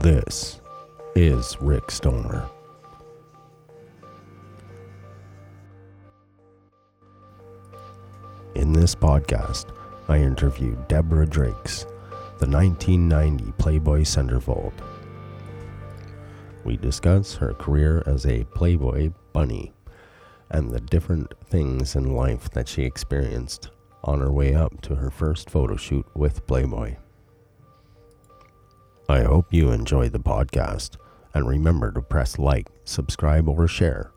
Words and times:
This 0.00 0.60
is 1.14 1.56
Rick 1.60 1.88
Stoner. 1.88 2.48
In 8.56 8.72
this 8.72 8.96
podcast, 8.96 9.66
I 10.08 10.18
interviewed 10.18 10.88
Deborah 10.88 11.26
Driggs, 11.26 11.86
the 12.38 12.48
1990 12.48 13.52
Playboy 13.52 14.00
centerfold. 14.00 14.72
We 16.64 16.76
discuss 16.76 17.36
her 17.36 17.54
career 17.54 18.02
as 18.04 18.26
a 18.26 18.44
Playboy 18.46 19.12
bunny 19.32 19.72
and 20.50 20.72
the 20.72 20.80
different 20.80 21.32
things 21.46 21.94
in 21.94 22.16
life 22.16 22.50
that 22.50 22.66
she 22.66 22.82
experienced 22.82 23.70
on 24.02 24.18
her 24.18 24.32
way 24.32 24.56
up 24.56 24.80
to 24.82 24.96
her 24.96 25.10
first 25.10 25.48
photo 25.48 25.76
shoot 25.76 26.04
with 26.14 26.44
Playboy. 26.48 26.96
I 29.08 29.22
hope 29.22 29.52
you 29.52 29.70
enjoy 29.70 30.08
the 30.08 30.18
podcast 30.18 30.96
and 31.34 31.46
remember 31.46 31.92
to 31.92 32.00
press 32.00 32.38
like, 32.38 32.68
subscribe, 32.84 33.48
or 33.48 33.68
share. 33.68 34.10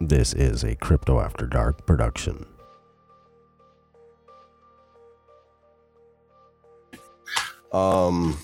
This 0.00 0.32
is 0.32 0.64
a 0.64 0.74
Crypto 0.74 1.20
After 1.20 1.46
Dark 1.46 1.86
production. 1.86 2.46
Um, 7.72 8.38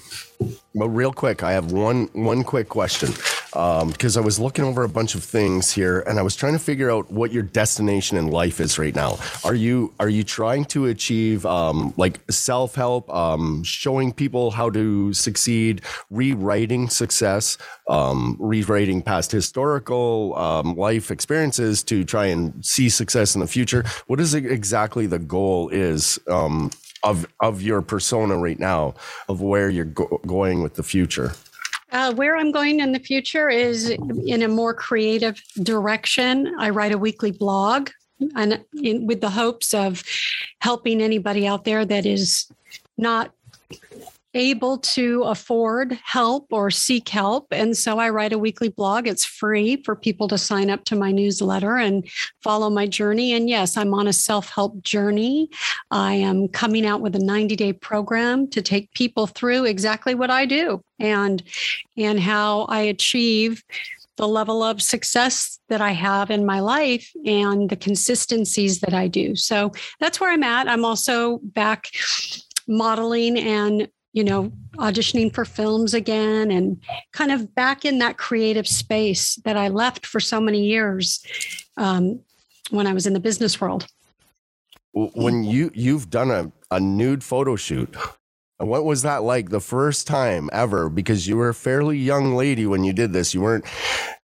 but 0.74 0.88
real 0.88 1.12
quick, 1.12 1.42
I 1.42 1.52
have 1.52 1.72
one 1.72 2.08
one 2.12 2.42
quick 2.42 2.69
question 2.69 3.12
because 3.52 4.16
um, 4.16 4.22
I 4.22 4.24
was 4.24 4.38
looking 4.38 4.64
over 4.64 4.84
a 4.84 4.88
bunch 4.88 5.16
of 5.16 5.24
things 5.24 5.72
here, 5.72 6.00
and 6.00 6.20
I 6.20 6.22
was 6.22 6.36
trying 6.36 6.52
to 6.52 6.58
figure 6.58 6.91
out 6.91 7.10
what 7.10 7.32
your 7.32 7.42
destination 7.42 8.16
in 8.16 8.28
life 8.28 8.60
is 8.60 8.78
right 8.78 8.95
now. 8.95 9.18
Are 9.45 9.54
you 9.54 9.92
are 9.98 10.08
you 10.08 10.22
trying 10.22 10.64
to 10.66 10.86
achieve 10.86 11.44
um, 11.47 11.92
like 11.97 12.20
self 12.30 12.77
help, 12.77 13.12
um, 13.12 13.64
showing 13.64 14.12
people 14.12 14.52
how 14.52 14.70
to 14.70 15.12
succeed, 15.12 15.83
rewriting 16.10 16.88
success, 16.88 17.58
um, 17.88 18.36
rewriting 18.38 19.02
past 19.02 19.33
historical 19.33 20.38
um, 20.38 20.77
life 20.77 21.10
experiences 21.10 21.82
to 21.84 22.05
try 22.05 22.27
and 22.27 22.64
see 22.64 22.88
success 22.88 23.34
in 23.34 23.41
the 23.41 23.48
future? 23.48 23.84
What 24.06 24.20
is 24.20 24.34
exactly 24.34 25.06
the 25.06 25.19
goal 25.19 25.69
is? 25.70 26.20
Um, 26.28 26.70
of 27.03 27.27
of 27.41 27.62
your 27.62 27.80
persona 27.80 28.36
right 28.36 28.58
now 28.58 28.92
of 29.27 29.41
where 29.41 29.70
you're 29.70 29.86
go- 29.86 30.20
going 30.27 30.62
with 30.62 30.75
the 30.75 30.82
future 30.82 31.32
uh, 31.92 32.14
where 32.14 32.36
I'm 32.36 32.52
going 32.52 32.80
in 32.80 32.92
the 32.92 32.98
future 32.98 33.48
is 33.48 33.91
in 33.91 34.42
a 34.42 34.48
more 34.48 34.74
creative 34.74 35.42
direction. 35.62 36.55
I 36.58 36.70
write 36.70 36.92
a 36.92 36.98
weekly 36.98 37.32
blog 37.32 37.91
and 38.36 38.64
in, 38.82 39.06
with 39.06 39.20
the 39.20 39.30
hopes 39.30 39.74
of 39.74 40.02
helping 40.60 41.00
anybody 41.00 41.47
out 41.47 41.64
there 41.64 41.84
that 41.84 42.06
is 42.06 42.50
not 42.97 43.32
able 44.34 44.78
to 44.78 45.23
afford 45.25 45.98
help 46.05 46.47
or 46.53 46.70
seek 46.70 47.09
help. 47.09 47.48
And 47.50 47.77
so 47.77 47.98
I 47.98 48.11
write 48.11 48.33
a 48.33 48.39
weekly 48.39 48.69
blog. 48.69 49.09
It's 49.09 49.25
free 49.25 49.83
for 49.83 49.97
people 49.97 50.28
to 50.28 50.39
sign 50.39 50.70
up 50.70 50.84
to 50.84 50.97
my 50.97 51.11
newsletter 51.11 51.77
and 51.77 52.09
follow 52.42 52.70
my 52.70 52.87
journey. 52.87 53.33
And 53.33 53.48
yes, 53.48 53.77
I'm 53.77 53.92
on 53.95 54.06
a 54.06 54.12
self 54.12 54.50
help 54.50 54.83
journey. 54.83 55.50
I 55.91 56.14
am 56.14 56.48
coming 56.48 56.87
out 56.87 57.00
with 57.00 57.17
a 57.17 57.25
90 57.25 57.56
day 57.56 57.72
program 57.72 58.48
to 58.50 58.62
take 58.62 58.92
people 58.92 59.27
through 59.27 59.64
exactly 59.64 60.14
what 60.14 60.31
I 60.31 60.47
do 60.47 60.83
and, 60.98 61.42
and 61.97 62.20
how 62.20 62.62
I 62.62 62.81
achieve 62.81 63.65
the 64.17 64.28
level 64.28 64.62
of 64.62 64.83
success 64.83 65.59
that 65.70 65.81
I 65.81 65.92
have 65.92 66.31
in 66.31 66.44
my 66.44 66.61
life 66.61 67.11
and 67.25 67.70
the 67.70 67.77
consistencies 67.77 68.81
that 68.81 68.92
I 68.92 69.09
do. 69.09 69.34
So 69.34 69.72
that's 69.98 70.20
where 70.20 70.31
I'm 70.31 70.42
at. 70.42 70.69
I'm 70.69 70.84
also 70.84 71.39
back 71.42 71.89
modeling 72.69 73.39
and 73.39 73.89
you 74.12 74.25
know, 74.25 74.53
auditioning 74.76 75.32
for 75.32 75.44
films 75.44 75.94
again 75.94 76.50
and 76.50 76.82
kind 77.12 77.31
of 77.31 77.54
back 77.54 77.84
in 77.84 77.98
that 77.98 78.16
creative 78.16 78.66
space 78.66 79.37
that 79.44 79.56
I 79.56 79.69
left 79.69 80.06
for 80.06 80.21
so 80.21 80.41
many 80.41 80.65
years 80.65 81.25
um, 81.76 82.21
when 82.71 82.87
I 82.87 82.93
was 82.93 83.06
in 83.06 83.12
the 83.12 83.21
business 83.21 83.60
world. 83.60 83.87
When 84.93 85.44
you 85.44 85.71
you've 85.72 86.10
done 86.10 86.32
a, 86.32 86.50
a 86.72 86.81
nude 86.81 87.22
photo 87.22 87.54
shoot, 87.54 87.94
what 88.59 88.84
was 88.84 89.03
that 89.03 89.22
like 89.22 89.50
the 89.50 89.60
first 89.60 90.09
time 90.09 90.50
ever? 90.53 90.88
Because 90.88 91.28
you 91.28 91.37
were 91.37 91.50
a 91.50 91.54
fairly 91.54 91.97
young 91.97 92.34
lady 92.34 92.66
when 92.66 92.82
you 92.82 92.92
did 92.92 93.12
this. 93.12 93.32
You 93.32 93.41
weren't 93.41 93.65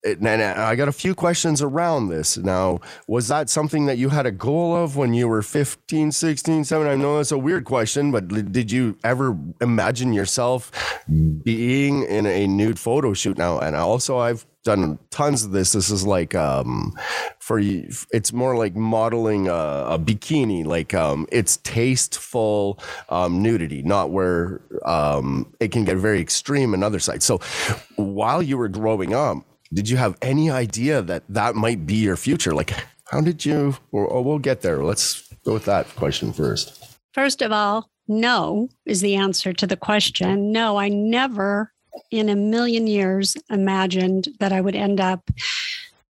and 0.04 0.28
I 0.28 0.76
got 0.76 0.88
a 0.88 0.94
few 0.94 1.14
questions 1.14 1.62
around 1.62 2.08
this. 2.08 2.38
Now, 2.38 2.80
was 3.08 3.28
that 3.28 3.50
something 3.50 3.86
that 3.88 3.98
you 3.98 4.10
had 4.10 4.26
a 4.26 4.32
goal 4.32 4.76
of 4.76 4.96
when 4.96 5.14
you 5.14 5.28
were 5.28 5.42
15, 5.42 6.12
16, 6.12 6.64
17? 6.64 6.92
I 6.92 6.96
know 6.96 7.18
that's 7.18 7.32
a 7.32 7.38
weird 7.38 7.66
question, 7.66 8.12
but 8.12 8.28
did 8.52 8.72
you 8.72 8.98
ever 9.04 9.38
imagine 9.62 10.14
yourself 10.14 10.72
being 11.44 12.04
in 12.04 12.26
a 12.26 12.48
nude 12.48 12.80
photo 12.80 13.14
shoot 13.14 13.38
now? 13.38 13.60
And 13.60 13.76
also, 13.76 14.18
I've 14.18 14.46
done 14.64 15.00
tons 15.10 15.44
of 15.44 15.52
this. 15.52 15.72
This 15.72 15.90
is 15.90 16.06
like 16.06 16.36
um, 16.36 16.94
for 17.40 17.60
you, 17.60 17.90
it's 18.12 18.32
more 18.32 18.56
like 18.56 18.76
modeling 18.76 19.48
a, 19.48 19.54
a 19.54 20.00
bikini. 20.00 20.66
Like 20.66 20.94
um, 20.94 21.28
it's 21.32 21.58
tasteful 21.58 22.80
um, 23.10 23.42
nudity, 23.42 23.82
not 23.82 24.12
where 24.12 24.62
um, 24.86 25.52
it 25.60 25.72
can 25.72 25.86
get 25.86 25.98
very 25.98 26.22
extreme 26.22 26.74
in 26.74 26.84
other 26.84 27.00
sites. 27.00 27.26
So 27.26 27.40
while 27.96 28.42
you 28.42 28.58
were 28.58 28.70
growing 28.70 29.14
up, 29.14 29.44
did 29.74 29.90
you 29.90 29.98
have 29.98 30.18
any 30.22 30.50
idea 30.50 31.02
that 31.02 31.24
that 31.30 31.56
might 31.56 31.86
be 31.86 31.96
your 31.96 32.18
future? 32.18 32.54
Like, 32.54 32.74
how 33.06 33.22
did 33.22 33.46
you, 33.46 33.76
or, 33.92 34.06
or 34.06 34.24
we'll 34.24 34.40
get 34.40 34.62
there. 34.62 34.84
Let's 34.84 35.28
go 35.46 35.54
with 35.54 35.66
that 35.66 35.88
question 35.96 36.34
first. 36.34 36.98
First 37.14 37.42
of 37.42 37.52
all, 37.52 37.90
no 38.08 38.70
is 38.86 39.02
the 39.02 39.16
answer 39.16 39.54
to 39.54 39.68
the 39.68 39.78
question. 39.78 40.52
No, 40.52 40.78
I 40.78 40.90
never 40.90 41.72
in 42.12 42.30
a 42.30 42.36
million 42.36 42.88
years 42.88 43.36
imagined 43.50 44.30
that 44.40 44.52
I 44.52 44.62
would 44.62 44.76
end 44.76 45.00
up 45.00 45.30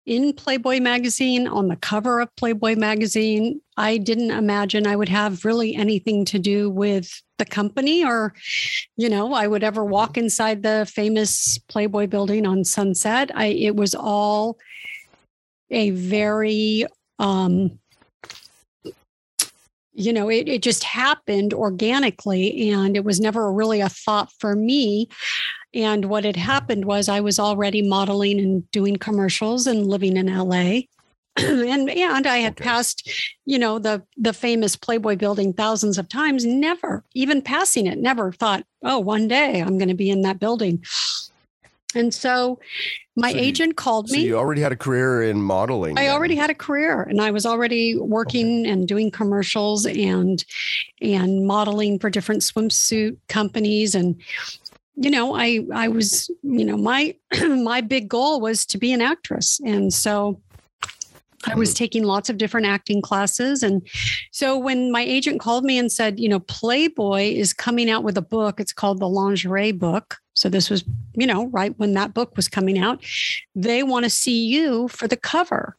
in 0.06 0.32
Playboy 0.34 0.80
magazine, 0.80 1.48
on 1.48 1.68
the 1.68 1.76
cover 1.76 2.20
of 2.20 2.34
Playboy 2.36 2.76
magazine. 2.76 3.60
I 3.76 3.96
didn't 3.96 4.30
imagine 4.30 4.86
I 4.86 4.96
would 4.96 5.08
have 5.08 5.44
really 5.44 5.74
anything 5.74 6.24
to 6.26 6.38
do 6.38 6.70
with 6.70 7.10
the 7.38 7.44
company 7.44 8.04
or, 8.04 8.34
you 8.96 9.08
know, 9.08 9.32
I 9.32 9.46
would 9.46 9.64
ever 9.64 9.84
walk 9.84 10.16
inside 10.16 10.62
the 10.62 10.88
famous 10.92 11.58
Playboy 11.68 12.06
building 12.06 12.46
on 12.46 12.64
Sunset. 12.64 13.30
I, 13.34 13.46
it 13.46 13.76
was 13.76 13.94
all 13.94 14.58
a 15.70 15.90
very, 15.90 16.86
um, 17.18 17.78
you 19.94 20.12
know, 20.12 20.28
it, 20.28 20.48
it 20.48 20.62
just 20.62 20.84
happened 20.84 21.54
organically 21.54 22.70
and 22.70 22.96
it 22.96 23.04
was 23.04 23.20
never 23.20 23.50
really 23.52 23.80
a 23.80 23.88
thought 23.88 24.30
for 24.38 24.54
me. 24.54 25.08
And 25.74 26.04
what 26.06 26.24
had 26.24 26.36
happened 26.36 26.84
was 26.84 27.08
I 27.08 27.20
was 27.20 27.38
already 27.38 27.82
modeling 27.82 28.38
and 28.38 28.70
doing 28.70 28.96
commercials 28.96 29.66
and 29.66 29.86
living 29.86 30.16
in 30.16 30.26
LA. 30.26 30.82
and 31.36 31.90
and 31.90 32.26
I 32.28 32.38
had 32.38 32.52
okay. 32.52 32.64
passed, 32.64 33.10
you 33.44 33.58
know, 33.58 33.80
the 33.80 34.02
the 34.16 34.32
famous 34.32 34.76
Playboy 34.76 35.16
building 35.16 35.52
thousands 35.52 35.98
of 35.98 36.08
times, 36.08 36.44
never 36.44 37.02
even 37.14 37.42
passing 37.42 37.88
it, 37.88 37.98
never 37.98 38.30
thought, 38.30 38.64
oh, 38.84 39.00
one 39.00 39.26
day 39.26 39.60
I'm 39.60 39.76
going 39.76 39.88
to 39.88 39.94
be 39.94 40.10
in 40.10 40.22
that 40.22 40.38
building. 40.38 40.84
And 41.96 42.12
so 42.12 42.58
my 43.16 43.32
so 43.32 43.38
agent 43.38 43.68
you, 43.70 43.74
called 43.74 44.08
so 44.08 44.16
me. 44.16 44.24
You 44.24 44.36
already 44.36 44.60
had 44.60 44.72
a 44.72 44.76
career 44.76 45.22
in 45.22 45.40
modeling. 45.40 45.98
I 45.98 46.04
then. 46.04 46.14
already 46.14 46.34
had 46.34 46.50
a 46.50 46.54
career 46.54 47.02
and 47.02 47.20
I 47.20 47.30
was 47.30 47.46
already 47.46 47.96
working 47.96 48.62
okay. 48.62 48.70
and 48.70 48.88
doing 48.88 49.10
commercials 49.10 49.86
and 49.86 50.44
and 51.00 51.46
modeling 51.46 51.98
for 51.98 52.10
different 52.10 52.42
swimsuit 52.42 53.16
companies 53.28 53.94
and 53.94 54.20
you 54.96 55.10
know, 55.10 55.34
I 55.34 55.60
I 55.72 55.88
was, 55.88 56.30
you 56.42 56.64
know, 56.64 56.76
my 56.76 57.14
my 57.42 57.80
big 57.80 58.08
goal 58.08 58.40
was 58.40 58.64
to 58.66 58.78
be 58.78 58.92
an 58.92 59.00
actress. 59.00 59.60
And 59.64 59.92
so 59.92 60.40
I 61.46 61.54
was 61.54 61.70
mm-hmm. 61.70 61.76
taking 61.76 62.04
lots 62.04 62.30
of 62.30 62.38
different 62.38 62.66
acting 62.66 63.02
classes. 63.02 63.62
And 63.62 63.86
so 64.30 64.56
when 64.56 64.90
my 64.90 65.02
agent 65.02 65.40
called 65.40 65.64
me 65.64 65.78
and 65.78 65.90
said, 65.90 66.18
you 66.18 66.28
know, 66.28 66.40
Playboy 66.40 67.34
is 67.34 67.52
coming 67.52 67.90
out 67.90 68.04
with 68.04 68.16
a 68.16 68.22
book, 68.22 68.60
it's 68.60 68.72
called 68.72 69.00
the 69.00 69.08
Lingerie 69.08 69.72
Book. 69.72 70.18
So 70.34 70.48
this 70.48 70.68
was, 70.68 70.84
you 71.14 71.26
know, 71.26 71.46
right 71.48 71.78
when 71.78 71.92
that 71.94 72.12
book 72.12 72.36
was 72.36 72.48
coming 72.48 72.78
out. 72.78 73.04
They 73.54 73.82
want 73.82 74.04
to 74.04 74.10
see 74.10 74.44
you 74.46 74.88
for 74.88 75.06
the 75.06 75.16
cover. 75.16 75.76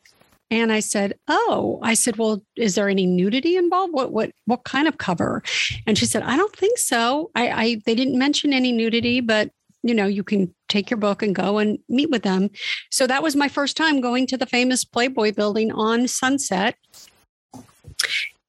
And 0.51 0.71
I 0.71 0.79
said, 0.79 1.15
"Oh, 1.27 1.79
I 1.81 1.95
said, 1.95 2.17
well, 2.17 2.43
is 2.55 2.75
there 2.75 2.87
any 2.87 3.05
nudity 3.05 3.55
involved? 3.57 3.93
What 3.93 4.11
what 4.11 4.31
what 4.45 4.63
kind 4.63 4.87
of 4.87 4.97
cover?" 4.97 5.43
And 5.87 5.97
she 5.97 6.05
said, 6.05 6.23
"I 6.23 6.37
don't 6.37 6.55
think 6.55 6.77
so. 6.77 7.31
I, 7.35 7.49
I 7.49 7.81
they 7.85 7.95
didn't 7.95 8.19
mention 8.19 8.53
any 8.53 8.71
nudity, 8.71 9.21
but 9.21 9.51
you 9.83 9.93
know, 9.93 10.05
you 10.05 10.23
can 10.23 10.53
take 10.67 10.89
your 10.89 10.97
book 10.97 11.21
and 11.21 11.35
go 11.35 11.57
and 11.57 11.79
meet 11.89 12.11
with 12.11 12.23
them." 12.23 12.49
So 12.91 13.07
that 13.07 13.23
was 13.23 13.35
my 13.35 13.47
first 13.47 13.75
time 13.75 14.01
going 14.01 14.27
to 14.27 14.37
the 14.37 14.45
famous 14.45 14.85
Playboy 14.85 15.33
building 15.33 15.71
on 15.71 16.07
Sunset. 16.07 16.75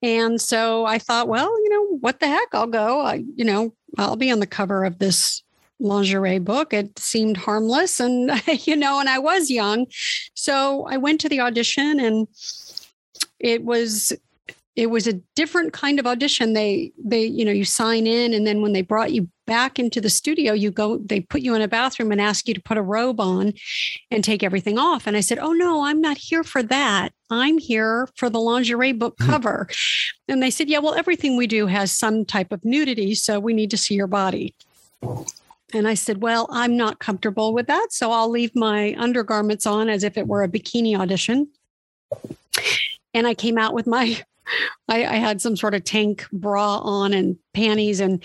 And 0.03 0.41
so 0.41 0.85
I 0.85 0.99
thought, 0.99 1.29
well, 1.29 1.49
you 1.65 1.71
know, 1.71 1.97
what 2.01 2.21
the 2.21 2.29
heck? 2.29 2.49
I'll 2.53 2.67
go. 2.67 3.01
I, 3.01 3.25
you 3.35 3.45
know, 3.45 3.73
I'll 3.97 4.17
be 4.17 4.31
on 4.31 4.41
the 4.41 4.47
cover 4.47 4.85
of 4.85 4.99
this 4.99 5.43
lingerie 5.81 6.39
book. 6.39 6.73
It 6.73 6.99
seemed 6.99 7.37
harmless 7.37 8.01
and, 8.01 8.31
you 8.67 8.77
know, 8.77 9.01
and 9.01 9.09
I 9.09 9.19
was 9.19 9.51
young. 9.51 9.87
So 10.35 10.87
I 10.89 10.97
went 10.97 11.21
to 11.23 11.29
the 11.29 11.41
audition 11.41 12.01
and 12.01 12.29
it 13.39 13.65
was 13.65 14.13
it 14.77 14.91
was 14.91 15.07
a 15.07 15.15
different 15.35 15.73
kind 15.73 15.99
of 15.99 16.07
audition 16.07 16.53
they 16.53 16.93
they 17.03 17.25
you 17.25 17.45
know 17.45 17.51
you 17.51 17.65
sign 17.65 18.07
in 18.07 18.35
and 18.35 18.47
then 18.47 18.61
when 18.61 18.75
they 18.75 18.83
brought 18.83 19.13
you 19.13 19.29
back 19.47 19.79
into 19.79 20.01
the 20.01 20.11
studio 20.11 20.53
you 20.53 20.71
go 20.71 20.99
they 20.99 21.21
put 21.21 21.41
you 21.41 21.55
in 21.55 21.63
a 21.63 21.69
bathroom 21.69 22.13
and 22.13 22.21
ask 22.21 22.47
you 22.47 22.55
to 22.55 22.61
put 22.61 22.77
a 22.77 22.83
robe 22.83 23.21
on 23.21 23.53
and 24.11 24.23
take 24.23 24.43
everything 24.43 24.79
off 24.79 25.07
and 25.07 25.17
i 25.17 25.21
said 25.21 25.39
oh 25.39 25.53
no 25.53 25.85
i'm 25.85 26.01
not 26.01 26.19
here 26.19 26.45
for 26.45 26.63
that 26.63 27.13
i'm 27.31 27.59
here 27.59 28.09
for 28.17 28.29
the 28.29 28.41
lingerie 28.41 28.93
book 28.93 29.17
Hmm. 29.19 29.31
cover 29.31 29.69
and 30.29 30.43
they 30.43 30.51
said 30.51 30.69
yeah 30.69 30.79
well 30.79 30.95
everything 30.95 31.37
we 31.37 31.47
do 31.47 31.67
has 31.67 31.91
some 31.91 32.25
type 32.25 32.53
of 32.53 32.65
nudity 32.65 33.15
so 33.15 33.41
we 33.41 33.55
need 33.55 33.71
to 33.71 33.77
see 33.79 33.95
your 33.95 34.07
body 34.07 34.55
and 35.75 35.89
I 35.89 35.95
said, 35.95 36.23
Well, 36.23 36.47
I'm 36.51 36.77
not 36.77 36.99
comfortable 36.99 37.53
with 37.53 37.67
that. 37.67 37.89
So 37.91 38.13
I'll 38.13 38.31
leave 38.31 38.55
my 38.55 38.95
undergarments 38.99 39.67
on 39.67 39.89
as 39.89 40.05
if 40.05 40.17
it 40.17 40.27
were 40.27 40.43
a 40.43 40.49
bikini 40.49 40.99
audition. 40.99 41.49
And 43.15 43.27
I 43.27 43.35
came 43.35 43.59
out 43.59 43.75
with 43.75 43.87
my, 43.87 44.23
I, 44.89 45.05
I 45.05 45.17
had 45.17 45.41
some 45.41 45.57
sort 45.57 45.75
of 45.75 45.83
tank 45.83 46.27
bra 46.33 46.79
on 46.79 47.13
and 47.13 47.37
panties. 47.53 47.99
And 47.99 48.23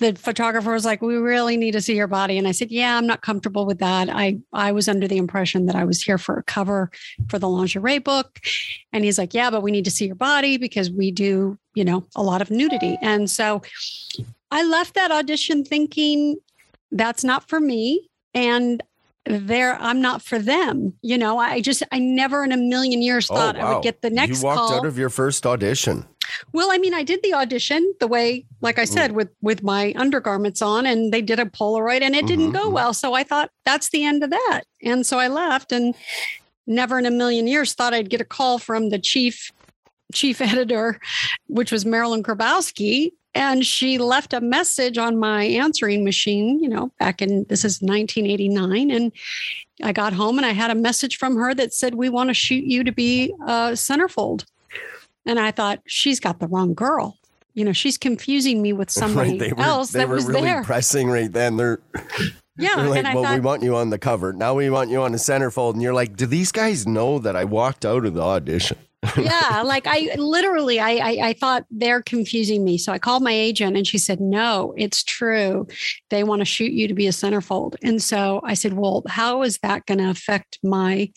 the 0.00 0.14
photographer 0.14 0.72
was 0.72 0.84
like, 0.84 1.00
We 1.00 1.16
really 1.16 1.56
need 1.56 1.72
to 1.72 1.80
see 1.80 1.96
your 1.96 2.08
body. 2.08 2.36
And 2.36 2.46
I 2.46 2.52
said, 2.52 2.70
Yeah, 2.70 2.98
I'm 2.98 3.06
not 3.06 3.22
comfortable 3.22 3.64
with 3.64 3.78
that. 3.78 4.10
I, 4.10 4.38
I 4.52 4.72
was 4.72 4.86
under 4.88 5.08
the 5.08 5.16
impression 5.16 5.66
that 5.66 5.76
I 5.76 5.84
was 5.84 6.02
here 6.02 6.18
for 6.18 6.36
a 6.36 6.42
cover 6.42 6.90
for 7.28 7.38
the 7.38 7.48
lingerie 7.48 8.00
book. 8.00 8.38
And 8.92 9.02
he's 9.02 9.18
like, 9.18 9.32
Yeah, 9.32 9.50
but 9.50 9.62
we 9.62 9.70
need 9.70 9.86
to 9.86 9.90
see 9.90 10.06
your 10.06 10.14
body 10.14 10.58
because 10.58 10.90
we 10.90 11.10
do, 11.10 11.58
you 11.74 11.86
know, 11.86 12.04
a 12.14 12.22
lot 12.22 12.42
of 12.42 12.50
nudity. 12.50 12.98
And 13.00 13.30
so 13.30 13.62
I 14.50 14.62
left 14.64 14.92
that 14.94 15.10
audition 15.10 15.64
thinking, 15.64 16.36
that's 16.92 17.24
not 17.24 17.48
for 17.48 17.58
me. 17.60 18.08
And 18.34 18.82
there 19.24 19.76
i'm 19.80 20.00
not 20.02 20.20
for 20.20 20.40
them 20.40 20.94
you 21.00 21.16
know? 21.16 21.38
I 21.38 21.60
just 21.60 21.84
i 21.92 21.98
never 22.00 22.42
in 22.42 22.50
a 22.50 22.56
million 22.56 23.02
years 23.02 23.28
thought 23.28 23.56
i 23.56 23.72
would 23.72 23.82
get 23.84 24.02
the 24.02 24.10
next 24.10 24.38
Oh, 24.38 24.40
You 24.40 24.44
walked 24.46 24.58
call. 24.58 24.72
out 24.80 24.84
of 24.84 24.98
your 24.98 25.10
first 25.10 25.46
audition. 25.46 26.04
well 26.52 26.72
i 26.72 26.78
mean 26.78 26.92
i 26.92 27.04
did 27.04 27.20
the 27.22 27.32
audition 27.32 27.94
the 28.00 28.08
way 28.08 28.44
like 28.62 28.80
i 28.80 28.84
said 28.84 29.12
with 29.12 29.28
with 29.40 29.62
my 29.62 29.92
undergarments 29.94 30.60
on 30.60 30.86
and 30.86 31.12
they 31.12 31.22
did 31.22 31.38
a 31.38 31.44
polaroid 31.44 32.00
and 32.02 32.16
it 32.16 32.26
didn't 32.26 32.50
Mhm, 32.50 32.52
go 32.54 32.68
mhm. 32.68 32.72
well. 32.72 32.92
So 32.94 33.14
i 33.14 33.22
thought 33.22 33.50
that's 33.64 33.90
the 33.90 34.04
end 34.04 34.24
of 34.24 34.30
that. 34.30 34.62
And 34.82 35.06
so 35.06 35.20
i 35.20 35.28
left 35.28 35.70
and 35.70 35.94
never 36.66 36.98
in 36.98 37.06
a 37.06 37.10
million 37.12 37.46
years 37.46 37.74
thought 37.74 37.94
i'd 37.94 38.10
get 38.10 38.20
a 38.20 38.24
call 38.24 38.58
from 38.58 38.88
the 38.88 38.98
chief 38.98 39.52
chief 40.12 40.40
editor 40.52 40.98
which 41.46 41.70
was 41.70 41.86
marilyn 41.86 42.24
grabowski 42.24 43.12
and 43.34 43.64
she 43.64 43.98
left 43.98 44.32
a 44.32 44.40
message 44.40 44.98
on 44.98 45.18
my 45.18 45.44
answering 45.44 46.04
machine 46.04 46.58
you 46.60 46.68
know 46.68 46.90
back 46.98 47.22
in 47.22 47.44
this 47.48 47.64
is 47.64 47.80
1989 47.80 48.90
and 48.90 49.12
i 49.82 49.92
got 49.92 50.12
home 50.12 50.38
and 50.38 50.46
i 50.46 50.50
had 50.50 50.70
a 50.70 50.74
message 50.74 51.16
from 51.16 51.36
her 51.36 51.54
that 51.54 51.72
said 51.72 51.94
we 51.94 52.08
want 52.08 52.28
to 52.28 52.34
shoot 52.34 52.64
you 52.64 52.84
to 52.84 52.92
be 52.92 53.32
a 53.42 53.72
centerfold 53.72 54.44
and 55.26 55.38
i 55.38 55.50
thought 55.50 55.80
she's 55.86 56.20
got 56.20 56.40
the 56.40 56.48
wrong 56.48 56.74
girl 56.74 57.18
you 57.54 57.64
know 57.64 57.72
she's 57.72 57.98
confusing 57.98 58.62
me 58.62 58.72
with 58.72 58.90
somebody 59.02 59.38
they 59.38 59.52
were, 59.52 59.62
else 59.62 59.90
they 59.90 60.00
that 60.00 60.08
were 60.08 60.16
was 60.16 60.26
really 60.26 60.42
there 60.42 60.62
pressing 60.62 61.08
right 61.08 61.32
then. 61.32 61.56
They're, 61.56 61.80
yeah 62.56 62.76
they're 62.76 62.88
like, 62.88 62.98
and 62.98 63.08
i 63.08 63.14
well, 63.14 63.24
thought 63.24 63.34
we 63.34 63.40
want 63.40 63.62
you 63.62 63.76
on 63.76 63.90
the 63.90 63.98
cover. 63.98 64.32
Now 64.32 64.54
we 64.54 64.70
want 64.70 64.90
you 64.90 65.02
on 65.02 65.12
the 65.12 65.18
centerfold. 65.18 65.74
And 65.74 65.82
you're 65.82 65.94
like, 65.94 66.16
do 66.16 66.26
these 66.26 66.52
guys 66.52 66.86
know 66.86 67.18
that 67.18 67.36
I 67.36 67.44
walked 67.44 67.84
out 67.84 68.04
of 68.04 68.14
the 68.14 68.22
audition? 68.22 68.78
Yeah 69.18 69.62
like 69.66 69.86
i 69.86 70.14
literally 70.16 70.78
I, 70.80 70.90
I 70.92 71.28
i 71.28 71.32
thought 71.32 71.64
they're 71.70 72.02
confusing 72.02 72.64
me. 72.64 72.78
So 72.78 72.92
i 72.92 72.98
called 72.98 73.22
my 73.22 73.32
agent 73.32 73.76
and 73.76 73.86
she 73.86 73.98
said 73.98 74.20
no 74.20 74.74
it's 74.76 75.02
true. 75.02 75.66
They 76.10 76.24
want 76.24 76.40
to 76.40 76.44
shoot 76.44 76.72
you 76.72 76.88
to 76.88 76.94
be 76.94 77.06
a 77.06 77.10
centerfold. 77.10 77.74
And 77.82 78.02
so 78.02 78.40
i 78.44 78.54
said 78.54 78.74
well 78.74 79.02
how 79.08 79.42
is 79.42 79.58
that 79.62 79.86
going 79.86 79.98
to 79.98 80.10
affect 80.10 80.58
my 80.62 81.10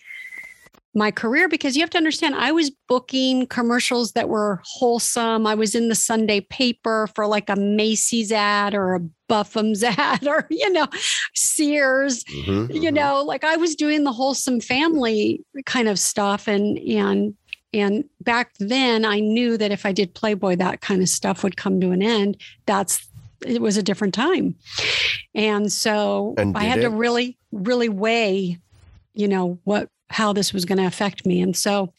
my 0.97 1.11
career? 1.11 1.49
Because 1.49 1.75
you 1.75 1.81
have 1.83 1.89
to 1.91 1.97
understand 1.97 2.35
i 2.35 2.51
was 2.51 2.71
booking 2.87 3.47
commercials 3.47 4.13
that 4.13 4.29
were 4.29 4.61
wholesome. 4.63 5.45
I 5.45 5.53
was 5.55 5.75
in 5.75 5.89
the 5.89 5.95
sunday 5.95 6.41
paper 6.41 7.07
for 7.15 7.27
like 7.27 7.49
a 7.49 7.55
macy's 7.55 8.31
ad 8.31 8.73
or 8.73 8.95
a 8.95 8.99
buffum's 9.27 9.83
ad 10.07 10.27
or 10.27 10.47
you 10.49 10.71
know 10.71 10.87
sears 11.35 12.23
Mhm, 12.25 12.73
you 12.73 12.91
mhm. 12.91 12.93
know 12.93 13.23
like 13.23 13.43
i 13.43 13.55
was 13.57 13.75
doing 13.75 14.03
the 14.03 14.11
wholesome 14.11 14.59
family 14.61 15.43
kind 15.65 15.87
of 15.87 15.97
stuff 15.97 16.47
and 16.47 16.77
and 16.77 17.33
and 17.75 18.06
back 18.22 18.54
then 18.60 19.06
i 19.06 19.19
knew 19.19 19.57
that 19.57 19.72
if 19.72 19.86
i 19.86 19.92
did 19.92 20.13
playboy 20.13 20.56
that 20.56 20.81
kind 20.81 21.01
of 21.01 21.10
stuff 21.10 21.44
would 21.44 21.57
come 21.57 21.80
to 21.81 21.92
an 21.92 22.01
end. 22.01 22.38
That's 22.66 23.07
it 23.45 23.62
was 23.62 23.77
a 23.77 23.83
different 23.83 24.13
time. 24.13 24.56
And 25.36 25.72
so 25.72 26.33
And 26.38 26.57
i 26.57 26.63
had 26.63 26.81
to 26.81 26.89
really 26.89 27.38
really 27.51 27.89
weigh 27.89 28.60
you 29.13 29.27
know 29.27 29.60
what 29.63 29.89
how 30.10 30.33
this 30.33 30.54
was 30.54 30.66
going 30.66 30.77
to 30.77 30.86
affect 30.86 31.25
me. 31.25 31.42
And 31.42 31.56
so 31.56 31.92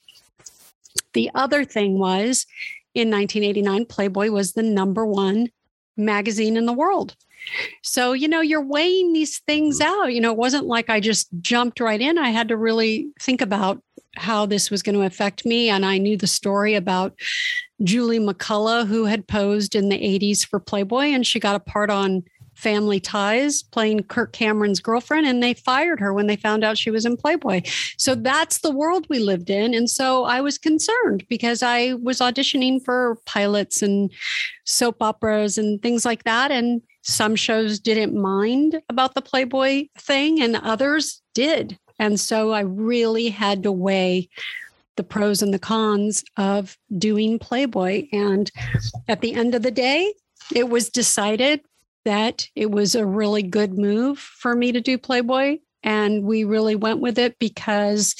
the 1.12 1.30
other 1.34 1.64
thing 1.64 1.98
was 1.98 2.46
in 2.94 3.10
1989 3.10 3.86
playboy 3.86 4.30
was 4.30 4.52
the 4.52 4.62
number 4.62 5.04
one 5.04 5.48
magazine 5.96 6.56
in 6.56 6.66
the 6.66 6.72
world. 6.72 7.16
So, 7.82 8.12
you 8.12 8.28
know, 8.28 8.40
you're 8.40 8.64
weighing 8.64 9.12
these 9.12 9.38
things 9.40 9.80
mm. 9.80 9.86
out. 9.86 10.12
You 10.12 10.20
know, 10.20 10.32
it 10.32 10.38
wasn't 10.38 10.66
like 10.66 10.90
I 10.90 11.00
just 11.00 11.28
jumped 11.40 11.80
right 11.80 12.00
in. 12.00 12.18
I 12.18 12.30
had 12.30 12.48
to 12.48 12.56
really 12.56 13.08
think 13.20 13.40
about 13.40 13.82
how 14.16 14.46
this 14.46 14.70
was 14.70 14.82
going 14.82 14.96
to 14.96 15.02
affect 15.02 15.44
me. 15.44 15.68
And 15.68 15.84
I 15.84 15.98
knew 15.98 16.16
the 16.16 16.26
story 16.26 16.74
about 16.74 17.14
Julie 17.82 18.18
McCullough, 18.18 18.86
who 18.86 19.04
had 19.04 19.28
posed 19.28 19.74
in 19.74 19.88
the 19.88 19.98
80s 19.98 20.46
for 20.46 20.58
Playboy, 20.58 21.06
and 21.06 21.26
she 21.26 21.38
got 21.38 21.56
a 21.56 21.60
part 21.60 21.90
on 21.90 22.24
Family 22.54 22.98
Ties 22.98 23.62
playing 23.62 24.02
Kirk 24.04 24.32
Cameron's 24.32 24.80
girlfriend, 24.80 25.26
and 25.26 25.42
they 25.42 25.52
fired 25.52 26.00
her 26.00 26.14
when 26.14 26.26
they 26.26 26.36
found 26.36 26.64
out 26.64 26.78
she 26.78 26.90
was 26.90 27.04
in 27.04 27.18
Playboy. 27.18 27.60
So 27.98 28.14
that's 28.14 28.60
the 28.60 28.70
world 28.70 29.06
we 29.10 29.18
lived 29.18 29.50
in. 29.50 29.74
And 29.74 29.90
so 29.90 30.24
I 30.24 30.40
was 30.40 30.56
concerned 30.56 31.26
because 31.28 31.62
I 31.62 31.92
was 32.02 32.20
auditioning 32.20 32.82
for 32.82 33.18
pilots 33.26 33.82
and 33.82 34.10
soap 34.64 35.02
operas 35.02 35.58
and 35.58 35.82
things 35.82 36.06
like 36.06 36.24
that. 36.24 36.50
And 36.50 36.80
some 37.02 37.36
shows 37.36 37.78
didn't 37.78 38.20
mind 38.20 38.80
about 38.88 39.14
the 39.14 39.22
Playboy 39.22 39.88
thing, 39.98 40.40
and 40.40 40.56
others 40.56 41.20
did. 41.34 41.78
And 41.98 42.18
so 42.20 42.52
I 42.52 42.60
really 42.60 43.28
had 43.28 43.62
to 43.62 43.72
weigh 43.72 44.28
the 44.96 45.04
pros 45.04 45.42
and 45.42 45.52
the 45.52 45.58
cons 45.58 46.24
of 46.36 46.76
doing 46.96 47.38
Playboy. 47.38 48.06
And 48.12 48.50
at 49.08 49.20
the 49.20 49.34
end 49.34 49.54
of 49.54 49.62
the 49.62 49.70
day, 49.70 50.14
it 50.54 50.68
was 50.68 50.88
decided 50.88 51.60
that 52.04 52.48
it 52.54 52.70
was 52.70 52.94
a 52.94 53.04
really 53.04 53.42
good 53.42 53.76
move 53.76 54.18
for 54.18 54.54
me 54.54 54.72
to 54.72 54.80
do 54.80 54.96
Playboy. 54.96 55.58
And 55.82 56.24
we 56.24 56.44
really 56.44 56.76
went 56.76 57.00
with 57.00 57.18
it 57.18 57.38
because, 57.38 58.14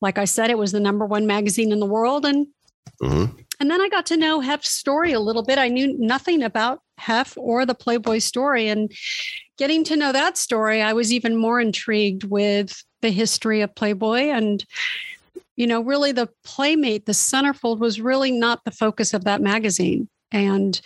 like 0.00 0.18
I 0.18 0.24
said, 0.24 0.50
it 0.50 0.58
was 0.58 0.72
the 0.72 0.80
number 0.80 1.06
one 1.06 1.26
magazine 1.26 1.72
in 1.72 1.80
the 1.80 1.86
world. 1.86 2.24
And 2.24 2.46
Mhm. 3.02 3.44
and 3.60 3.70
then 3.70 3.80
I 3.80 3.88
got 3.88 4.06
to 4.06 4.16
know 4.16 4.40
Hef's 4.40 4.70
story 4.70 5.12
a 5.12 5.20
little 5.20 5.42
bit. 5.42 5.58
I 5.58 5.68
knew 5.68 5.94
nothing 5.98 6.42
about 6.42 6.80
Hef 6.98 7.36
or 7.36 7.66
the 7.66 7.74
Playboy 7.74 8.18
story. 8.18 8.68
And 8.68 8.90
getting 9.58 9.84
to 9.84 9.96
know 9.96 10.12
that 10.12 10.36
story, 10.38 10.80
I 10.82 10.92
was 10.92 11.12
even 11.12 11.36
more 11.36 11.60
intrigued 11.60 12.24
with 12.24 12.82
the 13.06 13.12
history 13.12 13.60
of 13.60 13.74
Playboy. 13.74 14.30
And, 14.30 14.64
you 15.54 15.66
know, 15.66 15.80
really 15.80 16.10
the 16.10 16.28
Playmate, 16.44 17.06
the 17.06 17.12
centerfold 17.12 17.78
was 17.78 18.00
really 18.00 18.32
not 18.32 18.64
the 18.64 18.72
focus 18.72 19.14
of 19.14 19.22
that 19.24 19.40
magazine. 19.40 20.08
And, 20.32 20.80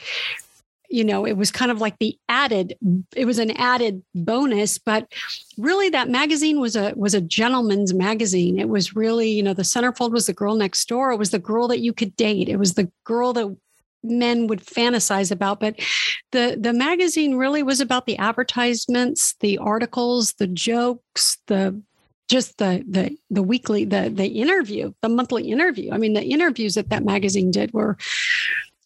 you 0.91 1.03
know, 1.03 1.25
it 1.27 1.39
was 1.39 1.51
kind 1.51 1.71
of 1.71 1.81
like 1.81 1.99
the 1.99 2.19
added, 2.29 2.77
it 3.17 3.25
was 3.25 3.39
an 3.39 3.53
added 3.53 4.03
bonus, 4.15 4.77
but 4.77 5.11
really 5.57 5.89
that 5.89 6.11
magazine 6.11 6.61
was 6.61 6.77
a 6.77 6.93
was 6.95 7.15
a 7.15 7.21
gentleman's 7.23 7.95
magazine. 7.95 8.59
It 8.59 8.69
was 8.69 8.95
really, 8.95 9.31
you 9.31 9.43
know, 9.43 9.55
the 9.55 9.63
centerfold 9.63 10.13
was 10.13 10.27
the 10.27 10.35
girl 10.35 10.57
next 10.57 10.87
door. 10.89 11.13
It 11.13 11.17
was 11.17 11.31
the 11.31 11.39
girl 11.39 11.69
that 11.69 11.81
you 11.81 11.95
could 11.95 12.15
date. 12.17 12.49
It 12.49 12.59
was 12.59 12.75
the 12.75 12.91
girl 13.05 13.33
that 13.33 13.57
men 14.03 14.47
would 14.47 14.65
fantasize 14.65 15.31
about. 15.31 15.61
But 15.61 15.79
the 16.33 16.57
the 16.61 16.73
magazine 16.73 17.37
really 17.37 17.63
was 17.63 17.81
about 17.81 18.07
the 18.07 18.19
advertisements, 18.19 19.35
the 19.41 19.59
articles, 19.59 20.35
the 20.35 20.47
jokes, 20.47 21.39
the 21.47 21.81
just 22.31 22.59
the 22.59 22.85
the 22.89 23.17
the 23.29 23.43
weekly 23.43 23.85
the 23.85 24.11
the 24.15 24.27
interview 24.27 24.93
the 25.03 25.09
monthly 25.09 25.51
interview. 25.51 25.93
I 25.93 25.99
mean 25.99 26.15
the 26.15 26.23
interviews 26.23 26.75
that 26.75 26.89
that 26.91 27.05
magazine 27.05 27.51
did 27.51 27.73
were 27.73 27.99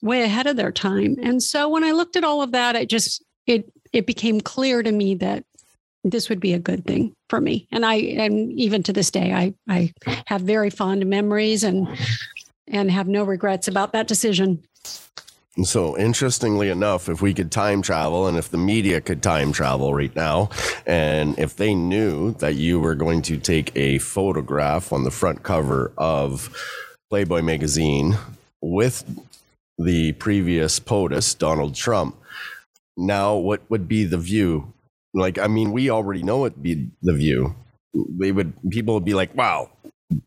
way 0.02 0.22
ahead 0.22 0.46
of 0.46 0.56
their 0.56 0.72
time. 0.72 1.16
And 1.22 1.42
so 1.42 1.68
when 1.68 1.84
i 1.84 1.92
looked 1.92 2.16
at 2.16 2.24
all 2.24 2.42
of 2.42 2.52
that 2.52 2.74
it 2.74 2.88
just 2.88 3.22
it 3.46 3.70
it 3.92 4.06
became 4.06 4.40
clear 4.40 4.82
to 4.82 4.90
me 4.90 5.14
that 5.16 5.44
this 6.02 6.28
would 6.28 6.40
be 6.40 6.52
a 6.52 6.58
good 6.58 6.84
thing 6.86 7.14
for 7.28 7.40
me. 7.40 7.68
And 7.70 7.84
i 7.84 7.96
and 7.96 8.50
even 8.52 8.82
to 8.84 8.92
this 8.92 9.10
day 9.10 9.32
i 9.32 9.54
i 9.68 9.92
have 10.26 10.40
very 10.40 10.70
fond 10.70 11.04
memories 11.06 11.62
and 11.62 11.86
and 12.66 12.90
have 12.90 13.08
no 13.08 13.24
regrets 13.24 13.68
about 13.68 13.92
that 13.92 14.08
decision 14.08 14.64
So, 15.62 15.96
interestingly 15.96 16.68
enough, 16.68 17.08
if 17.08 17.22
we 17.22 17.32
could 17.32 17.52
time 17.52 17.80
travel 17.80 18.26
and 18.26 18.36
if 18.36 18.50
the 18.50 18.58
media 18.58 19.00
could 19.00 19.22
time 19.22 19.52
travel 19.52 19.94
right 19.94 20.14
now, 20.16 20.50
and 20.84 21.38
if 21.38 21.54
they 21.54 21.76
knew 21.76 22.32
that 22.34 22.56
you 22.56 22.80
were 22.80 22.96
going 22.96 23.22
to 23.22 23.36
take 23.36 23.70
a 23.76 23.98
photograph 23.98 24.92
on 24.92 25.04
the 25.04 25.12
front 25.12 25.44
cover 25.44 25.92
of 25.96 26.50
Playboy 27.08 27.42
magazine 27.42 28.16
with 28.60 29.04
the 29.78 30.10
previous 30.14 30.80
POTUS, 30.80 31.38
Donald 31.38 31.76
Trump, 31.76 32.16
now 32.96 33.36
what 33.36 33.62
would 33.70 33.86
be 33.86 34.02
the 34.02 34.18
view? 34.18 34.72
Like, 35.12 35.38
I 35.38 35.46
mean, 35.46 35.70
we 35.70 35.88
already 35.88 36.24
know 36.24 36.46
it'd 36.46 36.64
be 36.64 36.88
the 37.00 37.14
view. 37.14 37.54
They 37.94 38.32
would, 38.32 38.54
people 38.70 38.94
would 38.94 39.04
be 39.04 39.14
like, 39.14 39.32
wow, 39.36 39.70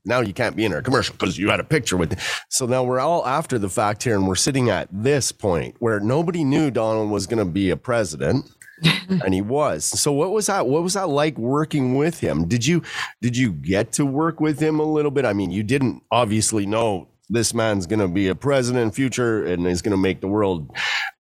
now 0.06 0.22
you 0.22 0.34
can't 0.34 0.56
be 0.56 0.66
in 0.66 0.74
our 0.74 0.82
commercial 0.82 1.14
because 1.14 1.38
you 1.38 1.50
had 1.50 1.60
a 1.60 1.64
picture 1.64 1.98
with. 1.98 2.20
So 2.50 2.66
now 2.66 2.84
we're 2.84 3.00
all 3.00 3.26
after 3.26 3.60
the 3.60 3.70
fact 3.70 4.04
here, 4.04 4.16
and 4.16 4.28
we're 4.28 4.36
sitting 4.36 4.70
at 4.70 4.88
this 4.92 5.32
point 5.32 5.76
where 5.80 6.00
nobody 6.00 6.44
knew 6.44 6.72
Donald 6.72 7.12
was 7.12 7.28
going 7.28 7.40
to 7.40 7.52
be 7.52 7.70
a 7.70 7.78
president. 7.78 8.50
and 9.10 9.34
he 9.34 9.42
was. 9.42 9.84
So 9.84 10.12
what 10.12 10.32
was 10.32 10.46
that? 10.46 10.68
What 10.68 10.84
was 10.84 10.94
that 10.94 11.10
like 11.10 11.36
working 11.36 11.96
with 11.96 12.20
him? 12.20 12.48
Did 12.48 12.64
you 12.64 12.84
did 13.24 13.36
you 13.36 13.52
get 13.52 13.92
to 13.94 14.06
work 14.06 14.40
with 14.40 14.60
him 14.60 14.80
a 14.80 14.84
little 14.84 15.10
bit? 15.10 15.26
I 15.26 15.34
mean, 15.34 15.50
you 15.50 15.64
didn't 15.64 16.04
obviously 16.12 16.68
know 16.68 17.08
this 17.30 17.56
man's 17.56 17.88
going 17.88 18.00
to 18.00 18.08
be 18.08 18.28
a 18.28 18.36
president 18.36 18.84
in 18.84 18.92
future 18.92 19.44
and 19.44 19.66
is 19.68 19.82
going 19.82 19.92
to 19.92 19.98
make 19.98 20.22
the 20.22 20.28
world 20.28 20.72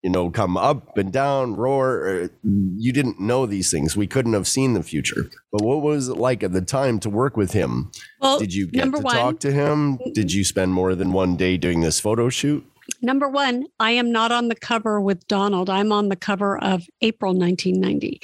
you 0.03 0.09
know 0.09 0.29
come 0.29 0.57
up 0.57 0.97
and 0.97 1.11
down 1.11 1.55
roar 1.55 2.07
uh, 2.23 2.27
you 2.43 2.91
didn't 2.91 3.19
know 3.19 3.45
these 3.45 3.71
things 3.71 3.97
we 3.97 4.05
couldn't 4.05 4.33
have 4.33 4.47
seen 4.47 4.73
the 4.73 4.83
future 4.83 5.29
but 5.51 5.63
what 5.63 5.81
was 5.81 6.09
it 6.09 6.17
like 6.17 6.43
at 6.43 6.51
the 6.51 6.61
time 6.61 6.99
to 6.99 7.09
work 7.09 7.35
with 7.37 7.53
him 7.53 7.89
Well, 8.19 8.37
did 8.37 8.53
you 8.53 8.67
get 8.67 8.91
to 8.91 8.99
one- 8.99 9.15
talk 9.15 9.39
to 9.39 9.51
him 9.51 9.97
did 10.13 10.31
you 10.31 10.43
spend 10.43 10.73
more 10.73 10.93
than 10.93 11.13
one 11.13 11.35
day 11.35 11.57
doing 11.57 11.81
this 11.81 11.99
photo 11.99 12.29
shoot 12.29 12.63
Number 13.01 13.29
one, 13.29 13.65
I 13.79 13.91
am 13.91 14.11
not 14.11 14.33
on 14.33 14.49
the 14.49 14.55
cover 14.55 14.99
with 14.99 15.25
Donald. 15.29 15.69
I'm 15.69 15.93
on 15.93 16.09
the 16.09 16.17
cover 16.17 16.61
of 16.61 16.83
April 17.01 17.31
1990. 17.33 18.19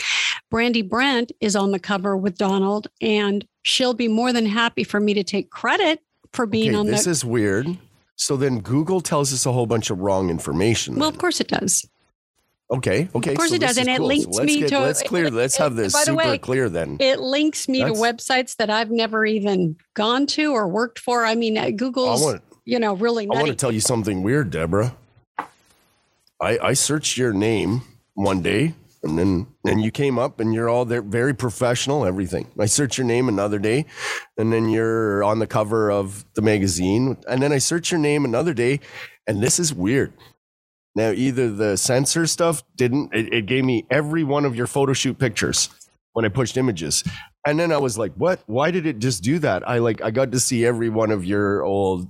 Brandi 0.52 0.88
Brandt 0.88 1.32
is 1.40 1.56
on 1.56 1.72
the 1.72 1.80
cover 1.80 2.18
with 2.18 2.38
Donald, 2.38 2.88
and 3.02 3.46
she'll 3.62 3.94
be 3.94 4.10
more 4.10 4.34
than 4.34 4.46
happy 4.46 4.84
for 4.84 5.00
me 5.00 5.14
to 5.14 5.24
take 5.24 5.50
credit 5.50 6.02
for 6.34 6.46
being 6.46 6.72
okay 6.72 6.78
on 6.78 6.88
this 6.88 7.06
the. 7.06 7.12
is 7.12 7.24
weird 7.24 7.78
so 8.20 8.36
then 8.36 8.60
google 8.60 9.00
tells 9.02 9.32
us 9.34 9.46
a 9.46 9.52
whole 9.52 9.66
bunch 9.66 9.90
of 9.90 10.00
wrong 10.00 10.30
information 10.30 10.96
well, 10.96 11.10
then. 11.10 11.16
of 11.16 11.20
course 11.20 11.40
it 11.40 11.48
does. 11.48 11.88
okay 12.70 13.08
okay 13.16 13.32
of 13.32 13.38
course 13.38 13.50
so 13.50 13.56
it 13.56 13.62
does, 13.62 13.78
and 13.78 13.88
it 13.90 13.98
cool. 13.98 14.08
Links 14.08 14.28
let's 14.28 14.46
me 14.46 14.60
get- 14.60 14.70
to- 14.70 14.80
let's 14.82 15.02
clear 15.04 15.32
let's 15.32 15.56
have 15.58 15.76
this 15.76 15.94
super 15.94 16.16
way, 16.18 16.38
clear 16.38 16.68
then 16.70 16.98
It 17.00 17.20
links 17.20 17.68
me 17.70 17.80
to 17.80 17.92
websites 17.92 18.56
that 18.58 18.70
I've 18.70 18.92
never 18.92 19.26
even 19.26 19.78
gone 19.94 20.26
to 20.28 20.52
or 20.54 20.68
worked 20.68 21.00
for. 21.00 21.26
I 21.26 21.36
mean, 21.36 21.58
uh, 21.58 21.64
i 21.64 21.72
Google's, 21.72 22.22
want 22.22 22.42
you 22.66 22.78
know, 22.78 22.94
really 22.94 23.24
I 23.26 23.28
want 23.30 23.40
nutty. 23.40 23.52
to 23.52 23.56
tell 23.58 23.72
you 23.72 23.80
something 23.80 24.22
weird, 24.22 24.52
Deborah. 24.52 24.96
I, 26.42 26.58
I 26.60 26.74
searched 26.74 27.18
your 27.18 27.34
name 27.34 27.82
one 28.14 28.42
day 28.42 28.74
and 29.04 29.18
then 29.18 29.48
and 29.66 29.82
you 29.82 29.92
came 29.92 30.20
up 30.20 30.40
and 30.40 30.54
you're 30.54 30.70
all 30.70 30.86
there 30.86 31.02
very 31.02 31.34
professional, 31.34 32.06
everything. 32.06 32.48
I 32.60 32.66
search 32.66 32.98
your 32.98 33.08
name 33.08 33.30
another 33.30 33.60
day 33.60 33.86
and 34.38 34.52
then 34.52 34.70
you're 34.70 35.24
on 35.24 35.40
the 35.40 35.48
cover 35.48 35.92
of 35.92 36.26
the 36.34 36.42
magazine. 36.42 37.18
And 37.28 37.42
then 37.42 37.52
I 37.52 37.58
search 37.60 37.92
your 37.92 38.00
name 38.00 38.26
another 38.26 38.54
day, 38.54 38.80
and 39.28 39.42
this 39.42 39.60
is 39.60 39.74
weird. 39.74 40.14
Now, 40.96 41.12
either 41.12 41.50
the 41.52 41.78
censor 41.78 42.26
stuff 42.26 42.64
didn't, 42.76 43.14
it, 43.14 43.34
it 43.34 43.46
gave 43.46 43.64
me 43.64 43.86
every 43.90 44.24
one 44.24 44.44
of 44.44 44.56
your 44.56 44.68
photo 44.68 44.94
shoot 44.94 45.18
pictures 45.18 45.70
when 46.14 46.26
I 46.26 46.30
pushed 46.30 46.58
images. 46.58 47.04
And 47.46 47.60
then 47.60 47.72
I 47.72 47.78
was 47.78 47.98
like, 47.98 48.12
what? 48.16 48.42
Why 48.48 48.72
did 48.72 48.86
it 48.86 49.00
just 49.00 49.24
do 49.24 49.40
that? 49.40 49.68
I 49.68 49.78
like, 49.78 50.02
I 50.02 50.12
got 50.12 50.32
to 50.32 50.40
see 50.40 50.66
every 50.66 50.90
one 50.90 51.12
of 51.12 51.24
your 51.24 51.64
old 51.64 52.10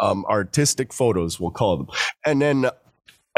um, 0.00 0.24
artistic 0.26 0.92
photos, 0.92 1.40
we'll 1.40 1.50
call 1.50 1.76
them. 1.76 1.88
And 2.26 2.42
then 2.42 2.66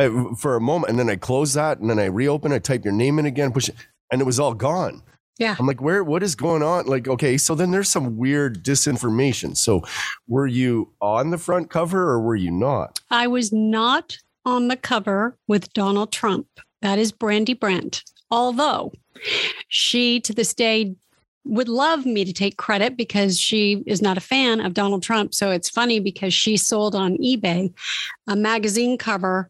I, 0.07 0.35
for 0.35 0.57
a 0.57 0.61
moment, 0.61 0.90
and 0.90 0.99
then 0.99 1.11
I 1.11 1.16
close 1.16 1.54
that, 1.54 1.78
and 1.78 1.88
then 1.88 1.99
I 1.99 2.07
reopen. 2.07 2.52
I 2.52 2.59
type 2.59 2.85
your 2.85 2.95
name 2.95 3.19
in 3.19 3.26
again, 3.26 3.52
push 3.52 3.69
it, 3.69 3.75
and 4.11 4.21
it 4.21 4.25
was 4.25 4.40
all 4.40 4.54
gone. 4.54 5.02
Yeah. 5.38 5.57
I'm 5.59 5.66
like, 5.66 5.80
where? 5.80 6.04
What 6.04 6.23
is 6.23 6.35
going 6.35 6.62
on? 6.62 6.87
Like, 6.87 7.09
okay, 7.09 7.38
so 7.38 7.54
then 7.54 7.71
there's 7.71 7.88
some 7.88 8.19
weird 8.19 8.62
disinformation. 8.62 9.57
So, 9.57 9.83
were 10.28 10.47
you 10.47 10.92
on 11.00 11.30
the 11.30 11.38
front 11.38 11.71
cover 11.71 12.11
or 12.11 12.21
were 12.21 12.37
you 12.37 12.50
not? 12.50 13.00
I 13.11 13.26
was 13.26 13.50
not 13.52 14.19
on 14.45 14.69
the 14.69 14.76
cover 14.76 15.37
with 15.49 15.73
Donald 15.73 16.12
Trump. 16.12 16.47
That 16.83 16.99
is 16.99 17.12
Brandi 17.12 17.59
Brandt. 17.59 18.04
Although 18.30 18.92
she, 19.69 20.21
to 20.21 20.35
this 20.35 20.54
day, 20.54 20.95
would 21.45 21.69
love 21.69 22.04
me 22.04 22.25
to 22.25 22.33
take 22.33 22.57
credit 22.57 22.97
because 22.97 23.40
she 23.40 23.83
is 23.87 24.02
not 24.02 24.19
a 24.19 24.21
fan 24.21 24.61
of 24.61 24.75
Donald 24.75 25.02
Trump. 25.02 25.35
So 25.35 25.50
it's 25.50 25.71
funny 25.71 26.00
because 26.00 26.35
she 26.35 26.57
sold 26.57 26.95
on 26.95 27.16
eBay 27.16 27.73
a 28.26 28.37
magazine 28.37 28.99
cover, 28.99 29.49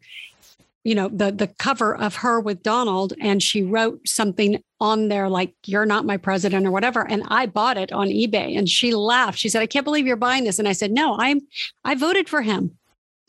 you 0.85 0.95
know, 0.95 1.09
the 1.09 1.31
the 1.31 1.47
cover 1.47 1.95
of 1.95 2.17
her 2.17 2.41
with 2.41 2.63
Donald, 2.63 3.13
and 3.21 3.43
she 3.43 3.63
wrote 3.63 4.01
something 4.07 4.63
on 4.81 5.09
there 5.09 5.29
like 5.29 5.55
"You're 5.67 5.87
not 5.87 6.07
my 6.07 6.17
president" 6.17 6.67
or 6.67 6.71
whatever. 6.71 7.07
And 7.09 7.23
I 7.29 7.47
bought 7.47 7.77
it 7.77 7.93
on 7.93 8.09
eBay, 8.09 8.57
and 8.57 8.69
she 8.69 8.95
laughed. 8.95 9.39
She 9.39 9.49
said, 9.49 9.63
"I 9.63 9.67
can't 9.67 9.85
believe 9.85 10.07
you're 10.07 10.17
buying 10.17 10.45
this." 10.45 10.59
And 10.59 10.69
I 10.69 10.73
said, 10.73 10.91
"No, 10.91 11.17
I'm 11.19 11.41
I 11.85 11.95
voted 11.95 12.29
for 12.29 12.43
him." 12.43 12.79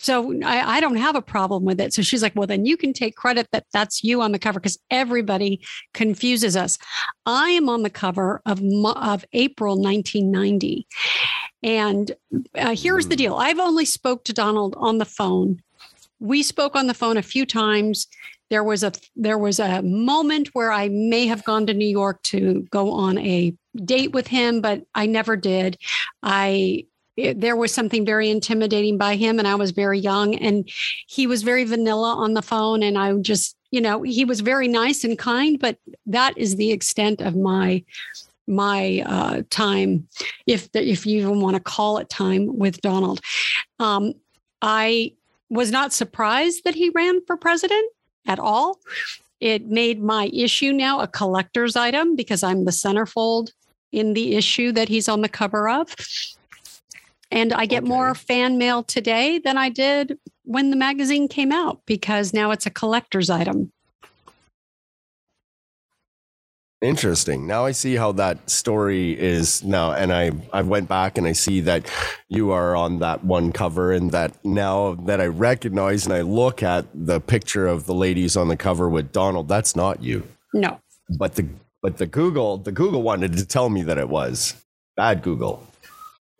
So 0.02 0.34
I, 0.44 0.78
I 0.78 0.80
don't 0.80 0.96
have 0.96 1.16
a 1.16 1.22
problem 1.22 1.64
with 1.64 1.80
it. 1.80 1.94
So 1.94 2.02
she's 2.02 2.24
like, 2.24 2.36
well, 2.36 2.48
then 2.48 2.66
you 2.66 2.76
can 2.76 2.92
take 2.92 3.16
credit 3.16 3.48
that 3.52 3.66
that's 3.72 4.04
you 4.04 4.22
on 4.24 4.32
the 4.32 4.40
cover 4.40 4.60
because 4.60 4.80
everybody 4.90 5.62
confuses 5.94 6.58
us. 6.58 6.80
I 7.28 7.52
am 7.52 7.70
on 7.70 7.84
the 7.84 7.90
cover 7.92 8.42
of, 8.48 8.60
of 8.96 9.26
April 9.34 9.80
1990. 9.80 10.88
And 11.62 12.12
uh, 12.58 12.76
here's 12.76 13.08
the 13.10 13.16
deal. 13.16 13.36
I've 13.36 13.60
only 13.60 13.86
spoke 13.86 14.24
to 14.24 14.34
Donald 14.34 14.74
on 14.78 14.98
the 14.98 15.06
phone. 15.06 15.62
We 16.22 16.44
spoke 16.44 16.76
on 16.76 16.88
the 16.88 16.94
phone 16.94 17.18
a 17.18 17.24
few 17.24 17.46
times. 17.46 18.08
There 18.50 18.64
was 18.64 18.84
a 18.84 18.92
there 19.16 19.38
was 19.38 19.60
a 19.60 19.82
moment 19.82 20.50
where 20.54 20.72
I 20.72 20.88
may 20.90 21.26
have 21.28 21.44
gone 21.44 21.66
to 21.68 21.74
New 21.74 21.88
York 21.88 22.22
to 22.24 22.68
go 22.70 22.92
on 22.92 23.18
a 23.18 23.54
date 23.84 24.12
with 24.14 24.28
him, 24.28 24.62
but 24.62 24.84
I 24.94 25.08
never 25.08 25.36
did. 25.36 25.78
I 26.22 26.86
it- 27.18 27.42
there 27.42 27.56
was 27.56 27.74
something 27.74 28.06
very 28.06 28.30
intimidating 28.30 28.98
by 28.98 29.16
him 29.16 29.38
and 29.38 29.48
i 29.48 29.56
was 29.56 29.72
very 29.72 30.00
young 30.00 30.36
and 30.36 30.70
he 31.08 31.28
was 31.28 31.44
very 31.44 31.64
vanilla 31.66 32.14
on 32.14 32.34
the 32.34 32.42
phone 32.42 32.82
and 32.84 32.98
i 32.98 33.14
just 33.18 33.58
you 33.70 33.82
know 33.82 34.02
he 34.02 34.24
was 34.26 34.40
very 34.40 34.68
nice 34.68 35.04
and 35.04 35.18
kind 35.18 35.60
but 35.60 35.78
that 36.06 36.38
is 36.38 36.56
the 36.56 36.72
extent 36.72 37.22
of 37.22 37.36
my 37.36 37.84
my 38.48 39.04
uh, 39.06 39.42
time 39.50 40.08
if 40.48 40.72
the, 40.72 40.82
if 40.90 41.06
you 41.06 41.20
even 41.20 41.42
want 41.42 41.56
to 41.56 41.62
call 41.62 41.98
it 41.98 42.10
time 42.10 42.58
with 42.58 42.82
donald 42.82 43.20
um, 43.80 44.14
i 44.62 45.12
was 45.52 45.70
not 45.70 45.94
surprised 45.94 46.64
that 46.64 46.76
he 46.76 46.90
ran 46.90 47.24
for 47.26 47.36
president 47.36 47.92
at 48.26 48.40
all. 48.40 48.80
It 49.42 49.68
made 49.68 50.02
my 50.02 50.32
issue 50.34 50.72
now 50.72 51.02
a 51.02 51.08
collector's 51.08 51.76
item 51.76 52.16
because 52.16 52.42
i'm 52.42 52.66
the 52.66 52.72
centerfold 52.72 53.52
in 53.92 54.14
the 54.14 54.36
issue 54.36 54.72
that 54.72 54.88
he's 54.88 55.10
on 55.10 55.22
the 55.22 55.30
cover 55.30 55.70
of. 55.70 55.94
And 57.32 57.54
I 57.54 57.66
get 57.66 57.84
more 57.84 58.16
fan 58.16 58.58
mail 58.58 58.84
today 58.84 59.40
than 59.40 59.58
I 59.58 59.70
did 59.70 60.18
when 60.44 60.70
the 60.70 60.78
magazine 60.78 61.28
came 61.28 61.52
out 61.52 61.82
because 61.86 62.34
now 62.34 62.52
it's 62.52 62.66
a 62.66 62.70
collector's 62.70 63.30
item. 63.30 63.72
Interesting. 66.82 67.46
Now 67.46 67.66
I 67.66 67.74
see 67.74 67.96
how 67.96 68.12
that 68.14 68.50
story 68.50 69.12
is 69.20 69.64
now, 69.64 69.92
and 69.92 70.12
I 70.12 70.32
I 70.52 70.64
went 70.64 70.90
back 70.90 71.20
and 71.20 71.28
I 71.28 71.34
see 71.34 71.62
that 71.62 71.88
you 72.28 72.50
are 72.50 72.76
on 72.76 72.98
that 73.00 73.24
one 73.24 73.52
cover, 73.52 73.92
and 73.92 74.10
that 74.12 74.44
now 74.44 74.96
that 75.06 75.22
I 75.22 75.28
recognize 75.28 76.06
and 76.06 76.16
I 76.16 76.22
look 76.22 76.64
at 76.64 76.88
the 76.96 77.22
picture 77.22 77.68
of 77.68 77.86
the 77.86 77.94
ladies 77.94 78.36
on 78.36 78.48
the 78.48 78.58
cover 78.58 78.90
with 78.90 79.12
Donald, 79.12 79.48
that's 79.48 79.76
not 79.76 80.02
you. 80.02 80.24
No. 80.56 80.80
But 81.20 81.36
the 81.36 81.48
but 81.84 81.98
the 81.98 82.08
Google 82.08 82.58
the 82.58 82.72
Google 82.72 83.04
wanted 83.04 83.34
to 83.34 83.46
tell 83.46 83.70
me 83.70 83.84
that 83.84 84.00
it 84.00 84.10
was 84.10 84.56
bad 84.98 85.22
Google. 85.22 85.68
I 85.84 85.88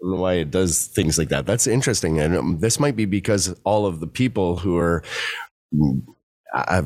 don't 0.02 0.16
know 0.16 0.22
why 0.22 0.34
it 0.34 0.50
does 0.50 0.88
things 0.88 1.20
like 1.20 1.30
that. 1.30 1.46
That's 1.46 1.68
interesting, 1.68 2.20
and 2.20 2.36
um, 2.36 2.60
this 2.60 2.80
might 2.80 2.96
be 2.96 3.06
because 3.06 3.54
all 3.64 3.86
of 3.86 4.00
the 4.00 4.08
people 4.08 4.58
who 4.58 4.76
are, 4.78 5.04
mm, 5.72 6.02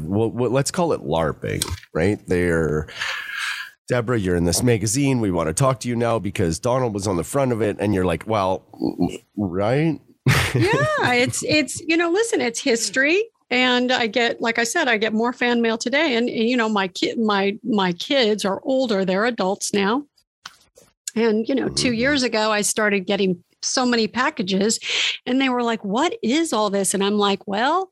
well, 0.04 0.30
let's 0.52 0.72
call 0.72 0.92
it 0.92 1.00
LARPing, 1.00 1.64
right? 1.94 2.20
They're 2.28 2.90
Deborah, 3.88 4.20
you're 4.20 4.36
in 4.36 4.46
this 4.46 4.64
magazine. 4.64 5.20
We 5.20 5.30
want 5.32 5.48
to 5.48 5.54
talk 5.54 5.80
to 5.82 5.88
you 5.88 5.96
now 5.96 6.18
because 6.18 6.58
Donald 6.60 6.94
was 6.94 7.08
on 7.08 7.18
the 7.18 7.24
front 7.24 7.52
of 7.52 7.62
it, 7.62 7.78
and 7.80 7.94
you're 7.94 8.06
like, 8.06 8.26
well, 8.26 8.64
right? 9.38 10.00
Yeah, 10.56 11.14
it's 11.14 11.44
it's 11.44 11.80
you 11.82 11.96
know, 11.96 12.10
listen, 12.12 12.42
it's 12.42 12.60
history. 12.60 13.24
And 13.52 13.92
I 13.92 14.08
get, 14.08 14.42
like 14.42 14.58
I 14.58 14.64
said, 14.64 14.88
I 14.88 14.98
get 14.98 15.14
more 15.14 15.32
fan 15.32 15.62
mail 15.62 15.78
today. 15.78 16.16
And, 16.16 16.28
and 16.28 16.50
you 16.50 16.58
know, 16.58 16.68
my 16.68 16.88
kid, 16.88 17.20
my 17.20 17.58
my 17.64 17.94
kids 17.94 18.44
are 18.44 18.60
older; 18.64 19.06
they're 19.06 19.26
adults 19.26 19.72
now. 19.72 20.04
And 21.16 21.48
you 21.48 21.54
know, 21.54 21.70
two 21.70 21.92
Mhm. 21.92 21.98
years 21.98 22.24
ago, 22.24 22.52
I 22.52 22.62
started 22.62 23.02
getting 23.06 23.44
so 23.62 23.86
many 23.86 24.08
packages, 24.08 24.80
and 25.28 25.40
they 25.40 25.50
were 25.50 25.62
like, 25.64 25.86
"What 25.86 26.18
is 26.24 26.54
all 26.54 26.72
this?" 26.72 26.96
And 26.96 27.04
I'm 27.04 27.20
like, 27.20 27.48
"Well, 27.48 27.92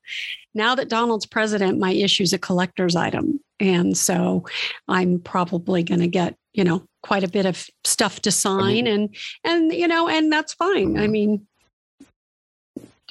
now 0.56 0.74
that 0.74 0.90
Donald's 0.90 1.28
president, 1.28 1.78
my 1.80 1.92
issue's 1.94 2.34
a 2.34 2.40
collector's 2.40 2.96
item, 2.96 3.40
and 3.64 3.98
so 3.98 4.46
I'm 4.88 5.20
probably 5.20 5.84
going 5.84 6.02
to 6.02 6.08
get 6.08 6.36
you 6.54 6.64
know 6.64 6.84
quite 7.02 7.24
a 7.24 7.28
bit 7.28 7.46
of 7.46 7.66
stuff 7.86 8.20
to 8.22 8.32
sign, 8.32 8.88
and 8.88 9.16
and 9.44 9.72
you 9.74 9.88
know, 9.88 10.08
and 10.10 10.32
that's 10.32 10.54
fine. 10.54 10.98
I 10.98 11.08
Mhm. 11.08 11.12
mean, 11.12 11.48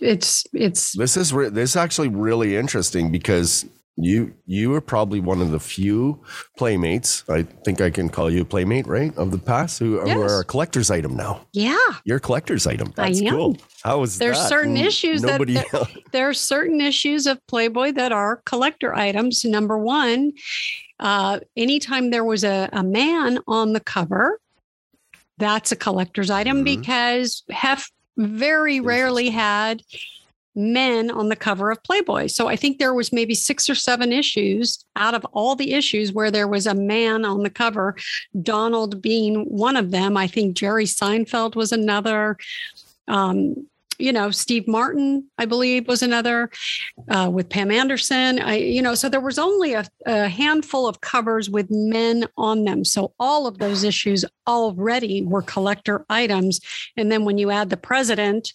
it's 0.00 0.44
it's 0.52 0.92
This 0.96 1.16
is 1.16 1.32
re- 1.32 1.48
this 1.48 1.70
is 1.70 1.76
actually 1.76 2.08
really 2.08 2.56
interesting 2.56 3.10
because 3.10 3.64
you 3.96 4.34
you 4.46 4.72
are 4.74 4.80
probably 4.80 5.20
one 5.20 5.40
of 5.42 5.50
the 5.50 5.60
few 5.60 6.22
playmates. 6.56 7.24
I 7.28 7.42
think 7.42 7.80
I 7.80 7.90
can 7.90 8.08
call 8.08 8.30
you 8.30 8.40
a 8.42 8.44
playmate, 8.44 8.86
right? 8.86 9.14
Of 9.18 9.30
the 9.30 9.38
past 9.38 9.78
who, 9.78 10.00
who 10.00 10.20
are 10.22 10.40
a 10.40 10.44
collector's 10.44 10.90
item 10.90 11.14
now. 11.16 11.46
yeah. 11.52 11.76
You're 12.04 12.16
a 12.16 12.20
collector's 12.20 12.66
item. 12.66 12.92
I 12.96 13.08
That's 13.08 13.20
am. 13.22 13.28
cool. 13.34 13.56
How 13.84 14.02
is 14.02 14.18
There's 14.18 14.36
that? 14.38 14.40
There's 14.40 14.48
certain 14.48 14.76
N- 14.78 14.86
issues 14.86 15.22
that- 15.22 15.88
there 16.12 16.28
are 16.28 16.34
certain 16.34 16.80
issues 16.80 17.26
of 17.26 17.38
Playboy 17.46 17.92
that 17.92 18.12
are 18.12 18.40
collector 18.46 18.94
items. 18.94 19.44
Number 19.44 19.76
one, 19.78 20.32
uh, 20.98 21.40
anytime 21.56 22.10
there 22.10 22.24
was 22.24 22.44
a, 22.44 22.70
a 22.72 22.82
man 22.82 23.40
on 23.46 23.72
the 23.74 23.80
cover, 23.80 24.40
that's 25.38 25.70
a 25.72 25.76
collector's 25.76 26.30
item 26.30 26.58
Mhm. 26.64 26.80
because 26.80 27.42
Hef 27.50 27.90
very 28.16 28.80
rarely 28.80 29.28
had 29.30 29.82
men 30.54 31.10
on 31.10 31.28
the 31.28 31.36
cover 31.36 31.70
of 31.70 31.82
Playboy. 31.82 32.26
So 32.26 32.48
I 32.48 32.56
think 32.56 32.78
there 32.78 32.94
was 32.94 33.12
maybe 33.12 33.34
six 33.34 33.68
or 33.70 33.74
seven 33.74 34.12
issues 34.12 34.84
out 34.96 35.14
of 35.14 35.24
all 35.32 35.56
the 35.56 35.72
issues 35.72 36.12
where 36.12 36.30
there 36.30 36.48
was 36.48 36.66
a 36.66 36.74
man 36.74 37.24
on 37.24 37.42
the 37.42 37.50
cover, 37.50 37.96
Donald 38.42 39.00
being 39.00 39.44
one 39.44 39.76
of 39.76 39.90
them. 39.90 40.16
I 40.16 40.26
think 40.26 40.56
Jerry 40.56 40.84
Seinfeld 40.84 41.56
was 41.56 41.72
another. 41.72 42.36
Um, 43.08 43.66
you 43.98 44.12
know, 44.12 44.32
Steve 44.32 44.66
Martin, 44.66 45.28
I 45.38 45.44
believe, 45.44 45.86
was 45.86 46.02
another 46.02 46.50
uh, 47.08 47.30
with 47.32 47.48
Pam 47.48 47.70
Anderson. 47.70 48.40
I, 48.40 48.56
you 48.56 48.82
know, 48.82 48.94
so 48.96 49.08
there 49.08 49.20
was 49.20 49.38
only 49.38 49.74
a, 49.74 49.86
a 50.06 50.28
handful 50.28 50.88
of 50.88 51.00
covers 51.02 51.48
with 51.48 51.70
men 51.70 52.26
on 52.36 52.64
them. 52.64 52.84
So 52.84 53.12
all 53.20 53.46
of 53.46 53.58
those 53.58 53.84
issues 53.84 54.24
already 54.46 55.22
were 55.22 55.42
collector 55.42 56.04
items. 56.10 56.60
And 56.96 57.12
then 57.12 57.24
when 57.24 57.38
you 57.38 57.50
add 57.50 57.70
the 57.70 57.76
president 57.76 58.52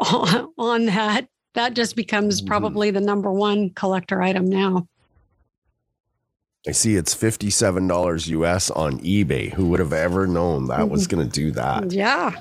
on, 0.00 0.52
on 0.58 0.86
that, 0.86 1.28
that 1.54 1.74
just 1.74 1.96
becomes 1.96 2.40
Mhm. 2.42 2.46
probably 2.46 2.90
the 2.90 3.00
number 3.00 3.32
one 3.32 3.70
collector 3.70 4.22
item 4.22 4.48
now. 4.48 4.86
I 6.68 6.72
see 6.72 6.94
it's 6.96 7.14
fifty-seven 7.14 7.86
dollars 7.88 8.28
US 8.28 8.70
on 8.70 8.98
eBay. 9.00 9.52
Who 9.54 9.68
would 9.70 9.80
have 9.80 9.94
ever 9.94 10.26
known 10.26 10.66
that 10.68 10.90
was 10.90 11.06
going 11.06 11.26
to 11.26 11.30
do 11.30 11.50
that? 11.52 11.90
Yeah. 11.90 12.32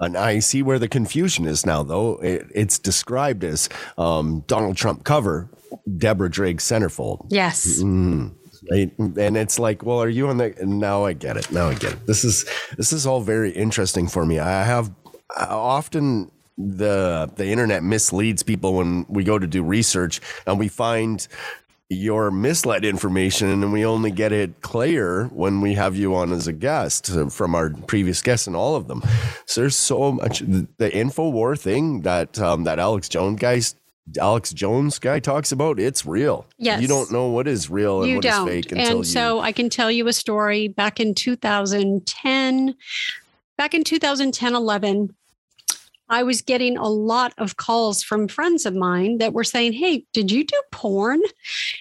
And 0.00 0.16
I 0.16 0.38
see 0.38 0.62
where 0.62 0.78
the 0.78 0.88
confusion 0.88 1.46
is 1.46 1.66
now, 1.66 1.82
though. 1.82 2.16
It, 2.22 2.46
it's 2.54 2.78
described 2.78 3.44
as 3.44 3.68
um, 3.98 4.42
Donald 4.46 4.76
Trump 4.78 5.04
cover, 5.04 5.50
Deborah 5.98 6.30
Driggs 6.30 6.64
centerfold. 6.64 7.26
Yes. 7.28 7.80
Mm, 7.82 8.34
right? 8.70 8.90
And 8.98 9.36
it's 9.36 9.58
like, 9.58 9.84
well, 9.84 10.02
are 10.02 10.08
you 10.08 10.28
on 10.28 10.38
the? 10.38 10.54
Now 10.64 11.04
I 11.04 11.12
get 11.12 11.36
it. 11.36 11.52
Now 11.52 11.68
I 11.68 11.74
get 11.74 11.92
it. 11.92 12.06
This 12.06 12.24
is 12.24 12.46
this 12.78 12.92
is 12.94 13.06
all 13.06 13.20
very 13.20 13.50
interesting 13.50 14.08
for 14.08 14.24
me. 14.24 14.38
I 14.38 14.64
have 14.64 14.90
I 15.36 15.44
often 15.44 16.30
the 16.58 17.30
the 17.36 17.46
internet 17.46 17.82
misleads 17.84 18.42
people 18.42 18.74
when 18.74 19.06
we 19.08 19.22
go 19.22 19.38
to 19.38 19.46
do 19.46 19.62
research 19.62 20.20
and 20.46 20.58
we 20.58 20.66
find 20.68 21.28
your 21.90 22.30
misled 22.30 22.84
information 22.84 23.48
and 23.48 23.72
we 23.72 23.86
only 23.86 24.10
get 24.10 24.32
it 24.32 24.60
clear 24.60 25.26
when 25.28 25.60
we 25.62 25.72
have 25.74 25.96
you 25.96 26.14
on 26.14 26.32
as 26.32 26.46
a 26.46 26.52
guest 26.52 27.10
from 27.30 27.54
our 27.54 27.70
previous 27.86 28.20
guests 28.20 28.46
and 28.46 28.54
all 28.56 28.74
of 28.74 28.88
them 28.88 29.02
so 29.46 29.60
there's 29.62 29.76
so 29.76 30.12
much 30.12 30.40
the 30.40 30.90
info 30.92 31.28
war 31.30 31.56
thing 31.56 32.02
that 32.02 32.38
um, 32.40 32.64
that 32.64 32.78
alex 32.78 33.08
jones 33.08 33.38
guys 33.40 33.74
alex 34.20 34.52
jones 34.52 34.98
guy 34.98 35.18
talks 35.20 35.50
about 35.52 35.78
it's 35.78 36.04
real 36.04 36.44
Yes. 36.58 36.82
you 36.82 36.88
don't 36.88 37.10
know 37.12 37.28
what 37.28 37.46
is 37.48 37.70
real 37.70 38.00
and 38.02 38.10
you 38.10 38.16
what 38.16 38.24
is 38.24 38.32
don't. 38.32 38.48
fake 38.48 38.72
until 38.72 38.90
you 38.90 38.96
and 38.98 39.06
so 39.06 39.40
I 39.40 39.52
can 39.52 39.70
tell 39.70 39.90
you 39.90 40.08
a 40.08 40.12
story 40.12 40.68
back 40.68 40.98
in 41.00 41.14
2010, 41.14 42.74
back 43.56 43.74
in 43.74 43.84
2010, 43.84 44.54
11. 44.54 45.14
I 46.08 46.22
was 46.22 46.42
getting 46.42 46.76
a 46.76 46.88
lot 46.88 47.32
of 47.38 47.56
calls 47.56 48.02
from 48.02 48.28
friends 48.28 48.66
of 48.66 48.74
mine 48.74 49.18
that 49.18 49.32
were 49.32 49.44
saying, 49.44 49.74
Hey, 49.74 50.04
did 50.12 50.30
you 50.30 50.44
do 50.44 50.60
porn? 50.72 51.20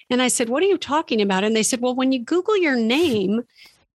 And 0.09 0.21
I 0.21 0.27
said, 0.27 0.49
What 0.49 0.63
are 0.63 0.67
you 0.67 0.77
talking 0.77 1.21
about? 1.21 1.43
And 1.43 1.55
they 1.55 1.63
said, 1.63 1.81
Well, 1.81 1.95
when 1.95 2.11
you 2.11 2.23
Google 2.23 2.57
your 2.57 2.75
name, 2.75 3.43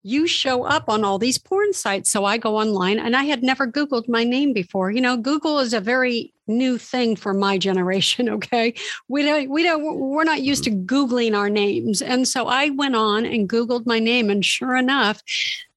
you 0.03 0.27
show 0.27 0.65
up 0.65 0.89
on 0.89 1.05
all 1.05 1.19
these 1.19 1.37
porn 1.37 1.73
sites. 1.73 2.11
So 2.11 2.25
I 2.25 2.39
go 2.39 2.57
online 2.57 2.99
and 2.99 3.15
I 3.15 3.25
had 3.25 3.43
never 3.43 3.67
Googled 3.67 4.09
my 4.09 4.25
name 4.25 4.53
before. 4.53 4.91
You 4.91 5.01
know, 5.01 5.17
Google 5.17 5.59
is 5.59 5.75
a 5.75 5.81
very 5.81 6.33
new 6.47 6.79
thing 6.79 7.17
for 7.17 7.35
my 7.35 7.59
generation. 7.59 8.29
Okay. 8.41 8.75
We 9.09 9.23
don't, 9.23 9.51
we 9.51 9.63
don't, 9.63 9.99
we're 9.99 10.25
not 10.25 10.41
used 10.41 10.65
to 10.65 10.71
Googling 10.71 11.37
our 11.37 11.51
names. 11.51 12.01
And 12.01 12.27
so 12.27 12.47
I 12.47 12.71
went 12.71 12.97
on 12.97 13.27
and 13.27 13.49
Googled 13.49 13.87
my 13.87 13.99
name. 13.99 14.31
And 14.31 14.45
sure 14.45 14.77
enough, 14.77 15.23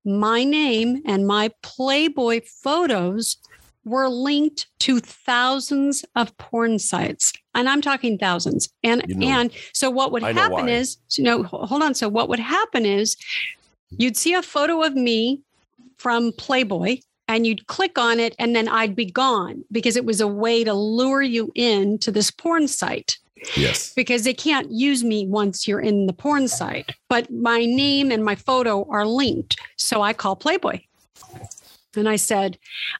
my 0.06 0.44
name 0.44 1.02
and 1.06 1.28
my 1.28 1.52
Playboy 1.62 2.42
photos 2.46 3.38
were 3.86 4.08
linked 4.10 4.68
to 4.80 5.00
thousands 5.00 6.06
of 6.16 6.36
porn 6.38 6.80
sites. 6.80 7.34
And 7.54 7.68
I'm 7.68 7.82
talking 7.82 8.18
thousands. 8.18 8.70
And 8.84 9.04
You 9.08 9.16
know- 9.16 9.28
and 9.28 9.52
so 9.74 9.90
what 9.90 10.12
would 10.12 10.24
I 10.24 10.32
happen 10.34 10.66
is, 10.70 10.98
you 11.18 11.24
know, 11.24 11.44
hold 11.44 11.84
on. 11.84 11.94
So 11.94 12.08
what 12.10 12.30
would 12.30 12.40
happen 12.40 12.86
is 12.86 13.16
you'd 13.98 14.18
see 14.18 14.34
a 14.34 14.42
photo 14.42 14.82
of 14.84 14.96
me 14.96 15.42
from 15.98 16.32
Playboy 16.38 17.00
and 17.28 17.46
you'd 17.48 17.68
click 17.68 17.98
on 17.98 18.20
it 18.20 18.36
and 18.40 18.56
then 18.56 18.68
I'd 18.68 18.96
be 18.96 19.06
gone 19.06 19.64
because 19.72 19.96
it 19.96 20.06
was 20.06 20.20
a 20.22 20.28
way 20.28 20.64
to 20.64 20.74
lure 20.74 21.22
you 21.22 21.52
in 21.56 21.98
to 22.00 22.12
this 22.12 22.32
porn 22.32 22.68
site 22.68 23.18
yes 23.58 23.94
because 23.94 24.24
they 24.24 24.34
can't 24.34 24.72
use 24.72 25.04
me 25.04 25.28
once 25.28 25.68
you're 25.68 25.80
in 25.82 26.08
the 26.08 26.14
porn 26.14 26.48
site. 26.48 26.92
But 27.10 27.30
my 27.32 27.66
name 27.66 28.12
and 28.12 28.24
my 28.24 28.36
photo 28.36 28.86
are 28.90 29.06
linked. 29.06 29.58
So 29.78 30.02
I 30.02 30.14
call 30.14 30.36
Playboy. 30.38 30.80
And 31.98 32.10
I 32.10 32.16
said, 32.16 32.58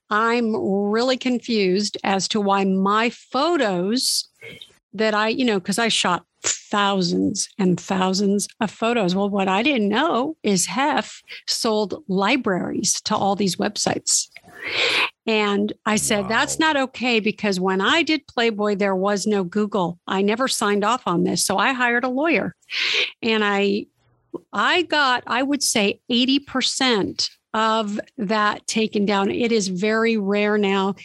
I'm 0.10 0.56
really 0.56 1.18
confused 1.18 1.98
as 2.04 2.28
to 2.30 2.42
why 2.42 2.64
my 2.66 3.10
photos 3.10 4.30
that 4.94 5.14
I, 5.14 5.30
you 5.30 5.46
know, 5.46 5.60
because 5.60 5.80
I 5.80 5.88
shot 5.88 6.26
thousands 6.44 7.50
and 7.58 7.80
thousands 7.80 8.48
of 8.60 8.70
photos. 8.70 9.16
Well, 9.16 9.30
what 9.30 9.48
I 9.48 9.64
didn't 9.64 9.90
know 9.90 10.36
is 10.44 10.66
Hef 10.66 11.22
sold 11.48 12.04
libraries 12.08 13.02
to 13.02 13.16
all 13.16 13.36
these 13.36 13.56
websites. 13.56 14.28
And 15.26 15.72
I 15.86 15.96
said, 15.96 16.28
that's 16.28 16.60
not 16.60 16.76
okay 16.76 17.20
because 17.20 17.60
when 17.60 17.80
I 17.80 18.04
did 18.04 18.28
Playboy, 18.28 18.76
there 18.76 18.96
was 18.96 19.26
no 19.26 19.44
Google. 19.44 20.00
I 20.06 20.22
never 20.22 20.48
signed 20.48 20.84
off 20.84 21.04
on 21.06 21.24
this. 21.24 21.46
So 21.46 21.58
I 21.58 21.72
hired 21.72 22.04
a 22.04 22.10
lawyer 22.10 22.56
and 23.22 23.44
I 23.44 23.88
I 24.52 24.84
got, 24.84 25.24
I 25.28 25.44
would 25.44 25.62
say 25.62 26.00
80% 26.12 27.30
of 27.54 28.00
that 28.18 28.66
taken 28.68 29.06
down. 29.06 29.30
It 29.32 29.52
is 29.52 29.68
very 29.68 30.18
rare 30.18 30.58
now 30.58 30.96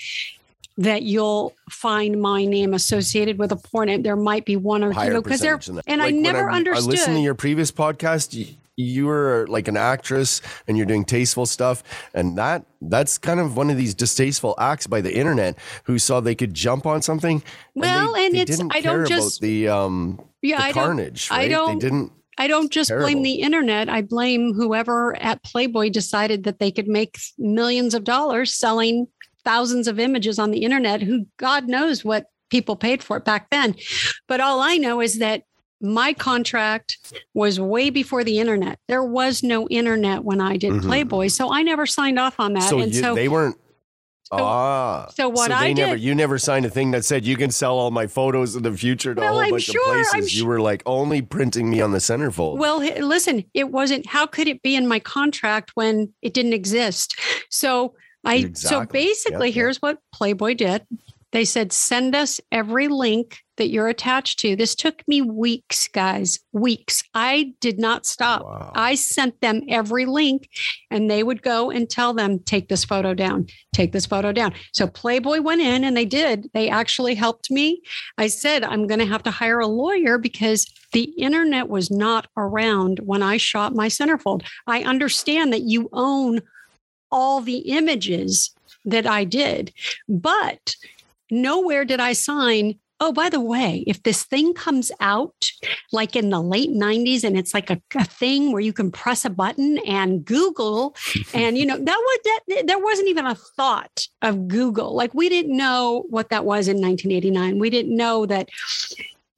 that 0.79 1.03
you'll 1.03 1.55
find 1.71 2.21
my 2.23 2.45
name 2.45 2.73
associated 2.73 3.39
with 3.39 3.51
a 3.53 3.57
porn. 3.57 4.03
There 4.03 4.17
might 4.17 4.45
be 4.45 4.57
one 4.57 4.85
or 4.85 4.93
higher 4.93 5.15
two 5.15 5.23
because 5.23 5.41
they're 5.41 5.57
percentage 5.57 5.67
than 5.67 5.77
that. 5.77 5.85
and 5.93 6.03
I 6.03 6.11
never 6.11 6.51
I 6.51 6.61
listened 6.61 7.17
to 7.17 7.21
your 7.23 7.35
previous 7.35 7.73
podcast. 7.73 8.33
You, 8.33 8.47
you 8.77 9.07
were 9.07 9.45
like 9.49 9.67
an 9.67 9.77
actress 9.77 10.41
and 10.69 10.77
you're 10.77 10.87
doing 10.87 11.05
tasteful 11.05 11.47
stuff, 11.47 11.83
and 12.15 12.39
that 12.39 12.65
that's 12.81 13.19
kind 13.19 13.41
of 13.41 13.57
one 13.57 13.71
of 13.71 13.77
these 13.77 13.93
distasteful 13.93 14.55
acts 14.57 14.87
by 14.87 15.01
the 15.01 15.13
internet 15.13 15.57
who 15.83 15.99
saw 15.99 16.21
they 16.21 16.37
could 16.37 16.55
jump 16.55 16.87
on 16.87 17.03
something. 17.03 17.43
Well, 17.75 18.15
they, 18.15 18.27
and 18.27 18.35
they 18.37 18.41
it's- 18.43 18.61
I 18.71 18.81
don't 18.81 19.05
just- 19.09 19.41
about 19.41 19.47
the 19.47 19.69
um 19.69 20.21
yeah, 20.43 20.59
the 20.59 20.63
I 20.63 20.73
don't 20.73 20.85
carnage. 20.85 21.29
I 21.33 21.49
don't- 21.49 21.81
They 21.81 21.87
didn't. 21.89 22.13
I 22.39 22.47
don't 22.47 22.71
just 22.71 22.91
blame 22.91 23.23
the 23.23 23.41
internet. 23.41 23.89
I 23.89 24.03
blame 24.03 24.55
whoever 24.55 25.17
at 25.21 25.43
Playboy 25.43 25.91
decided 25.91 26.45
that 26.45 26.59
they 26.61 26.71
could 26.71 26.87
make 26.89 27.19
millions 27.37 27.95
of 27.95 28.05
dollars 28.05 28.55
selling 28.55 29.09
thousands 29.45 29.89
of 29.89 29.99
images 29.99 30.39
on 30.39 30.51
the 30.53 30.61
internet, 30.63 31.03
who 31.03 31.27
God 31.37 31.67
knows 31.69 32.05
what 32.05 32.27
people 32.51 32.77
paid 32.77 33.03
for 33.03 33.17
it 33.17 33.25
back 33.25 33.51
then. 33.51 33.75
But 34.29 34.41
all 34.41 34.61
I 34.61 34.77
know 34.77 35.01
is 35.01 35.19
that 35.19 35.43
my 35.81 36.13
contract 36.13 36.99
was 37.35 37.61
way 37.61 37.91
before 37.91 38.25
the 38.25 38.39
internet. 38.39 38.79
There 38.89 39.05
was 39.05 39.43
no 39.43 39.69
internet 39.69 40.25
when 40.25 40.41
I 40.41 40.57
did 40.57 40.73
Mhm. 40.73 40.83
Playboy. 40.83 41.29
So 41.29 41.53
I 41.53 41.63
never 41.63 41.87
signed 41.87 42.19
off 42.19 42.41
on 42.41 42.55
that. 42.55 42.69
So, 42.69 42.79
and 42.81 42.93
you, 42.93 43.01
so 43.01 43.15
they 43.15 43.29
weren't. 43.29 43.57
So- 44.31 44.37
ah, 44.45 45.07
so 45.15 45.29
what 45.29 45.49
they 45.49 45.55
I 45.55 45.73
never, 45.73 45.95
did- 45.97 46.03
you 46.03 46.15
never 46.15 46.39
signed 46.39 46.67
a 46.67 46.71
thing 46.71 46.91
that 46.93 47.05
said 47.05 47.25
you 47.25 47.37
can 47.37 47.51
sell 47.51 47.79
all 47.79 47.91
my 47.91 48.07
photos 48.07 48.57
in 48.57 48.63
the 48.63 48.73
future 48.73 49.15
to 49.15 49.21
Well, 49.21 49.31
a 49.31 49.33
whole 49.33 49.41
I'm 49.45 49.51
bunch 49.51 49.65
sure- 49.65 49.91
of 49.93 49.99
I'm 49.99 50.05
places. 50.13 50.35
you 50.35 50.41
su- 50.43 50.47
were 50.47 50.61
like 50.61 50.83
only 50.87 51.23
printing 51.23 51.71
me 51.71 51.81
on 51.81 51.93
the 51.93 51.99
centerfold. 51.99 52.59
Well, 52.59 52.79
listen, 52.79 53.45
it 53.55 53.71
wasn't. 53.71 54.07
How 54.07 54.27
could 54.27 54.49
it 54.49 54.63
be 54.63 54.75
in 54.77 54.87
my 54.87 54.99
contract 54.99 55.71
when 55.75 56.13
it 56.23 56.35
didn't 56.35 56.53
exist? 56.53 57.19
So 57.51 57.95
I. 58.25 58.37
exactly. 58.37 58.69
So 58.69 58.85
basically, 58.93 59.49
yeah. 59.49 59.55
here's 59.55 59.81
what 59.81 59.99
Playboy 60.13 60.55
did. 60.55 60.83
They 61.33 61.45
said, 61.45 61.73
send 61.73 62.15
us 62.15 62.41
every 62.51 62.89
link 62.89 63.39
that 63.59 63.69
you're 63.69 63.89
attached 63.89 64.39
to. 64.39 64.57
This 64.57 64.75
took 64.75 65.07
me 65.07 65.21
weeks, 65.21 65.89
guys, 65.89 66.39
weeks. 66.53 67.03
I 67.13 67.53
did 67.61 67.79
not 67.79 68.07
stop. 68.07 68.45
Wow. 68.45 68.73
I 68.75 68.95
sent 68.95 69.41
them 69.41 69.63
every 69.69 70.07
link 70.07 70.49
and 70.91 71.11
they 71.11 71.23
would 71.23 71.43
go 71.43 71.71
and 71.71 71.91
tell 71.91 72.15
them, 72.15 72.39
take 72.39 72.69
this 72.69 72.85
photo 72.85 73.15
down, 73.15 73.47
take 73.75 73.93
this 73.93 74.07
photo 74.07 74.33
down. 74.33 74.55
So 74.73 74.87
Playboy 74.87 75.41
went 75.41 75.61
in 75.61 75.85
and 75.85 75.97
they 75.97 76.07
did. 76.07 76.51
They 76.55 76.71
actually 76.71 77.15
helped 77.15 77.51
me. 77.51 77.83
I 78.17 78.29
said, 78.29 78.65
I'm 78.65 78.87
going 78.87 79.01
to 79.01 79.07
have 79.07 79.25
to 79.25 79.31
hire 79.31 79.61
a 79.61 79.67
lawyer 79.67 80.19
because 80.19 80.67
the 80.93 81.05
internet 81.19 81.69
was 81.69 81.91
not 81.91 82.29
around 82.37 83.01
when 83.01 83.23
I 83.23 83.37
shot 83.37 83.75
my 83.75 83.89
centerfold. 83.89 84.47
I 84.67 84.83
understand 84.83 85.53
that 85.53 85.63
you 85.63 85.91
own 85.93 86.41
all 87.11 87.41
the 87.41 87.59
images 87.59 88.51
that 88.85 89.07
I 89.07 89.25
did, 89.25 89.73
but 90.09 90.77
nowhere 91.31 91.85
did 91.85 92.01
I 92.01 92.13
sign. 92.13 92.79
Oh, 93.01 93.13
by 93.13 93.29
the 93.29 93.41
way, 93.41 93.85
if 93.87 94.03
this 94.03 94.25
thing 94.25 94.55
comes 94.55 94.91
out 94.99 95.53
like 95.93 96.17
in 96.17 96.31
the 96.31 96.41
late 96.41 96.71
90s 96.71 97.23
and 97.23 97.39
it's 97.39 97.55
like 97.55 97.71
a, 97.71 97.81
a 97.95 98.05
thing 98.05 98.51
where 98.51 98.61
you 98.61 98.73
can 98.73 98.91
press 98.91 99.25
a 99.25 99.31
button 99.31 99.79
and 99.87 100.25
Google, 100.25 100.97
and 101.35 101.57
you 101.57 101.65
know, 101.65 101.77
that 101.77 101.87
was 101.87 102.19
that 102.25 102.67
there 102.67 102.79
wasn't 102.79 103.09
even 103.09 103.27
a 103.27 103.37
thought 103.37 104.09
of 104.23 104.49
Google. 104.49 104.97
Like 104.97 105.15
we 105.15 105.29
didn't 105.29 105.57
know 105.57 106.07
what 106.11 106.31
that 106.31 106.45
was 106.45 106.67
in 106.67 106.81
1989. 106.81 107.61
We 107.61 107.71
didn't 107.71 107.97
know 107.97 108.27
that 108.27 108.49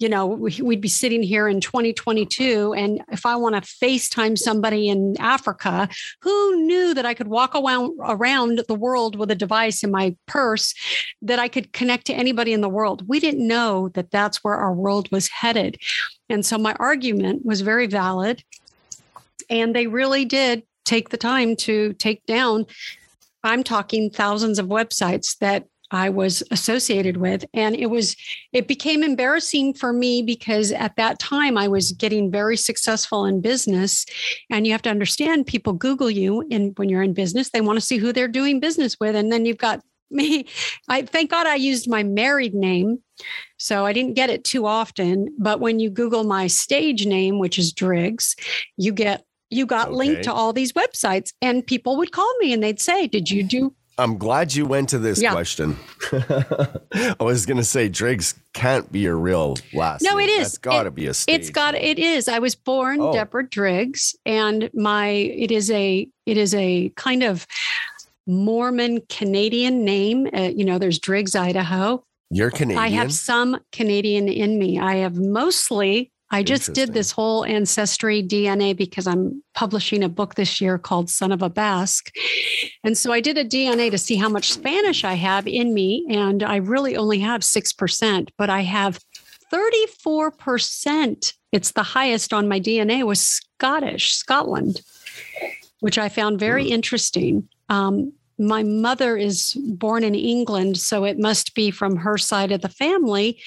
you 0.00 0.08
know, 0.08 0.26
we'd 0.26 0.80
be 0.80 0.88
sitting 0.88 1.22
here 1.22 1.46
in 1.46 1.60
2022. 1.60 2.72
And 2.72 3.02
if 3.12 3.26
I 3.26 3.36
want 3.36 3.54
to 3.54 3.60
FaceTime 3.60 4.38
somebody 4.38 4.88
in 4.88 5.14
Africa, 5.20 5.90
who 6.22 6.64
knew 6.64 6.94
that 6.94 7.04
I 7.04 7.12
could 7.12 7.28
walk 7.28 7.54
around, 7.54 8.62
the 8.66 8.74
world 8.74 9.16
with 9.16 9.30
a 9.30 9.34
device 9.34 9.84
in 9.84 9.90
my 9.90 10.16
purse 10.26 10.74
that 11.20 11.38
I 11.38 11.48
could 11.48 11.74
connect 11.74 12.06
to 12.06 12.14
anybody 12.14 12.54
in 12.54 12.62
the 12.62 12.68
world? 12.68 13.06
We 13.06 13.20
didn't 13.20 13.46
know 13.46 13.90
that 13.90 14.10
that's 14.10 14.42
where 14.42 14.54
our 14.54 14.72
world 14.72 15.12
was 15.12 15.28
headed. 15.28 15.76
And 16.30 16.46
so 16.46 16.56
my 16.56 16.74
argument 16.80 17.44
was 17.44 17.60
very 17.60 17.86
valid. 17.86 18.42
And 19.50 19.76
they 19.76 19.86
really 19.86 20.24
did 20.24 20.62
take 20.86 21.10
the 21.10 21.18
time 21.18 21.56
to 21.56 21.92
take 21.94 22.24
down, 22.24 22.64
I'm 23.44 23.62
talking 23.62 24.08
thousands 24.08 24.58
of 24.58 24.66
websites 24.66 25.36
that 25.40 25.66
I 25.90 26.08
was 26.08 26.42
associated 26.50 27.16
with. 27.16 27.44
And 27.54 27.74
it 27.74 27.86
was, 27.86 28.16
it 28.52 28.68
became 28.68 29.02
embarrassing 29.02 29.74
for 29.74 29.92
me 29.92 30.22
because 30.22 30.72
at 30.72 30.96
that 30.96 31.18
time 31.18 31.56
I 31.56 31.68
was 31.68 31.92
getting 31.92 32.30
very 32.30 32.56
successful 32.56 33.24
in 33.24 33.40
business. 33.40 34.06
And 34.50 34.66
you 34.66 34.72
have 34.72 34.82
to 34.82 34.90
understand 34.90 35.46
people 35.46 35.72
Google 35.72 36.10
you 36.10 36.46
and 36.50 36.76
when 36.78 36.88
you're 36.88 37.02
in 37.02 37.12
business, 37.12 37.50
they 37.50 37.60
want 37.60 37.78
to 37.78 37.84
see 37.84 37.98
who 37.98 38.12
they're 38.12 38.28
doing 38.28 38.60
business 38.60 38.96
with. 39.00 39.16
And 39.16 39.32
then 39.32 39.46
you've 39.46 39.58
got 39.58 39.80
me. 40.10 40.46
I 40.88 41.02
thank 41.02 41.30
God 41.30 41.46
I 41.46 41.54
used 41.54 41.88
my 41.88 42.02
married 42.02 42.54
name. 42.54 42.98
So 43.58 43.86
I 43.86 43.92
didn't 43.92 44.14
get 44.14 44.30
it 44.30 44.42
too 44.42 44.66
often. 44.66 45.28
But 45.38 45.60
when 45.60 45.78
you 45.78 45.90
Google 45.90 46.24
my 46.24 46.46
stage 46.48 47.06
name, 47.06 47.38
which 47.38 47.58
is 47.58 47.72
Driggs, 47.72 48.34
you 48.76 48.92
get 48.92 49.24
you 49.50 49.66
got 49.66 49.88
okay. 49.88 49.96
linked 49.96 50.22
to 50.24 50.32
all 50.32 50.52
these 50.52 50.72
websites 50.72 51.32
and 51.42 51.66
people 51.66 51.96
would 51.96 52.12
call 52.12 52.32
me 52.38 52.52
and 52.52 52.62
they'd 52.62 52.80
say, 52.80 53.06
Did 53.06 53.30
you 53.30 53.42
do 53.42 53.74
I'm 54.00 54.16
glad 54.16 54.54
you 54.54 54.64
went 54.64 54.88
to 54.90 54.98
this 54.98 55.20
yeah. 55.20 55.32
question. 55.32 55.76
I 56.12 57.14
was 57.20 57.44
going 57.44 57.58
to 57.58 57.64
say 57.64 57.88
Driggs 57.88 58.34
can't 58.54 58.90
be 58.90 59.00
your 59.00 59.16
real 59.16 59.56
last. 59.74 60.02
Name. 60.02 60.12
No, 60.12 60.18
name. 60.18 60.28
it 60.28 60.32
is. 60.32 60.48
It's 60.48 60.58
got 60.58 60.84
to 60.84 60.90
be 60.90 61.06
a 61.06 61.14
stage. 61.14 61.38
It's 61.38 61.50
got. 61.50 61.74
It 61.74 61.98
is. 61.98 62.26
I 62.26 62.38
was 62.38 62.54
born 62.54 63.00
oh. 63.00 63.12
Deborah 63.12 63.48
Driggs, 63.48 64.16
and 64.24 64.70
my 64.72 65.08
it 65.08 65.50
is 65.50 65.70
a 65.70 66.08
it 66.24 66.36
is 66.36 66.54
a 66.54 66.90
kind 66.96 67.22
of 67.22 67.46
Mormon 68.26 69.02
Canadian 69.08 69.84
name. 69.84 70.28
Uh, 70.32 70.50
you 70.54 70.64
know, 70.64 70.78
there's 70.78 70.98
Driggs, 70.98 71.34
Idaho. 71.34 72.02
You're 72.30 72.50
Canadian. 72.50 72.82
I 72.82 72.88
have 72.88 73.12
some 73.12 73.58
Canadian 73.72 74.28
in 74.28 74.58
me. 74.58 74.78
I 74.78 74.96
have 74.96 75.16
mostly 75.16 76.10
I 76.30 76.42
just 76.44 76.72
did 76.72 76.94
this 76.94 77.10
whole 77.10 77.44
ancestry 77.44 78.22
DNA 78.22 78.76
because 78.76 79.06
I'm 79.06 79.42
publishing 79.54 80.04
a 80.04 80.08
book 80.08 80.36
this 80.36 80.60
year 80.60 80.78
called 80.78 81.10
Son 81.10 81.32
of 81.32 81.42
a 81.42 81.50
Basque. 81.50 82.14
And 82.84 82.96
so 82.96 83.12
I 83.12 83.20
did 83.20 83.36
a 83.36 83.44
DNA 83.44 83.90
to 83.90 83.98
see 83.98 84.14
how 84.14 84.28
much 84.28 84.52
Spanish 84.52 85.04
I 85.04 85.14
have 85.14 85.48
in 85.48 85.74
me. 85.74 86.06
And 86.08 86.42
I 86.42 86.56
really 86.56 86.96
only 86.96 87.18
have 87.18 87.40
6%, 87.40 88.28
but 88.38 88.48
I 88.48 88.60
have 88.60 89.00
34%. 89.52 91.32
It's 91.50 91.72
the 91.72 91.82
highest 91.82 92.32
on 92.32 92.48
my 92.48 92.60
DNA 92.60 93.04
was 93.04 93.20
Scottish, 93.20 94.14
Scotland, 94.14 94.82
which 95.80 95.98
I 95.98 96.08
found 96.08 96.38
very 96.38 96.66
mm. 96.66 96.70
interesting. 96.70 97.48
Um, 97.68 98.12
my 98.40 98.62
mother 98.62 99.16
is 99.16 99.54
born 99.54 100.02
in 100.02 100.14
England, 100.14 100.78
so 100.78 101.04
it 101.04 101.18
must 101.18 101.54
be 101.54 101.70
from 101.70 101.96
her 101.96 102.16
side 102.16 102.52
of 102.52 102.62
the 102.62 102.68
family 102.68 103.38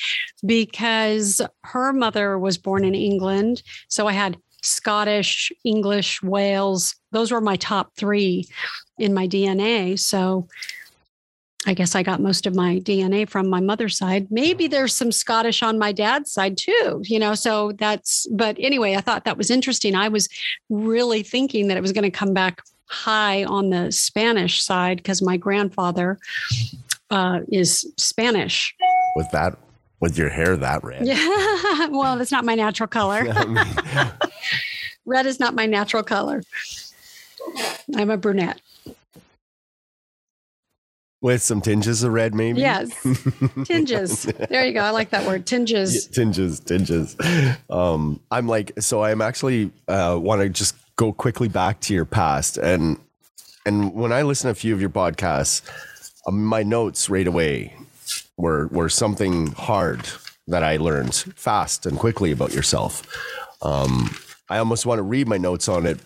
because 0.45 1.41
her 1.63 1.91
mother 1.91 2.37
was 2.37 2.57
born 2.57 2.85
in 2.85 2.93
England. 2.93 3.63
So 3.87 4.07
I 4.07 4.13
had 4.13 4.37
Scottish, 4.61 5.51
English, 5.65 6.21
Wales. 6.21 6.95
Those 7.11 7.31
were 7.31 7.41
my 7.41 7.55
top 7.55 7.95
three 7.97 8.47
in 8.97 9.13
my 9.13 9.27
DNA. 9.27 9.99
So 9.99 10.47
I 11.65 11.73
guess 11.73 11.95
I 11.95 12.03
got 12.03 12.21
most 12.21 12.45
of 12.45 12.55
my 12.55 12.79
DNA 12.79 13.27
from 13.27 13.47
my 13.49 13.61
mother's 13.61 13.97
side. 13.97 14.27
Maybe 14.29 14.67
there's 14.67 14.93
some 14.93 15.11
Scottish 15.11 15.63
on 15.63 15.79
my 15.79 15.91
dad's 15.91 16.31
side 16.31 16.57
too, 16.57 17.01
you 17.05 17.19
know. 17.19 17.35
So 17.35 17.71
that's, 17.73 18.27
but 18.31 18.57
anyway, 18.59 18.95
I 18.95 19.01
thought 19.01 19.25
that 19.25 19.37
was 19.37 19.49
interesting. 19.49 19.95
I 19.95 20.09
was 20.09 20.29
really 20.69 21.23
thinking 21.23 21.67
that 21.67 21.77
it 21.77 21.81
was 21.81 21.93
going 21.93 22.03
to 22.03 22.11
come 22.11 22.33
back 22.33 22.61
high 22.87 23.43
on 23.43 23.69
the 23.69 23.91
Spanish 23.91 24.61
side 24.61 24.97
because 24.97 25.21
my 25.21 25.37
grandfather 25.37 26.19
uh, 27.09 27.39
is 27.49 27.91
Spanish. 27.97 28.75
With 29.15 29.29
that, 29.31 29.57
with 29.99 30.17
your 30.17 30.29
hair 30.29 30.57
that 30.57 30.83
red. 30.83 31.05
Yeah. 31.05 31.87
well, 31.91 32.17
that's 32.17 32.31
not 32.31 32.45
my 32.45 32.55
natural 32.55 32.87
color. 32.87 33.23
red 35.05 35.25
is 35.25 35.39
not 35.39 35.53
my 35.53 35.65
natural 35.65 36.03
color. 36.03 36.43
I'm 37.95 38.09
a 38.09 38.17
brunette. 38.17 38.61
With 41.21 41.41
some 41.41 41.61
tinges 41.61 42.03
of 42.03 42.11
red, 42.11 42.35
maybe? 42.35 42.59
Yes. 42.59 42.91
tinges. 43.63 44.23
There 44.49 44.65
you 44.65 44.73
go. 44.73 44.81
I 44.81 44.89
like 44.89 45.11
that 45.11 45.25
word. 45.25 45.45
Tinges. 45.45 45.93
Yeah, 45.95 46.11
tinges, 46.13 46.59
tinges. 46.59 47.15
Um, 47.69 48.19
I'm 48.29 48.45
like, 48.45 48.73
so 48.81 49.05
I'm 49.05 49.21
actually 49.21 49.71
uh, 49.87 50.19
want 50.21 50.41
to 50.41 50.49
just 50.49 50.75
go 50.95 51.11
quickly 51.11 51.47
back 51.47 51.79
to 51.81 51.93
your 51.93 52.05
past 52.05 52.57
and 52.57 52.97
and 53.65 53.93
when 53.93 54.11
I 54.11 54.23
listen 54.23 54.47
to 54.47 54.51
a 54.51 54.55
few 54.55 54.73
of 54.73 54.81
your 54.81 54.89
podcasts, 54.89 55.61
um, 56.27 56.43
my 56.43 56.63
notes 56.63 57.09
right 57.09 57.27
away 57.27 57.73
were 58.37 58.67
were 58.67 58.89
something 58.89 59.47
hard 59.53 60.01
that 60.47 60.63
I 60.63 60.77
learned 60.77 61.15
fast 61.15 61.85
and 61.85 61.97
quickly 61.97 62.31
about 62.31 62.53
yourself. 62.53 63.03
Um, 63.61 64.15
I 64.49 64.57
almost 64.57 64.85
want 64.85 64.99
to 64.99 65.03
read 65.03 65.27
my 65.27 65.37
notes 65.37 65.69
on 65.69 65.85
it, 65.85 65.99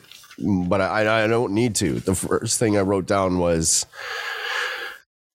but 0.67 0.81
I, 0.81 1.23
I 1.23 1.27
don't 1.27 1.53
need 1.53 1.73
to. 1.75 1.99
The 1.99 2.13
first 2.13 2.59
thing 2.59 2.77
I 2.77 2.81
wrote 2.81 3.07
down 3.07 3.39
was 3.39 3.87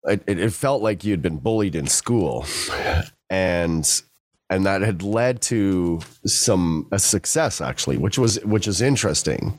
it, 0.04 0.22
it 0.26 0.52
felt 0.52 0.82
like 0.82 1.02
you'd 1.02 1.22
been 1.22 1.38
bullied 1.38 1.74
in 1.74 1.88
school, 1.88 2.46
and 3.28 4.02
and 4.52 4.66
that 4.66 4.82
had 4.82 5.02
led 5.02 5.40
to 5.40 5.98
some 6.26 6.86
a 6.92 6.98
success 6.98 7.60
actually 7.60 7.96
which 7.96 8.18
was 8.18 8.38
which 8.44 8.68
is 8.68 8.82
interesting. 8.82 9.58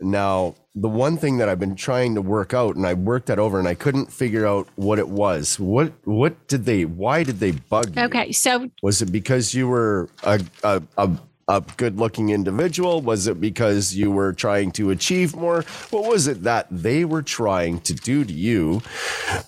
Now 0.00 0.54
the 0.74 0.88
one 0.88 1.16
thing 1.16 1.38
that 1.38 1.48
i've 1.48 1.60
been 1.60 1.76
trying 1.76 2.14
to 2.14 2.22
work 2.22 2.54
out 2.54 2.76
and 2.76 2.86
i 2.86 2.94
worked 2.94 3.26
that 3.26 3.38
over 3.38 3.58
and 3.58 3.68
i 3.68 3.74
couldn't 3.74 4.10
figure 4.10 4.46
out 4.46 4.66
what 4.76 4.98
it 4.98 5.08
was. 5.08 5.60
What 5.60 5.92
what 6.04 6.48
did 6.48 6.64
they 6.64 6.84
why 6.84 7.22
did 7.22 7.38
they 7.38 7.52
bug 7.52 7.94
you? 7.96 8.02
Okay 8.02 8.32
so 8.32 8.68
was 8.82 9.00
it 9.00 9.12
because 9.12 9.54
you 9.54 9.68
were 9.68 10.08
a, 10.24 10.40
a, 10.64 10.82
a 10.98 11.10
a 11.56 11.60
good 11.76 11.98
looking 11.98 12.30
individual? 12.30 13.02
Was 13.02 13.26
it 13.26 13.40
because 13.40 13.94
you 13.94 14.10
were 14.10 14.32
trying 14.32 14.72
to 14.72 14.90
achieve 14.90 15.36
more? 15.36 15.62
What 15.90 16.08
was 16.08 16.26
it 16.26 16.42
that 16.42 16.66
they 16.70 17.04
were 17.04 17.22
trying 17.22 17.80
to 17.80 17.94
do 17.94 18.24
to 18.24 18.32
you 18.32 18.82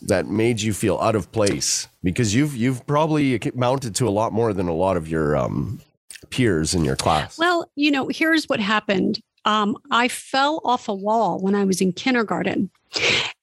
that 0.02 0.26
made 0.26 0.60
you 0.60 0.72
feel 0.72 0.98
out 0.98 1.16
of 1.16 1.32
place? 1.32 1.88
Because 2.02 2.34
you've 2.34 2.54
you've 2.56 2.86
probably 2.86 3.40
mounted 3.54 3.94
to 3.96 4.08
a 4.08 4.10
lot 4.10 4.32
more 4.32 4.52
than 4.52 4.68
a 4.68 4.74
lot 4.74 4.96
of 4.96 5.08
your 5.08 5.36
um, 5.36 5.80
peers 6.30 6.74
in 6.74 6.84
your 6.84 6.96
class. 6.96 7.38
Well, 7.38 7.70
you 7.74 7.90
know, 7.90 8.08
here's 8.08 8.48
what 8.48 8.60
happened. 8.60 9.20
Um, 9.46 9.76
I 9.90 10.08
fell 10.08 10.60
off 10.64 10.88
a 10.88 10.94
wall 10.94 11.38
when 11.40 11.54
I 11.54 11.64
was 11.64 11.80
in 11.80 11.92
kindergarten 11.92 12.70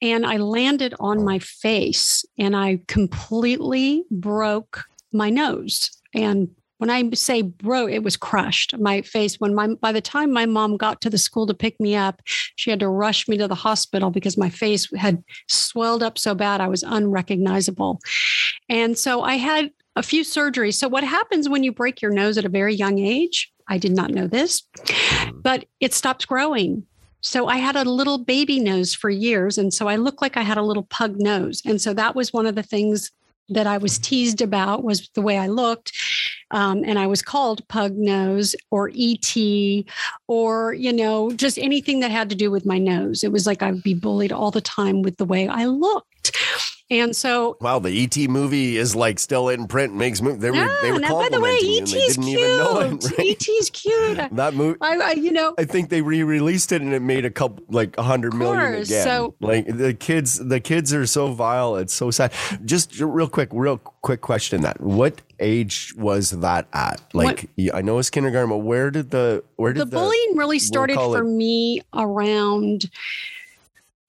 and 0.02 0.26
I 0.26 0.38
landed 0.38 0.96
on 1.00 1.24
my 1.24 1.40
face 1.40 2.26
and 2.38 2.56
I 2.56 2.80
completely 2.88 4.04
broke 4.10 4.84
my 5.12 5.30
nose 5.30 5.92
and 6.14 6.50
when 6.82 6.90
I 6.90 7.08
say 7.12 7.44
broke, 7.44 7.92
it 7.92 8.02
was 8.02 8.18
crushed. 8.18 8.76
My 8.80 9.04
face, 9.04 9.40
when 9.40 9.54
my 9.54 9.68
by 9.68 9.92
the 9.92 10.02
time 10.02 10.34
my 10.34 10.48
mom 10.48 10.78
got 10.78 11.00
to 11.02 11.12
the 11.12 11.18
school 11.20 11.46
to 11.46 11.54
pick 11.54 11.80
me 11.80 11.96
up, 11.96 12.24
she 12.56 12.72
had 12.72 12.80
to 12.80 12.90
rush 12.90 13.28
me 13.28 13.38
to 13.38 13.48
the 13.48 13.54
hospital 13.54 14.10
because 14.10 14.36
my 14.36 14.50
face 14.50 14.90
had 14.98 15.24
swelled 15.48 16.02
up 16.02 16.18
so 16.18 16.34
bad 16.34 16.60
I 16.60 16.68
was 16.68 16.82
unrecognizable. 16.82 18.00
And 18.68 18.98
so 18.98 19.22
I 19.22 19.36
had 19.36 19.70
a 19.96 20.02
few 20.02 20.24
surgeries. 20.24 20.74
So 20.74 20.88
what 20.88 21.04
happens 21.04 21.48
when 21.48 21.64
you 21.64 21.72
break 21.72 22.02
your 22.02 22.10
nose 22.10 22.36
at 22.40 22.46
a 22.46 22.50
very 22.50 22.74
young 22.74 22.98
age? 22.98 23.52
I 23.68 23.78
did 23.78 23.92
not 23.92 24.10
know 24.10 24.26
this, 24.26 24.64
mm-hmm. 24.80 25.40
but 25.40 25.66
it 25.82 25.94
stops 25.94 26.26
growing. 26.26 26.84
So 27.22 27.46
I 27.46 27.58
had 27.58 27.76
a 27.76 27.84
little 27.84 28.18
baby 28.18 28.60
nose 28.60 28.96
for 28.96 29.12
years. 29.12 29.60
And 29.60 29.72
so 29.72 29.88
I 29.88 29.98
looked 29.98 30.24
like 30.24 30.36
I 30.36 30.42
had 30.42 30.58
a 30.58 30.64
little 30.64 30.88
pug 30.90 31.20
nose. 31.20 31.62
And 31.64 31.80
so 31.80 31.94
that 31.94 32.16
was 32.16 32.34
one 32.34 32.48
of 32.48 32.56
the 32.56 32.64
things 32.64 33.12
that 33.52 33.68
I 33.68 33.78
was 33.78 34.00
teased 34.00 34.42
about 34.42 34.84
was 34.84 35.10
the 35.14 35.22
way 35.22 35.38
I 35.38 35.48
looked. 35.48 35.92
Um, 36.52 36.84
and 36.86 37.00
I 37.00 37.08
was 37.08 37.22
called 37.22 37.68
pug 37.68 37.96
nose 37.98 38.56
or 38.70 38.92
ET 38.96 39.36
or, 40.28 40.74
you 40.74 40.94
know, 40.94 41.32
just 41.32 41.58
anything 41.58 42.02
that 42.02 42.12
had 42.12 42.30
to 42.30 42.36
do 42.36 42.52
with 42.52 42.66
my 42.66 42.78
nose. 42.78 43.24
It 43.24 43.32
was 43.32 43.48
like 43.48 43.64
I'd 43.64 43.84
be 43.84 43.94
bullied 43.94 44.32
all 44.32 44.52
the 44.52 44.62
time 44.62 45.02
with 45.02 45.18
the 45.18 45.26
way 45.26 45.48
I 45.48 45.66
looked. 45.66 46.38
And 46.92 47.16
so, 47.16 47.56
wow, 47.62 47.80
the 47.80 48.04
ET 48.04 48.18
movie 48.30 48.76
is 48.76 48.98
like 48.98 49.18
still 49.18 49.48
in 49.48 49.66
print. 49.66 49.96
Makes 49.96 50.22
movie. 50.22 50.40
They 50.40 50.52
were, 50.52 50.58
yeah, 50.58 50.78
they 50.82 50.92
were 50.92 51.00
by 51.00 51.30
the 51.32 51.40
way, 51.40 51.58
ET's 51.62 52.18
cute. 52.18 52.42
It, 52.42 53.18
right? 53.18 53.30
ET's 53.32 53.70
cute. 53.70 54.18
that 54.34 54.54
movie, 54.54 54.78
I, 54.82 54.98
I, 54.98 55.12
you 55.12 55.32
know, 55.32 55.56
I 55.58 55.64
think 55.64 55.88
they 55.88 56.02
re-released 56.02 56.74
it 56.74 56.82
and 56.82 56.94
it 56.94 57.02
made 57.02 57.24
a 57.24 57.30
couple, 57.30 57.64
like 57.70 57.98
a 57.98 58.04
hundred 58.04 58.34
million 58.34 58.74
again. 58.74 59.06
So, 59.06 59.36
like 59.40 59.68
the 59.68 59.94
kids, 59.94 60.38
the 60.46 60.60
kids 60.60 60.94
are 60.94 61.06
so 61.06 61.32
vile. 61.32 61.78
It's 61.78 61.94
so 61.94 62.12
sad. 62.12 62.34
Just 62.66 63.00
real 63.00 63.30
quick, 63.30 63.48
real 63.54 63.78
quick 63.78 64.20
question: 64.20 64.62
that 64.64 64.82
what 64.82 65.22
age 65.40 65.94
was 65.98 66.32
that 66.32 66.68
at? 66.74 67.02
Like, 67.14 67.50
what, 67.56 67.74
I 67.74 67.82
know 67.82 68.00
it's 68.00 68.10
kindergarten, 68.10 68.50
but 68.50 68.58
where 68.58 68.92
did 68.92 69.12
the 69.12 69.46
where 69.56 69.72
did 69.72 69.80
the, 69.80 69.86
the 69.86 69.92
bullying 69.96 70.36
really 70.36 70.60
started 70.60 70.96
for 70.96 71.20
it? 71.20 71.24
me 71.24 71.84
around? 71.94 72.90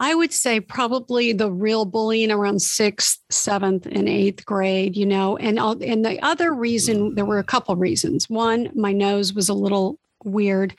I 0.02 0.16
would 0.16 0.32
say 0.32 0.58
probably 0.58 1.32
the 1.32 1.50
real 1.50 1.84
bullying 1.84 2.32
around 2.32 2.60
sixth, 2.60 3.20
seventh, 3.30 3.86
and 3.86 4.08
eighth 4.08 4.44
grade, 4.44 4.96
you 4.96 5.06
know, 5.06 5.36
and 5.36 5.60
all, 5.60 5.80
and 5.80 6.04
the 6.04 6.20
other 6.24 6.52
reason 6.52 7.12
mm. 7.12 7.14
there 7.14 7.24
were 7.24 7.38
a 7.38 7.44
couple 7.44 7.76
reasons. 7.76 8.28
One, 8.28 8.68
my 8.74 8.92
nose 8.92 9.32
was 9.32 9.48
a 9.48 9.54
little 9.54 10.00
weird 10.24 10.74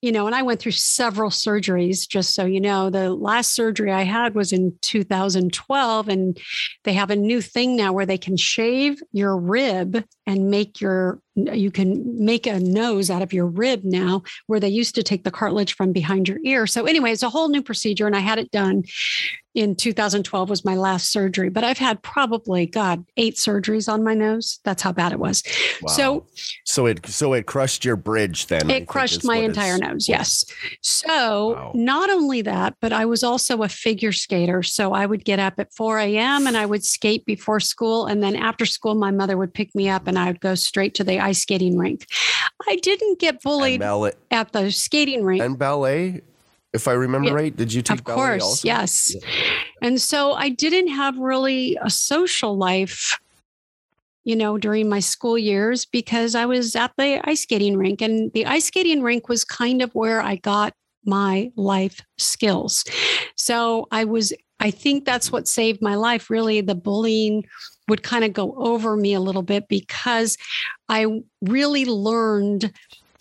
you 0.00 0.12
know, 0.12 0.26
and 0.26 0.34
I 0.34 0.42
went 0.42 0.60
through 0.60 0.72
several 0.72 1.30
surgeries, 1.30 2.08
just 2.08 2.34
so 2.34 2.44
you 2.44 2.60
know. 2.60 2.88
The 2.88 3.10
last 3.10 3.52
surgery 3.52 3.90
I 3.90 4.04
had 4.04 4.34
was 4.34 4.52
in 4.52 4.76
2012, 4.82 6.08
and 6.08 6.38
they 6.84 6.92
have 6.92 7.10
a 7.10 7.16
new 7.16 7.40
thing 7.40 7.76
now 7.76 7.92
where 7.92 8.06
they 8.06 8.18
can 8.18 8.36
shave 8.36 9.02
your 9.10 9.36
rib 9.36 10.04
and 10.24 10.50
make 10.50 10.80
your 10.80 11.20
you 11.46 11.70
can 11.70 12.24
make 12.24 12.46
a 12.46 12.58
nose 12.60 13.10
out 13.10 13.22
of 13.22 13.32
your 13.32 13.46
rib 13.46 13.84
now 13.84 14.22
where 14.46 14.60
they 14.60 14.68
used 14.68 14.94
to 14.94 15.02
take 15.02 15.24
the 15.24 15.30
cartilage 15.30 15.74
from 15.74 15.92
behind 15.92 16.28
your 16.28 16.38
ear. 16.44 16.66
So 16.66 16.86
anyway 16.86 17.12
it's 17.12 17.22
a 17.22 17.30
whole 17.30 17.48
new 17.48 17.62
procedure 17.62 18.06
and 18.06 18.16
i 18.16 18.20
had 18.20 18.38
it 18.38 18.50
done 18.50 18.84
in 19.54 19.74
2012 19.74 20.50
was 20.50 20.64
my 20.64 20.76
last 20.76 21.10
surgery 21.10 21.48
but 21.48 21.64
i've 21.64 21.78
had 21.78 22.00
probably 22.02 22.66
god 22.66 23.04
eight 23.16 23.34
surgeries 23.34 23.92
on 23.92 24.04
my 24.04 24.14
nose. 24.14 24.60
That's 24.64 24.82
how 24.82 24.92
bad 24.92 25.12
it 25.12 25.18
was. 25.18 25.42
Wow. 25.82 25.92
so 25.92 26.26
so 26.64 26.86
it 26.86 27.06
so 27.06 27.32
it 27.32 27.46
crushed 27.46 27.84
your 27.84 27.96
bridge 27.96 28.46
then 28.46 28.70
it 28.70 28.86
crushed 28.86 29.24
my 29.24 29.36
entire 29.36 29.78
nose 29.78 30.08
yes. 30.08 30.44
So 30.82 31.54
wow. 31.54 31.72
not 31.74 32.10
only 32.10 32.42
that 32.42 32.76
but 32.80 32.92
i 32.92 33.04
was 33.04 33.22
also 33.22 33.62
a 33.62 33.68
figure 33.68 34.12
skater. 34.12 34.62
So 34.62 34.92
i 34.92 35.06
would 35.06 35.24
get 35.24 35.38
up 35.38 35.54
at 35.58 35.72
4 35.74 35.98
a.m 35.98 36.46
and 36.46 36.56
i 36.56 36.66
would 36.66 36.84
skate 36.84 37.24
before 37.24 37.60
school 37.60 38.06
and 38.06 38.22
then 38.22 38.36
after 38.36 38.66
school 38.66 38.94
my 38.94 39.10
mother 39.10 39.36
would 39.36 39.54
pick 39.54 39.74
me 39.74 39.88
up 39.88 40.06
and 40.06 40.18
I 40.18 40.26
would 40.28 40.40
go 40.40 40.54
straight 40.54 40.94
to 40.96 41.04
the 41.04 41.18
ice 41.28 41.42
skating 41.42 41.78
rink. 41.78 42.06
I 42.68 42.76
didn't 42.76 43.18
get 43.18 43.42
bullied 43.42 43.82
at 44.30 44.52
the 44.52 44.70
skating 44.70 45.24
rink. 45.24 45.42
And 45.42 45.58
ballet, 45.58 46.22
if 46.72 46.88
I 46.88 46.92
remember 46.92 47.32
right. 47.32 47.54
Did 47.54 47.72
you 47.72 47.82
take 47.82 48.04
ballet? 48.04 48.14
of 48.14 48.18
course, 48.18 48.42
also? 48.42 48.68
yes. 48.68 49.14
Yeah. 49.14 49.20
And 49.82 50.00
so 50.00 50.32
I 50.32 50.48
didn't 50.48 50.88
have 50.88 51.16
really 51.18 51.78
a 51.82 51.90
social 51.90 52.56
life, 52.56 53.18
you 54.24 54.36
know, 54.36 54.58
during 54.58 54.88
my 54.88 55.00
school 55.00 55.38
years 55.38 55.84
because 55.84 56.34
I 56.34 56.46
was 56.46 56.76
at 56.76 56.92
the 56.98 57.20
ice 57.24 57.42
skating 57.42 57.76
rink. 57.76 58.02
And 58.02 58.32
the 58.32 58.46
ice 58.46 58.66
skating 58.66 59.02
rink 59.02 59.28
was 59.28 59.44
kind 59.44 59.82
of 59.82 59.92
where 59.92 60.20
I 60.20 60.36
got 60.36 60.74
my 61.04 61.50
life 61.56 62.00
skills. 62.18 62.84
So 63.36 63.86
I 63.90 64.04
was, 64.04 64.32
I 64.60 64.70
think 64.70 65.04
that's 65.04 65.32
what 65.32 65.48
saved 65.48 65.80
my 65.80 65.94
life, 65.94 66.28
really. 66.28 66.60
The 66.60 66.74
bullying 66.74 67.44
would 67.88 68.02
kind 68.02 68.24
of 68.24 68.32
go 68.32 68.54
over 68.56 68.96
me 68.96 69.14
a 69.14 69.20
little 69.20 69.42
bit 69.42 69.68
because 69.68 70.36
I 70.88 71.22
really 71.42 71.84
learned 71.84 72.72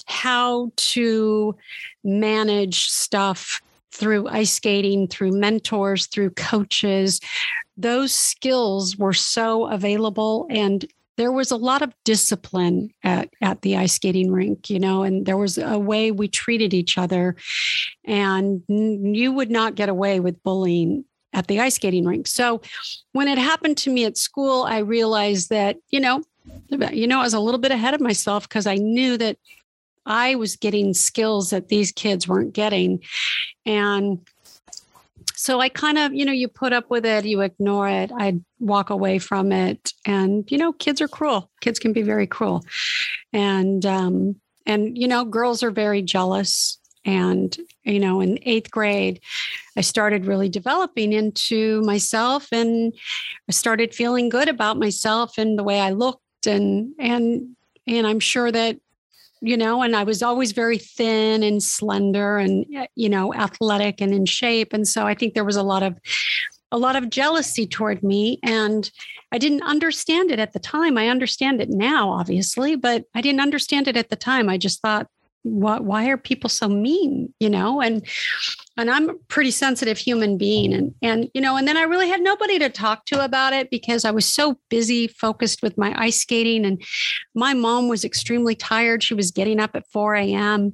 how 0.06 0.71
to 0.75 1.56
manage 2.03 2.86
stuff 2.86 3.62
through 3.91 4.27
ice 4.27 4.51
skating, 4.51 5.08
through 5.08 5.32
mentors, 5.32 6.08
through 6.08 6.30
coaches. 6.32 7.19
Those 7.77 8.13
skills 8.13 8.97
were 8.97 9.13
so 9.13 9.67
available 9.67 10.47
and 10.49 10.86
there 11.17 11.32
was 11.32 11.49
a 11.49 11.58
lot 11.58 11.82
of 11.82 11.93
discipline 12.06 12.91
at, 13.03 13.30
at 13.41 13.63
the 13.63 13.75
ice 13.75 13.93
skating 13.93 14.32
rink, 14.32 14.69
you 14.69 14.80
know, 14.80 15.01
and 15.01 15.25
there 15.25 15.38
was 15.38 15.58
a 15.58 15.80
way 15.80 16.12
we 16.12 16.27
treated 16.27 16.75
each 16.75 16.95
other. 16.97 17.36
And 18.06 18.62
you 18.67 19.32
would 19.32 19.49
not 19.49 19.73
get 19.73 19.89
away 19.89 20.19
with 20.19 20.41
bullying 20.43 21.06
at 21.38 21.47
the 21.47 21.60
ice 21.60 21.76
skating 21.76 22.06
rink. 22.06 22.26
So 22.28 22.62
when 23.13 23.28
it 23.28 23.38
happened 23.38 23.78
to 23.78 23.91
me 23.91 24.06
at 24.06 24.17
school, 24.17 24.63
I 24.63 24.80
realized 24.80 25.52
that, 25.52 25.78
you 25.91 26.00
know, 26.00 26.23
you 26.91 27.06
know, 27.06 27.19
I 27.19 27.23
was 27.23 27.36
a 27.36 27.39
little 27.39 27.60
bit 27.60 27.71
ahead 27.71 27.93
of 27.93 28.02
myself 28.02 28.50
because 28.50 28.65
I 28.65 28.76
knew 28.76 29.17
that 29.17 29.38
I 30.06 30.34
was 30.36 30.56
getting 30.56 30.95
skills 30.95 31.52
that 31.52 31.69
these 31.69 31.91
kids 31.91 32.28
weren't 32.28 32.54
getting. 32.54 33.04
And 33.65 34.19
so 35.36 35.60
I 35.60 35.69
kind 35.69 36.00
of, 36.00 36.13
you 36.13 36.26
know, 36.26 36.32
you 36.32 36.47
put 36.47 36.73
up 36.73 36.89
with 36.89 37.06
it, 37.06 37.26
you 37.26 37.41
ignore 37.41 37.88
it, 37.88 38.12
I'd 38.17 38.43
walk 38.60 38.89
away 38.89 39.19
from 39.19 39.52
it. 39.52 39.93
And, 40.06 40.50
you 40.52 40.58
know, 40.58 40.73
kids 40.73 41.02
are 41.02 41.08
cruel. 41.08 41.52
Kids 41.62 41.78
can 41.78 41.93
be 41.93 42.02
very 42.02 42.26
cruel. 42.26 42.65
And, 43.32 43.86
um, 43.86 44.38
and, 44.65 44.97
you 44.97 45.08
know, 45.08 45.23
girls 45.23 45.62
are 45.62 45.71
very 45.71 46.02
jealous. 46.02 46.80
And, 47.08 47.56
you 47.86 48.02
know, 48.02 48.20
in 48.20 48.38
eighth 48.43 48.70
grade, 48.70 49.22
I 49.78 49.82
started 49.82 50.26
really 50.26 50.50
developing 50.50 51.13
into 51.13 51.82
myself 51.84 52.50
and 52.52 52.93
I 53.48 53.54
started 53.54 53.96
feeling 53.96 54.28
good 54.28 54.50
about 54.50 54.78
myself 54.78 55.38
and 55.38 55.58
the 55.58 55.63
way 55.63 55.80
I 55.80 55.91
looked 55.91 56.22
and 56.46 56.93
and 57.00 57.56
and 57.88 58.06
I'm 58.06 58.20
sure 58.20 58.52
that 58.52 58.78
you 59.41 59.56
know 59.56 59.84
and 59.84 59.96
I 59.96 60.04
was 60.04 60.22
always 60.22 60.52
very 60.52 60.78
thin 60.78 61.43
and 61.43 61.63
slender 61.63 62.38
and 62.38 62.65
eh, 62.76 62.88
you 62.96 63.08
know 63.08 63.34
athletic 63.34 64.02
and 64.02 64.13
in 64.13 64.26
shape 64.26 64.74
and 64.74 64.88
so 64.88 65.08
I 65.08 65.13
think 65.13 65.34
there 65.34 65.46
was 65.46 65.56
a 65.56 65.63
lot 65.63 65.84
of 65.84 65.98
a 66.72 66.78
lot 66.78 66.98
of 66.98 67.10
jealousy 67.10 67.65
toward 67.65 68.04
me 68.04 68.39
and 68.43 68.91
I 69.32 69.38
didn't 69.38 69.63
understand 69.63 70.32
it 70.32 70.39
at 70.39 70.54
the 70.54 70.60
time. 70.60 70.98
I 70.98 71.08
understand 71.08 71.62
it 71.62 71.70
now 71.70 72.10
obviously, 72.10 72.76
but 72.76 73.06
I 73.15 73.22
didn't 73.22 73.41
understand 73.41 73.88
it 73.88 73.96
at 73.96 74.10
the 74.10 74.15
time. 74.15 74.50
I 74.50 74.58
just 74.58 74.82
thought 74.82 75.08
why, 75.51 75.79
why 75.79 76.07
are 76.07 76.17
people 76.17 76.49
so 76.49 76.67
mean 76.67 77.33
you 77.39 77.49
know 77.49 77.81
and 77.81 78.05
and 78.77 78.89
i'm 78.89 79.10
a 79.10 79.13
pretty 79.27 79.51
sensitive 79.51 79.97
human 79.97 80.38
being 80.38 80.73
and 80.73 80.93
and 81.01 81.29
you 81.33 81.41
know 81.41 81.55
and 81.57 81.67
then 81.67 81.77
i 81.77 81.83
really 81.83 82.10
had 82.10 82.21
nobody 82.21 82.60
to 82.60 82.69
talk 82.69 83.05
to 83.05 83.23
about 83.23 83.53
it 83.53 83.69
because 83.69 84.05
i 84.05 84.12
was 84.12 84.25
so 84.25 84.57
busy 84.69 85.07
focused 85.07 85.62
with 85.62 85.77
my 85.77 85.93
ice 85.97 86.21
skating 86.21 86.65
and 86.65 86.81
my 87.36 87.53
mom 87.53 87.88
was 87.88 88.03
extremely 88.03 88.55
tired 88.55 89.03
she 89.03 89.13
was 89.13 89.31
getting 89.31 89.60
up 89.60 89.75
at 89.75 89.88
4 89.88 90.15
a.m 90.15 90.73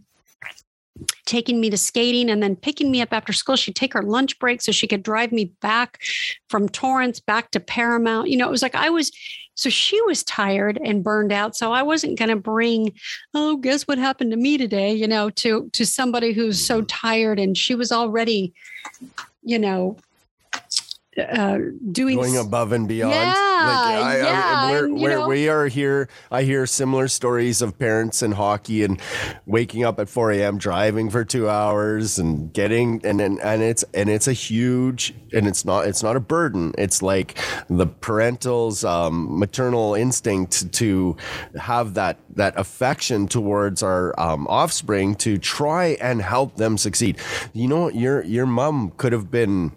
taking 1.25 1.59
me 1.59 1.69
to 1.69 1.77
skating 1.77 2.29
and 2.29 2.43
then 2.43 2.55
picking 2.55 2.91
me 2.91 3.01
up 3.01 3.13
after 3.13 3.33
school. 3.33 3.55
She'd 3.55 3.75
take 3.75 3.93
her 3.93 4.03
lunch 4.03 4.38
break 4.39 4.62
so 4.62 4.71
she 4.71 4.88
could 4.88 5.03
drive 5.03 5.31
me 5.31 5.45
back 5.62 5.99
from 6.49 6.69
Torrance 6.69 7.19
back 7.19 7.51
to 7.51 7.59
Paramount. 7.59 8.29
You 8.29 8.38
know, 8.38 8.47
it 8.47 8.51
was 8.51 8.62
like 8.62 8.75
I 8.75 8.89
was 8.89 9.12
so 9.55 9.69
she 9.69 10.01
was 10.03 10.23
tired 10.23 10.79
and 10.83 11.03
burned 11.03 11.31
out. 11.31 11.55
So 11.55 11.71
I 11.71 11.83
wasn't 11.83 12.17
going 12.17 12.29
to 12.29 12.35
bring, 12.35 12.93
oh, 13.33 13.57
guess 13.57 13.87
what 13.87 13.97
happened 13.97 14.31
to 14.31 14.37
me 14.37 14.57
today, 14.57 14.93
you 14.93 15.07
know, 15.07 15.29
to 15.31 15.69
to 15.73 15.85
somebody 15.85 16.33
who's 16.33 16.65
so 16.65 16.79
mm-hmm. 16.79 16.87
tired 16.87 17.39
and 17.39 17.57
she 17.57 17.75
was 17.75 17.91
already, 17.91 18.53
you 19.43 19.59
know, 19.59 19.97
uh, 21.17 21.60
doing 21.91 22.15
going 22.15 22.38
above 22.38 22.71
and 22.71 22.88
beyond. 22.88 23.13
Yeah, 23.13 23.26
like 23.28 24.04
I, 24.04 24.17
yeah. 24.17 24.41
I, 24.45 24.71
we're, 24.71 24.93
we're, 24.93 25.28
we 25.28 25.49
are 25.49 25.67
here. 25.67 26.10
I 26.32 26.43
hear 26.43 26.65
similar 26.65 27.08
stories 27.08 27.62
of 27.62 27.78
parents 27.78 28.23
in 28.23 28.32
hockey 28.32 28.84
and 28.84 29.02
waking 29.45 29.84
up 29.84 29.99
at 29.99 30.10
4 30.10 30.32
a.m., 30.32 30.58
driving 30.58 31.10
for 31.10 31.23
two 31.23 31.49
hours, 31.49 32.17
and 32.17 32.52
getting 32.54 33.06
and 33.06 33.21
and, 33.21 33.39
and 33.41 33.62
it's 33.62 33.84
and 33.93 34.10
it's 34.10 34.28
a 34.28 34.34
huge 34.34 35.13
and 35.34 35.47
it's 35.47 35.65
not 35.65 35.88
it's 35.88 36.02
not 36.02 36.15
a 36.15 36.19
burden. 36.19 36.73
It's 36.78 37.02
like 37.02 37.38
the 37.69 37.88
parental's 37.88 38.84
um, 38.84 39.38
maternal 39.38 39.95
instinct 39.95 40.71
to 40.73 41.15
have 41.60 41.93
that 41.93 42.17
that 42.36 42.58
affection 42.58 43.28
towards 43.28 43.84
our 43.84 44.19
um, 44.19 44.47
offspring 44.47 45.15
to 45.15 45.38
try 45.38 45.97
and 46.02 46.21
help 46.21 46.56
them 46.56 46.78
succeed. 46.78 47.19
You 47.54 47.67
know, 47.67 47.89
your 47.89 48.23
your 48.23 48.45
mom 48.45 48.91
could 48.97 49.13
have 49.13 49.30
been 49.30 49.71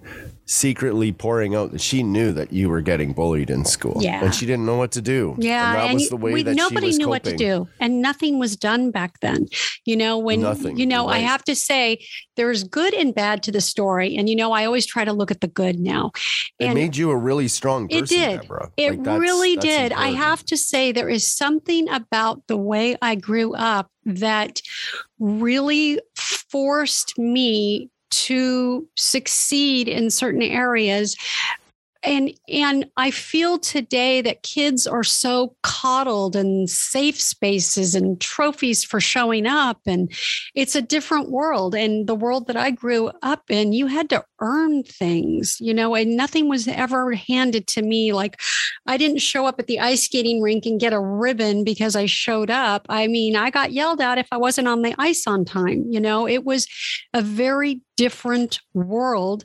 secretly 0.46 1.10
pouring 1.10 1.56
out 1.56 1.72
that 1.72 1.80
she 1.80 2.04
knew 2.04 2.32
that 2.32 2.52
you 2.52 2.68
were 2.68 2.80
getting 2.80 3.12
bullied 3.12 3.50
in 3.50 3.64
school. 3.64 3.96
Yeah. 4.00 4.24
And 4.24 4.32
she 4.32 4.46
didn't 4.46 4.64
know 4.64 4.76
what 4.76 4.92
to 4.92 5.02
do. 5.02 5.34
Yeah. 5.38 5.66
And 5.66 5.76
that 5.76 5.84
and 5.86 5.94
was 5.94 6.08
the 6.08 6.16
way 6.16 6.32
we, 6.32 6.42
that 6.44 6.54
nobody 6.54 6.90
knew 6.90 7.06
coping. 7.06 7.08
what 7.08 7.24
to 7.24 7.36
do. 7.36 7.68
And 7.80 8.00
nothing 8.00 8.38
was 8.38 8.56
done 8.56 8.92
back 8.92 9.18
then. 9.20 9.48
You 9.84 9.96
know, 9.96 10.18
when 10.18 10.42
nothing, 10.42 10.78
you 10.78 10.86
know, 10.86 11.08
right. 11.08 11.16
I 11.16 11.18
have 11.18 11.42
to 11.44 11.56
say 11.56 12.06
there's 12.36 12.62
good 12.62 12.94
and 12.94 13.12
bad 13.12 13.42
to 13.44 13.52
the 13.52 13.60
story. 13.60 14.16
And 14.16 14.28
you 14.28 14.36
know, 14.36 14.52
I 14.52 14.64
always 14.64 14.86
try 14.86 15.04
to 15.04 15.12
look 15.12 15.32
at 15.32 15.40
the 15.40 15.48
good 15.48 15.80
now. 15.80 16.12
And 16.60 16.70
it 16.70 16.74
made 16.74 16.96
you 16.96 17.10
a 17.10 17.16
really 17.16 17.48
strong 17.48 17.88
person. 17.88 18.04
It 18.04 18.08
did. 18.08 18.40
Deborah. 18.42 18.70
It 18.76 18.90
like 18.90 19.02
that's, 19.02 19.20
really 19.20 19.56
that's 19.56 19.66
did. 19.66 19.92
Important. 19.92 20.16
I 20.16 20.18
have 20.18 20.44
to 20.44 20.56
say 20.56 20.92
there 20.92 21.08
is 21.08 21.26
something 21.26 21.88
about 21.88 22.46
the 22.46 22.56
way 22.56 22.96
I 23.02 23.16
grew 23.16 23.54
up 23.54 23.90
that 24.04 24.62
really 25.18 25.98
forced 26.14 27.18
me 27.18 27.90
to 28.24 28.86
succeed 28.94 29.88
in 29.88 30.10
certain 30.10 30.42
areas 30.42 31.16
and 32.06 32.32
and 32.48 32.86
i 32.96 33.10
feel 33.10 33.58
today 33.58 34.22
that 34.22 34.42
kids 34.42 34.86
are 34.86 35.04
so 35.04 35.54
coddled 35.62 36.36
and 36.36 36.70
safe 36.70 37.20
spaces 37.20 37.94
and 37.94 38.20
trophies 38.20 38.84
for 38.84 39.00
showing 39.00 39.46
up 39.46 39.80
and 39.86 40.12
it's 40.54 40.74
a 40.74 40.82
different 40.82 41.30
world. 41.30 41.74
And 41.74 42.06
the 42.06 42.14
world 42.14 42.46
that 42.46 42.56
i 42.56 42.70
grew 42.70 43.10
up 43.22 43.50
in 43.50 43.72
you 43.72 43.86
had 43.88 44.08
to 44.10 44.24
earn 44.40 44.84
things 44.84 45.56
you 45.60 45.74
know 45.74 45.94
and 45.94 46.16
nothing 46.16 46.48
was 46.48 46.68
ever 46.68 47.12
handed 47.12 47.66
to 47.68 47.82
me. 47.82 48.12
Like 48.12 48.40
i 48.86 48.96
didn't 48.96 49.18
show 49.18 49.46
up 49.46 49.58
at 49.58 49.66
the 49.66 49.80
ice 49.80 50.04
skating 50.04 50.40
rink 50.40 50.64
and 50.66 50.80
get 50.80 50.92
a 50.92 51.00
ribbon 51.00 51.64
because 51.64 51.96
i 51.96 52.06
showed 52.06 52.50
up. 52.50 52.86
I 52.88 53.08
mean 53.08 53.36
i 53.36 53.50
got 53.50 53.72
yelled 53.72 54.00
at 54.00 54.18
if 54.18 54.28
i 54.30 54.36
wasn't 54.36 54.68
on 54.68 54.82
the 54.82 54.94
ice 54.98 55.26
on 55.26 55.44
time 55.44 55.84
you 55.88 56.00
know? 56.00 56.26
It 56.28 56.44
was 56.44 56.66
a 57.12 57.22
very 57.22 57.80
different 57.96 58.60
world. 58.74 59.44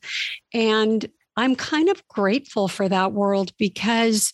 And 0.53 1.07
I'm 1.41 1.55
kind 1.55 1.89
of 1.89 2.07
grateful 2.07 2.67
for 2.67 2.87
that 2.87 3.13
world 3.13 3.51
because 3.57 4.31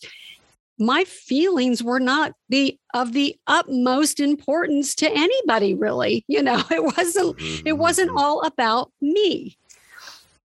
my 0.78 1.04
feelings 1.04 1.82
were 1.82 1.98
not 1.98 2.32
the 2.50 2.78
of 2.94 3.12
the 3.12 3.34
utmost 3.46 4.20
importance 4.20 4.94
to 4.94 5.10
anybody 5.10 5.74
really 5.74 6.24
you 6.28 6.42
know 6.42 6.62
it 6.70 6.84
wasn't 6.84 7.34
it 7.66 7.78
wasn't 7.78 8.08
mm-hmm. 8.10 8.18
all 8.18 8.42
about 8.46 8.92
me 9.00 9.56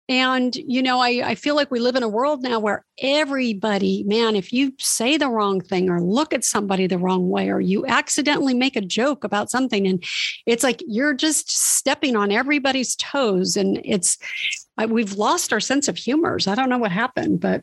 And, 0.08 0.54
you 0.56 0.82
know, 0.82 0.98
I, 1.00 1.22
I 1.24 1.34
feel 1.36 1.54
like 1.54 1.70
we 1.70 1.80
live 1.80 1.96
in 1.96 2.02
a 2.02 2.08
world 2.08 2.42
now 2.42 2.58
where 2.58 2.84
everybody, 2.98 4.02
man, 4.04 4.36
if 4.36 4.52
you 4.52 4.74
say 4.78 5.16
the 5.16 5.30
wrong 5.30 5.60
thing 5.60 5.88
or 5.88 6.02
look 6.02 6.34
at 6.34 6.44
somebody 6.44 6.86
the 6.86 6.98
wrong 6.98 7.30
way, 7.30 7.48
or 7.48 7.60
you 7.60 7.86
accidentally 7.86 8.52
make 8.52 8.76
a 8.76 8.80
joke 8.82 9.24
about 9.24 9.50
something, 9.50 9.86
and 9.86 10.04
it's 10.44 10.64
like 10.64 10.82
you're 10.86 11.14
just 11.14 11.50
stepping 11.50 12.16
on 12.16 12.30
everybody's 12.30 12.96
toes. 12.96 13.56
And 13.56 13.80
it's, 13.84 14.18
we've 14.88 15.14
lost 15.14 15.52
our 15.52 15.60
sense 15.60 15.88
of 15.88 15.96
humors. 15.96 16.46
I 16.46 16.54
don't 16.54 16.68
know 16.68 16.78
what 16.78 16.92
happened, 16.92 17.40
but 17.40 17.62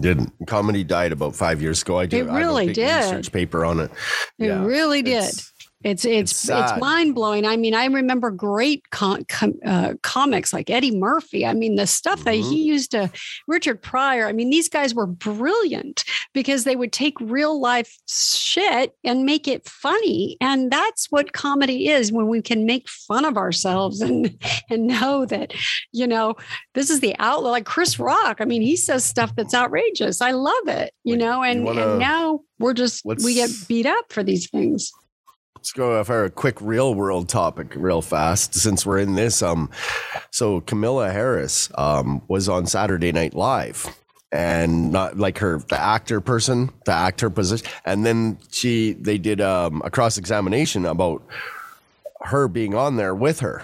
didn't 0.00 0.32
comedy 0.46 0.84
died 0.84 1.12
about 1.12 1.34
five 1.34 1.62
years 1.62 1.82
ago. 1.82 1.98
I 1.98 2.06
did. 2.06 2.26
It 2.26 2.30
really 2.30 2.72
did. 2.72 3.04
Research 3.04 3.32
paper 3.32 3.64
on 3.64 3.80
it. 3.80 3.90
It 4.38 4.48
yeah, 4.48 4.64
really 4.64 5.02
did. 5.02 5.24
It's 5.24 5.52
it's 5.84 6.04
it's, 6.04 6.48
it's 6.48 6.80
mind 6.80 7.14
blowing. 7.14 7.46
I 7.46 7.56
mean, 7.56 7.72
I 7.72 7.84
remember 7.84 8.32
great 8.32 8.90
com- 8.90 9.24
com- 9.28 9.60
uh, 9.64 9.94
comics 10.02 10.52
like 10.52 10.70
Eddie 10.70 10.96
Murphy. 10.96 11.46
I 11.46 11.54
mean, 11.54 11.76
the 11.76 11.86
stuff 11.86 12.20
mm-hmm. 12.20 12.24
that 12.24 12.34
he 12.34 12.64
used 12.64 12.90
to 12.90 13.08
Richard 13.46 13.80
Pryor. 13.80 14.26
I 14.26 14.32
mean, 14.32 14.50
these 14.50 14.68
guys 14.68 14.92
were 14.92 15.06
brilliant 15.06 16.02
because 16.34 16.64
they 16.64 16.74
would 16.74 16.92
take 16.92 17.20
real 17.20 17.60
life 17.60 17.96
shit 18.08 18.96
and 19.04 19.24
make 19.24 19.46
it 19.46 19.68
funny, 19.68 20.36
and 20.40 20.68
that's 20.68 21.06
what 21.12 21.32
comedy 21.32 21.88
is 21.88 22.10
when 22.10 22.26
we 22.26 22.42
can 22.42 22.66
make 22.66 22.88
fun 22.88 23.24
of 23.24 23.36
ourselves 23.36 24.00
and 24.00 24.36
and 24.70 24.88
know 24.88 25.26
that 25.26 25.54
you 25.92 26.08
know 26.08 26.34
this 26.74 26.90
is 26.90 26.98
the 26.98 27.14
outlet. 27.20 27.52
Like 27.52 27.66
Chris 27.66 28.00
Rock. 28.00 28.38
I 28.40 28.46
mean, 28.46 28.62
he 28.62 28.74
says 28.74 29.04
stuff 29.04 29.32
that's 29.36 29.54
outrageous. 29.54 30.20
I 30.20 30.32
love 30.32 30.66
it. 30.66 30.92
You 31.04 31.16
know, 31.16 31.44
and 31.44 31.60
you 31.60 31.66
wanna, 31.66 31.88
and 31.88 31.98
now 32.00 32.40
we're 32.58 32.74
just 32.74 33.04
we 33.04 33.34
get 33.34 33.50
beat 33.68 33.86
up 33.86 34.12
for 34.12 34.24
these 34.24 34.50
things. 34.50 34.92
Let's 35.68 35.76
go 35.76 36.02
for 36.02 36.24
a 36.24 36.30
quick 36.30 36.62
real 36.62 36.94
world 36.94 37.28
topic 37.28 37.74
real 37.76 38.00
fast 38.00 38.54
since 38.54 38.86
we're 38.86 39.00
in 39.00 39.16
this. 39.16 39.42
Um, 39.42 39.68
so 40.30 40.62
Kamala 40.62 41.10
Harris 41.10 41.68
um, 41.74 42.22
was 42.26 42.48
on 42.48 42.64
Saturday 42.64 43.12
Night 43.12 43.34
Live 43.34 43.86
and 44.32 44.90
not 44.90 45.18
like 45.18 45.36
her 45.36 45.58
the 45.68 45.78
actor 45.78 46.22
person 46.22 46.70
the 46.86 46.92
actor 46.92 47.28
position 47.28 47.66
and 47.84 48.06
then 48.06 48.38
she 48.50 48.94
they 48.94 49.18
did 49.18 49.42
um, 49.42 49.82
a 49.84 49.90
cross 49.90 50.16
examination 50.16 50.86
about 50.86 51.22
her 52.22 52.48
being 52.48 52.74
on 52.74 52.96
there 52.96 53.14
with 53.14 53.40
her 53.40 53.62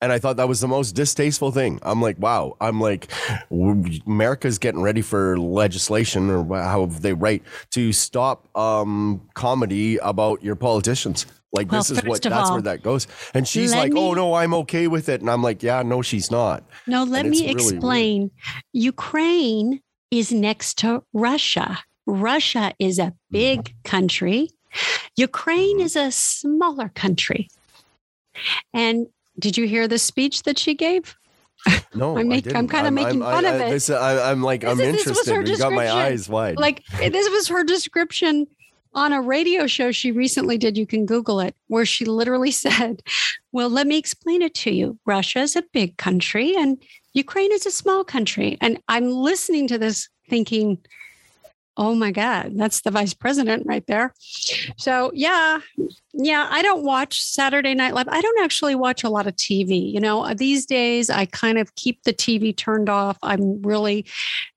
and 0.00 0.12
I 0.12 0.18
thought 0.18 0.36
that 0.36 0.48
was 0.48 0.60
the 0.60 0.68
most 0.68 0.92
distasteful 0.92 1.50
thing. 1.50 1.78
I'm 1.82 2.02
like, 2.02 2.18
wow. 2.18 2.58
I'm 2.60 2.78
like, 2.78 3.10
America's 3.50 4.58
getting 4.58 4.82
ready 4.82 5.00
for 5.00 5.38
legislation 5.38 6.28
or 6.28 6.44
how 6.58 6.84
they 6.84 7.14
write 7.14 7.42
to 7.70 7.90
stop 7.90 8.54
um, 8.54 9.22
comedy 9.32 9.96
about 9.96 10.42
your 10.42 10.56
politicians. 10.56 11.24
Like 11.54 11.70
well, 11.70 11.80
this 11.80 11.90
is 11.90 12.02
what 12.02 12.20
that's 12.20 12.34
all, 12.34 12.54
where 12.54 12.62
that 12.62 12.82
goes. 12.82 13.06
And 13.32 13.46
she's 13.46 13.72
like, 13.72 13.92
me, 13.92 14.00
"Oh 14.00 14.12
no, 14.12 14.34
I'm 14.34 14.52
okay 14.54 14.88
with 14.88 15.08
it." 15.08 15.20
And 15.20 15.30
I'm 15.30 15.42
like, 15.42 15.62
"Yeah, 15.62 15.82
no, 15.82 16.02
she's 16.02 16.30
not." 16.30 16.64
No, 16.86 17.04
let 17.04 17.26
me 17.26 17.48
explain. 17.48 18.32
Ukraine 18.72 19.80
is 20.10 20.32
next 20.32 20.78
to 20.78 21.04
Russia. 21.12 21.78
Russia 22.06 22.72
is 22.78 22.98
a 22.98 23.14
big 23.30 23.60
mm-hmm. 23.60 23.82
country. 23.84 24.50
Ukraine 25.16 25.80
is 25.80 25.94
a 25.94 26.10
smaller 26.10 26.88
country. 26.88 27.48
And 28.72 29.06
did 29.38 29.56
you 29.56 29.66
hear 29.66 29.86
the 29.86 29.98
speech 29.98 30.42
that 30.42 30.58
she 30.58 30.74
gave? 30.74 31.16
No, 31.94 32.18
I'm, 32.18 32.26
make, 32.26 32.52
I'm 32.52 32.66
kind 32.66 32.88
of 32.88 32.92
making 32.92 33.22
I'm, 33.22 33.42
fun 33.42 33.46
I, 33.46 33.50
of 33.50 33.60
it. 33.60 33.90
I, 33.90 34.32
am 34.32 34.42
like, 34.42 34.62
this 34.62 34.70
I'm 34.70 34.80
is, 34.80 34.98
interested. 34.98 35.48
You 35.48 35.56
got 35.56 35.72
my 35.72 35.88
eyes 35.88 36.28
wide. 36.28 36.58
Like 36.58 36.84
this 36.98 37.30
was 37.30 37.46
her 37.46 37.62
description 37.62 38.48
on 38.94 39.12
a 39.12 39.20
radio 39.20 39.66
show 39.66 39.92
she 39.92 40.12
recently 40.12 40.58
did. 40.58 40.78
You 40.78 40.86
can 40.86 41.06
Google 41.06 41.40
it, 41.40 41.54
where 41.68 41.86
she 41.86 42.04
literally 42.04 42.50
said, 42.64 43.02
"Well, 43.52 43.68
let 43.68 43.86
me 43.86 43.98
explain 43.98 44.42
it 44.42 44.54
to 44.56 44.70
you. 44.72 44.98
Russia 45.04 45.40
is 45.40 45.56
a 45.56 45.64
big 45.72 45.96
country, 45.96 46.54
and 46.56 46.82
Ukraine 47.12 47.52
is 47.52 47.66
a 47.66 47.70
small 47.70 48.04
country." 48.04 48.56
And 48.60 48.80
I'm 48.88 49.10
listening 49.10 49.68
to 49.68 49.78
this, 49.78 50.08
thinking, 50.28 50.78
Oh 51.76 51.94
my 51.94 52.12
God, 52.12 52.52
that's 52.54 52.82
the 52.82 52.90
vice 52.90 53.14
president 53.14 53.66
right 53.66 53.84
there. 53.88 54.14
So, 54.76 55.10
yeah, 55.12 55.58
yeah, 56.12 56.46
I 56.48 56.62
don't 56.62 56.84
watch 56.84 57.20
Saturday 57.20 57.74
Night 57.74 57.94
Live. 57.94 58.08
I 58.08 58.20
don't 58.20 58.44
actually 58.44 58.76
watch 58.76 59.02
a 59.02 59.08
lot 59.08 59.26
of 59.26 59.34
TV. 59.34 59.92
You 59.92 59.98
know, 59.98 60.32
these 60.34 60.66
days 60.66 61.10
I 61.10 61.26
kind 61.26 61.58
of 61.58 61.74
keep 61.74 62.04
the 62.04 62.12
TV 62.12 62.56
turned 62.56 62.88
off. 62.88 63.18
I'm 63.22 63.60
really, 63.62 64.06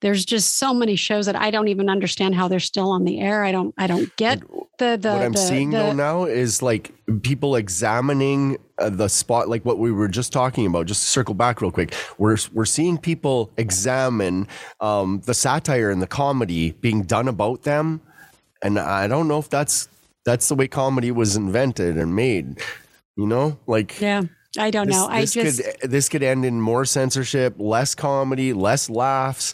there's 0.02 0.26
just 0.26 0.58
so 0.58 0.74
many 0.74 0.96
shows 0.96 1.26
that 1.26 1.36
I 1.36 1.50
don't 1.50 1.70
even 1.70 1.90
understand 1.90 2.36
how 2.36 2.48
they're 2.48 2.60
still 2.60 2.92
on 2.92 3.04
the 3.04 3.20
air. 3.20 3.44
I 3.44 3.52
don't, 3.52 3.74
I 3.80 3.88
don't 3.88 4.16
get 4.16 4.40
the, 4.78 4.98
the, 5.02 5.12
what 5.12 5.22
I'm 5.24 5.32
the, 5.32 5.40
seeing 5.40 5.72
the, 5.72 5.78
though 5.78 5.94
now 5.94 6.26
is 6.26 6.62
like 6.62 6.94
people 7.22 7.56
examining 7.56 8.58
uh, 8.80 8.90
the 8.90 9.08
spot, 9.08 9.48
like 9.48 9.64
what 9.64 9.80
we 9.80 9.92
were 9.92 10.08
just 10.08 10.34
talking 10.34 10.66
about. 10.66 10.86
Just 10.86 11.04
circle 11.04 11.34
back 11.34 11.62
real 11.62 11.72
quick, 11.72 11.94
we're 12.18 12.38
we're 12.54 12.66
seeing 12.66 12.98
people 12.98 13.52
examine 13.58 14.48
um, 14.80 15.22
the 15.26 15.34
satire 15.34 15.90
and 15.90 16.02
the 16.02 16.08
comedy 16.08 16.72
being 16.72 17.04
done 17.04 17.28
about 17.28 17.64
them, 17.64 18.02
and 18.62 18.78
I 18.78 19.08
don't 19.08 19.28
know 19.28 19.40
if 19.40 19.50
that's 19.50 19.88
that's 20.26 20.50
the 20.50 20.56
way 20.56 20.68
comedy 20.68 21.12
was 21.12 21.36
invented 21.36 21.98
and 21.98 22.16
made. 22.16 22.60
You 23.16 23.28
know, 23.28 23.58
like 23.68 24.00
yeah. 24.00 24.24
I 24.60 24.72
don't 24.72 24.88
this, 24.88 24.96
know. 24.96 25.08
I 25.08 25.26
just 25.26 25.36
could 25.82 25.90
this 25.90 26.10
could 26.10 26.24
end 26.24 26.44
in 26.44 26.60
more 26.60 26.84
censorship, 26.84 27.56
less 27.58 27.94
comedy, 27.96 28.54
less 28.54 28.90
laughs 28.90 29.54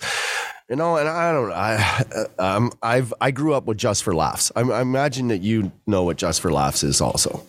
you 0.69 0.75
know, 0.75 0.97
and 0.97 1.07
I 1.07 1.31
don't, 1.31 1.51
I, 1.51 2.25
um, 2.39 2.71
I've, 2.81 3.13
I 3.19 3.31
grew 3.31 3.53
up 3.53 3.65
with 3.65 3.77
Just 3.77 4.03
for 4.03 4.15
Laughs. 4.15 4.51
I, 4.55 4.61
I 4.61 4.81
imagine 4.81 5.27
that 5.29 5.41
you 5.41 5.71
know 5.87 6.03
what 6.03 6.17
Just 6.17 6.41
for 6.41 6.51
Laughs 6.51 6.83
is 6.83 7.01
also. 7.01 7.45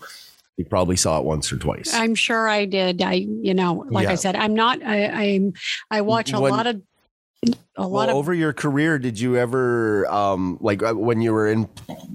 You 0.57 0.65
probably 0.65 0.97
saw 0.97 1.19
it 1.19 1.25
once 1.25 1.53
or 1.53 1.57
twice. 1.57 1.93
I'm 1.93 2.15
sure 2.15 2.49
I 2.49 2.65
did. 2.65 3.03
I, 3.03 3.15
you 3.15 3.55
know, 3.55 3.85
like 3.91 4.05
yeah. 4.05 4.13
I 4.13 4.15
said, 4.15 4.37
I'm 4.37 4.55
not. 4.55 4.81
I, 4.85 5.07
I'm. 5.07 5.53
I 5.91 6.01
watch 6.03 6.33
a 6.33 6.39
when, 6.39 6.53
lot 6.53 6.67
of. 6.67 6.81
A 7.77 7.83
lot 7.83 7.91
well, 7.91 8.11
of 8.11 8.17
over 8.17 8.33
your 8.33 8.53
career, 8.53 8.99
did 9.01 9.19
you 9.19 9.37
ever, 9.37 10.07
um, 10.07 10.57
like 10.61 10.83
uh, 10.83 10.95
when 10.95 11.21
you 11.21 11.33
were 11.33 11.49
in 11.49 11.69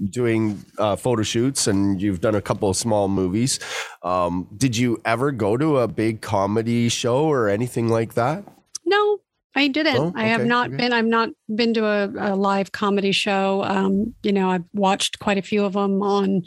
doing 0.08 0.64
uh, 0.78 0.96
photo 0.96 1.22
shoots 1.22 1.66
and 1.66 2.00
you've 2.00 2.20
done 2.20 2.34
a 2.34 2.40
couple 2.40 2.70
of 2.70 2.76
small 2.76 3.08
movies, 3.08 3.60
um, 4.02 4.48
did 4.56 4.76
you 4.76 5.00
ever 5.04 5.30
go 5.30 5.56
to 5.58 5.78
a 5.78 5.86
big 5.86 6.22
comedy 6.22 6.88
show 6.88 7.26
or 7.26 7.48
anything 7.48 7.88
like 7.88 8.14
that? 8.14 8.42
I 9.60 9.68
didn't. 9.68 9.96
Oh, 9.96 10.06
okay, 10.06 10.22
I 10.22 10.24
have 10.28 10.46
not 10.46 10.68
okay. 10.68 10.76
been. 10.78 10.92
I've 10.94 11.04
not 11.04 11.28
been 11.54 11.74
to 11.74 11.84
a, 11.84 12.32
a 12.32 12.34
live 12.34 12.72
comedy 12.72 13.12
show. 13.12 13.62
Um, 13.64 14.14
you 14.22 14.32
know, 14.32 14.50
I've 14.50 14.64
watched 14.72 15.18
quite 15.18 15.36
a 15.36 15.42
few 15.42 15.64
of 15.64 15.74
them 15.74 16.02
on 16.02 16.44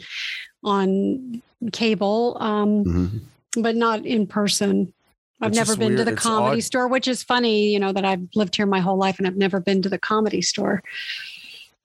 on 0.64 1.40
cable, 1.72 2.36
um, 2.40 2.84
mm-hmm. 2.84 3.62
but 3.62 3.76
not 3.76 4.04
in 4.04 4.26
person. 4.26 4.92
I've 5.40 5.48
it's 5.48 5.56
never 5.56 5.76
been 5.76 5.88
weird. 5.88 5.98
to 5.98 6.04
the 6.04 6.12
it's 6.12 6.22
comedy 6.22 6.56
odd. 6.56 6.64
store, 6.64 6.88
which 6.88 7.06
is 7.06 7.22
funny. 7.22 7.68
You 7.68 7.78
know 7.78 7.92
that 7.92 8.04
I've 8.04 8.26
lived 8.34 8.56
here 8.56 8.66
my 8.66 8.80
whole 8.80 8.96
life 8.96 9.18
and 9.18 9.28
I've 9.28 9.36
never 9.36 9.60
been 9.60 9.80
to 9.82 9.88
the 9.88 9.98
comedy 9.98 10.42
store. 10.42 10.82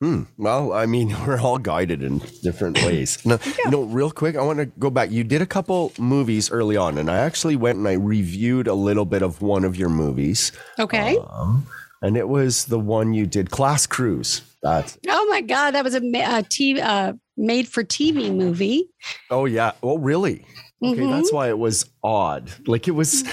Hmm. 0.01 0.23
Well, 0.37 0.71
I 0.71 0.85
mean, 0.85 1.15
we're 1.27 1.39
all 1.39 1.57
guided 1.57 2.01
in 2.01 2.19
different 2.41 2.77
ways. 2.85 3.23
Now, 3.25 3.39
yeah. 3.45 3.53
you 3.65 3.71
know, 3.71 3.83
real 3.83 4.11
quick, 4.11 4.35
I 4.35 4.41
want 4.43 4.59
to 4.59 4.65
go 4.65 4.89
back. 4.89 5.11
You 5.11 5.23
did 5.23 5.41
a 5.41 5.45
couple 5.45 5.91
movies 5.97 6.49
early 6.51 6.77
on, 6.77 6.97
and 6.97 7.09
I 7.09 7.17
actually 7.17 7.55
went 7.55 7.77
and 7.77 7.87
I 7.87 7.93
reviewed 7.93 8.67
a 8.67 8.73
little 8.73 9.05
bit 9.05 9.21
of 9.21 9.41
one 9.41 9.65
of 9.65 9.75
your 9.75 9.89
movies. 9.89 10.51
Okay. 10.77 11.17
Um, 11.29 11.67
and 12.01 12.15
it 12.15 12.29
was 12.29 12.65
the 12.65 12.79
one 12.79 13.13
you 13.13 13.25
did, 13.25 13.51
Class 13.51 13.85
Cruise. 13.85 14.41
That. 14.61 14.97
Oh 15.07 15.27
my 15.29 15.39
God, 15.39 15.71
that 15.71 15.85
was 15.85 15.95
a, 15.95 15.99
a 15.99 16.43
TV, 16.43 16.81
uh, 16.81 17.13
made 17.37 17.67
for 17.67 17.81
TV 17.81 18.33
movie. 18.35 18.89
Oh 19.29 19.45
yeah. 19.45 19.71
Oh 19.81 19.97
really? 19.97 20.45
Okay, 20.83 21.01
mm-hmm. 21.01 21.11
that's 21.11 21.31
why 21.31 21.47
it 21.47 21.57
was 21.57 21.89
odd. 22.03 22.51
Like 22.67 22.87
it 22.87 22.91
was. 22.91 23.23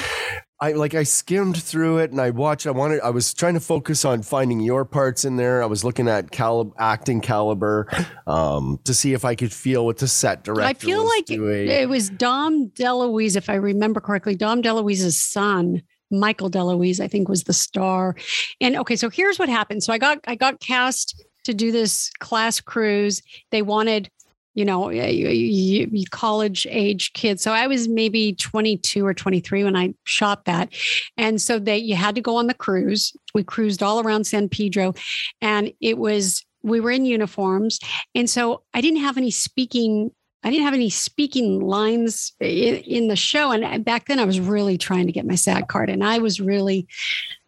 I 0.58 0.72
like 0.72 0.94
I 0.94 1.02
skimmed 1.02 1.62
through 1.62 1.98
it 1.98 2.12
and 2.12 2.20
I 2.20 2.30
watched. 2.30 2.66
I 2.66 2.70
wanted. 2.70 3.00
I 3.00 3.10
was 3.10 3.34
trying 3.34 3.54
to 3.54 3.60
focus 3.60 4.06
on 4.06 4.22
finding 4.22 4.60
your 4.60 4.86
parts 4.86 5.26
in 5.26 5.36
there. 5.36 5.62
I 5.62 5.66
was 5.66 5.84
looking 5.84 6.08
at 6.08 6.30
calib- 6.30 6.72
acting 6.78 7.20
caliber 7.20 7.86
um, 8.26 8.80
to 8.84 8.94
see 8.94 9.12
if 9.12 9.24
I 9.24 9.34
could 9.34 9.52
feel 9.52 9.84
what 9.84 9.98
the 9.98 10.08
set 10.08 10.44
director. 10.44 10.64
I 10.64 10.72
feel 10.72 11.06
like 11.06 11.26
doing. 11.26 11.68
it 11.68 11.90
was 11.90 12.08
Dom 12.08 12.70
DeLuise, 12.70 13.36
if 13.36 13.50
I 13.50 13.54
remember 13.54 14.00
correctly. 14.00 14.34
Dom 14.34 14.62
DeLuise's 14.62 15.20
son, 15.20 15.82
Michael 16.10 16.50
DeLuise, 16.50 17.00
I 17.00 17.08
think, 17.08 17.28
was 17.28 17.44
the 17.44 17.52
star. 17.52 18.16
And 18.58 18.76
okay, 18.76 18.96
so 18.96 19.10
here's 19.10 19.38
what 19.38 19.50
happened. 19.50 19.82
So 19.82 19.92
I 19.92 19.98
got 19.98 20.20
I 20.26 20.36
got 20.36 20.60
cast 20.60 21.22
to 21.44 21.52
do 21.52 21.70
this 21.70 22.10
class 22.18 22.60
cruise. 22.60 23.20
They 23.50 23.60
wanted 23.60 24.10
you 24.56 24.64
know, 24.64 24.90
college 26.10 26.66
age 26.70 27.12
kids. 27.12 27.42
So 27.42 27.52
I 27.52 27.66
was 27.66 27.88
maybe 27.88 28.32
22 28.32 29.06
or 29.06 29.12
23 29.12 29.64
when 29.64 29.76
I 29.76 29.92
shot 30.04 30.46
that. 30.46 30.72
And 31.18 31.40
so 31.40 31.58
they, 31.58 31.76
you 31.76 31.94
had 31.94 32.14
to 32.14 32.22
go 32.22 32.36
on 32.36 32.46
the 32.46 32.54
cruise. 32.54 33.14
We 33.34 33.44
cruised 33.44 33.82
all 33.82 34.00
around 34.00 34.26
San 34.26 34.48
Pedro 34.48 34.94
and 35.42 35.72
it 35.82 35.98
was, 35.98 36.44
we 36.62 36.80
were 36.80 36.90
in 36.90 37.04
uniforms. 37.04 37.78
And 38.14 38.30
so 38.30 38.62
I 38.72 38.80
didn't 38.80 39.00
have 39.00 39.18
any 39.18 39.30
speaking 39.30 40.10
I 40.42 40.50
didn't 40.50 40.64
have 40.64 40.74
any 40.74 40.90
speaking 40.90 41.60
lines 41.60 42.32
in, 42.40 42.76
in, 42.76 43.08
the 43.08 43.16
show. 43.16 43.50
And 43.50 43.64
uh, 43.64 43.78
back 43.78 44.06
then 44.06 44.18
I 44.20 44.24
was 44.24 44.38
really 44.38 44.78
trying 44.78 45.06
to 45.06 45.12
get 45.12 45.26
my 45.26 45.34
SAG 45.34 45.66
card 45.66 45.90
and 45.90 46.04
I 46.04 46.18
was 46.18 46.40
really 46.40 46.86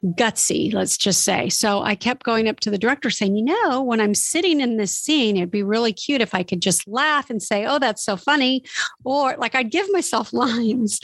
gutsy, 0.05 0.72
let's 0.72 0.97
just 0.97 1.22
say. 1.22 1.49
So 1.49 1.82
I 1.82 1.95
kept 1.95 2.24
going 2.24 2.49
up 2.49 2.61
to 2.61 2.70
the 2.70 2.78
director 2.78 3.11
saying, 3.11 3.36
you 3.36 3.45
know, 3.45 3.82
when 3.82 4.01
I'm 4.01 4.14
sitting 4.14 4.61
in 4.61 4.76
this 4.76 4.97
scene, 4.97 5.36
it'd 5.36 5.51
be 5.51 5.62
really 5.62 5.93
cute 5.93 6.20
if 6.20 6.34
I 6.34 6.43
could 6.43 6.61
just 6.61 6.89
laugh 6.89 7.30
and 7.30 7.43
say, 7.43 7.66
oh, 7.66 7.78
that's 7.78 8.05
so 8.05 8.16
funny. 8.16 8.64
Or 9.05 9.36
like 9.36 9.55
I'd 9.55 9.70
give 9.70 9.86
myself 9.93 10.32
lines. 10.32 11.01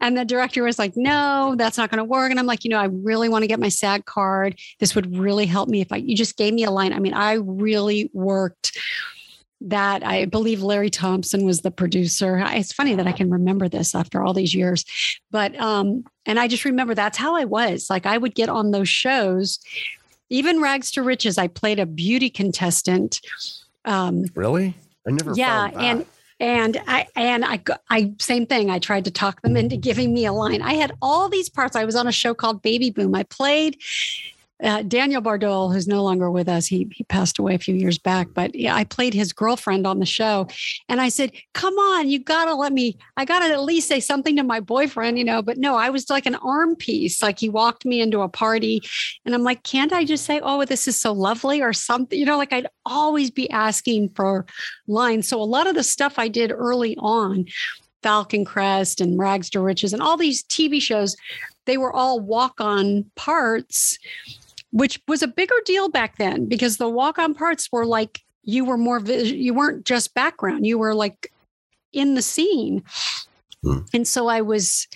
And 0.00 0.16
the 0.16 0.24
director 0.24 0.62
was 0.62 0.78
like, 0.78 0.92
no, 0.96 1.54
that's 1.58 1.78
not 1.78 1.90
going 1.90 1.98
to 1.98 2.04
work. 2.04 2.30
And 2.30 2.38
I'm 2.38 2.46
like, 2.46 2.64
you 2.64 2.70
know, 2.70 2.78
I 2.78 2.86
really 2.86 3.28
want 3.28 3.42
to 3.42 3.48
get 3.48 3.60
my 3.60 3.68
SAG 3.68 4.04
card. 4.04 4.58
This 4.80 4.94
would 4.94 5.16
really 5.16 5.46
help 5.46 5.68
me 5.68 5.80
if 5.80 5.92
I, 5.92 5.96
you 5.96 6.16
just 6.16 6.36
gave 6.36 6.54
me 6.54 6.64
a 6.64 6.70
line. 6.70 6.92
I 6.92 6.98
mean, 6.98 7.14
I 7.14 7.34
really 7.34 8.10
worked 8.12 8.78
that 9.60 10.04
I 10.04 10.26
believe 10.26 10.62
Larry 10.62 10.90
Thompson 10.90 11.44
was 11.44 11.62
the 11.62 11.70
producer. 11.70 12.42
It's 12.48 12.72
funny 12.72 12.94
that 12.94 13.06
I 13.06 13.12
can 13.12 13.30
remember 13.30 13.68
this 13.68 13.94
after 13.94 14.22
all 14.22 14.34
these 14.34 14.54
years. 14.54 14.84
But 15.30 15.58
um 15.58 16.04
and 16.26 16.38
I 16.38 16.48
just 16.48 16.64
remember 16.64 16.94
that's 16.94 17.18
how 17.18 17.34
I 17.34 17.44
was. 17.44 17.88
Like 17.88 18.06
I 18.06 18.18
would 18.18 18.34
get 18.34 18.48
on 18.48 18.70
those 18.70 18.88
shows 18.88 19.58
even 20.28 20.60
Rags 20.60 20.90
to 20.92 21.02
Riches 21.02 21.38
I 21.38 21.46
played 21.46 21.78
a 21.78 21.86
beauty 21.86 22.30
contestant. 22.30 23.20
Um 23.84 24.24
Really? 24.34 24.74
I 25.06 25.12
never 25.12 25.32
Yeah, 25.34 25.70
and 25.74 26.04
and 26.38 26.80
I 26.86 27.06
and 27.16 27.44
I 27.44 27.62
I 27.88 28.12
same 28.18 28.46
thing. 28.46 28.70
I 28.70 28.78
tried 28.78 29.06
to 29.06 29.10
talk 29.10 29.40
them 29.42 29.56
into 29.56 29.76
giving 29.76 30.12
me 30.12 30.26
a 30.26 30.32
line. 30.32 30.60
I 30.60 30.74
had 30.74 30.92
all 31.00 31.28
these 31.28 31.48
parts. 31.48 31.76
I 31.76 31.84
was 31.84 31.96
on 31.96 32.06
a 32.06 32.12
show 32.12 32.34
called 32.34 32.60
Baby 32.60 32.90
Boom. 32.90 33.14
I 33.14 33.22
played 33.22 33.78
uh, 34.62 34.82
Daniel 34.82 35.20
Bardol, 35.20 35.72
who's 35.72 35.86
no 35.86 36.02
longer 36.02 36.30
with 36.30 36.48
us, 36.48 36.66
he 36.66 36.88
he 36.90 37.04
passed 37.04 37.38
away 37.38 37.54
a 37.54 37.58
few 37.58 37.74
years 37.74 37.98
back. 37.98 38.28
But 38.32 38.54
yeah, 38.54 38.74
I 38.74 38.84
played 38.84 39.12
his 39.12 39.32
girlfriend 39.32 39.86
on 39.86 39.98
the 39.98 40.06
show, 40.06 40.48
and 40.88 40.98
I 40.98 41.10
said, 41.10 41.32
"Come 41.52 41.74
on, 41.74 42.08
you 42.08 42.18
gotta 42.18 42.54
let 42.54 42.72
me. 42.72 42.96
I 43.18 43.26
gotta 43.26 43.52
at 43.52 43.62
least 43.62 43.86
say 43.86 44.00
something 44.00 44.34
to 44.36 44.42
my 44.42 44.60
boyfriend, 44.60 45.18
you 45.18 45.24
know." 45.24 45.42
But 45.42 45.58
no, 45.58 45.76
I 45.76 45.90
was 45.90 46.08
like 46.08 46.24
an 46.24 46.36
arm 46.36 46.74
piece. 46.74 47.20
Like 47.20 47.38
he 47.38 47.50
walked 47.50 47.84
me 47.84 48.00
into 48.00 48.22
a 48.22 48.30
party, 48.30 48.80
and 49.26 49.34
I'm 49.34 49.42
like, 49.42 49.62
"Can't 49.62 49.92
I 49.92 50.04
just 50.04 50.24
say, 50.24 50.40
oh, 50.42 50.64
this 50.64 50.88
is 50.88 50.98
so 50.98 51.12
lovely,' 51.12 51.60
or 51.60 51.74
something?" 51.74 52.18
You 52.18 52.24
know, 52.24 52.38
like 52.38 52.54
I'd 52.54 52.68
always 52.86 53.30
be 53.30 53.50
asking 53.50 54.10
for 54.10 54.46
lines. 54.86 55.28
So 55.28 55.40
a 55.40 55.44
lot 55.44 55.66
of 55.66 55.74
the 55.74 55.84
stuff 55.84 56.18
I 56.18 56.28
did 56.28 56.50
early 56.50 56.96
on. 56.98 57.46
Falcon 58.02 58.44
Crest 58.44 59.00
and 59.00 59.18
Rags 59.18 59.50
to 59.50 59.60
Riches 59.60 59.92
and 59.92 60.00
all 60.00 60.16
these 60.16 60.44
TV 60.44 60.80
shows, 60.80 61.16
they 61.64 61.76
were 61.76 61.92
all 61.92 62.20
walk 62.20 62.60
on 62.60 63.10
parts 63.16 63.98
which 64.76 65.00
was 65.08 65.22
a 65.22 65.28
bigger 65.28 65.54
deal 65.64 65.88
back 65.88 66.18
then 66.18 66.44
because 66.46 66.76
the 66.76 66.88
walk 66.88 67.18
on 67.18 67.34
parts 67.34 67.72
were 67.72 67.86
like 67.86 68.20
you 68.42 68.62
were 68.62 68.76
more 68.76 69.00
you 69.00 69.54
weren't 69.54 69.86
just 69.86 70.14
background 70.14 70.66
you 70.66 70.78
were 70.78 70.94
like 70.94 71.32
in 71.92 72.14
the 72.14 72.22
scene. 72.22 72.84
Hmm. 73.62 73.78
and 73.94 74.06
so 74.06 74.28
i 74.28 74.42
was 74.42 74.86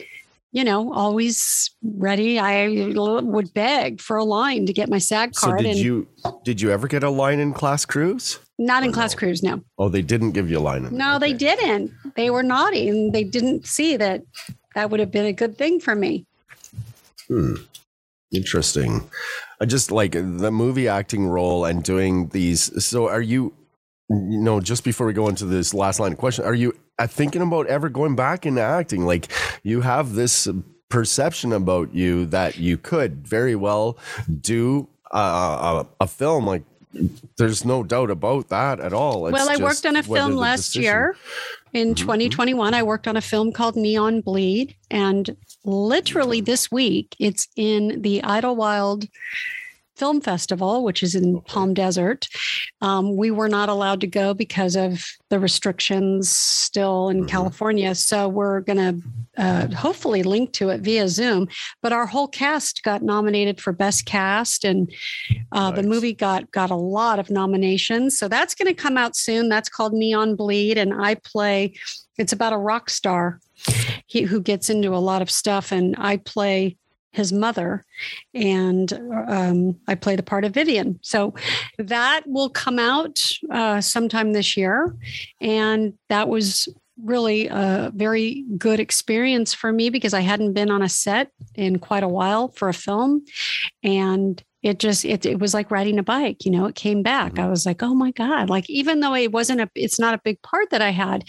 you 0.52 0.64
know 0.64 0.92
always 0.92 1.70
ready. 1.82 2.38
I 2.38 2.92
would 2.94 3.54
beg 3.54 4.00
for 4.00 4.16
a 4.16 4.24
line 4.24 4.66
to 4.66 4.72
get 4.72 4.90
my 4.90 4.98
sag 4.98 5.32
card 5.34 5.60
so 5.60 5.64
did 5.64 5.76
you 5.78 6.06
did 6.44 6.60
you 6.60 6.70
ever 6.70 6.86
get 6.86 7.02
a 7.02 7.10
line 7.10 7.40
in 7.40 7.54
class 7.54 7.86
cruise? 7.86 8.38
Not 8.58 8.82
in 8.82 8.92
class 8.92 9.14
no? 9.14 9.18
cruise 9.18 9.42
no. 9.42 9.62
Oh 9.78 9.88
they 9.88 10.02
didn't 10.02 10.32
give 10.32 10.50
you 10.50 10.58
a 10.58 10.60
line 10.60 10.88
no 10.90 11.16
okay. 11.16 11.26
they 11.26 11.38
didn't. 11.38 11.92
They 12.16 12.30
were 12.30 12.42
naughty 12.42 12.88
and 12.88 13.14
they 13.14 13.24
didn't 13.24 13.66
see 13.66 13.96
that 13.96 14.22
that 14.74 14.90
would 14.90 15.00
have 15.00 15.10
been 15.10 15.26
a 15.26 15.32
good 15.32 15.56
thing 15.56 15.80
for 15.80 15.94
me. 15.94 16.26
Hmm. 17.28 17.54
Interesting 18.32 19.08
just 19.66 19.90
like 19.90 20.12
the 20.12 20.50
movie 20.50 20.88
acting 20.88 21.28
role 21.28 21.64
and 21.64 21.82
doing 21.82 22.28
these. 22.28 22.84
So, 22.84 23.08
are 23.08 23.20
you, 23.20 23.52
you 24.08 24.40
know, 24.40 24.60
just 24.60 24.84
before 24.84 25.06
we 25.06 25.12
go 25.12 25.28
into 25.28 25.44
this 25.44 25.74
last 25.74 26.00
line 26.00 26.12
of 26.12 26.18
question, 26.18 26.44
are 26.44 26.54
you 26.54 26.76
uh, 26.98 27.06
thinking 27.06 27.42
about 27.42 27.66
ever 27.66 27.88
going 27.88 28.16
back 28.16 28.46
into 28.46 28.60
acting? 28.60 29.06
Like, 29.06 29.30
you 29.62 29.82
have 29.82 30.14
this 30.14 30.48
perception 30.88 31.52
about 31.52 31.94
you 31.94 32.26
that 32.26 32.58
you 32.58 32.76
could 32.76 33.26
very 33.26 33.54
well 33.54 33.96
do 34.40 34.88
a, 35.12 35.18
a, 35.18 35.86
a 36.00 36.06
film 36.06 36.46
like 36.46 36.62
there's 37.36 37.64
no 37.64 37.82
doubt 37.82 38.10
about 38.10 38.48
that 38.48 38.80
at 38.80 38.92
all. 38.92 39.26
It's 39.26 39.32
well, 39.32 39.48
I 39.48 39.56
worked 39.56 39.86
on 39.86 39.96
a 39.96 40.02
film 40.02 40.34
last 40.34 40.72
decision. 40.72 40.82
year 40.82 41.16
in 41.72 41.88
mm-hmm. 41.88 42.02
2021. 42.02 42.74
I 42.74 42.82
worked 42.82 43.06
on 43.06 43.16
a 43.16 43.20
film 43.20 43.52
called 43.52 43.76
Neon 43.76 44.20
Bleed, 44.20 44.74
and 44.90 45.36
literally 45.64 46.40
this 46.40 46.70
week, 46.70 47.16
it's 47.18 47.48
in 47.56 48.02
the 48.02 48.20
Idyllwild 48.22 49.08
Film 50.00 50.22
Festival, 50.22 50.82
which 50.82 51.02
is 51.02 51.14
in 51.14 51.42
Palm 51.42 51.74
Desert. 51.74 52.26
Um, 52.80 53.16
we 53.16 53.30
were 53.30 53.50
not 53.50 53.68
allowed 53.68 54.00
to 54.00 54.06
go 54.06 54.32
because 54.32 54.74
of 54.74 55.04
the 55.28 55.38
restrictions 55.38 56.30
still 56.30 57.10
in 57.10 57.18
mm-hmm. 57.18 57.26
California. 57.26 57.94
So 57.94 58.26
we're 58.26 58.60
going 58.60 58.78
to 58.78 59.42
uh, 59.42 59.66
hopefully 59.74 60.22
link 60.22 60.54
to 60.54 60.70
it 60.70 60.80
via 60.80 61.06
Zoom. 61.06 61.48
But 61.82 61.92
our 61.92 62.06
whole 62.06 62.28
cast 62.28 62.82
got 62.82 63.02
nominated 63.02 63.60
for 63.60 63.74
Best 63.74 64.06
Cast, 64.06 64.64
and 64.64 64.90
uh, 65.52 65.68
nice. 65.68 65.76
the 65.76 65.86
movie 65.86 66.14
got 66.14 66.50
got 66.50 66.70
a 66.70 66.76
lot 66.76 67.18
of 67.18 67.28
nominations. 67.28 68.16
So 68.16 68.26
that's 68.26 68.54
going 68.54 68.68
to 68.68 68.82
come 68.82 68.96
out 68.96 69.14
soon. 69.16 69.50
That's 69.50 69.68
called 69.68 69.92
Neon 69.92 70.34
Bleed, 70.34 70.78
and 70.78 70.94
I 70.94 71.16
play. 71.16 71.74
It's 72.16 72.32
about 72.32 72.54
a 72.54 72.58
rock 72.58 72.88
star 72.88 73.38
he, 74.10 74.22
who 74.22 74.40
gets 74.40 74.68
into 74.68 74.92
a 74.92 74.98
lot 74.98 75.22
of 75.22 75.30
stuff, 75.30 75.70
and 75.70 75.94
I 75.96 76.16
play 76.16 76.76
his 77.12 77.32
mother, 77.32 77.84
and 78.34 78.92
um, 79.28 79.78
I 79.86 79.94
play 79.94 80.16
the 80.16 80.22
part 80.24 80.44
of 80.44 80.52
Vivian. 80.52 80.98
So 81.02 81.34
that 81.78 82.22
will 82.26 82.50
come 82.50 82.80
out 82.80 83.20
uh, 83.52 83.80
sometime 83.80 84.32
this 84.32 84.56
year, 84.56 84.96
and 85.40 85.94
that 86.08 86.28
was 86.28 86.68
really 87.04 87.46
a 87.46 87.92
very 87.94 88.44
good 88.58 88.80
experience 88.80 89.54
for 89.54 89.72
me 89.72 89.90
because 89.90 90.12
I 90.12 90.20
hadn't 90.20 90.54
been 90.54 90.72
on 90.72 90.82
a 90.82 90.88
set 90.88 91.30
in 91.54 91.78
quite 91.78 92.02
a 92.02 92.08
while 92.08 92.48
for 92.48 92.68
a 92.68 92.74
film, 92.74 93.24
and 93.84 94.42
it 94.62 94.80
just 94.80 95.04
it, 95.04 95.24
it 95.24 95.38
was 95.38 95.54
like 95.54 95.70
riding 95.70 95.98
a 95.98 96.02
bike 96.02 96.44
you 96.44 96.50
know 96.50 96.66
it 96.66 96.74
came 96.74 97.02
back 97.02 97.38
i 97.38 97.42
mm-hmm. 97.42 97.50
was 97.50 97.64
like 97.64 97.82
oh 97.82 97.94
my 97.94 98.10
god 98.10 98.50
like 98.50 98.68
even 98.68 99.00
though 99.00 99.14
it 99.14 99.32
wasn't 99.32 99.58
a 99.58 99.70
it's 99.74 99.98
not 99.98 100.12
a 100.12 100.20
big 100.22 100.40
part 100.42 100.68
that 100.68 100.82
i 100.82 100.90
had 100.90 101.24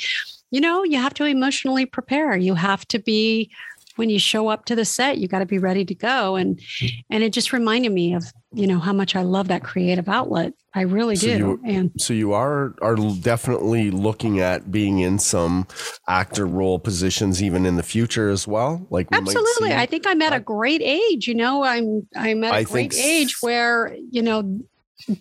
you 0.51 0.61
know 0.61 0.83
you 0.83 0.97
have 0.97 1.13
to 1.15 1.25
emotionally 1.25 1.85
prepare. 1.85 2.35
You 2.37 2.55
have 2.55 2.87
to 2.89 2.99
be 2.99 3.51
when 3.95 4.09
you 4.09 4.19
show 4.19 4.47
up 4.47 4.65
to 4.65 4.75
the 4.75 4.85
set 4.85 5.17
you 5.17 5.27
got 5.27 5.39
to 5.39 5.45
be 5.45 5.57
ready 5.57 5.85
to 5.85 5.95
go. 5.95 6.35
And 6.35 6.57
mm-hmm. 6.57 6.99
and 7.09 7.23
it 7.23 7.33
just 7.33 7.53
reminded 7.53 7.91
me 7.91 8.13
of 8.13 8.25
you 8.53 8.67
know 8.67 8.79
how 8.79 8.91
much 8.91 9.15
i 9.15 9.21
love 9.21 9.47
that 9.47 9.63
creative 9.63 10.09
outlet. 10.09 10.53
I 10.73 10.81
really 10.81 11.15
so 11.17 11.27
do. 11.27 11.37
you, 11.37 11.61
and 11.65 11.91
so 11.97 12.13
you 12.13 12.33
are 12.33 12.75
are 12.81 12.95
definitely 12.95 13.91
looking 13.91 14.39
at 14.39 14.71
being 14.71 14.99
in 14.99 15.19
some 15.19 15.67
actor 16.07 16.45
role 16.45 16.79
positions 16.79 17.43
even 17.43 17.65
in 17.65 17.75
the 17.75 17.83
future 17.83 18.29
as 18.29 18.47
well? 18.47 18.85
Like 18.89 19.11
we 19.11 19.17
absolutely. 19.17 19.73
i 19.73 19.85
think 19.85 20.05
i'm 20.07 20.21
at 20.21 20.33
a 20.33 20.39
great 20.39 20.81
age 20.81 21.27
you 21.27 21.35
know 21.35 21.63
i'm 21.63 22.07
i'm 22.15 22.43
at 22.43 22.53
a 22.53 22.57
I 22.57 22.63
great 22.63 22.95
age 22.95 23.37
where 23.41 23.95
you 24.11 24.21
know 24.21 24.61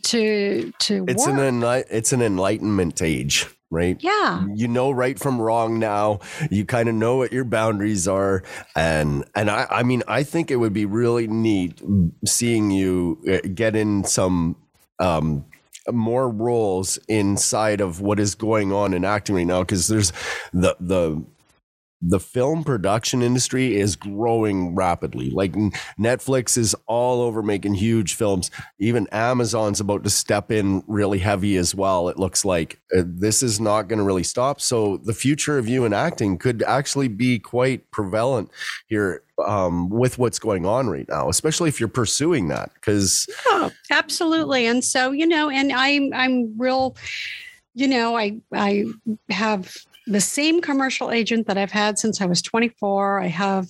to 0.03 0.73
to 0.79 1.05
it's 1.09 1.27
work. 1.27 1.39
an 1.39 1.63
it's 1.91 2.13
an 2.13 2.23
enlightenment 2.23 3.03
age 3.03 3.47
right? 3.71 3.97
Yeah. 4.01 4.45
You 4.55 4.69
know 4.69 4.91
right 4.91 5.19
from 5.19 5.41
wrong 5.41 5.79
now. 5.79 6.21
You 6.51 6.65
kind 6.65 6.89
of 6.89 6.95
know 6.95 7.17
what 7.17 7.33
your 7.33 7.45
boundaries 7.45 8.09
are. 8.09 8.43
And 8.75 9.25
and 9.35 9.51
I 9.51 9.67
I 9.71 9.83
mean 9.83 10.03
I 10.09 10.23
think 10.23 10.51
it 10.51 10.57
would 10.57 10.73
be 10.73 10.87
really 10.87 11.27
neat 11.27 11.81
seeing 12.27 12.71
you 12.71 13.19
uh, 13.29 13.49
get 13.55 13.77
in 13.77 14.05
some 14.05 14.57
um 14.99 15.45
more 15.91 16.29
roles 16.29 16.99
inside 17.09 17.81
of 17.81 18.01
what 18.01 18.21
is 18.21 18.35
going 18.35 18.73
on 18.73 18.93
in 18.93 19.05
acting 19.05 19.35
right 19.35 19.47
now 19.47 19.61
because 19.61 19.89
there's 19.89 20.13
the 20.53 20.77
the 20.79 21.25
the 22.03 22.21
film 22.21 22.65
production 22.65 23.23
industry 23.23 23.77
is 23.77 23.95
growing 23.95 24.75
rapidly. 24.75 25.31
Like 25.31 25.53
Netflix 25.99 26.57
is 26.57 26.75
all 26.87 27.21
over 27.21 27.43
making 27.43 27.75
huge 27.75 28.15
films. 28.15 28.51
Even 28.79 29.07
Amazon's 29.13 29.81
about 29.81 30.05
to 30.05 30.11
step 30.11 30.51
in 30.51 30.83
really 30.87 31.19
heavy 31.19 31.57
as 31.57 31.75
well. 31.75 32.09
It 32.09 32.19
looks 32.19 32.45
like 32.45 32.81
uh, 32.97 33.03
this 33.05 33.43
is 33.43 33.61
not 33.61 33.89
going 33.89 33.99
to 33.99 34.05
really 34.05 34.23
stop. 34.23 34.61
So 34.61 34.97
the 34.99 35.13
future 35.13 35.59
of 35.59 35.69
you 35.69 35.85
in 35.85 35.93
acting 35.93 36.39
could 36.39 36.63
actually 36.63 37.09
be 37.09 37.39
quite 37.39 37.91
prevalent 37.91 38.51
here 38.87 39.23
um, 39.47 39.91
with 39.91 40.19
what's 40.19 40.39
going 40.39 40.65
on 40.65 40.89
right 40.89 41.09
now, 41.09 41.29
especially 41.29 41.69
if 41.69 41.81
you're 41.81 41.89
pursuing 41.89 42.49
that. 42.49 42.73
Because 42.75 43.29
absolutely, 43.91 44.67
and 44.67 44.83
so 44.83 45.11
you 45.11 45.27
know, 45.27 45.51
and 45.51 45.73
I'm 45.73 46.13
I'm 46.15 46.59
real. 46.59 46.97
You 47.75 47.89
know, 47.89 48.17
I 48.17 48.39
I 48.53 48.85
have 49.29 49.77
the 50.11 50.21
same 50.21 50.61
commercial 50.61 51.11
agent 51.11 51.47
that 51.47 51.57
I've 51.57 51.71
had 51.71 51.99
since 51.99 52.21
I 52.21 52.27
was 52.27 52.43
24. 52.43 53.21
I 53.21 53.29
have, 53.29 53.69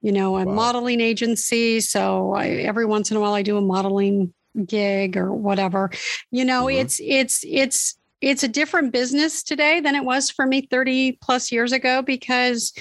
you 0.00 0.10
know, 0.10 0.38
a 0.38 0.44
wow. 0.44 0.52
modeling 0.54 1.00
agency. 1.00 1.80
So 1.80 2.32
I, 2.32 2.48
every 2.48 2.86
once 2.86 3.10
in 3.10 3.16
a 3.16 3.20
while 3.20 3.34
I 3.34 3.42
do 3.42 3.56
a 3.56 3.60
modeling 3.60 4.32
gig 4.64 5.16
or 5.16 5.32
whatever. 5.32 5.90
You 6.30 6.44
know, 6.44 6.64
mm-hmm. 6.64 6.80
it's, 6.80 7.00
it's, 7.04 7.44
it's, 7.46 7.98
it's 8.22 8.42
a 8.42 8.48
different 8.48 8.92
business 8.92 9.42
today 9.42 9.80
than 9.80 9.94
it 9.94 10.04
was 10.04 10.30
for 10.30 10.46
me 10.46 10.62
30 10.62 11.18
plus 11.20 11.52
years 11.52 11.72
ago 11.72 12.00
because 12.00 12.72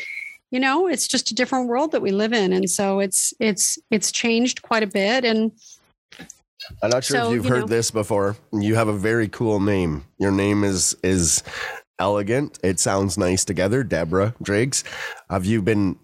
you 0.52 0.60
know 0.60 0.88
it's 0.88 1.08
just 1.10 1.30
a 1.30 1.36
different 1.36 1.68
world 1.68 1.92
that 1.92 2.02
we 2.02 2.12
live 2.12 2.32
in 2.32 2.54
and 2.54 2.70
so 2.70 3.00
it's 3.00 3.34
it's 3.42 3.78
it's 3.92 4.14
changed 4.14 4.62
quite 4.62 4.84
a 4.84 4.88
bit 4.88 5.26
and 5.26 5.52
I'm 6.82 6.90
not 6.90 7.04
sure 7.04 7.18
so, 7.18 7.28
if 7.28 7.34
you've 7.34 7.46
you 7.46 7.52
heard 7.52 7.62
know, 7.62 7.68
this 7.68 7.92
before. 7.92 8.38
You 8.52 8.76
have 8.76 8.88
a 8.88 8.94
very 8.94 9.28
cool 9.28 9.60
name. 9.60 10.06
Your 10.18 10.32
name 10.32 10.64
is 10.64 10.96
is 11.04 11.44
elegant. 12.00 12.60
It 12.64 12.80
sounds 12.80 13.18
nice 13.18 13.46
together. 13.46 13.84
Deborah 13.84 14.36
Driggs, 14.42 14.84
have 15.30 15.46
you 15.46 15.62
been 15.62 15.98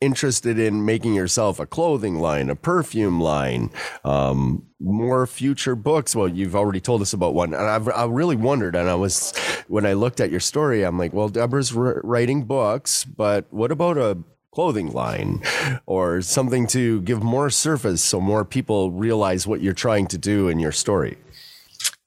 interested 0.00 0.58
in 0.58 0.84
making 0.84 1.14
yourself 1.14 1.58
a 1.58 1.66
clothing 1.66 2.16
line, 2.16 2.50
a 2.50 2.54
perfume 2.54 3.20
line, 3.20 3.70
um, 4.04 4.66
more 4.78 5.26
future 5.26 5.74
books? 5.74 6.14
Well, 6.14 6.28
you've 6.28 6.56
already 6.56 6.80
told 6.80 7.02
us 7.02 7.12
about 7.12 7.34
one, 7.34 7.54
and 7.54 7.64
I've 7.64 7.88
I 7.88 8.04
really 8.04 8.36
wondered. 8.36 8.74
And 8.76 8.88
I 8.88 8.94
was 8.94 9.36
when 9.68 9.86
I 9.86 9.94
looked 9.94 10.20
at 10.20 10.30
your 10.30 10.40
story, 10.40 10.84
I'm 10.84 10.98
like, 10.98 11.12
well, 11.12 11.28
Deborah's 11.28 11.72
writing 11.72 12.44
books, 12.44 13.04
but 13.04 13.46
what 13.50 13.72
about 13.72 13.98
a 13.98 14.18
clothing 14.52 14.90
line 14.92 15.42
or 15.84 16.22
something 16.22 16.66
to 16.66 17.02
give 17.02 17.22
more 17.22 17.50
surface 17.50 18.02
so 18.02 18.18
more 18.20 18.42
people 18.42 18.90
realize 18.90 19.46
what 19.46 19.60
you're 19.60 19.74
trying 19.74 20.06
to 20.06 20.16
do 20.16 20.48
in 20.48 20.58
your 20.58 20.72
story? 20.72 21.18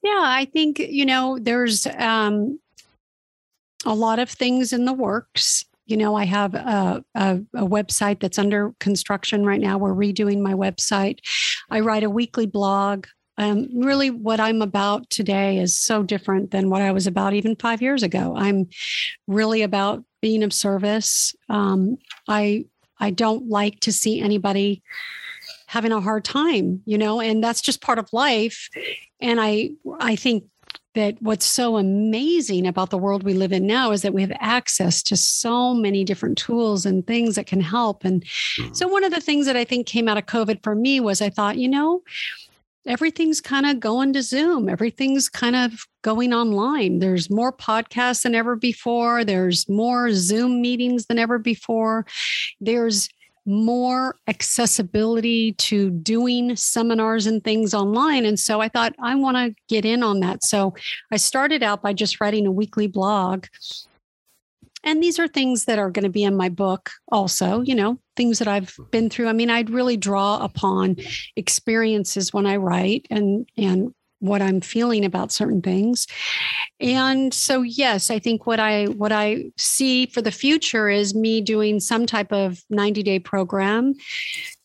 Yeah, 0.01 0.21
I 0.23 0.45
think 0.45 0.79
you 0.79 1.05
know 1.05 1.37
there's 1.39 1.87
um, 1.97 2.59
a 3.85 3.93
lot 3.93 4.19
of 4.19 4.29
things 4.29 4.73
in 4.73 4.85
the 4.85 4.93
works 4.93 5.65
you 5.89 5.97
know, 5.97 6.15
I 6.15 6.25
have 6.25 6.53
a, 6.53 7.03
a, 7.15 7.41
a, 7.55 7.67
website 7.67 8.19
that's 8.19 8.37
under 8.37 8.73
construction 8.79 9.43
right 9.43 9.59
now. 9.59 9.79
We're 9.79 9.95
redoing 9.95 10.39
my 10.39 10.53
website. 10.53 11.17
I 11.71 11.79
write 11.79 12.03
a 12.03 12.11
weekly 12.11 12.45
blog. 12.45 13.07
Um, 13.39 13.67
really, 13.73 14.11
what 14.11 14.39
I'm 14.39 14.61
about 14.61 15.09
today 15.09 15.57
is 15.57 15.75
so 15.75 16.03
different 16.03 16.51
than 16.51 16.69
what 16.69 16.83
I 16.83 16.91
was 16.91 17.07
about 17.07 17.33
even 17.33 17.55
five 17.55 17.81
years 17.81 18.03
ago. 18.03 18.35
I'm 18.37 18.69
really 19.25 19.63
about 19.63 20.03
being 20.21 20.43
of 20.43 20.53
service. 20.53 21.33
Um, 21.49 21.97
I 22.27 22.65
I 22.99 23.09
don't 23.09 23.49
like 23.49 23.79
to 23.79 23.91
see 23.91 24.19
anybody 24.19 24.83
having 25.65 25.91
a 25.91 26.01
hard 26.01 26.23
time, 26.23 26.81
you 26.85 26.97
know, 26.97 27.19
and 27.19 27.43
that's 27.43 27.61
just 27.61 27.81
part 27.81 27.97
of 27.97 28.13
life. 28.13 28.69
And 29.21 29.39
I 29.41 29.71
I 29.99 30.15
think 30.15 30.43
that 30.95 31.21
what's 31.21 31.45
so 31.45 31.77
amazing 31.77 32.65
about 32.65 32.89
the 32.89 32.97
world 32.97 33.23
we 33.23 33.33
live 33.33 33.51
in 33.51 33.67
now 33.67 33.91
is 33.91 34.01
that 34.01 34.13
we 34.13 34.21
have 34.21 34.31
access 34.39 35.03
to 35.03 35.15
so 35.15 35.73
many 35.73 36.03
different 36.03 36.37
tools 36.37 36.85
and 36.85 37.05
things 37.05 37.35
that 37.35 37.45
can 37.45 37.61
help. 37.61 38.03
And 38.03 38.23
mm-hmm. 38.23 38.73
so, 38.73 38.87
one 38.87 39.03
of 39.03 39.13
the 39.13 39.21
things 39.21 39.45
that 39.45 39.55
I 39.55 39.63
think 39.63 39.85
came 39.85 40.07
out 40.07 40.17
of 40.17 40.25
COVID 40.25 40.63
for 40.63 40.75
me 40.75 40.99
was 40.99 41.21
I 41.21 41.29
thought, 41.29 41.57
you 41.57 41.67
know, 41.67 42.01
everything's 42.87 43.39
kind 43.39 43.65
of 43.65 43.79
going 43.79 44.13
to 44.13 44.23
Zoom, 44.23 44.67
everything's 44.67 45.29
kind 45.29 45.55
of 45.55 45.85
going 46.01 46.33
online. 46.33 46.99
There's 46.99 47.29
more 47.29 47.53
podcasts 47.53 48.23
than 48.23 48.33
ever 48.33 48.55
before, 48.55 49.23
there's 49.23 49.69
more 49.69 50.11
Zoom 50.11 50.61
meetings 50.61 51.05
than 51.05 51.19
ever 51.19 51.37
before. 51.37 52.05
There's 52.59 53.09
more 53.45 54.15
accessibility 54.27 55.53
to 55.53 55.89
doing 55.89 56.55
seminars 56.55 57.25
and 57.25 57.43
things 57.43 57.73
online. 57.73 58.25
And 58.25 58.39
so 58.39 58.61
I 58.61 58.69
thought, 58.69 58.93
I 59.01 59.15
want 59.15 59.37
to 59.37 59.55
get 59.67 59.85
in 59.85 60.03
on 60.03 60.19
that. 60.19 60.43
So 60.43 60.73
I 61.11 61.17
started 61.17 61.63
out 61.63 61.81
by 61.81 61.93
just 61.93 62.21
writing 62.21 62.45
a 62.45 62.51
weekly 62.51 62.87
blog. 62.87 63.45
And 64.83 65.03
these 65.03 65.19
are 65.19 65.27
things 65.27 65.65
that 65.65 65.77
are 65.77 65.91
going 65.91 66.03
to 66.03 66.09
be 66.09 66.23
in 66.23 66.37
my 66.37 66.47
book 66.47 66.89
also, 67.11 67.61
you 67.61 67.75
know, 67.75 67.99
things 68.15 68.39
that 68.39 68.47
I've 68.47 68.77
been 68.91 69.09
through. 69.09 69.27
I 69.27 69.33
mean, 69.33 69.49
I'd 69.49 69.69
really 69.69 69.97
draw 69.97 70.37
upon 70.41 70.95
experiences 71.35 72.33
when 72.33 72.45
I 72.45 72.55
write 72.55 73.05
and 73.09 73.49
and 73.57 73.93
what 74.19 74.41
I'm 74.41 74.61
feeling 74.61 75.05
about 75.05 75.31
certain 75.31 75.61
things. 75.61 76.07
And 76.79 77.33
so 77.33 77.61
yes, 77.61 78.09
I 78.09 78.19
think 78.19 78.45
what 78.45 78.59
I 78.59 78.85
what 78.85 79.11
I 79.11 79.51
see 79.57 80.05
for 80.07 80.21
the 80.21 80.31
future 80.31 80.89
is 80.89 81.15
me 81.15 81.41
doing 81.41 81.79
some 81.79 82.05
type 82.05 82.31
of 82.31 82.63
90 82.69 83.03
day 83.03 83.19
program 83.19 83.95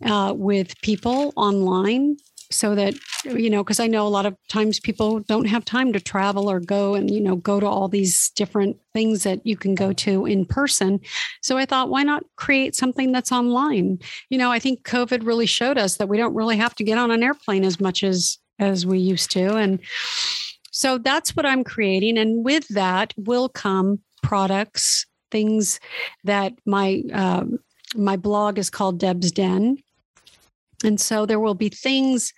uh, 0.05 0.33
with 0.37 0.81
people 0.83 1.33
online 1.37 2.17
so 2.51 2.75
that 2.75 2.95
you 3.25 3.49
know 3.51 3.65
because 3.65 3.81
i 3.81 3.87
know 3.87 4.07
a 4.07 4.09
lot 4.09 4.27
of 4.27 4.37
times 4.49 4.79
people 4.79 5.21
don't 5.21 5.47
have 5.47 5.65
time 5.65 5.93
to 5.93 6.01
travel 6.01 6.51
or 6.51 6.61
go 6.61 6.95
and 6.95 7.11
you 7.11 7.21
know 7.21 7.37
go 7.37 7.59
to 7.59 7.67
all 7.67 7.89
these 7.89 8.31
different 8.37 8.77
things 8.93 9.23
that 9.23 9.45
you 9.47 9.57
can 9.57 9.75
go 9.75 9.93
to 9.93 10.27
in 10.27 10.45
person 10.45 11.01
so 11.43 11.57
i 11.57 11.65
thought 11.65 11.91
why 11.91 12.03
not 12.03 12.23
create 12.37 12.75
something 12.75 13.13
that's 13.13 13.33
online 13.33 13.99
you 14.29 14.39
know 14.39 14.53
i 14.53 14.59
think 14.59 14.85
covid 14.85 15.27
really 15.27 15.47
showed 15.47 15.79
us 15.79 15.97
that 15.97 16.09
we 16.09 16.17
don't 16.17 16.35
really 16.35 16.57
have 16.57 16.75
to 16.75 16.85
get 16.85 16.99
on 16.99 17.11
an 17.11 17.23
airplane 17.23 17.65
as 17.65 17.81
much 17.81 18.05
as 18.05 18.39
as 18.59 18.87
we 18.87 18.99
used 18.99 19.31
to. 19.33 19.57
And 19.57 19.81
so 20.71 20.99
that's 20.99 21.37
what 21.37 21.47
I'm 21.47 21.65
creating. 21.65 22.19
And 22.19 22.45
with 22.45 22.67
that 22.69 23.15
will 23.17 23.49
come 23.49 24.01
products, 24.23 25.07
things 25.31 25.81
that 26.25 26.53
my 26.67 27.03
um, 27.13 27.59
my 27.95 28.17
blog 28.17 28.59
is 28.59 28.71
called 28.71 28.99
Deb's 28.99 29.31
Den. 29.31 29.79
And 30.85 31.01
so 31.01 31.27
there 31.27 31.41
will 31.41 31.55
be 31.55 31.69
things 31.69 32.33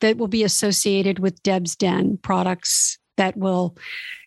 that 0.00 0.16
will 0.16 0.28
be 0.28 0.44
associated 0.44 1.18
with 1.18 1.42
Deb's 1.42 1.76
Den 1.76 2.18
products 2.18 2.98
that 3.16 3.36
will 3.36 3.76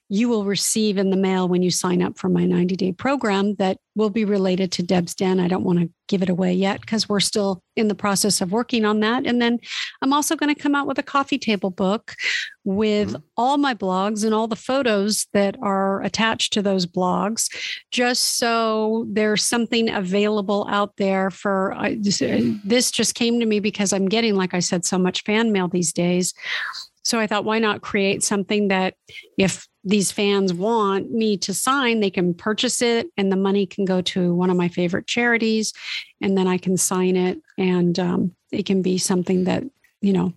you 0.08 0.30
will 0.30 0.45
receive 0.45 0.97
in 0.97 1.10
the 1.10 1.18
mail 1.18 1.47
when 1.47 1.64
you 1.64 1.72
sign 1.72 2.01
up 2.01 2.18
for 2.18 2.30
my 2.30 2.45
90 2.45 2.76
day 2.76 2.91
program 2.91 3.56
that 3.56 3.78
will 3.95 4.12
be 4.12 4.26
related 4.26 4.72
to 4.74 4.84
Deb's 4.84 5.16
Den. 5.16 5.39
I 5.39 5.47
don't 5.47 5.64
want 5.64 5.80
to 5.80 5.89
give 6.08 6.22
it 6.22 6.30
away 6.30 6.53
yet 6.53 6.82
because 6.82 7.10
we're 7.10 7.20
still 7.20 7.62
in 7.76 7.88
the 7.88 7.95
process 7.95 8.41
of 8.41 8.51
working 8.51 8.86
on 8.86 8.99
that. 8.99 9.26
And 9.26 9.41
then 9.41 9.58
I'm 10.01 10.14
also 10.14 10.36
going 10.36 10.53
to 10.53 10.62
come 10.62 10.76
out 10.76 10.86
with 10.86 10.99
a 10.99 11.03
coffee 11.03 11.39
table 11.39 11.72
book 11.72 12.14
with 12.64 13.10
mm-hmm. 13.10 13.24
all 13.38 13.58
my 13.58 13.74
blogs 13.74 14.24
and 14.24 14.34
all 14.34 14.47
the 14.47 14.56
photos 14.56 15.26
that 15.34 15.56
are 15.62 16.03
attached 16.03 16.53
to 16.53 16.62
those 16.62 16.86
blogs, 16.86 17.47
just 17.89 18.38
so 18.38 19.08
there's 19.10 19.43
something 19.43 19.89
available 19.89 20.68
out 20.70 20.97
there 20.97 21.32
for 21.32 21.74
uh, 21.74 21.91
this 21.95 22.91
just 22.91 23.16
came 23.16 23.39
to 23.39 23.45
me 23.45 23.60
because 23.60 23.91
I'm 23.91 24.08
getting, 24.08 24.36
like 24.36 24.53
I 24.53 24.60
said, 24.60 24.86
so 24.86 24.99
much 24.99 25.24
fan 25.24 25.51
mail 25.51 25.68
these 25.68 25.93
days. 25.93 26.34
So 27.03 27.20
I 27.20 27.28
thought, 27.28 27.45
why 27.45 27.60
not 27.60 27.82
create 27.82 28.24
something 28.24 28.70
that 28.70 28.95
if 29.38 29.68
these 29.86 30.11
fans 30.11 30.51
want 30.51 31.11
me 31.11 31.38
to 31.38 31.53
sign, 31.53 31.99
they 31.99 32.09
can 32.09 32.33
purchase 32.33 32.81
it 32.81 33.07
and 33.17 33.31
the 33.31 33.38
money 33.38 33.67
can 33.67 33.86
go 33.86 34.01
to 34.01 34.33
one 34.33 34.49
of 34.49 34.57
my 34.57 34.67
favorite 34.67 35.05
charities. 35.05 35.73
And 36.21 36.36
then 36.36 36.47
I 36.47 36.57
can 36.57 36.75
sign 36.75 37.15
it 37.15 37.39
and 37.57 37.97
um, 37.99 38.36
it 38.51 38.65
can 38.65 38.81
be 38.81 38.97
something 38.97 39.43
that, 39.43 39.63
you 40.01 40.11
know, 40.11 40.33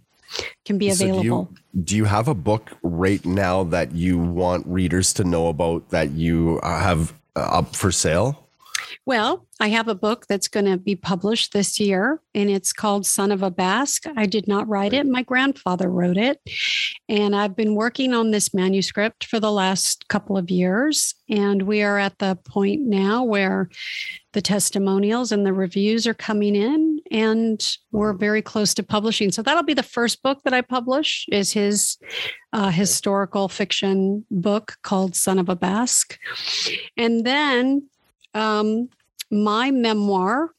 can 0.67 0.77
be 0.77 0.91
available. 0.91 1.23
So 1.23 1.23
do, 1.23 1.79
you, 1.79 1.83
do 1.85 1.97
you 1.97 2.05
have 2.05 2.29
a 2.29 2.35
book 2.35 2.77
right 2.83 3.25
now 3.25 3.65
that 3.65 3.93
you 3.93 4.19
want 4.19 4.67
readers 4.67 5.15
to 5.15 5.25
know 5.25 5.49
about 5.49 5.89
that 5.89 6.11
you 6.11 6.61
have 6.63 7.15
uh, 7.35 7.41
up 7.41 7.75
for 7.75 7.91
sale? 7.91 8.48
Well, 9.07 9.47
I 9.61 9.69
have 9.69 9.89
a 9.89 9.95
book 9.95 10.27
that's 10.29 10.49
going 10.49 10.67
to 10.67 10.77
be 10.77 10.95
published 10.95 11.53
this 11.53 11.81
year, 11.81 12.21
and 12.35 12.49
it's 12.49 12.73
called 12.73 13.07
Son 13.07 13.33
of 13.33 13.43
a 13.43 13.51
Basque. 13.51 14.07
I 14.17 14.27
did 14.27 14.47
not 14.47 14.69
write 14.69 14.93
it, 14.93 15.07
my 15.07 15.23
grandfather 15.23 15.89
wrote 15.91 16.17
it. 16.17 16.41
And 17.09 17.35
I've 17.35 17.57
been 17.57 17.75
working 17.75 18.15
on 18.15 18.31
this 18.31 18.55
manuscript 18.55 19.25
for 19.25 19.41
the 19.41 19.51
last 19.51 20.09
couple 20.09 20.37
of 20.37 20.51
years. 20.51 21.15
And 21.29 21.63
we 21.63 21.83
are 21.83 21.99
at 21.99 22.19
the 22.19 22.39
point 22.47 22.83
now 22.83 23.25
where 23.25 23.69
the 24.33 24.43
testimonials 24.43 25.33
and 25.33 25.45
the 25.45 25.53
reviews 25.53 26.07
are 26.07 26.15
coming 26.15 26.55
in, 26.55 27.01
and 27.11 27.77
we're 27.91 28.13
very 28.13 28.43
close 28.43 28.75
to 28.75 28.83
publishing. 28.83 29.33
So 29.33 29.43
that'll 29.43 29.63
be 29.63 29.75
the 29.75 29.83
first 29.83 30.23
book 30.23 30.41
that 30.45 30.55
I 30.55 30.61
publish 30.61 31.27
is 31.33 31.53
his 31.53 31.99
uh, 32.53 32.71
historical 32.71 33.49
fiction 33.49 34.25
book 34.31 34.77
called 34.83 35.17
Son 35.17 35.39
of 35.39 35.49
a 35.49 35.57
Basque. 35.57 36.19
And 36.97 37.25
then 37.25 37.89
um, 38.35 38.89
my 39.31 39.71
memoir 39.71 40.51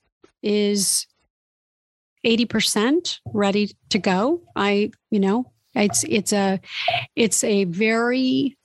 is 0.41 1.07
80% 2.25 3.19
ready 3.33 3.71
to 3.89 3.99
go. 3.99 4.41
I, 4.55 4.91
you 5.09 5.19
know, 5.19 5.51
it's 5.75 6.03
it's 6.03 6.33
a 6.33 6.59
it's 7.15 7.43
a 7.43 7.65
very 7.65 8.57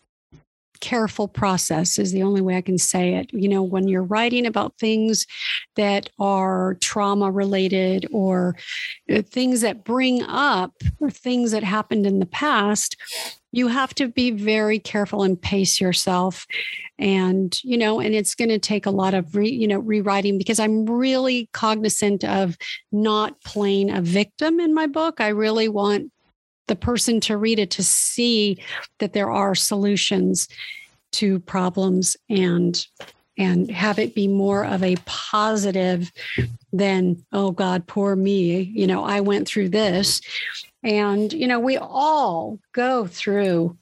careful 0.85 1.29
process 1.29 1.99
is 1.99 2.13
the 2.13 2.23
only 2.23 2.43
way 2.43 2.59
I 2.59 2.61
can 2.61 2.77
say 2.77 3.15
it. 3.15 3.33
You 3.33 3.49
know, 3.49 3.63
when 3.63 3.89
you're 3.89 4.03
writing 4.03 4.45
about 4.45 4.77
things 4.79 5.27
that 5.77 6.11
are 6.19 6.77
trauma 6.83 7.31
related 7.31 8.07
or 8.13 8.55
uh, 9.11 9.23
things 9.23 9.63
that 9.63 9.83
bring 9.83 10.23
up 10.25 10.75
or 11.01 11.09
things 11.09 11.53
that 11.53 11.65
happened 11.65 12.07
in 12.07 12.19
the 12.19 12.27
past, 12.27 12.99
you 13.51 13.69
have 13.69 13.95
to 13.95 14.09
be 14.09 14.31
very 14.31 14.79
careful 14.79 15.23
and 15.23 15.41
pace 15.41 15.81
yourself 15.81 16.47
and 16.99 17.61
you 17.65 17.79
know 17.79 17.99
and 18.01 18.15
it's 18.15 18.35
going 18.35 18.49
to 18.49 18.59
take 18.59 18.85
a 18.85 18.91
lot 18.91 19.15
of 19.15 19.35
re, 19.35 19.49
you 19.49 19.67
know 19.67 19.79
rewriting 19.79 20.39
because 20.39 20.59
i'm 20.59 20.87
really 20.87 21.49
cognizant 21.53 22.25
of 22.25 22.57
not 22.91 23.41
playing 23.43 23.91
a 23.91 24.01
victim 24.01 24.61
in 24.61 24.75
my 24.75 24.87
book 24.87 25.21
i 25.21 25.29
really 25.29 25.69
want 25.69 26.11
the 26.67 26.77
person 26.77 27.21
to 27.21 27.37
read 27.37 27.59
it 27.59 27.71
to 27.73 27.83
see 27.83 28.59
that 28.99 29.13
there 29.13 29.31
are 29.31 29.55
solutions 29.55 30.49
to 31.13 31.39
problems 31.41 32.17
and 32.29 32.87
and 33.37 33.69
have 33.69 33.99
it 33.99 34.15
be 34.15 34.29
more 34.29 34.65
of 34.65 34.83
a 34.85 34.95
positive 35.07 36.13
than 36.73 37.25
oh 37.33 37.51
god 37.51 37.87
poor 37.87 38.17
me. 38.17 38.61
You 38.75 38.87
know 38.87 39.05
i 39.05 39.21
went 39.21 39.47
through 39.47 39.71
this. 39.71 40.21
And 40.83 41.33
you 41.33 41.47
know 41.47 41.61
we 41.61 41.77
all 41.77 42.59
go 42.73 43.07
through 43.07 43.77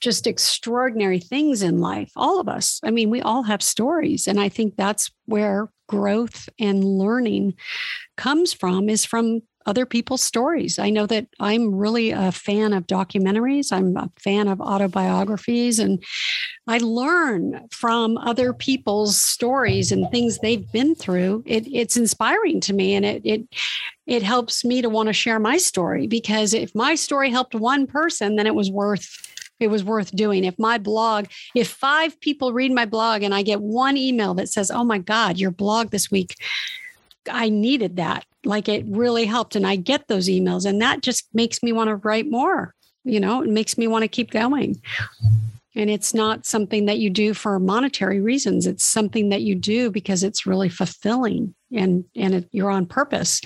just 0.00 0.26
extraordinary 0.26 1.20
things 1.20 1.62
in 1.62 1.80
life 1.80 2.10
all 2.16 2.40
of 2.40 2.48
us. 2.48 2.80
I 2.84 2.90
mean 2.90 3.10
we 3.10 3.20
all 3.20 3.44
have 3.44 3.62
stories 3.62 4.26
and 4.26 4.40
i 4.40 4.48
think 4.48 4.76
that's 4.76 5.10
where 5.26 5.70
growth 5.88 6.48
and 6.58 6.82
learning 6.84 7.54
comes 8.16 8.52
from 8.52 8.88
is 8.88 9.04
from 9.04 9.42
other 9.66 9.86
people's 9.86 10.22
stories. 10.22 10.78
I 10.78 10.90
know 10.90 11.06
that 11.06 11.26
I'm 11.40 11.74
really 11.74 12.10
a 12.10 12.32
fan 12.32 12.72
of 12.72 12.86
documentaries. 12.86 13.72
I'm 13.72 13.96
a 13.96 14.10
fan 14.18 14.48
of 14.48 14.60
autobiographies 14.60 15.78
and 15.78 16.02
I 16.66 16.78
learn 16.78 17.68
from 17.70 18.18
other 18.18 18.52
people's 18.52 19.20
stories 19.20 19.92
and 19.92 20.10
things 20.10 20.38
they've 20.38 20.70
been 20.72 20.94
through. 20.94 21.42
It, 21.46 21.66
it's 21.66 21.96
inspiring 21.96 22.60
to 22.62 22.72
me 22.72 22.94
and 22.94 23.04
it 23.04 23.22
it 23.24 23.42
it 24.06 24.22
helps 24.22 24.64
me 24.64 24.82
to 24.82 24.88
want 24.88 25.08
to 25.08 25.12
share 25.12 25.38
my 25.38 25.58
story 25.58 26.06
because 26.06 26.54
if 26.54 26.74
my 26.74 26.94
story 26.94 27.30
helped 27.30 27.54
one 27.54 27.86
person, 27.86 28.36
then 28.36 28.46
it 28.46 28.54
was 28.54 28.70
worth 28.70 29.28
it 29.60 29.70
was 29.70 29.84
worth 29.84 30.14
doing. 30.14 30.44
If 30.44 30.58
my 30.58 30.78
blog, 30.78 31.26
if 31.54 31.68
five 31.68 32.20
people 32.20 32.52
read 32.52 32.72
my 32.72 32.84
blog 32.84 33.22
and 33.22 33.34
I 33.34 33.42
get 33.42 33.60
one 33.60 33.96
email 33.96 34.34
that 34.34 34.48
says, 34.48 34.70
"Oh 34.70 34.84
my 34.84 34.98
God, 34.98 35.38
your 35.38 35.52
blog 35.52 35.90
this 35.90 36.10
week," 36.10 36.36
I 37.30 37.48
needed 37.48 37.96
that. 37.96 38.24
Like 38.44 38.68
it 38.68 38.84
really 38.88 39.24
helped, 39.26 39.56
and 39.56 39.66
I 39.66 39.76
get 39.76 40.08
those 40.08 40.28
emails, 40.28 40.66
and 40.66 40.80
that 40.80 41.02
just 41.02 41.28
makes 41.32 41.62
me 41.62 41.72
want 41.72 41.88
to 41.88 41.96
write 41.96 42.30
more. 42.30 42.74
You 43.04 43.20
know, 43.20 43.42
it 43.42 43.48
makes 43.48 43.76
me 43.76 43.86
want 43.86 44.02
to 44.02 44.08
keep 44.08 44.30
going. 44.30 44.80
And 45.74 45.88
it's 45.88 46.12
not 46.12 46.44
something 46.44 46.84
that 46.86 46.98
you 46.98 47.08
do 47.08 47.32
for 47.32 47.58
monetary 47.58 48.20
reasons. 48.20 48.66
It's 48.66 48.84
something 48.84 49.30
that 49.30 49.40
you 49.40 49.54
do 49.54 49.90
because 49.90 50.22
it's 50.22 50.46
really 50.46 50.68
fulfilling 50.68 51.54
and 51.72 52.04
and 52.14 52.34
it, 52.34 52.48
you're 52.52 52.70
on 52.70 52.86
purpose. 52.86 53.40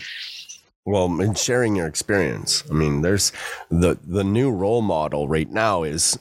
Well, 0.85 1.07
and 1.21 1.37
sharing 1.37 1.77
your 1.77 1.87
experience. 1.87 2.65
I 2.71 2.75
mean, 2.75 3.03
there's 3.03 3.33
the 3.71 3.99
the 4.05 4.25
new 4.25 4.51
role 4.51 4.83
model 4.83 5.29
right 5.29 5.51
now 5.51 5.85
is 5.85 6.19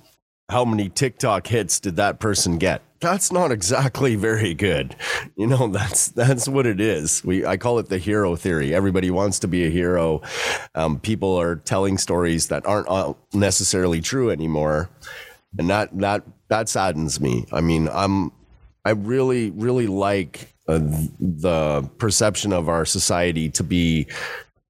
how 0.49 0.63
many 0.63 0.89
TikTok 0.89 1.47
hits 1.47 1.80
did 1.80 1.95
that 1.95 2.19
person 2.19 2.57
get? 2.57 2.82
That's 3.06 3.32
not 3.32 3.51
exactly 3.51 4.16
very 4.16 4.56
good. 4.56 4.95
You 5.36 5.45
know, 5.45 5.68
that's 5.68 6.08
that's 6.08 6.47
what 6.47 6.66
it 6.66 6.82
is. 6.82 7.24
We 7.24 7.45
I 7.45 7.56
call 7.56 7.78
it 7.78 7.88
the 7.88 7.99
hero 7.99 8.36
theory. 8.36 8.74
Everybody 8.74 9.12
wants 9.12 9.38
to 9.39 9.47
be 9.47 9.64
a 9.64 9.70
hero. 9.70 10.24
Um, 10.74 10.99
people 10.99 11.39
are 11.39 11.58
telling 11.58 11.99
stories 11.99 12.47
that 12.47 12.66
aren't 12.66 13.16
necessarily 13.32 14.01
true 14.01 14.32
anymore, 14.32 14.89
and 15.60 15.70
that 15.70 15.95
that 15.99 16.24
that 16.47 16.68
saddens 16.68 17.20
me. 17.20 17.45
I 17.51 17.62
mean, 17.62 17.89
I'm 17.89 18.32
I 18.86 18.91
really 18.91 19.51
really 19.51 19.86
like 19.86 20.51
uh, 20.68 20.80
the 21.20 21.88
perception 21.99 22.53
of 22.53 22.70
our 22.70 22.86
society 22.86 23.51
to 23.51 23.64
be 23.64 24.08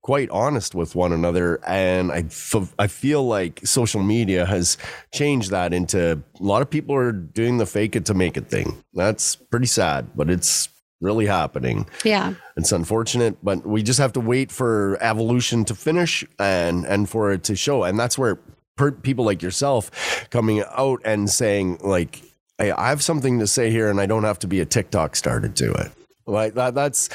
quite 0.05 0.29
honest 0.29 0.75
with 0.75 0.93
one 0.93 1.11
another. 1.11 1.59
And 1.65 2.11
I, 2.11 2.19
f- 2.27 2.75
I 2.77 2.85
feel 2.85 3.25
like 3.25 3.59
social 3.65 4.03
media 4.03 4.45
has 4.45 4.77
changed 5.11 5.49
that 5.49 5.73
into 5.73 6.21
a 6.39 6.43
lot 6.43 6.61
of 6.61 6.69
people 6.69 6.93
are 6.93 7.11
doing 7.11 7.57
the 7.57 7.65
fake 7.65 7.95
it 7.95 8.05
to 8.05 8.13
make 8.13 8.37
it 8.37 8.47
thing. 8.47 8.83
That's 8.93 9.35
pretty 9.35 9.65
sad, 9.65 10.11
but 10.15 10.29
it's 10.29 10.69
really 11.01 11.25
happening. 11.25 11.87
Yeah. 12.03 12.35
It's 12.55 12.71
unfortunate, 12.71 13.43
but 13.43 13.65
we 13.65 13.81
just 13.81 13.97
have 13.97 14.13
to 14.13 14.19
wait 14.19 14.51
for 14.51 14.99
evolution 15.01 15.65
to 15.65 15.73
finish 15.73 16.23
and, 16.37 16.85
and 16.85 17.09
for 17.09 17.31
it 17.31 17.43
to 17.45 17.55
show. 17.55 17.83
And 17.83 17.97
that's 17.97 18.15
where 18.15 18.37
per- 18.75 18.91
people 18.91 19.25
like 19.25 19.41
yourself 19.41 20.29
coming 20.29 20.63
out 20.77 21.01
and 21.03 21.27
saying 21.27 21.79
like, 21.83 22.21
Hey, 22.59 22.69
I 22.69 22.89
have 22.89 23.01
something 23.01 23.39
to 23.39 23.47
say 23.47 23.71
here 23.71 23.89
and 23.89 23.99
I 23.99 24.05
don't 24.05 24.23
have 24.23 24.37
to 24.39 24.47
be 24.47 24.59
a 24.59 24.65
TikTok 24.65 25.15
star 25.15 25.39
to 25.39 25.49
do 25.49 25.73
it. 25.73 25.91
Like 26.27 26.53
that, 26.53 26.75
that's, 26.75 27.09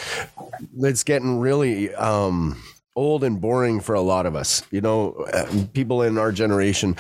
it's 0.81 1.05
getting 1.05 1.39
really, 1.39 1.95
um, 1.95 2.61
old 2.97 3.25
and 3.25 3.41
boring 3.41 3.81
for 3.81 3.95
a 3.95 4.01
lot 4.01 4.27
of 4.27 4.35
us. 4.35 4.63
You 4.71 4.81
know, 4.81 5.13
uh, 5.33 5.65
people 5.73 6.03
in 6.03 6.19
our 6.19 6.33
generation, 6.33 6.97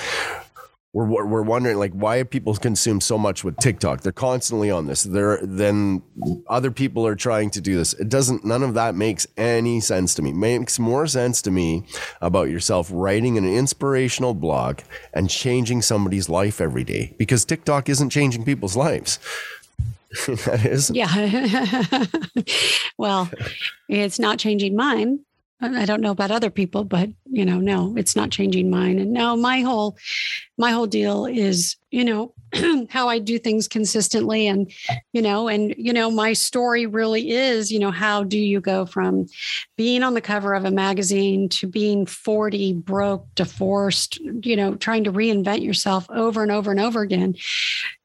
we're, 0.92 1.24
we're 1.24 1.42
wondering 1.42 1.78
like 1.78 1.92
why 1.92 2.22
people 2.24 2.54
consume 2.56 3.00
so 3.00 3.16
much 3.16 3.44
with 3.44 3.56
TikTok. 3.58 4.00
They're 4.00 4.10
constantly 4.10 4.70
on 4.70 4.86
this. 4.86 5.04
They're 5.04 5.38
then 5.42 6.02
other 6.48 6.70
people 6.70 7.06
are 7.06 7.14
trying 7.14 7.50
to 7.50 7.60
do 7.60 7.76
this. 7.76 7.92
It 7.94 8.08
doesn't. 8.08 8.44
None 8.44 8.62
of 8.64 8.74
that 8.74 8.96
makes 8.96 9.26
any 9.36 9.80
sense 9.80 10.14
to 10.14 10.22
me. 10.22 10.32
Makes 10.32 10.78
more 10.78 11.06
sense 11.06 11.42
to 11.42 11.50
me 11.50 11.84
about 12.20 12.50
yourself 12.50 12.90
writing 12.92 13.38
an 13.38 13.44
inspirational 13.44 14.34
blog 14.34 14.80
and 15.12 15.30
changing 15.30 15.82
somebody's 15.82 16.28
life 16.28 16.60
every 16.60 16.82
day 16.84 17.14
because 17.18 17.44
TikTok 17.44 17.88
isn't 17.88 18.10
changing 18.10 18.44
people's 18.44 18.76
lives. 18.76 19.20
that 20.26 20.66
is. 20.66 20.90
Yeah. 20.90 22.04
well, 22.98 23.30
it's 23.88 24.18
not 24.18 24.40
changing 24.40 24.74
mine. 24.74 25.20
I 25.62 25.84
don't 25.84 26.00
know 26.00 26.10
about 26.10 26.30
other 26.30 26.50
people, 26.50 26.84
but 26.84 27.10
you 27.26 27.44
know, 27.44 27.58
no, 27.58 27.94
it's 27.96 28.16
not 28.16 28.30
changing 28.30 28.70
mine. 28.70 28.98
And 28.98 29.12
no, 29.12 29.36
my 29.36 29.60
whole 29.60 29.96
my 30.56 30.70
whole 30.70 30.86
deal 30.86 31.26
is, 31.26 31.76
you 31.90 32.04
know, 32.04 32.34
how 32.88 33.08
I 33.08 33.18
do 33.18 33.38
things 33.38 33.68
consistently 33.68 34.46
and 34.46 34.72
you 35.12 35.20
know, 35.20 35.48
and 35.48 35.74
you 35.76 35.92
know, 35.92 36.10
my 36.10 36.32
story 36.32 36.86
really 36.86 37.30
is, 37.30 37.70
you 37.70 37.78
know, 37.78 37.90
how 37.90 38.24
do 38.24 38.38
you 38.38 38.60
go 38.60 38.86
from 38.86 39.26
being 39.76 40.02
on 40.02 40.14
the 40.14 40.20
cover 40.20 40.54
of 40.54 40.64
a 40.64 40.70
magazine 40.70 41.48
to 41.50 41.66
being 41.66 42.06
40, 42.06 42.72
broke, 42.74 43.26
divorced, 43.34 44.18
you 44.18 44.56
know, 44.56 44.74
trying 44.76 45.04
to 45.04 45.12
reinvent 45.12 45.62
yourself 45.62 46.06
over 46.10 46.42
and 46.42 46.50
over 46.50 46.70
and 46.70 46.80
over 46.80 47.02
again 47.02 47.34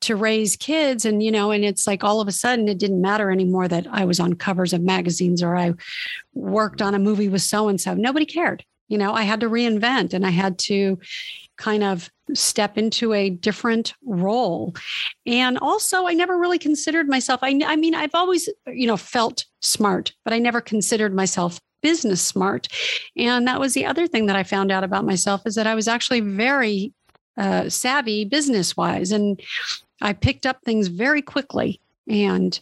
to 0.05 0.15
raise 0.15 0.55
kids 0.55 1.05
and 1.05 1.21
you 1.21 1.31
know, 1.31 1.51
and 1.51 1.65
it's 1.65 1.87
like 1.87 2.03
all 2.03 2.21
of 2.21 2.27
a 2.27 2.31
sudden 2.31 2.67
it 2.67 2.77
didn't 2.77 3.01
matter 3.01 3.31
anymore 3.31 3.67
that 3.67 3.87
I 3.91 4.05
was 4.05 4.19
on 4.19 4.33
covers 4.33 4.73
of 4.73 4.81
magazines 4.81 5.43
or 5.43 5.55
I 5.55 5.73
worked 6.33 6.81
on 6.81 6.95
a 6.95 6.99
movie 6.99 7.29
with 7.29 7.41
so 7.41 7.67
and 7.67 7.79
so. 7.79 7.93
Nobody 7.93 8.25
cared. 8.25 8.63
You 8.87 8.97
know, 8.97 9.13
I 9.13 9.23
had 9.23 9.39
to 9.39 9.49
reinvent 9.49 10.13
and 10.13 10.25
I 10.25 10.29
had 10.29 10.59
to 10.59 10.99
kind 11.57 11.83
of 11.83 12.09
step 12.33 12.77
into 12.77 13.13
a 13.13 13.29
different 13.29 13.93
role. 14.05 14.75
And 15.25 15.57
also, 15.59 16.05
I 16.05 16.13
never 16.13 16.37
really 16.37 16.59
considered 16.59 17.07
myself. 17.07 17.39
I, 17.41 17.59
I 17.65 17.75
mean, 17.75 17.95
I've 17.95 18.13
always, 18.13 18.49
you 18.67 18.87
know, 18.87 18.97
felt 18.97 19.45
smart, 19.61 20.13
but 20.23 20.33
I 20.33 20.39
never 20.39 20.61
considered 20.61 21.15
myself 21.15 21.59
business 21.81 22.21
smart. 22.21 22.67
And 23.15 23.47
that 23.47 23.59
was 23.59 23.73
the 23.73 23.85
other 23.85 24.07
thing 24.07 24.25
that 24.25 24.35
I 24.35 24.43
found 24.43 24.71
out 24.71 24.83
about 24.83 25.05
myself 25.05 25.41
is 25.45 25.55
that 25.55 25.67
I 25.67 25.75
was 25.75 25.87
actually 25.87 26.19
very 26.19 26.93
uh, 27.37 27.69
savvy 27.69 28.25
business 28.25 28.75
wise. 28.75 29.11
And 29.11 29.39
I 30.01 30.13
picked 30.13 30.45
up 30.45 30.61
things 30.63 30.87
very 30.87 31.21
quickly. 31.21 31.79
And 32.07 32.59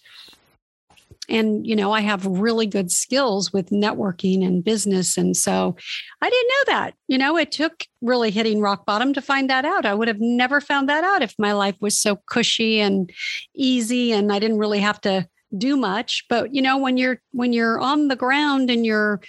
and 1.30 1.66
you 1.66 1.74
know 1.74 1.94
i 1.94 2.02
have 2.02 2.26
really 2.26 2.66
good 2.66 2.92
skills 2.92 3.54
with 3.54 3.70
networking 3.70 4.46
and 4.46 4.64
business. 4.64 5.18
And 5.18 5.36
so 5.38 5.76
i 6.22 6.30
didn't 6.30 6.50
know 6.50 6.74
that 6.74 6.96
you 7.08 7.18
know 7.18 7.38
it 7.38 7.52
took 7.52 7.86
really 8.02 8.30
hitting 8.30 8.60
rock 8.60 8.86
bottom 8.86 9.14
to 9.14 9.22
find 9.22 9.50
that 9.50 9.66
out. 9.66 9.86
I 9.86 9.94
would 9.94 10.08
have 10.08 10.20
never 10.20 10.60
found 10.60 10.90
that 10.90 11.04
out 11.04 11.22
if 11.22 11.34
my 11.38 11.54
life 11.54 11.76
was 11.80 12.00
so 12.00 12.18
cushy 12.26 12.80
and 12.80 13.10
easy 13.56 14.12
and 14.12 14.32
i 14.32 14.40
didn't 14.40 14.60
really 14.60 14.80
have 14.80 15.00
to 15.02 15.28
do 15.58 15.78
much. 15.78 16.26
But 16.30 16.54
you 16.54 16.62
know 16.62 16.78
when 16.78 16.98
you're 16.98 17.22
when 17.32 17.54
you're 17.54 17.80
on 17.80 18.08
the 18.08 18.16
ground 18.16 18.70
and 18.70 18.86
you're 18.86 19.22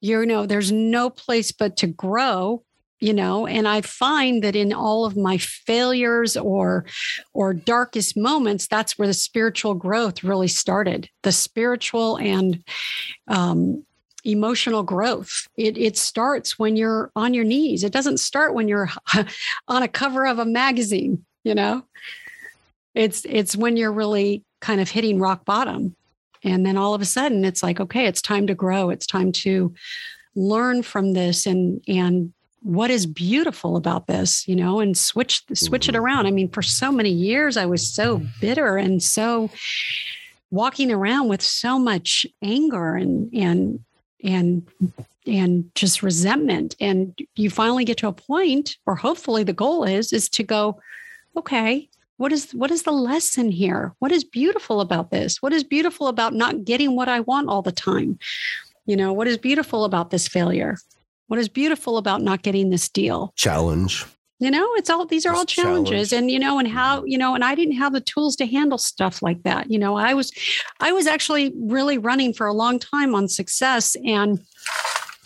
you 0.00 0.24
know 0.24 0.46
there's 0.46 0.70
no 0.70 1.10
place 1.10 1.52
but 1.52 1.76
to 1.78 1.86
grow 1.86 2.62
you 3.00 3.12
know 3.12 3.46
and 3.46 3.68
i 3.68 3.80
find 3.80 4.42
that 4.42 4.56
in 4.56 4.72
all 4.72 5.04
of 5.04 5.16
my 5.16 5.36
failures 5.38 6.36
or 6.36 6.84
or 7.32 7.54
darkest 7.54 8.16
moments 8.16 8.66
that's 8.66 8.98
where 8.98 9.08
the 9.08 9.14
spiritual 9.14 9.74
growth 9.74 10.24
really 10.24 10.48
started. 10.48 11.08
The 11.22 11.32
spiritual 11.32 12.16
and 12.18 12.62
um, 13.28 13.84
emotional 14.24 14.82
growth. 14.82 15.48
It, 15.56 15.78
it 15.78 15.96
starts 15.96 16.58
when 16.58 16.76
you're 16.76 17.10
on 17.16 17.34
your 17.34 17.44
knees. 17.44 17.84
It 17.84 17.92
doesn't 17.92 18.18
start 18.18 18.54
when 18.54 18.68
you're 18.68 18.90
on 19.68 19.82
a 19.82 19.88
cover 19.88 20.26
of 20.26 20.38
a 20.38 20.44
magazine 20.44 21.24
you 21.48 21.54
know? 21.54 21.82
It's 22.94 23.24
it's 23.24 23.56
when 23.56 23.76
you're 23.76 23.92
really 23.92 24.44
kind 24.60 24.80
of 24.80 24.90
hitting 24.90 25.18
rock 25.18 25.44
bottom. 25.44 25.96
And 26.44 26.64
then 26.64 26.76
all 26.76 26.94
of 26.94 27.00
a 27.00 27.06
sudden 27.06 27.44
it's 27.44 27.62
like 27.62 27.80
okay 27.80 28.06
it's 28.06 28.22
time 28.22 28.46
to 28.48 28.54
grow. 28.54 28.90
It's 28.90 29.06
time 29.06 29.32
to 29.32 29.74
learn 30.34 30.82
from 30.82 31.14
this 31.14 31.46
and 31.46 31.82
and 31.88 32.32
what 32.62 32.90
is 32.90 33.06
beautiful 33.06 33.76
about 33.76 34.06
this 34.06 34.46
you 34.48 34.56
know 34.56 34.80
and 34.80 34.96
switch 34.96 35.44
switch 35.54 35.88
it 35.88 35.92
mm-hmm. 35.92 36.04
around. 36.04 36.26
I 36.26 36.30
mean 36.30 36.48
for 36.48 36.62
so 36.62 36.90
many 36.90 37.10
years 37.10 37.56
i 37.56 37.66
was 37.66 37.86
so 37.86 38.22
bitter 38.40 38.76
and 38.76 39.02
so 39.02 39.50
walking 40.50 40.90
around 40.90 41.28
with 41.28 41.42
so 41.42 41.78
much 41.78 42.26
anger 42.42 42.96
and 42.96 43.32
and 43.34 43.80
and 44.24 44.66
and 45.26 45.70
just 45.74 46.02
resentment. 46.02 46.74
And 46.80 47.18
you 47.36 47.50
finally 47.50 47.84
get 47.84 47.98
to 47.98 48.08
a 48.08 48.12
point 48.12 48.76
or 48.86 48.96
hopefully 48.96 49.44
the 49.44 49.52
goal 49.52 49.84
is 49.84 50.12
is 50.12 50.28
to 50.30 50.42
go 50.42 50.80
okay 51.36 51.88
what 52.16 52.32
is 52.32 52.50
what 52.52 52.72
is 52.72 52.82
the 52.82 52.90
lesson 52.90 53.50
here? 53.50 53.94
What 54.00 54.10
is 54.10 54.24
beautiful 54.24 54.80
about 54.80 55.10
this? 55.12 55.40
What 55.40 55.52
is 55.52 55.62
beautiful 55.62 56.08
about 56.08 56.34
not 56.34 56.64
getting 56.64 56.96
what 56.96 57.08
i 57.08 57.20
want 57.20 57.48
all 57.48 57.62
the 57.62 57.72
time? 57.72 58.18
You 58.86 58.96
know 58.96 59.12
what 59.12 59.28
is 59.28 59.38
beautiful 59.38 59.84
about 59.84 60.10
this 60.10 60.26
failure 60.26 60.78
what 61.28 61.38
is 61.38 61.48
beautiful 61.48 61.96
about 61.96 62.22
not 62.22 62.42
getting 62.42 62.70
this 62.70 62.88
deal? 62.88 63.32
Challenge. 63.36 64.04
You 64.40 64.50
know, 64.50 64.72
it's 64.74 64.88
all 64.88 65.04
these 65.04 65.26
are 65.26 65.34
all 65.34 65.44
challenges. 65.44 66.10
Challenge. 66.10 66.12
And 66.12 66.30
you 66.30 66.38
know, 66.38 66.58
and 66.58 66.68
how, 66.68 67.04
you 67.04 67.18
know, 67.18 67.34
and 67.34 67.44
I 67.44 67.54
didn't 67.54 67.74
have 67.76 67.92
the 67.92 68.00
tools 68.00 68.36
to 68.36 68.46
handle 68.46 68.78
stuff 68.78 69.20
like 69.20 69.42
that. 69.42 69.70
You 69.70 69.78
know, 69.78 69.96
I 69.96 70.14
was 70.14 70.32
I 70.80 70.92
was 70.92 71.06
actually 71.06 71.52
really 71.56 71.98
running 71.98 72.32
for 72.32 72.46
a 72.46 72.52
long 72.52 72.78
time 72.78 73.14
on 73.14 73.28
success 73.28 73.96
and 74.04 74.40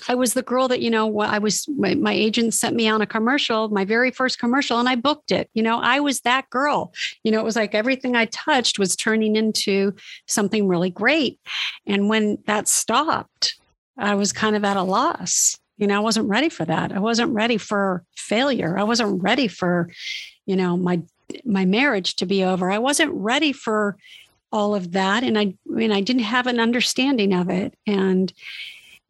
I 0.08 0.14
was 0.14 0.34
the 0.34 0.42
girl 0.42 0.68
that, 0.68 0.80
you 0.80 0.90
know, 0.90 1.20
I 1.20 1.38
was, 1.38 1.66
my, 1.68 1.94
my, 1.94 2.12
agent 2.12 2.54
sent 2.54 2.74
me 2.74 2.88
on 2.88 3.00
a 3.00 3.06
commercial, 3.06 3.68
my 3.68 3.84
very 3.84 4.10
first 4.10 4.38
commercial, 4.38 4.78
and 4.78 4.88
I 4.88 4.96
booked 4.96 5.30
it. 5.30 5.48
You 5.54 5.62
know, 5.62 5.78
I 5.78 6.00
was 6.00 6.20
that 6.20 6.50
girl. 6.50 6.92
You 7.22 7.32
know, 7.32 7.40
it 7.40 7.44
was 7.44 7.56
like 7.56 7.74
everything 7.74 8.16
I 8.16 8.26
touched 8.26 8.78
was 8.78 8.96
turning 8.96 9.36
into 9.36 9.94
something 10.26 10.66
really 10.66 10.90
great. 10.90 11.38
And 11.86 12.08
when 12.08 12.38
that 12.46 12.68
stopped, 12.68 13.56
I 13.96 14.14
was 14.14 14.32
kind 14.32 14.56
of 14.56 14.64
at 14.64 14.76
a 14.76 14.82
loss. 14.82 15.58
You 15.78 15.86
know, 15.86 15.96
I 15.96 16.00
wasn't 16.00 16.28
ready 16.28 16.48
for 16.48 16.64
that. 16.64 16.92
I 16.92 16.98
wasn't 16.98 17.32
ready 17.32 17.56
for 17.56 18.04
failure. 18.16 18.78
I 18.78 18.84
wasn't 18.84 19.22
ready 19.22 19.48
for, 19.48 19.90
you 20.46 20.56
know, 20.56 20.76
my 20.76 21.02
my 21.44 21.64
marriage 21.64 22.16
to 22.16 22.26
be 22.26 22.44
over. 22.44 22.70
I 22.70 22.78
wasn't 22.78 23.12
ready 23.14 23.52
for 23.52 23.96
all 24.52 24.74
of 24.74 24.92
that 24.92 25.22
and 25.22 25.38
I 25.38 25.54
and 25.66 25.94
I 25.94 26.02
didn't 26.02 26.24
have 26.24 26.46
an 26.46 26.60
understanding 26.60 27.32
of 27.32 27.48
it 27.48 27.74
and 27.86 28.32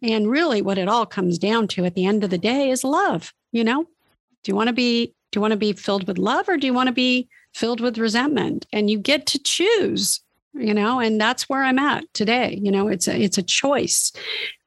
and 0.00 0.30
really 0.30 0.62
what 0.62 0.78
it 0.78 0.88
all 0.88 1.06
comes 1.06 1.38
down 1.38 1.68
to 1.68 1.84
at 1.84 1.94
the 1.94 2.06
end 2.06 2.24
of 2.24 2.30
the 2.30 2.38
day 2.38 2.70
is 2.70 2.84
love, 2.84 3.32
you 3.52 3.64
know? 3.64 3.84
Do 3.84 4.50
you 4.50 4.54
want 4.54 4.68
to 4.68 4.72
be 4.72 5.14
do 5.32 5.38
you 5.38 5.40
want 5.40 5.52
to 5.52 5.58
be 5.58 5.72
filled 5.72 6.06
with 6.06 6.18
love 6.18 6.48
or 6.48 6.56
do 6.56 6.66
you 6.66 6.74
want 6.74 6.88
to 6.88 6.92
be 6.92 7.28
filled 7.54 7.80
with 7.80 7.98
resentment? 7.98 8.66
And 8.72 8.88
you 8.88 8.98
get 8.98 9.26
to 9.26 9.38
choose 9.38 10.20
you 10.54 10.74
know 10.74 11.00
and 11.00 11.20
that's 11.20 11.48
where 11.48 11.64
i'm 11.64 11.78
at 11.78 12.04
today 12.12 12.58
you 12.62 12.70
know 12.70 12.88
it's 12.88 13.08
a 13.08 13.18
it's 13.18 13.38
a 13.38 13.42
choice 13.42 14.12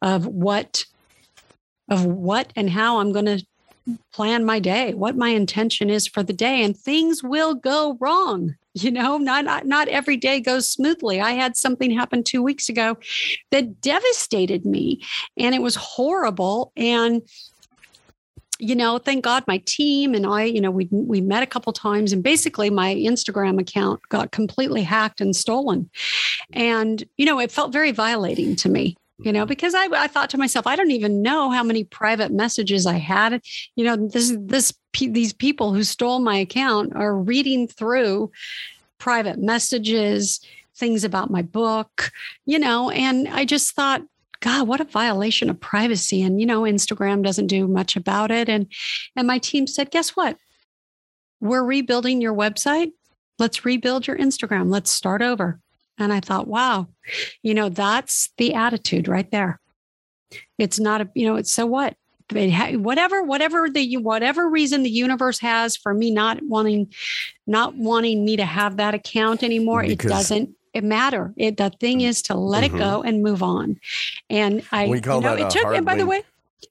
of 0.02 0.26
what 0.26 0.84
of 1.90 2.06
what 2.06 2.52
and 2.56 2.70
how 2.70 3.00
i'm 3.00 3.12
going 3.12 3.26
to 3.26 3.46
plan 4.12 4.44
my 4.44 4.60
day 4.60 4.94
what 4.94 5.16
my 5.16 5.30
intention 5.30 5.90
is 5.90 6.08
for 6.08 6.24
the 6.24 6.34
day 6.34 6.64
and 6.64 6.76
things 6.76 7.24
will 7.24 7.54
go 7.54 7.98
wrong 8.00 8.56
you 8.76 8.92
know? 8.92 9.18
Not, 9.18 9.46
not 9.46 9.66
not 9.66 9.88
every 9.88 10.18
day 10.18 10.40
goes 10.40 10.70
smoothly. 10.70 11.22
I 11.22 11.32
had 11.32 11.56
something 11.56 11.92
happen 11.92 12.24
2 12.24 12.44
weeks 12.44 12.70
ago 12.70 12.98
that 13.52 13.82
devastated 13.82 14.66
me 14.66 15.02
and 15.38 15.56
it 15.56 15.62
was 15.62 15.76
horrible 15.76 16.72
and 16.76 17.22
you 18.58 18.74
know, 18.74 18.98
thank 18.98 19.22
God 19.22 19.44
my 19.48 19.62
team 19.66 20.14
and 20.14 20.26
I, 20.26 20.44
you 20.44 20.62
know, 20.62 20.72
we 20.72 20.88
we 20.92 21.20
met 21.20 21.44
a 21.44 21.48
couple 21.48 21.74
times 21.74 22.14
and 22.14 22.24
basically 22.24 22.70
my 22.70 22.96
Instagram 22.96 23.60
account 23.60 24.02
got 24.08 24.32
completely 24.32 24.82
hacked 24.82 25.20
and 25.20 25.36
stolen. 25.36 25.90
And, 26.54 27.04
you 27.18 27.26
know, 27.26 27.40
it 27.40 27.52
felt 27.52 27.74
very 27.74 27.92
violating 27.92 28.56
to 28.58 28.70
me, 28.70 28.96
you 29.20 29.32
know, 29.32 29.42
mm-hmm. 29.42 29.50
because 29.50 29.74
I, 29.74 29.88
I 29.92 30.08
thought 30.08 30.30
to 30.32 30.38
myself, 30.38 30.68
I 30.68 30.76
don't 30.76 30.92
even 30.92 31.22
know 31.22 31.50
how 31.50 31.64
many 31.64 31.84
private 31.84 32.32
messages 32.32 32.86
I 32.86 32.98
had. 32.98 33.42
You 33.76 33.86
know, 33.86 33.96
this 34.08 34.36
this 34.40 34.74
these 34.94 35.34
people 35.34 35.74
who 35.74 35.84
stole 35.84 36.20
my 36.20 36.38
account 36.38 36.96
are 36.96 37.16
reading 37.16 37.68
through 37.68 38.32
private 38.98 39.40
messages, 39.40 40.40
things 40.76 41.04
about 41.04 41.32
my 41.32 41.42
book, 41.42 42.12
you 42.46 42.60
know, 42.60 42.90
and 42.90 43.28
I 43.28 43.46
just 43.46 43.76
thought, 43.76 44.02
God, 44.42 44.68
what 44.68 44.82
a 44.82 44.86
violation 44.86 45.50
of 45.50 45.60
privacy. 45.60 46.22
And, 46.22 46.40
you 46.40 46.46
know, 46.46 46.62
Instagram 46.64 47.24
doesn't 47.24 47.48
do 47.48 47.68
much 47.68 47.96
about 47.96 48.32
it. 48.32 48.50
And 48.50 48.68
and 49.16 49.28
my 49.28 49.40
team 49.40 49.68
said, 49.68 49.92
guess 49.92 50.10
what? 50.10 50.38
We're 51.40 51.64
rebuilding 51.64 52.22
your 52.22 52.34
website. 52.34 52.92
Let's 53.40 53.66
rebuild 53.66 54.08
your 54.08 54.18
Instagram. 54.18 54.72
Let's 54.72 54.92
start 54.92 55.22
over. 55.22 55.60
And 55.98 56.12
I 56.12 56.20
thought, 56.20 56.48
wow, 56.48 56.88
you 57.42 57.54
know, 57.54 57.70
that's 57.70 58.30
the 58.38 58.54
attitude 58.54 59.08
right 59.08 59.30
there. 59.32 59.60
It's 60.58 60.80
not 60.80 61.02
a, 61.02 61.10
you 61.16 61.26
know, 61.26 61.36
it's 61.36 61.52
so 61.52 61.66
what? 61.66 61.96
whatever 62.32 63.22
whatever 63.22 63.70
the 63.70 63.98
whatever 63.98 64.50
reason 64.50 64.82
the 64.82 64.90
universe 64.90 65.40
has 65.40 65.78
for 65.78 65.94
me 65.94 66.10
not 66.10 66.40
wanting 66.42 66.92
not 67.46 67.76
wanting 67.76 68.26
me 68.26 68.36
to 68.36 68.46
have 68.46 68.78
that 68.78 68.96
account 68.96 69.44
anymore 69.44 69.84
because, 69.84 70.06
it 70.06 70.10
doesn't 70.10 70.56
it 70.74 70.84
matter. 70.84 71.34
It 71.38 71.58
the 71.58 71.70
thing 71.70 72.02
is 72.02 72.24
to 72.24 72.36
let 72.36 72.64
mm-hmm. 72.64 72.76
it 72.76 72.80
go 72.80 73.04
and 73.04 73.22
move 73.22 73.44
on. 73.44 73.80
And 74.30 74.64
I 74.72 74.88
we 74.88 75.02
call 75.02 75.22
you 75.22 75.22
know, 75.22 75.36
that 75.36 75.46
it 75.46 75.50
took 75.52 75.76
and 75.76 75.86
by 75.86 75.96
the 75.96 76.06
way, 76.08 76.24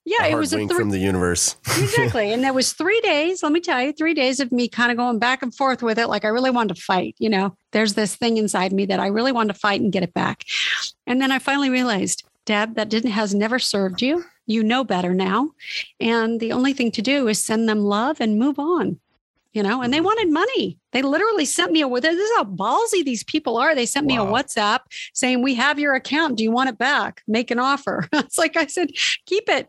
yeah, 0.05 0.26
it 0.26 0.36
was 0.36 0.53
a 0.53 0.66
from 0.68 0.90
the 0.90 0.99
universe. 0.99 1.57
exactly. 1.78 2.32
And 2.32 2.45
that 2.45 2.55
was 2.55 2.72
three 2.72 3.01
days, 3.01 3.42
let 3.42 3.53
me 3.53 3.61
tell 3.61 3.82
you, 3.82 3.92
three 3.92 4.14
days 4.14 4.40
of 4.40 4.53
me 4.53 4.68
kind 4.68 4.90
of 4.90 4.97
going 4.97 5.18
back 5.18 5.42
and 5.42 5.55
forth 5.55 5.82
with 5.82 5.99
it. 5.99 6.09
Like 6.09 6.24
I 6.24 6.28
really 6.28 6.51
wanted 6.51 6.76
to 6.76 6.82
fight, 6.82 7.14
you 7.18 7.28
know, 7.28 7.57
there's 7.72 7.95
this 7.95 8.16
thing 8.16 8.36
inside 8.36 8.72
me 8.72 8.86
that 8.86 9.01
I 9.01 9.09
really 9.09 9.32
wanted 9.32 9.55
to 9.55 9.59
fight 9.59 9.80
and 9.80 9.92
get 9.92 10.03
it 10.03 10.14
back. 10.14 10.45
And 11.07 11.20
then 11.20 11.30
I 11.30 11.38
finally 11.38 11.70
realized, 11.70 12.24
Deb, 12.45 12.74
that 12.74 12.88
didn't 12.88 13.12
has 13.12 13.34
never 13.34 13.59
served 13.59 14.03
you. 14.03 14.24
You 14.47 14.62
know 14.62 14.84
better 14.84 15.14
now. 15.14 15.51
And 16.01 16.38
the 16.38 16.53
only 16.53 16.74
thing 16.74 16.90
to 16.92 17.03
do 17.03 17.28
is 17.28 17.42
send 17.42 17.68
them 17.68 17.80
love 17.80 18.20
and 18.20 18.38
move 18.38 18.59
on 18.59 19.01
you 19.55 19.62
know, 19.62 19.82
and 19.82 19.92
they 19.92 19.99
mm-hmm. 19.99 20.07
wanted 20.07 20.32
money. 20.32 20.78
They 20.90 21.01
literally 21.01 21.45
sent 21.45 21.70
me 21.70 21.82
a, 21.82 21.88
this 22.01 22.16
is 22.16 22.36
how 22.36 22.45
ballsy 22.45 23.05
these 23.05 23.22
people 23.22 23.57
are. 23.57 23.74
They 23.74 23.86
sent 23.86 24.05
me 24.05 24.16
a 24.16 24.20
WhatsApp 24.20 24.80
saying, 25.14 25.42
we 25.42 25.55
have 25.55 25.78
your 25.78 25.95
account. 25.95 26.36
Do 26.36 26.42
you 26.42 26.51
want 26.51 26.70
it 26.70 26.76
back? 26.76 27.22
Make 27.28 27.53
an 27.53 27.61
offer. 27.61 28.09
it's 28.12 28.36
like, 28.36 28.57
I 28.57 28.66
said, 28.66 28.90
keep 29.26 29.49
it. 29.49 29.68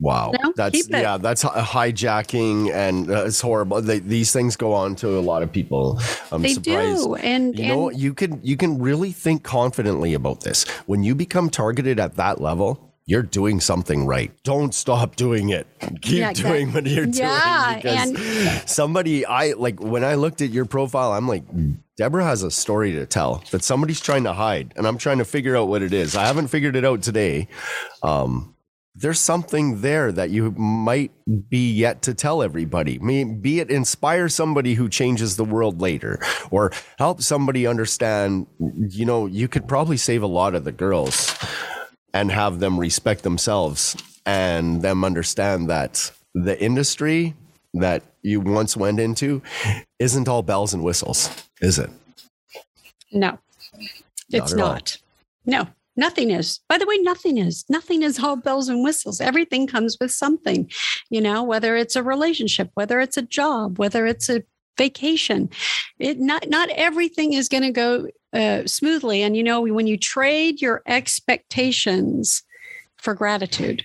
Wow, 0.00 0.32
no, 0.42 0.52
that's 0.56 0.88
yeah, 0.88 1.18
that's 1.18 1.44
hijacking, 1.44 2.72
and 2.72 3.10
uh, 3.10 3.26
it's 3.26 3.40
horrible. 3.40 3.80
They, 3.80 4.00
these 4.00 4.32
things 4.32 4.56
go 4.56 4.72
on 4.72 4.96
to 4.96 5.18
a 5.18 5.20
lot 5.20 5.42
of 5.42 5.52
people. 5.52 6.00
I'm 6.32 6.42
they 6.42 6.54
surprised. 6.54 7.04
do, 7.04 7.14
and 7.14 7.56
you 7.56 7.68
know, 7.68 7.90
you 7.90 8.12
can 8.12 8.40
you 8.42 8.56
can 8.56 8.78
really 8.80 9.12
think 9.12 9.44
confidently 9.44 10.14
about 10.14 10.40
this 10.40 10.68
when 10.86 11.04
you 11.04 11.14
become 11.14 11.48
targeted 11.48 12.00
at 12.00 12.16
that 12.16 12.40
level 12.40 12.94
you're 13.06 13.22
doing 13.22 13.60
something 13.60 14.06
right. 14.06 14.32
Don't 14.44 14.74
stop 14.74 15.16
doing 15.16 15.50
it. 15.50 15.66
Keep 16.00 16.18
yeah, 16.18 16.32
doing 16.32 16.72
what 16.72 16.86
you're 16.86 17.06
yeah, 17.06 17.80
doing. 17.80 18.12
Because 18.14 18.60
and 18.60 18.68
somebody, 18.68 19.26
I 19.26 19.52
like 19.52 19.80
when 19.80 20.04
I 20.04 20.14
looked 20.14 20.40
at 20.40 20.50
your 20.50 20.64
profile, 20.64 21.12
I'm 21.12 21.28
like, 21.28 21.44
Deborah 21.96 22.24
has 22.24 22.42
a 22.42 22.50
story 22.50 22.92
to 22.92 23.04
tell 23.04 23.44
that 23.50 23.62
somebody's 23.62 24.00
trying 24.00 24.24
to 24.24 24.32
hide, 24.32 24.72
and 24.76 24.86
I'm 24.86 24.96
trying 24.96 25.18
to 25.18 25.24
figure 25.24 25.54
out 25.54 25.68
what 25.68 25.82
it 25.82 25.92
is. 25.92 26.16
I 26.16 26.24
haven't 26.24 26.48
figured 26.48 26.76
it 26.76 26.84
out 26.84 27.02
today. 27.02 27.48
Um, 28.02 28.53
there's 28.94 29.18
something 29.18 29.80
there 29.80 30.12
that 30.12 30.30
you 30.30 30.52
might 30.52 31.10
be 31.48 31.72
yet 31.72 32.02
to 32.02 32.14
tell 32.14 32.42
everybody. 32.42 32.98
Maybe 33.00 33.32
be 33.32 33.60
it 33.60 33.70
inspire 33.70 34.28
somebody 34.28 34.74
who 34.74 34.88
changes 34.88 35.36
the 35.36 35.44
world 35.44 35.80
later, 35.80 36.20
or 36.50 36.72
help 36.98 37.20
somebody 37.20 37.66
understand. 37.66 38.46
You 38.58 39.04
know, 39.04 39.26
you 39.26 39.48
could 39.48 39.66
probably 39.66 39.96
save 39.96 40.22
a 40.22 40.28
lot 40.28 40.54
of 40.54 40.64
the 40.64 40.72
girls 40.72 41.36
and 42.12 42.30
have 42.30 42.60
them 42.60 42.78
respect 42.78 43.24
themselves 43.24 43.96
and 44.24 44.80
them 44.80 45.04
understand 45.04 45.68
that 45.70 46.12
the 46.34 46.60
industry 46.62 47.34
that 47.74 48.04
you 48.22 48.40
once 48.40 48.76
went 48.76 49.00
into 49.00 49.42
isn't 49.98 50.28
all 50.28 50.42
bells 50.42 50.72
and 50.72 50.84
whistles, 50.84 51.28
is 51.60 51.78
it? 51.78 51.90
No, 53.12 53.38
it's 54.30 54.52
not. 54.52 54.58
not. 54.58 54.98
No, 55.46 55.68
nothing 55.96 56.30
is. 56.30 56.60
By 56.68 56.78
the 56.78 56.86
way, 56.86 56.98
nothing 56.98 57.38
is. 57.38 57.64
Nothing 57.68 58.02
is 58.02 58.18
all 58.18 58.36
bells 58.36 58.68
and 58.68 58.82
whistles. 58.82 59.20
Everything 59.20 59.66
comes 59.66 59.96
with 60.00 60.10
something, 60.10 60.70
you 61.10 61.20
know, 61.20 61.42
whether 61.42 61.76
it's 61.76 61.96
a 61.96 62.02
relationship, 62.02 62.70
whether 62.74 63.00
it's 63.00 63.16
a 63.16 63.22
job, 63.22 63.78
whether 63.78 64.06
it's 64.06 64.28
a 64.28 64.42
vacation. 64.76 65.50
It 65.98 66.18
not 66.18 66.48
not 66.48 66.68
everything 66.70 67.32
is 67.32 67.48
going 67.48 67.62
to 67.62 67.70
go 67.70 68.08
uh, 68.32 68.66
smoothly. 68.66 69.22
And 69.22 69.36
you 69.36 69.42
know, 69.42 69.60
when 69.60 69.86
you 69.86 69.96
trade 69.96 70.60
your 70.60 70.82
expectations 70.86 72.42
for 72.96 73.14
gratitude, 73.14 73.84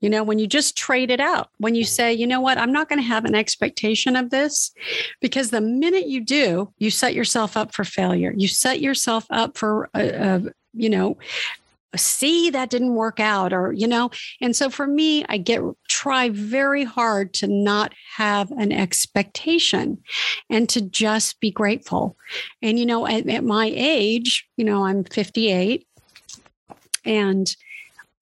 you 0.00 0.08
know, 0.08 0.22
when 0.22 0.38
you 0.38 0.46
just 0.46 0.76
trade 0.76 1.10
it 1.10 1.20
out, 1.20 1.50
when 1.58 1.74
you 1.74 1.84
say, 1.84 2.12
you 2.12 2.26
know 2.26 2.40
what, 2.40 2.58
I'm 2.58 2.72
not 2.72 2.88
going 2.88 3.00
to 3.00 3.08
have 3.08 3.24
an 3.24 3.34
expectation 3.34 4.14
of 4.14 4.30
this, 4.30 4.72
because 5.20 5.50
the 5.50 5.60
minute 5.60 6.06
you 6.06 6.20
do, 6.24 6.72
you 6.78 6.90
set 6.90 7.14
yourself 7.14 7.56
up 7.56 7.74
for 7.74 7.82
failure. 7.82 8.32
You 8.36 8.46
set 8.46 8.80
yourself 8.80 9.26
up 9.30 9.58
for, 9.58 9.90
a, 9.94 10.24
uh, 10.24 10.40
you 10.78 10.90
know, 10.90 11.16
see 11.96 12.50
that 12.50 12.70
didn't 12.70 12.94
work 12.94 13.18
out 13.18 13.52
or 13.52 13.72
you 13.72 13.86
know 13.86 14.10
and 14.42 14.54
so 14.54 14.68
for 14.68 14.86
me 14.86 15.24
i 15.30 15.38
get 15.38 15.62
try 15.88 16.28
very 16.28 16.84
hard 16.84 17.32
to 17.32 17.46
not 17.46 17.94
have 18.16 18.50
an 18.52 18.70
expectation 18.70 19.96
and 20.50 20.68
to 20.68 20.82
just 20.82 21.40
be 21.40 21.50
grateful 21.50 22.14
and 22.60 22.78
you 22.78 22.84
know 22.84 23.06
at, 23.06 23.26
at 23.28 23.42
my 23.42 23.72
age 23.74 24.46
you 24.56 24.64
know 24.64 24.84
i'm 24.84 25.02
58 25.02 25.86
and 27.06 27.56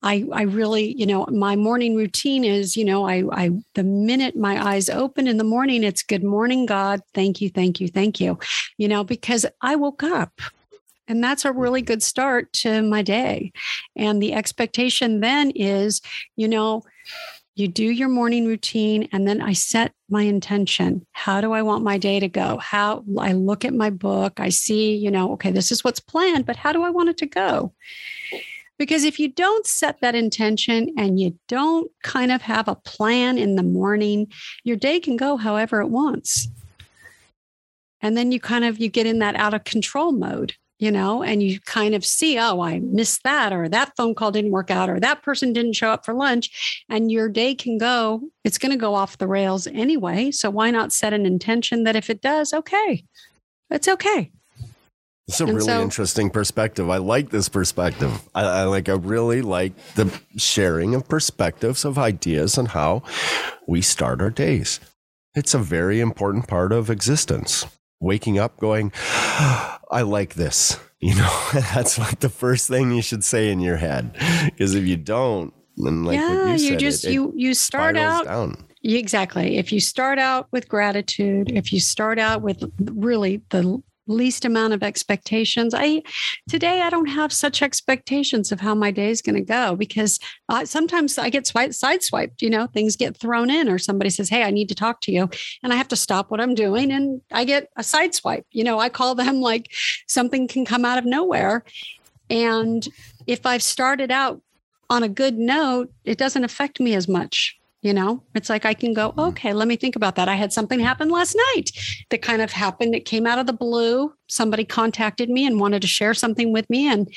I, 0.03 0.25
I 0.33 0.43
really, 0.43 0.95
you 0.97 1.07
know, 1.07 1.27
my 1.33 1.57
morning 1.57 1.97
routine 1.97 2.45
is, 2.45 2.77
you 2.77 2.85
know, 2.85 3.09
I, 3.09 3.25
I, 3.33 3.51
the 3.75 3.83
minute 3.83 4.37
my 4.37 4.75
eyes 4.75 4.89
open 4.89 5.27
in 5.27 5.37
the 5.37 5.43
morning, 5.43 5.83
it's 5.83 6.03
good 6.03 6.23
morning, 6.23 6.65
God. 6.65 7.01
Thank 7.13 7.41
you, 7.41 7.51
thank 7.51 7.81
you, 7.81 7.89
thank 7.89 8.21
you, 8.21 8.39
you 8.77 8.87
know, 8.87 9.03
because 9.03 9.47
I 9.63 9.75
woke 9.75 10.05
up 10.05 10.41
and 11.09 11.23
that's 11.23 11.45
a 11.45 11.53
really 11.53 11.81
mm-hmm. 11.81 11.87
good 11.87 12.03
start 12.03 12.53
to 12.55 12.83
my 12.83 13.03
day. 13.03 13.53
And 13.95 14.23
the 14.23 14.33
expectation 14.33 15.21
then 15.21 15.51
is, 15.51 16.01
you 16.37 16.49
know, 16.49 16.83
you 17.55 17.69
do 17.69 17.85
your 17.85 18.09
morning 18.09 18.47
routine 18.47 19.09
and 19.13 19.27
then 19.27 19.41
I 19.41 19.55
set 19.55 19.93
my 20.11 20.23
intention. 20.23 21.07
How 21.13 21.41
do 21.41 21.53
I 21.53 21.63
want 21.63 21.85
my 21.85 21.97
day 21.97 22.21
to 22.21 22.29
go? 22.29 22.59
How 22.59 23.03
I 23.19 23.33
look 23.33 23.65
at 23.65 23.73
my 23.73 23.89
book, 23.89 24.39
I 24.39 24.51
see, 24.51 24.95
you 24.95 25.11
know, 25.11 25.33
okay, 25.33 25.51
this 25.51 25.73
is 25.73 25.83
what's 25.83 26.01
planned, 26.01 26.45
but 26.45 26.57
how 26.57 26.73
do 26.73 26.83
I 26.83 26.91
want 26.91 27.09
it 27.09 27.17
to 27.19 27.27
go? 27.27 27.73
Because 28.79 29.05
if 29.05 29.19
you 29.19 29.29
don't 29.29 29.67
set 29.67 30.03
that 30.03 30.15
intention 30.15 30.93
and 30.99 31.19
you 31.19 31.39
don't 31.49 31.91
kind 32.03 32.31
of 32.31 32.43
have 32.43 32.69
a 32.69 32.75
plan 32.75 33.39
in 33.39 33.57
the 33.57 33.63
morning, 33.63 34.31
your 34.63 34.77
day 34.77 35.01
can 35.01 35.17
go 35.17 35.39
however 35.39 35.81
it 35.81 35.89
wants. 35.89 36.49
And 38.03 38.19
then 38.19 38.33
you 38.33 38.39
kind 38.39 38.67
of 38.67 38.79
you 38.79 38.91
get 38.91 39.07
in 39.07 39.21
that 39.21 39.35
out 39.35 39.55
of 39.55 39.65
control 39.65 40.13
mode 40.13 40.53
you 40.79 40.91
know, 40.91 41.23
and 41.23 41.43
you 41.43 41.59
kind 41.61 41.95
of 41.95 42.05
see, 42.05 42.39
oh, 42.39 42.61
I 42.61 42.81
missed 42.81 43.23
that, 43.25 43.53
or 43.53 43.69
that 43.69 43.93
phone 43.97 44.15
call 44.15 44.31
didn't 44.31 44.51
work 44.51 44.71
out, 44.71 44.91
or 44.91 45.01
that 45.01 45.23
person 45.23 45.53
didn't 45.53 45.73
show 45.75 45.91
up 45.91 46.05
for 46.05 46.13
lunch. 46.15 46.85
And 46.89 47.11
your 47.11 47.29
day 47.29 47.55
can 47.55 47.79
go, 47.79 48.23
it's 48.45 48.59
going 48.59 48.73
to 48.73 48.79
go 48.79 48.95
off 48.95 49.19
the 49.19 49.27
rails 49.27 49.67
anyway. 49.67 50.31
So 50.31 50.51
why 50.51 50.71
not 50.71 50.93
set 50.93 51.13
an 51.13 51.25
intention 51.25 51.85
that 51.85 51.97
if 51.97 52.11
it 52.11 52.21
does, 52.21 52.53
okay, 52.53 53.05
it's 53.71 53.89
okay. 53.89 54.31
It's 55.29 55.41
a 55.41 55.45
And 55.45 55.55
really 55.55 55.67
so- 55.67 55.83
interesting 55.83 56.31
perspective. 56.31 56.89
I 56.89 56.99
like 56.99 57.31
this 57.31 57.49
perspective. 57.49 58.29
I, 58.35 58.43
I 58.45 58.65
like. 58.65 58.89
I 58.89 58.93
really 58.93 59.43
like 59.43 59.73
the 59.95 60.13
sharing 60.37 60.95
of 60.95 61.09
perspectives 61.09 61.85
of 61.85 61.99
ideas 61.99 62.57
and 62.57 62.69
how 62.69 63.03
we 63.67 63.83
start 63.83 64.21
our 64.21 64.31
days. 64.31 64.79
It's 65.35 65.53
a 65.53 65.59
very 65.59 65.99
important 66.01 66.47
part 66.47 66.71
of 66.71 66.91
existence. 66.91 67.67
Waking 67.99 68.39
up, 68.39 68.59
going, 68.59 68.93
I 69.91 70.03
like 70.03 70.35
this. 70.35 70.79
You 70.99 71.15
know, 71.15 71.49
that's 71.53 71.99
like 71.99 72.21
the 72.21 72.31
first 72.31 72.69
thing 72.69 72.91
you 72.91 73.03
should 73.03 73.23
say 73.23 73.53
in 73.53 73.61
your 73.61 73.77
head. 73.77 74.17
Because 74.47 74.75
if 74.75 74.87
you 74.87 74.97
don't, 74.97 75.53
then 75.77 76.05
like 76.05 76.19
yeah, 76.19 76.55
you 76.55 76.71
you, 76.71 76.77
just 76.77 77.05
it, 77.05 77.09
it 77.09 77.13
you 77.13 77.33
you 77.37 77.53
start 77.53 77.99
out 77.99 78.25
down. 78.25 78.67
exactly. 78.83 79.59
If 79.59 79.73
you 79.73 79.79
start 79.79 80.19
out 80.19 80.49
with 80.53 80.71
gratitude, 80.71 81.53
if 81.53 81.71
you 81.71 81.81
start 81.81 82.19
out 82.19 82.41
with 82.41 82.65
really 82.81 83.43
the 83.51 83.83
least 84.07 84.45
amount 84.45 84.73
of 84.73 84.83
expectations, 84.83 85.75
I 85.75 86.03
today 86.49 86.81
I 86.81 86.91
don't 86.91 87.07
have 87.07 87.33
such 87.33 87.63
expectations 87.63 88.53
of 88.53 88.61
how 88.61 88.75
my 88.75 88.91
day 88.91 89.11
is 89.11 89.23
going 89.23 89.37
to 89.37 89.41
go 89.41 89.77
because 89.77 90.19
sometimes 90.65 91.19
I 91.19 91.31
get 91.31 91.47
swipe, 91.47 91.71
sideswiped. 91.71 92.43
You 92.43 92.51
know, 92.51 92.67
things 92.67 92.97
get 92.97 93.17
thrown 93.17 93.51
in, 93.51 93.69
or 93.69 93.79
somebody 93.79 94.11
says, 94.11 94.29
"Hey, 94.29 94.43
I 94.43 94.51
need 94.51 94.69
to 94.69 94.75
talk 94.75 95.01
to 95.03 95.13
you," 95.13 95.29
and 95.63 95.73
I 95.73 95.77
have 95.77 95.89
to 95.89 95.97
stop 95.97 96.31
what 96.31 96.41
I'm 96.41 96.55
doing, 96.55 96.93
and 96.93 97.21
I 97.33 97.45
get 97.45 97.69
a 97.77 97.83
sideswipe. 97.83 98.45
You 98.51 98.65
know, 98.65 98.79
I 98.79 98.89
call 98.89 99.15
them 99.15 99.41
like 99.41 99.73
something 100.07 100.49
can 100.49 100.65
come 100.65 100.85
out 100.85 100.99
of 100.99 101.05
nowhere, 101.05 101.65
and 102.31 102.87
if 103.27 103.47
I've 103.47 103.63
started 103.63 104.11
out 104.11 104.41
on 104.89 105.03
a 105.03 105.09
good 105.09 105.37
note, 105.37 105.93
it 106.05 106.17
doesn't 106.17 106.45
affect 106.45 106.79
me 106.79 106.95
as 106.95 107.09
much. 107.09 107.59
You 107.87 107.95
know, 107.95 108.21
it's 108.35 108.51
like 108.51 108.65
I 108.65 108.75
can 108.75 108.95
go, 108.95 109.15
okay, 109.17 109.53
let 109.53 109.69
me 109.69 109.77
think 109.77 109.95
about 109.95 110.17
that. 110.17 110.29
I 110.29 110.35
had 110.35 110.53
something 110.53 110.81
happen 110.81 111.09
last 111.09 111.37
night 111.55 111.71
that 112.11 112.21
kind 112.21 112.43
of 112.43 112.51
happened. 112.51 112.97
It 112.97 113.05
came 113.05 113.29
out 113.29 113.39
of 113.39 113.47
the 113.47 113.53
blue. 113.53 114.13
Somebody 114.27 114.65
contacted 114.65 115.31
me 115.31 115.47
and 115.47 115.61
wanted 115.61 115.83
to 115.83 115.87
share 115.87 116.13
something 116.13 116.53
with 116.53 116.69
me. 116.69 116.89
And 116.89 117.09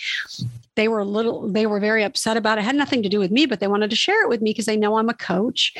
they 0.76 0.88
were 0.88 1.00
a 1.00 1.06
little, 1.06 1.52
they 1.52 1.66
were 1.66 1.80
very 1.80 2.04
upset 2.04 2.38
about 2.38 2.60
it. 2.60 2.62
it 2.62 2.66
had 2.66 2.76
nothing 2.76 3.02
to 3.02 3.10
do 3.10 3.18
with 3.18 3.32
me, 3.32 3.48
but 3.48 3.60
they 3.60 3.68
wanted 3.68 3.90
to 3.90 3.96
share 3.96 4.24
it 4.24 4.30
with 4.30 4.44
me 4.44 4.52
because 4.52 4.68
they 4.68 4.78
know 4.78 5.00
I'm 5.00 5.10
a 5.10 5.16
coach. 5.16 5.74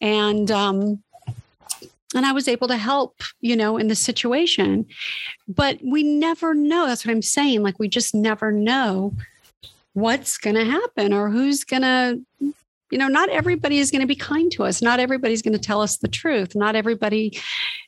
And, 0.00 0.52
um, 0.52 1.02
and 2.14 2.24
I 2.24 2.30
was 2.30 2.46
able 2.46 2.68
to 2.68 2.76
help, 2.76 3.16
you 3.40 3.56
know, 3.56 3.76
in 3.76 3.88
the 3.88 3.96
situation. 3.96 4.86
But 5.48 5.80
we 5.84 6.04
never 6.04 6.54
know. 6.54 6.86
That's 6.86 7.04
what 7.04 7.10
I'm 7.10 7.22
saying. 7.22 7.64
Like, 7.64 7.80
we 7.80 7.88
just 7.88 8.14
never 8.14 8.52
know 8.52 9.14
what's 9.94 10.38
going 10.38 10.54
to 10.54 10.64
happen 10.64 11.12
or 11.12 11.28
who's 11.28 11.64
going 11.64 11.82
to 11.82 12.20
you 12.90 12.98
know 12.98 13.08
not 13.08 13.28
everybody 13.28 13.78
is 13.78 13.90
going 13.90 14.00
to 14.00 14.06
be 14.06 14.16
kind 14.16 14.50
to 14.52 14.64
us. 14.64 14.82
Not 14.82 15.00
everybody's 15.00 15.42
going 15.42 15.54
to 15.54 15.58
tell 15.58 15.80
us 15.80 15.98
the 15.98 16.08
truth. 16.08 16.54
Not 16.54 16.76
everybody 16.76 17.38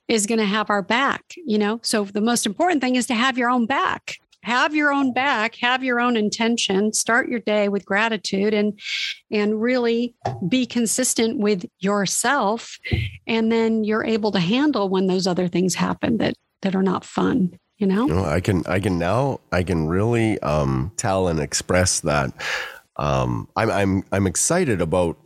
is 0.09 0.26
going 0.26 0.38
to 0.38 0.46
have 0.46 0.70
our 0.70 0.82
back 0.82 1.34
you 1.46 1.59
know? 1.59 1.80
So 1.82 2.05
the 2.05 2.20
most 2.20 2.46
important 2.46 2.80
thing 2.80 2.96
is 2.96 3.07
to 3.07 3.14
have 3.14 3.38
your 3.38 3.51
own 3.51 3.66
back. 3.66 4.16
Have 4.42 4.74
your 4.74 4.90
own 4.90 5.12
back. 5.12 5.57
Have 5.57 5.84
your 5.84 6.01
own 6.01 6.16
intention. 6.16 6.94
Start 6.94 7.28
your 7.28 7.40
day 7.40 7.68
with 7.68 7.84
gratitude 7.84 8.55
and 8.55 8.78
and 9.30 9.61
really 9.61 10.14
be 10.48 10.64
consistent 10.64 11.38
with 11.38 11.66
yourself. 11.78 12.78
And 13.26 13.53
then 13.53 13.84
you're 13.84 14.05
able 14.05 14.32
to 14.32 14.40
handle 14.40 14.88
when 14.88 15.09
those 15.09 15.26
other 15.26 15.46
things 15.46 15.74
happen 15.74 16.16
that 16.18 16.34
that 16.62 16.74
are 16.74 16.82
not 16.82 17.05
fun 17.05 17.59
you 17.76 17.86
know? 17.86 18.07
You 18.07 18.14
know, 18.14 18.24
I 18.26 18.40
can 18.40 18.62
I 18.66 18.78
can 18.78 18.98
now 18.98 19.40
I 19.53 19.62
can 19.62 19.88
really 19.88 20.38
um, 20.40 20.92
tell 20.98 21.28
and 21.28 21.40
express 21.40 22.01
that 22.01 22.30
um, 23.01 23.48
I'm 23.57 23.70
I'm 23.70 24.05
I'm 24.12 24.26
excited 24.26 24.80
about 24.80 25.16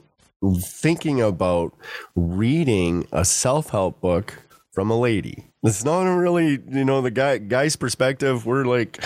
thinking 0.60 1.20
about 1.20 1.76
reading 2.14 3.06
a 3.12 3.24
self 3.24 3.70
help 3.70 4.00
book 4.00 4.34
from 4.72 4.90
a 4.90 4.98
lady. 4.98 5.50
It's 5.64 5.84
not 5.84 6.02
really 6.04 6.62
you 6.70 6.84
know 6.84 7.02
the 7.02 7.10
guy 7.10 7.38
guy's 7.38 7.76
perspective. 7.76 8.46
We're 8.46 8.64
like. 8.64 9.04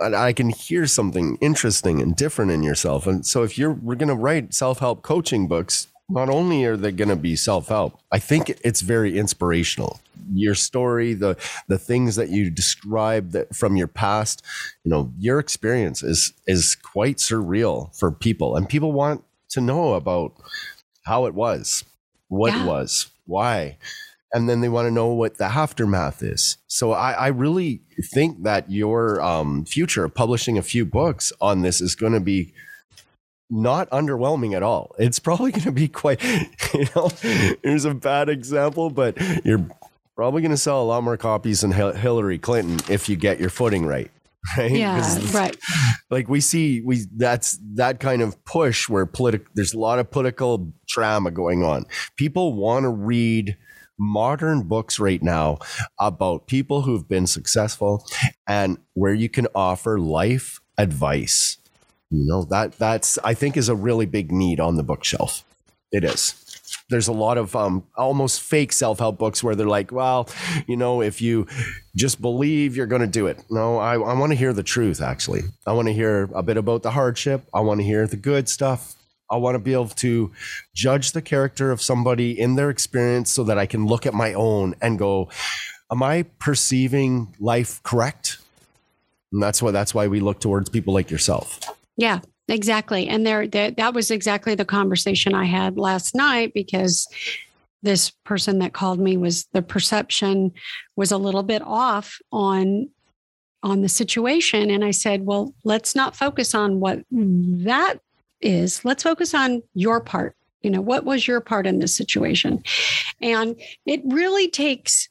I 0.00 0.32
can 0.32 0.50
hear 0.50 0.86
something 0.86 1.36
interesting 1.40 2.00
and 2.00 2.14
different 2.14 2.52
in 2.52 2.62
yourself. 2.62 3.08
And 3.08 3.26
so, 3.26 3.42
if 3.42 3.58
you're 3.58 3.72
we're 3.72 3.96
going 3.96 4.08
to 4.08 4.14
write 4.14 4.54
self 4.54 4.78
help 4.78 5.02
coaching 5.02 5.48
books, 5.48 5.88
not 6.08 6.28
only 6.28 6.64
are 6.66 6.76
they 6.76 6.92
going 6.92 7.08
to 7.08 7.16
be 7.16 7.34
self 7.34 7.66
help, 7.66 7.98
I 8.12 8.20
think 8.20 8.50
it's 8.62 8.80
very 8.80 9.18
inspirational. 9.18 10.00
Your 10.32 10.54
story, 10.54 11.14
the 11.14 11.36
the 11.68 11.78
things 11.78 12.16
that 12.16 12.28
you 12.30 12.50
describe 12.50 13.32
that 13.32 13.54
from 13.54 13.76
your 13.76 13.88
past, 13.88 14.42
you 14.84 14.90
know, 14.90 15.12
your 15.18 15.38
experience 15.38 16.02
is 16.02 16.32
is 16.46 16.74
quite 16.74 17.16
surreal 17.16 17.94
for 17.98 18.10
people, 18.12 18.56
and 18.56 18.68
people 18.68 18.92
want 18.92 19.24
to 19.50 19.60
know 19.60 19.94
about 19.94 20.34
how 21.04 21.26
it 21.26 21.34
was, 21.34 21.84
what 22.28 22.52
Yeah. 22.54 22.62
it 22.64 22.66
was, 22.66 23.08
why, 23.26 23.76
and 24.32 24.48
then 24.48 24.60
they 24.60 24.68
want 24.68 24.86
to 24.86 24.90
know 24.92 25.08
what 25.08 25.38
the 25.38 25.44
aftermath 25.46 26.22
is. 26.22 26.58
So 26.68 26.92
I, 26.92 27.12
I 27.12 27.26
really 27.28 27.80
think 28.12 28.42
that 28.44 28.70
your 28.70 29.20
um, 29.20 29.64
future 29.64 30.04
of 30.04 30.14
publishing 30.14 30.56
a 30.58 30.62
few 30.62 30.84
books 30.86 31.32
on 31.40 31.62
this 31.62 31.80
is 31.80 31.94
going 31.94 32.12
to 32.12 32.20
be 32.20 32.52
not 33.52 33.90
underwhelming 33.90 34.54
at 34.54 34.62
all. 34.62 34.94
It's 34.98 35.18
probably 35.18 35.50
going 35.50 35.64
to 35.64 35.72
be 35.72 35.88
quite, 35.88 36.22
you 36.74 36.86
know, 36.94 37.10
here's 37.64 37.84
a 37.84 37.94
bad 37.94 38.28
example, 38.28 38.90
but 38.90 39.16
you're 39.44 39.66
probably 40.20 40.42
going 40.42 40.50
to 40.50 40.56
sell 40.58 40.82
a 40.82 40.84
lot 40.84 41.02
more 41.02 41.16
copies 41.16 41.62
than 41.62 41.72
Hillary 41.72 42.38
Clinton 42.38 42.78
if 42.92 43.08
you 43.08 43.16
get 43.16 43.40
your 43.40 43.48
footing 43.48 43.86
right. 43.86 44.10
Right? 44.56 44.70
yeah 44.70 45.18
right 45.32 45.54
like 46.08 46.30
we 46.30 46.40
see 46.40 46.80
we 46.80 47.04
that's 47.14 47.58
that 47.74 48.00
kind 48.00 48.22
of 48.22 48.42
push 48.46 48.88
where 48.88 49.04
political. 49.04 49.46
there's 49.54 49.74
a 49.74 49.78
lot 49.78 49.98
of 49.98 50.10
political 50.10 50.72
drama 50.88 51.30
going 51.30 51.62
on 51.62 51.84
people 52.16 52.54
want 52.54 52.84
to 52.84 52.88
read 52.88 53.58
modern 53.98 54.62
books 54.62 54.98
right 54.98 55.22
now 55.22 55.58
about 55.98 56.46
people 56.46 56.82
who've 56.82 57.06
been 57.06 57.26
successful 57.26 58.06
and 58.48 58.78
where 58.94 59.12
you 59.12 59.28
can 59.28 59.46
offer 59.54 60.00
life 60.00 60.58
advice 60.78 61.58
you 62.08 62.26
know 62.26 62.44
that 62.44 62.72
that's 62.78 63.18
i 63.22 63.34
think 63.34 63.58
is 63.58 63.68
a 63.68 63.74
really 63.74 64.06
big 64.06 64.32
need 64.32 64.58
on 64.58 64.76
the 64.76 64.82
bookshelf 64.82 65.44
it 65.92 66.02
is 66.02 66.39
there's 66.90 67.08
a 67.08 67.12
lot 67.12 67.38
of 67.38 67.56
um, 67.56 67.84
almost 67.96 68.40
fake 68.42 68.72
self-help 68.72 69.18
books 69.18 69.42
where 69.42 69.54
they're 69.54 69.66
like 69.66 69.92
well 69.92 70.28
you 70.66 70.76
know 70.76 71.00
if 71.00 71.22
you 71.22 71.46
just 71.96 72.20
believe 72.20 72.76
you're 72.76 72.86
going 72.86 73.02
to 73.02 73.08
do 73.08 73.26
it. 73.26 73.42
No 73.50 73.78
i, 73.78 73.94
I 73.94 74.14
want 74.14 74.32
to 74.32 74.36
hear 74.36 74.52
the 74.52 74.62
truth 74.62 75.00
actually. 75.00 75.42
I 75.66 75.72
want 75.72 75.88
to 75.88 75.94
hear 75.94 76.28
a 76.34 76.42
bit 76.42 76.56
about 76.56 76.82
the 76.82 76.90
hardship. 76.90 77.42
I 77.54 77.60
want 77.60 77.80
to 77.80 77.84
hear 77.84 78.06
the 78.06 78.16
good 78.16 78.48
stuff. 78.48 78.94
I 79.30 79.36
want 79.36 79.54
to 79.54 79.60
be 79.60 79.72
able 79.72 79.88
to 79.88 80.32
judge 80.74 81.12
the 81.12 81.22
character 81.22 81.70
of 81.70 81.80
somebody 81.80 82.38
in 82.38 82.56
their 82.56 82.68
experience 82.68 83.30
so 83.32 83.44
that 83.44 83.58
i 83.58 83.66
can 83.66 83.86
look 83.86 84.06
at 84.06 84.14
my 84.14 84.34
own 84.34 84.74
and 84.82 84.98
go 84.98 85.28
am 85.90 86.02
i 86.02 86.24
perceiving 86.38 87.34
life 87.38 87.82
correct? 87.82 88.38
And 89.32 89.42
that's 89.42 89.62
why 89.62 89.70
that's 89.70 89.94
why 89.94 90.08
we 90.08 90.20
look 90.20 90.40
towards 90.40 90.68
people 90.68 90.92
like 90.94 91.10
yourself. 91.10 91.60
Yeah, 91.96 92.20
exactly. 92.50 93.08
And 93.08 93.26
there, 93.26 93.46
that 93.48 93.76
that 93.76 93.94
was 93.94 94.10
exactly 94.10 94.54
the 94.54 94.64
conversation 94.64 95.34
I 95.34 95.44
had 95.44 95.78
last 95.78 96.14
night 96.14 96.52
because 96.54 97.08
this 97.82 98.10
person 98.24 98.58
that 98.58 98.72
called 98.72 99.00
me 99.00 99.16
was 99.16 99.46
the 99.52 99.62
perception 99.62 100.52
was 100.96 101.10
a 101.10 101.18
little 101.18 101.42
bit 101.42 101.62
off 101.64 102.18
on 102.32 102.88
on 103.62 103.82
the 103.82 103.88
situation 103.88 104.70
and 104.70 104.84
I 104.84 104.90
said, 104.90 105.26
"Well, 105.26 105.54
let's 105.64 105.94
not 105.94 106.16
focus 106.16 106.54
on 106.54 106.80
what 106.80 107.00
that 107.10 107.98
is. 108.40 108.84
Let's 108.84 109.02
focus 109.02 109.34
on 109.34 109.62
your 109.74 110.00
part. 110.00 110.34
You 110.62 110.70
know, 110.70 110.80
what 110.80 111.04
was 111.04 111.26
your 111.26 111.40
part 111.40 111.66
in 111.66 111.78
this 111.78 111.94
situation?" 111.94 112.62
And 113.20 113.56
it 113.86 114.00
really 114.04 114.48
takes 114.48 115.08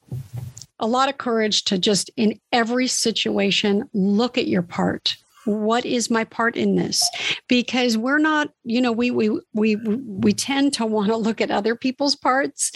a 0.79 0.87
lot 0.87 1.09
of 1.09 1.17
courage 1.17 1.63
to 1.65 1.77
just 1.77 2.09
in 2.15 2.39
every 2.51 2.87
situation 2.87 3.89
look 3.93 4.37
at 4.37 4.47
your 4.47 4.61
part 4.61 5.17
what 5.49 5.85
is 5.85 6.09
my 6.09 6.23
part 6.23 6.55
in 6.55 6.75
this? 6.75 7.09
Because 7.47 7.97
we're 7.97 8.19
not 8.19 8.49
you 8.63 8.81
know 8.81 8.91
we 8.91 9.11
we 9.11 9.39
we 9.53 9.75
we 9.75 10.33
tend 10.33 10.73
to 10.73 10.85
want 10.85 11.09
to 11.09 11.17
look 11.17 11.41
at 11.41 11.51
other 11.51 11.75
people's 11.75 12.15
parts 12.15 12.71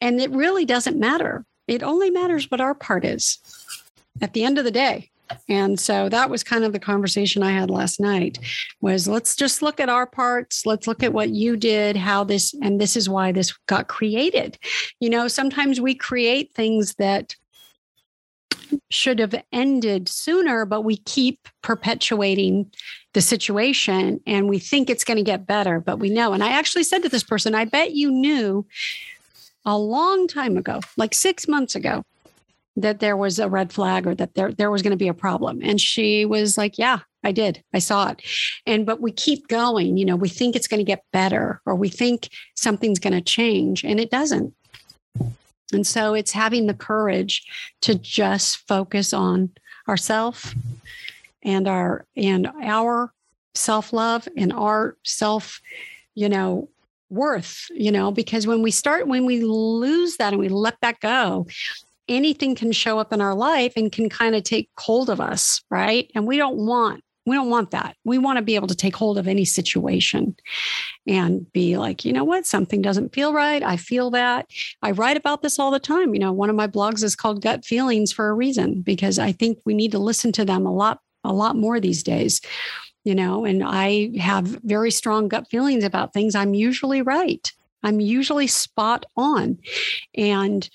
and 0.00 0.20
it 0.20 0.30
really 0.30 0.64
doesn't 0.64 0.98
matter. 0.98 1.44
It 1.66 1.82
only 1.82 2.10
matters 2.10 2.50
what 2.50 2.60
our 2.60 2.74
part 2.74 3.04
is 3.04 3.38
at 4.20 4.32
the 4.32 4.44
end 4.44 4.58
of 4.58 4.64
the 4.64 4.70
day. 4.70 5.10
And 5.48 5.78
so 5.78 6.08
that 6.08 6.28
was 6.28 6.42
kind 6.42 6.64
of 6.64 6.72
the 6.72 6.80
conversation 6.80 7.44
i 7.44 7.52
had 7.52 7.70
last 7.70 8.00
night 8.00 8.38
was 8.80 9.06
let's 9.06 9.36
just 9.36 9.62
look 9.62 9.78
at 9.78 9.88
our 9.88 10.06
parts. 10.06 10.66
Let's 10.66 10.88
look 10.88 11.04
at 11.04 11.12
what 11.12 11.30
you 11.30 11.56
did 11.56 11.96
how 11.96 12.24
this 12.24 12.52
and 12.60 12.80
this 12.80 12.96
is 12.96 13.08
why 13.08 13.32
this 13.32 13.56
got 13.66 13.88
created. 13.88 14.58
You 14.98 15.10
know 15.10 15.28
sometimes 15.28 15.80
we 15.80 15.94
create 15.94 16.52
things 16.54 16.94
that 16.96 17.36
should 18.90 19.18
have 19.18 19.34
ended 19.52 20.08
sooner, 20.08 20.64
but 20.64 20.82
we 20.82 20.96
keep 20.96 21.48
perpetuating 21.62 22.70
the 23.12 23.20
situation 23.20 24.20
and 24.26 24.48
we 24.48 24.58
think 24.58 24.88
it's 24.88 25.04
going 25.04 25.16
to 25.16 25.22
get 25.22 25.46
better, 25.46 25.80
but 25.80 25.98
we 25.98 26.10
know. 26.10 26.32
And 26.32 26.44
I 26.44 26.50
actually 26.50 26.84
said 26.84 27.02
to 27.02 27.08
this 27.08 27.24
person, 27.24 27.54
I 27.54 27.64
bet 27.64 27.92
you 27.92 28.10
knew 28.10 28.66
a 29.64 29.76
long 29.76 30.26
time 30.26 30.56
ago, 30.56 30.80
like 30.96 31.14
six 31.14 31.48
months 31.48 31.74
ago, 31.74 32.04
that 32.76 33.00
there 33.00 33.16
was 33.16 33.38
a 33.38 33.48
red 33.48 33.72
flag 33.72 34.06
or 34.06 34.14
that 34.14 34.34
there, 34.34 34.52
there 34.52 34.70
was 34.70 34.82
going 34.82 34.92
to 34.92 34.96
be 34.96 35.08
a 35.08 35.14
problem. 35.14 35.60
And 35.62 35.80
she 35.80 36.24
was 36.24 36.56
like, 36.56 36.78
Yeah, 36.78 37.00
I 37.24 37.32
did. 37.32 37.62
I 37.74 37.78
saw 37.80 38.10
it. 38.10 38.22
And 38.66 38.86
but 38.86 39.00
we 39.00 39.12
keep 39.12 39.48
going, 39.48 39.96
you 39.96 40.04
know, 40.04 40.16
we 40.16 40.28
think 40.28 40.56
it's 40.56 40.68
going 40.68 40.78
to 40.78 40.84
get 40.84 41.04
better 41.12 41.60
or 41.66 41.74
we 41.74 41.88
think 41.88 42.28
something's 42.54 42.98
going 42.98 43.12
to 43.12 43.20
change 43.20 43.84
and 43.84 44.00
it 44.00 44.10
doesn't. 44.10 44.54
And 45.72 45.86
so 45.86 46.14
it's 46.14 46.32
having 46.32 46.66
the 46.66 46.74
courage 46.74 47.46
to 47.82 47.94
just 47.94 48.66
focus 48.68 49.12
on 49.12 49.50
ourself 49.88 50.54
and 51.42 51.66
our 51.66 52.06
and 52.16 52.48
our 52.62 53.12
self-love 53.54 54.28
and 54.36 54.52
our 54.52 54.96
self, 55.04 55.60
you 56.14 56.28
know, 56.28 56.68
worth, 57.08 57.66
you 57.70 57.90
know, 57.90 58.12
because 58.12 58.46
when 58.46 58.62
we 58.62 58.70
start 58.70 59.06
when 59.06 59.26
we 59.26 59.40
lose 59.40 60.16
that 60.16 60.32
and 60.32 60.40
we 60.40 60.48
let 60.48 60.76
that 60.80 61.00
go, 61.00 61.46
anything 62.08 62.54
can 62.54 62.72
show 62.72 62.98
up 62.98 63.12
in 63.12 63.20
our 63.20 63.34
life 63.34 63.72
and 63.76 63.92
can 63.92 64.08
kind 64.08 64.34
of 64.34 64.42
take 64.42 64.68
hold 64.78 65.10
of 65.10 65.20
us, 65.20 65.62
right? 65.70 66.10
And 66.14 66.26
we 66.26 66.36
don't 66.36 66.66
want 66.66 67.02
we 67.30 67.36
don't 67.36 67.48
want 67.48 67.70
that. 67.70 67.94
We 68.04 68.18
want 68.18 68.38
to 68.38 68.42
be 68.42 68.56
able 68.56 68.66
to 68.66 68.74
take 68.74 68.96
hold 68.96 69.16
of 69.16 69.28
any 69.28 69.44
situation 69.44 70.34
and 71.06 71.50
be 71.52 71.76
like, 71.76 72.04
you 72.04 72.12
know 72.12 72.24
what, 72.24 72.44
something 72.44 72.82
doesn't 72.82 73.14
feel 73.14 73.32
right. 73.32 73.62
I 73.62 73.76
feel 73.76 74.10
that. 74.10 74.50
I 74.82 74.90
write 74.90 75.16
about 75.16 75.40
this 75.40 75.56
all 75.56 75.70
the 75.70 75.78
time. 75.78 76.12
You 76.12 76.18
know, 76.18 76.32
one 76.32 76.50
of 76.50 76.56
my 76.56 76.66
blogs 76.66 77.04
is 77.04 77.14
called 77.14 77.40
Gut 77.40 77.64
Feelings 77.64 78.10
for 78.10 78.28
a 78.28 78.34
reason 78.34 78.82
because 78.82 79.16
I 79.20 79.30
think 79.30 79.60
we 79.64 79.74
need 79.74 79.92
to 79.92 80.00
listen 80.00 80.32
to 80.32 80.44
them 80.44 80.66
a 80.66 80.74
lot, 80.74 81.02
a 81.22 81.32
lot 81.32 81.54
more 81.54 81.78
these 81.78 82.02
days. 82.02 82.40
You 83.04 83.14
know, 83.14 83.44
and 83.44 83.62
I 83.64 84.10
have 84.18 84.46
very 84.64 84.90
strong 84.90 85.28
gut 85.28 85.48
feelings 85.48 85.84
about 85.84 86.12
things. 86.12 86.34
I'm 86.34 86.52
usually 86.52 87.00
right. 87.00 87.50
I'm 87.84 88.00
usually 88.00 88.48
spot 88.48 89.06
on. 89.16 89.56
And 90.16 90.68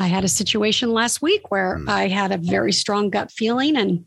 I 0.00 0.08
had 0.08 0.24
a 0.24 0.28
situation 0.28 0.92
last 0.92 1.22
week 1.22 1.52
where 1.52 1.78
mm. 1.78 1.88
I 1.88 2.08
had 2.08 2.32
a 2.32 2.38
very 2.38 2.72
strong 2.72 3.08
gut 3.08 3.30
feeling 3.30 3.76
and 3.76 4.04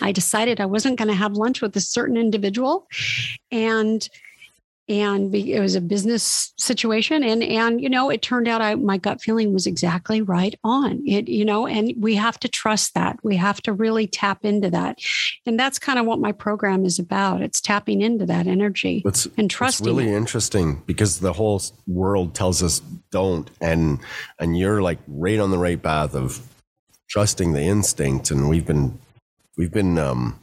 I 0.00 0.12
decided 0.12 0.60
I 0.60 0.66
wasn't 0.66 0.98
going 0.98 1.08
to 1.08 1.14
have 1.14 1.32
lunch 1.32 1.60
with 1.60 1.76
a 1.76 1.80
certain 1.80 2.16
individual. 2.16 2.86
And 3.50 4.08
and 4.90 5.32
it 5.32 5.60
was 5.60 5.76
a 5.76 5.80
business 5.80 6.52
situation. 6.58 7.22
And 7.22 7.44
and 7.44 7.80
you 7.80 7.88
know 7.88 8.10
it 8.10 8.22
turned 8.22 8.48
out 8.48 8.60
I, 8.60 8.74
my 8.74 8.98
gut 8.98 9.22
feeling 9.22 9.52
was 9.54 9.66
exactly 9.66 10.20
right 10.20 10.58
on. 10.64 11.00
It 11.06 11.28
you 11.28 11.44
know 11.44 11.66
and 11.66 11.94
we 11.96 12.16
have 12.16 12.40
to 12.40 12.48
trust 12.48 12.94
that. 12.94 13.18
We 13.22 13.36
have 13.36 13.62
to 13.62 13.72
really 13.72 14.08
tap 14.08 14.44
into 14.44 14.68
that. 14.70 14.98
And 15.46 15.58
that's 15.58 15.78
kind 15.78 16.00
of 16.00 16.06
what 16.06 16.18
my 16.18 16.32
program 16.32 16.84
is 16.84 16.98
about. 16.98 17.40
It's 17.40 17.60
tapping 17.60 18.02
into 18.02 18.26
that 18.26 18.48
energy 18.48 19.02
it's, 19.04 19.28
and 19.38 19.48
trusting 19.48 19.86
it's 19.86 19.96
really 19.96 20.12
it. 20.12 20.16
interesting 20.16 20.82
because 20.86 21.20
the 21.20 21.34
whole 21.34 21.62
world 21.86 22.34
tells 22.34 22.60
us 22.60 22.80
don't. 23.12 23.48
And 23.60 24.00
and 24.40 24.58
you're 24.58 24.82
like 24.82 24.98
right 25.06 25.38
on 25.38 25.52
the 25.52 25.58
right 25.58 25.80
path 25.80 26.16
of 26.16 26.44
trusting 27.08 27.52
the 27.52 27.62
instinct. 27.62 28.32
And 28.32 28.48
we've 28.48 28.66
been 28.66 28.98
we've 29.60 29.70
been 29.70 29.98
um, 29.98 30.40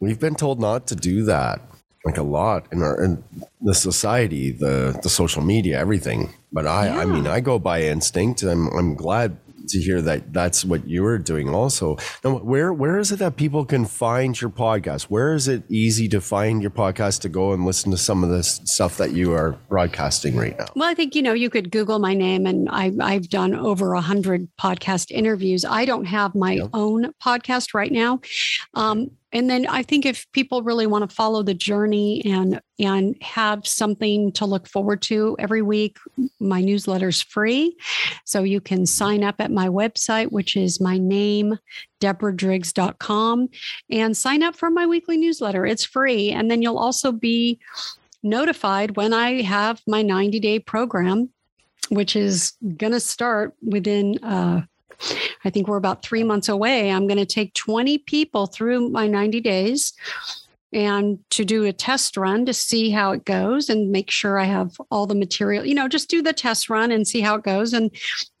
we've 0.00 0.20
been 0.20 0.34
told 0.34 0.60
not 0.60 0.86
to 0.88 0.94
do 0.94 1.24
that 1.24 1.62
like 2.04 2.18
a 2.18 2.22
lot 2.22 2.66
in 2.70 2.82
our 2.82 3.02
in 3.02 3.24
the 3.62 3.74
society, 3.74 4.50
the 4.50 4.98
the 5.02 5.08
social 5.08 5.42
media, 5.42 5.78
everything. 5.78 6.34
But 6.52 6.66
I 6.66 6.86
yeah. 6.86 7.00
I 7.00 7.04
mean 7.06 7.26
I 7.26 7.40
go 7.40 7.58
by 7.58 7.82
instinct. 7.82 8.42
I'm 8.42 8.68
I'm 8.78 8.94
glad 8.94 9.38
to 9.68 9.78
hear 9.80 10.00
that 10.02 10.32
that's 10.32 10.64
what 10.64 10.86
you 10.88 11.04
are 11.04 11.18
doing 11.18 11.48
also. 11.48 11.96
Now, 12.24 12.38
where 12.38 12.72
where 12.72 12.98
is 12.98 13.12
it 13.12 13.18
that 13.18 13.36
people 13.36 13.64
can 13.64 13.84
find 13.84 14.38
your 14.40 14.50
podcast? 14.50 15.04
Where 15.04 15.34
is 15.34 15.48
it 15.48 15.62
easy 15.68 16.08
to 16.08 16.20
find 16.20 16.62
your 16.62 16.70
podcast 16.70 17.20
to 17.22 17.28
go 17.28 17.52
and 17.52 17.64
listen 17.64 17.90
to 17.90 17.96
some 17.96 18.24
of 18.24 18.30
this 18.30 18.60
stuff 18.64 18.96
that 18.98 19.12
you 19.12 19.32
are 19.32 19.52
broadcasting 19.68 20.36
right 20.36 20.58
now? 20.58 20.66
Well, 20.74 20.88
I 20.88 20.94
think 20.94 21.14
you 21.14 21.22
know 21.22 21.32
you 21.32 21.50
could 21.50 21.70
Google 21.70 21.98
my 21.98 22.14
name, 22.14 22.46
and 22.46 22.68
I, 22.70 22.92
I've 23.00 23.28
done 23.28 23.54
over 23.54 23.94
a 23.94 24.00
hundred 24.00 24.48
podcast 24.60 25.10
interviews. 25.10 25.64
I 25.64 25.84
don't 25.84 26.04
have 26.06 26.34
my 26.34 26.52
yep. 26.52 26.70
own 26.72 27.12
podcast 27.22 27.74
right 27.74 27.92
now. 27.92 28.20
Um, 28.74 29.10
and 29.36 29.50
then 29.50 29.66
I 29.66 29.82
think 29.82 30.06
if 30.06 30.26
people 30.32 30.62
really 30.62 30.86
want 30.86 31.08
to 31.08 31.14
follow 31.14 31.42
the 31.42 31.52
journey 31.52 32.22
and 32.24 32.58
and 32.78 33.14
have 33.20 33.66
something 33.66 34.32
to 34.32 34.46
look 34.46 34.66
forward 34.66 35.02
to 35.02 35.36
every 35.38 35.60
week, 35.60 35.98
my 36.40 36.62
newsletter's 36.62 37.20
free. 37.20 37.76
So 38.24 38.44
you 38.44 38.62
can 38.62 38.86
sign 38.86 39.22
up 39.22 39.34
at 39.38 39.50
my 39.50 39.68
website, 39.68 40.32
which 40.32 40.56
is 40.56 40.80
my 40.80 40.96
name, 40.96 41.58
deborah 42.00 42.34
and 43.90 44.16
sign 44.16 44.42
up 44.42 44.56
for 44.56 44.70
my 44.70 44.86
weekly 44.86 45.18
newsletter. 45.18 45.66
It's 45.66 45.84
free. 45.84 46.30
And 46.30 46.50
then 46.50 46.62
you'll 46.62 46.78
also 46.78 47.12
be 47.12 47.58
notified 48.22 48.96
when 48.96 49.12
I 49.12 49.42
have 49.42 49.82
my 49.86 50.00
90 50.00 50.40
day 50.40 50.58
program, 50.60 51.28
which 51.90 52.16
is 52.16 52.54
going 52.78 52.94
to 52.94 53.00
start 53.00 53.54
within 53.62 54.18
uh, 54.24 54.62
I 55.44 55.50
think 55.50 55.68
we're 55.68 55.76
about 55.76 56.02
three 56.02 56.24
months 56.24 56.48
away. 56.48 56.90
I'm 56.90 57.06
going 57.06 57.18
to 57.18 57.26
take 57.26 57.54
20 57.54 57.98
people 57.98 58.46
through 58.46 58.88
my 58.88 59.06
90 59.06 59.40
days 59.40 59.92
and 60.72 61.18
to 61.30 61.44
do 61.44 61.64
a 61.64 61.72
test 61.72 62.16
run 62.16 62.44
to 62.44 62.52
see 62.52 62.90
how 62.90 63.12
it 63.12 63.24
goes 63.24 63.68
and 63.68 63.92
make 63.92 64.10
sure 64.10 64.38
I 64.38 64.44
have 64.44 64.80
all 64.90 65.06
the 65.06 65.14
material, 65.14 65.64
you 65.64 65.74
know, 65.74 65.88
just 65.88 66.10
do 66.10 66.22
the 66.22 66.32
test 66.32 66.68
run 66.68 66.90
and 66.90 67.06
see 67.06 67.20
how 67.20 67.36
it 67.36 67.44
goes. 67.44 67.72
And 67.72 67.90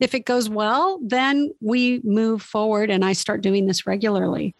if 0.00 0.14
it 0.14 0.26
goes 0.26 0.48
well, 0.48 0.98
then 1.02 1.52
we 1.60 2.00
move 2.04 2.42
forward 2.42 2.90
and 2.90 3.04
I 3.04 3.12
start 3.12 3.42
doing 3.42 3.66
this 3.66 3.86
regularly. 3.86 4.54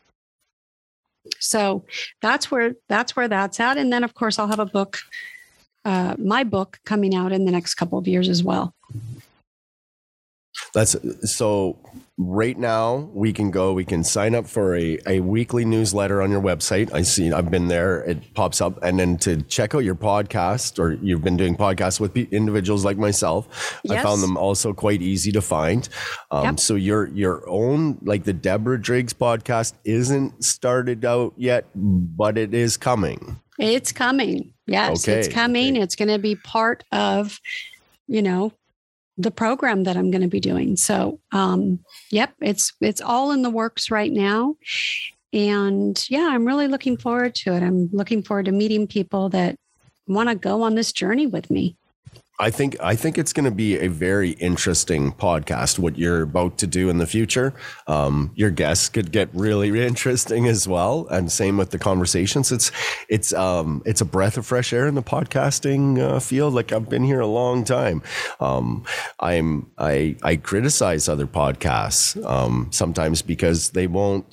So 1.41 1.85
that's 2.23 2.51
where 2.51 2.77
that's 2.89 3.17
where 3.17 3.29
that's 3.29 3.59
at. 3.59 3.79
And 3.79 3.93
then 3.93 4.05
of 4.05 4.15
course 4.15 4.39
I'll 4.39 4.47
have 4.47 4.61
a 4.61 4.67
book, 4.67 4.99
uh, 5.85 6.15
my 6.19 6.45
book 6.45 6.79
coming 6.85 7.17
out 7.17 7.33
in 7.33 7.47
the 7.47 7.53
next 7.53 7.75
couple 7.75 7.99
of 7.99 8.07
years 8.07 8.29
as 8.29 8.45
well. 8.45 8.76
That's 10.77 10.95
so 11.33 11.79
right 12.19 12.59
now 12.59 13.11
we 13.13 13.33
can 13.33 13.51
go 13.51 13.73
we 13.75 13.85
can 13.85 14.05
sign 14.05 14.35
up 14.35 14.47
for 14.47 14.75
a, 14.77 14.99
a 15.07 15.21
weekly 15.21 15.65
newsletter 15.67 16.23
on 16.23 16.31
your 16.31 16.41
website 16.41 16.91
i 16.95 17.03
see 17.03 17.31
i've 17.31 17.51
been 17.51 17.69
there 17.69 18.01
it 18.05 18.33
pops 18.33 18.63
up 18.63 18.83
and 18.83 18.99
then 18.99 19.19
to 19.19 19.43
check 19.43 19.75
out 19.75 19.85
your 19.85 19.95
podcast 19.95 20.79
or 20.79 20.95
you've 21.03 21.23
been 21.23 21.37
doing 21.37 21.55
podcasts 21.55 22.01
with 22.01 22.17
individuals 22.33 22.87
like 22.87 22.97
myself 22.97 23.79
yes. 23.85 23.99
i 23.99 24.03
found 24.03 24.23
them 24.23 24.39
also 24.39 24.73
quite 24.73 25.03
easy 25.03 25.31
to 25.31 25.43
find 25.43 25.91
um, 26.31 26.45
yep. 26.45 26.61
so 26.61 26.75
your 26.75 27.09
your 27.09 27.47
own 27.51 27.99
like 28.01 28.25
the 28.25 28.33
deborah 28.33 28.81
driggs 28.81 29.13
podcast 29.13 29.75
isn't 29.85 30.43
started 30.43 31.05
out 31.05 31.35
yet 31.37 31.67
but 31.75 32.39
it 32.39 32.55
is 32.55 32.79
coming 32.79 33.39
it's 33.59 33.93
coming 33.93 34.55
yes 34.67 35.07
okay. 35.07 35.19
it's 35.19 35.29
coming 35.29 35.75
okay. 35.75 35.83
it's 35.83 35.97
going 35.97 36.09
to 36.09 36.19
be 36.19 36.35
part 36.35 36.83
of 36.93 37.41
you 38.07 38.23
know 38.23 38.53
the 39.19 39.31
program 39.31 39.85
that 39.85 39.97
I'm 39.97 40.11
going 40.11 40.23
to 40.23 40.29
be 40.29 40.41
doing. 40.41 40.77
So, 40.77 41.21
um, 41.33 41.81
yep, 42.11 42.35
it's 42.41 42.73
it's 42.81 43.01
all 43.01 43.31
in 43.33 43.43
the 43.43 43.51
works 43.51 43.91
right 43.91 44.13
now, 44.13 44.57
and 45.33 46.05
yeah, 46.09 46.29
I'm 46.31 46.47
really 46.47 46.69
looking 46.69 46.97
forward 46.97 47.35
to 47.37 47.55
it. 47.55 47.63
I'm 47.63 47.89
looking 47.93 48.23
forward 48.23 48.47
to 48.47 48.53
meeting 48.53 48.87
people 48.87 49.29
that 49.31 49.59
want 50.07 50.29
to 50.29 50.35
go 50.35 50.63
on 50.63 50.75
this 50.75 50.93
journey 50.93 51.27
with 51.27 51.51
me. 51.51 51.77
I 52.39 52.51
think 52.51 52.77
I 52.81 52.97
think 52.97 53.17
it's 53.17 53.33
going 53.33 53.45
to 53.45 53.51
be 53.51 53.79
a 53.79 53.89
very 53.89 54.31
interesting 54.33 55.13
podcast. 55.13 55.79
What 55.79 55.97
you're 55.97 56.23
about 56.23 56.59
to 56.59 56.67
do 56.67 56.91
in 56.91 56.99
the 56.99 57.07
future, 57.07 57.55
um, 57.87 58.31
your 58.35 58.51
guests 58.51 58.91
could 58.91 59.11
get 59.11 59.31
really 59.33 59.69
interesting 59.87 60.47
as 60.47 60.69
well, 60.69 61.07
and 61.11 61.33
same 61.33 61.57
with 61.57 61.71
the 61.71 61.79
conversations. 61.79 62.53
It's 62.53 62.71
it's 63.09 63.33
um, 63.33 63.83
it's 63.87 64.03
a 64.03 64.05
breath 64.05 64.37
of 64.37 64.45
fresh 64.47 64.73
air 64.73 64.87
in 64.87 64.95
the 64.95 65.03
podcasting 65.03 65.99
uh, 65.99 66.21
field. 66.21 66.53
Like 66.53 66.73
I've 66.73 66.89
been 66.91 67.05
here 67.05 67.21
a 67.21 67.27
long 67.27 67.65
time. 67.65 68.03
Um, 68.39 68.85
I'm 69.19 69.71
I 69.79 70.17
I 70.23 70.37
criticize 70.37 71.09
other 71.09 71.27
podcasts 71.27 72.23
um, 72.27 72.69
sometimes 72.71 73.23
because 73.23 73.71
they 73.71 73.87
won't 73.87 74.31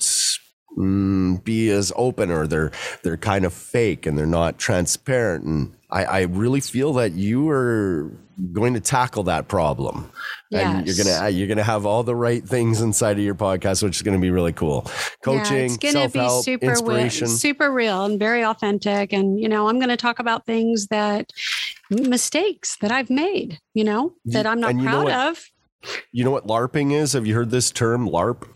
mm, 0.76 1.42
be 1.42 1.70
as 1.70 1.92
open 1.96 2.30
or 2.30 2.46
they're 2.46 2.72
they're 3.02 3.16
kind 3.16 3.44
of 3.44 3.54
fake 3.54 4.04
and 4.04 4.18
they're 4.18 4.26
not 4.26 4.58
transparent 4.58 5.44
and 5.44 5.74
I, 5.94 6.04
I 6.04 6.20
really 6.22 6.60
feel 6.60 6.94
that 6.94 7.12
you 7.12 7.48
are 7.50 8.10
going 8.52 8.74
to 8.74 8.80
tackle 8.80 9.22
that 9.24 9.46
problem. 9.46 10.10
Yes. 10.50 10.64
And 10.64 10.86
you're 10.86 11.04
gonna 11.04 11.28
you're 11.30 11.46
gonna 11.46 11.62
have 11.62 11.86
all 11.86 12.02
the 12.02 12.16
right 12.16 12.42
things 12.44 12.80
inside 12.80 13.16
of 13.16 13.24
your 13.24 13.36
podcast, 13.36 13.82
which 13.82 13.96
is 13.96 14.02
gonna 14.02 14.18
be 14.18 14.30
really 14.30 14.52
cool. 14.52 14.90
Coaching, 15.22 15.56
yeah, 15.56 15.64
it's 15.80 15.92
gonna 15.92 16.08
be 16.08 16.42
super 16.42 16.66
inspiration. 16.66 17.28
Real, 17.28 17.36
super 17.36 17.70
real 17.70 18.04
and 18.04 18.18
very 18.18 18.44
authentic. 18.44 19.12
And 19.12 19.38
you 19.40 19.48
know, 19.48 19.68
I'm 19.68 19.78
gonna 19.78 19.96
talk 19.96 20.18
about 20.18 20.46
things 20.46 20.88
that 20.88 21.30
mistakes 21.90 22.76
that 22.80 22.90
I've 22.90 23.10
made, 23.10 23.60
you 23.72 23.84
know, 23.84 24.14
that 24.26 24.46
I'm 24.46 24.60
not 24.60 24.76
proud 24.76 25.10
of. 25.10 25.44
You 26.10 26.24
know 26.24 26.30
what 26.32 26.46
LARPing 26.46 26.92
is? 26.92 27.12
Have 27.12 27.26
you 27.26 27.34
heard 27.34 27.50
this 27.50 27.70
term 27.70 28.08
LARP? 28.08 28.48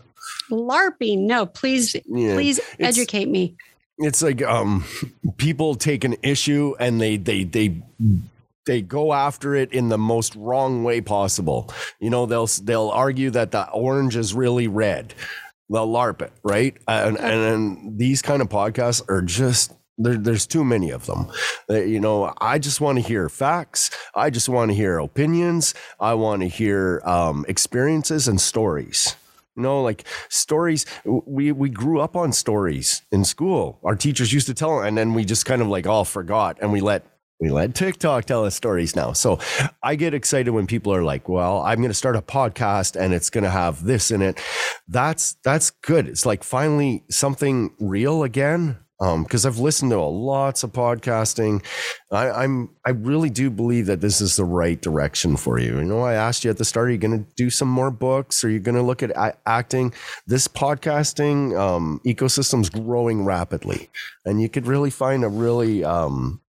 LARPing. 0.51 1.19
No, 1.19 1.45
please, 1.45 1.95
yeah, 2.05 2.33
please 2.33 2.59
educate 2.79 3.29
me 3.29 3.55
it's 3.99 4.21
like 4.21 4.41
um 4.41 4.85
people 5.37 5.75
take 5.75 6.03
an 6.03 6.15
issue 6.23 6.75
and 6.79 6.99
they 6.99 7.17
they 7.17 7.43
they 7.43 7.81
they 8.65 8.81
go 8.81 9.13
after 9.13 9.55
it 9.55 9.71
in 9.73 9.89
the 9.89 9.97
most 9.97 10.35
wrong 10.35 10.83
way 10.83 11.01
possible. 11.01 11.71
You 11.99 12.09
know, 12.09 12.25
they'll 12.25 12.45
they'll 12.45 12.89
argue 12.89 13.31
that 13.31 13.51
the 13.51 13.69
orange 13.71 14.15
is 14.15 14.33
really 14.33 14.67
red. 14.67 15.13
They'll 15.71 15.87
LARP 15.87 16.21
it, 16.21 16.33
right? 16.43 16.77
And 16.87 17.17
and, 17.17 17.41
and 17.41 17.97
these 17.97 18.21
kind 18.21 18.41
of 18.41 18.49
podcasts 18.49 19.01
are 19.09 19.21
just 19.21 19.73
there, 19.97 20.17
there's 20.17 20.47
too 20.47 20.63
many 20.63 20.91
of 20.91 21.07
them. 21.07 21.31
Uh, 21.69 21.81
you 21.81 21.99
know, 21.99 22.33
I 22.39 22.59
just 22.59 22.79
want 22.79 22.99
to 22.99 23.03
hear 23.03 23.27
facts. 23.27 23.89
I 24.15 24.29
just 24.29 24.49
want 24.49 24.69
to 24.69 24.75
hear 24.75 24.99
opinions. 24.99 25.73
I 25.99 26.13
want 26.13 26.41
to 26.43 26.47
hear 26.47 27.01
um, 27.05 27.45
experiences 27.47 28.27
and 28.27 28.39
stories. 28.39 29.15
Know, 29.59 29.83
like 29.83 30.05
stories. 30.29 30.85
We 31.05 31.51
we 31.51 31.69
grew 31.69 31.99
up 31.99 32.15
on 32.15 32.31
stories 32.31 33.03
in 33.11 33.25
school. 33.25 33.79
Our 33.83 33.95
teachers 33.95 34.31
used 34.33 34.47
to 34.47 34.53
tell, 34.53 34.79
and 34.81 34.97
then 34.97 35.13
we 35.13 35.25
just 35.25 35.45
kind 35.45 35.61
of 35.61 35.67
like 35.67 35.85
all 35.85 36.05
forgot, 36.05 36.57
and 36.61 36.71
we 36.71 36.81
let 36.81 37.05
We 37.41 37.49
let 37.49 37.73
TikTok 37.73 38.25
tell 38.25 38.43
us 38.43 38.53
stories 38.53 38.97
now. 38.97 39.13
So 39.13 39.39
I 39.81 39.95
get 39.95 40.13
excited 40.13 40.51
when 40.51 40.67
people 40.67 40.93
are 40.93 41.03
like, 41.03 41.29
"Well, 41.29 41.61
I'm 41.61 41.77
going 41.79 41.89
to 41.89 41.93
start 41.93 42.17
a 42.17 42.21
podcast 42.21 42.99
and 42.99 43.13
it's 43.13 43.29
going 43.29 43.45
to 43.45 43.49
have 43.49 43.85
this 43.85 44.11
in 44.11 44.21
it." 44.21 44.41
That's 44.89 45.35
that's 45.43 45.69
good. 45.71 46.07
It's 46.09 46.25
like 46.25 46.43
finally 46.43 47.05
something 47.09 47.71
real 47.79 48.23
again. 48.23 48.79
Because 48.99 49.45
um, 49.45 49.49
I've 49.49 49.59
listened 49.59 49.91
to 49.91 49.97
a 49.97 50.01
lots 50.01 50.63
of 50.63 50.73
podcasting, 50.73 51.63
I, 52.11 52.29
I'm 52.29 52.69
I 52.85 52.89
really 52.89 53.29
do 53.29 53.49
believe 53.49 53.85
that 53.85 54.01
this 54.01 54.19
is 54.19 54.35
the 54.35 54.43
right 54.43 54.81
direction 54.81 55.37
for 55.37 55.57
you. 55.57 55.77
You 55.77 55.85
know, 55.85 56.01
I 56.01 56.15
asked 56.15 56.43
you 56.43 56.49
at 56.49 56.57
the 56.57 56.65
start, 56.65 56.89
are 56.89 56.91
you 56.91 56.97
going 56.97 57.23
to 57.23 57.31
do 57.37 57.49
some 57.49 57.69
more 57.69 57.91
books? 57.91 58.43
Or 58.43 58.47
are 58.47 58.51
you 58.51 58.59
going 58.59 58.75
to 58.75 58.81
look 58.81 59.01
at 59.01 59.11
a- 59.11 59.37
acting? 59.45 59.93
This 60.27 60.49
podcasting 60.49 61.57
um, 61.57 62.01
ecosystem's 62.05 62.69
growing 62.69 63.23
rapidly, 63.23 63.89
and 64.25 64.41
you 64.41 64.49
could 64.49 64.67
really 64.67 64.89
find 64.89 65.23
a 65.23 65.29
really 65.29 65.83
um, 65.85 66.41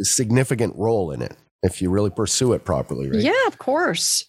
significant 0.00 0.76
role 0.76 1.10
in 1.10 1.22
it 1.22 1.36
if 1.64 1.82
you 1.82 1.90
really 1.90 2.10
pursue 2.10 2.52
it 2.52 2.64
properly, 2.64 3.10
right? 3.10 3.20
Yeah, 3.20 3.46
of 3.48 3.58
course. 3.58 4.26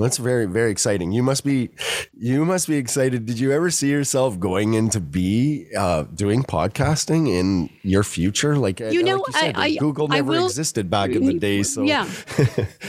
That's 0.00 0.16
very 0.16 0.46
very 0.46 0.70
exciting. 0.70 1.12
You 1.12 1.22
must 1.22 1.44
be 1.44 1.68
you 2.16 2.46
must 2.46 2.66
be 2.68 2.76
excited. 2.76 3.26
Did 3.26 3.38
you 3.38 3.52
ever 3.52 3.70
see 3.70 3.90
yourself 3.90 4.40
going 4.40 4.72
into 4.72 4.98
be 4.98 5.66
uh, 5.76 6.04
doing 6.14 6.42
podcasting 6.42 7.28
in 7.28 7.68
your 7.82 8.02
future? 8.02 8.56
Like 8.56 8.80
you 8.80 9.02
know, 9.02 9.16
like 9.16 9.26
you 9.26 9.32
said, 9.34 9.56
I, 9.58 9.64
I, 9.64 9.76
Google 9.76 10.08
never 10.08 10.30
will, 10.30 10.46
existed 10.46 10.88
back 10.88 11.10
in 11.10 11.26
the 11.26 11.34
day. 11.34 11.62
So 11.62 11.82
yeah, 11.82 12.08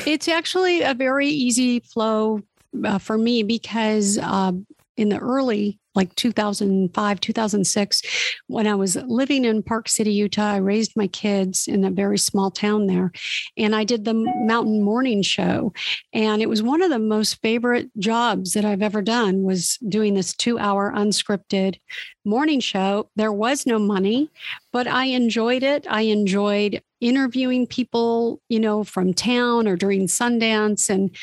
it's 0.07 0.29
actually 0.29 0.83
a 0.83 0.93
very 0.93 1.27
easy 1.27 1.81
flow 1.81 2.41
uh, 2.85 2.97
for 2.97 3.17
me 3.17 3.43
because 3.43 4.17
uh, 4.17 4.53
in 4.95 5.09
the 5.09 5.17
early 5.17 5.80
like 5.95 6.15
2005, 6.15 7.19
2006, 7.19 8.01
when 8.47 8.67
I 8.67 8.75
was 8.75 8.95
living 8.95 9.45
in 9.45 9.63
Park 9.63 9.89
City, 9.89 10.13
Utah. 10.13 10.53
I 10.53 10.57
raised 10.57 10.95
my 10.95 11.07
kids 11.07 11.67
in 11.67 11.83
a 11.83 11.91
very 11.91 12.17
small 12.17 12.51
town 12.51 12.87
there. 12.87 13.11
And 13.57 13.75
I 13.75 13.83
did 13.83 14.05
the 14.05 14.13
mountain 14.13 14.83
morning 14.83 15.21
show. 15.21 15.73
And 16.13 16.41
it 16.41 16.49
was 16.49 16.63
one 16.63 16.81
of 16.81 16.89
the 16.89 16.99
most 16.99 17.41
favorite 17.41 17.89
jobs 17.99 18.53
that 18.53 18.65
I've 18.65 18.81
ever 18.81 19.01
done 19.01 19.43
was 19.43 19.77
doing 19.87 20.13
this 20.13 20.33
two 20.33 20.57
hour 20.59 20.93
unscripted 20.95 21.79
morning 22.25 22.59
show. 22.59 23.09
There 23.15 23.33
was 23.33 23.65
no 23.65 23.79
money, 23.79 24.29
but 24.71 24.87
I 24.87 25.05
enjoyed 25.05 25.63
it. 25.63 25.85
I 25.89 26.01
enjoyed 26.01 26.81
interviewing 26.99 27.67
people, 27.67 28.41
you 28.47 28.59
know, 28.59 28.83
from 28.83 29.13
town 29.13 29.67
or 29.67 29.75
during 29.75 30.07
Sundance. 30.07 30.89
And 30.89 31.15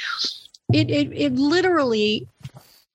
it, 0.72 0.90
it, 0.90 1.12
it 1.12 1.34
literally 1.34 2.28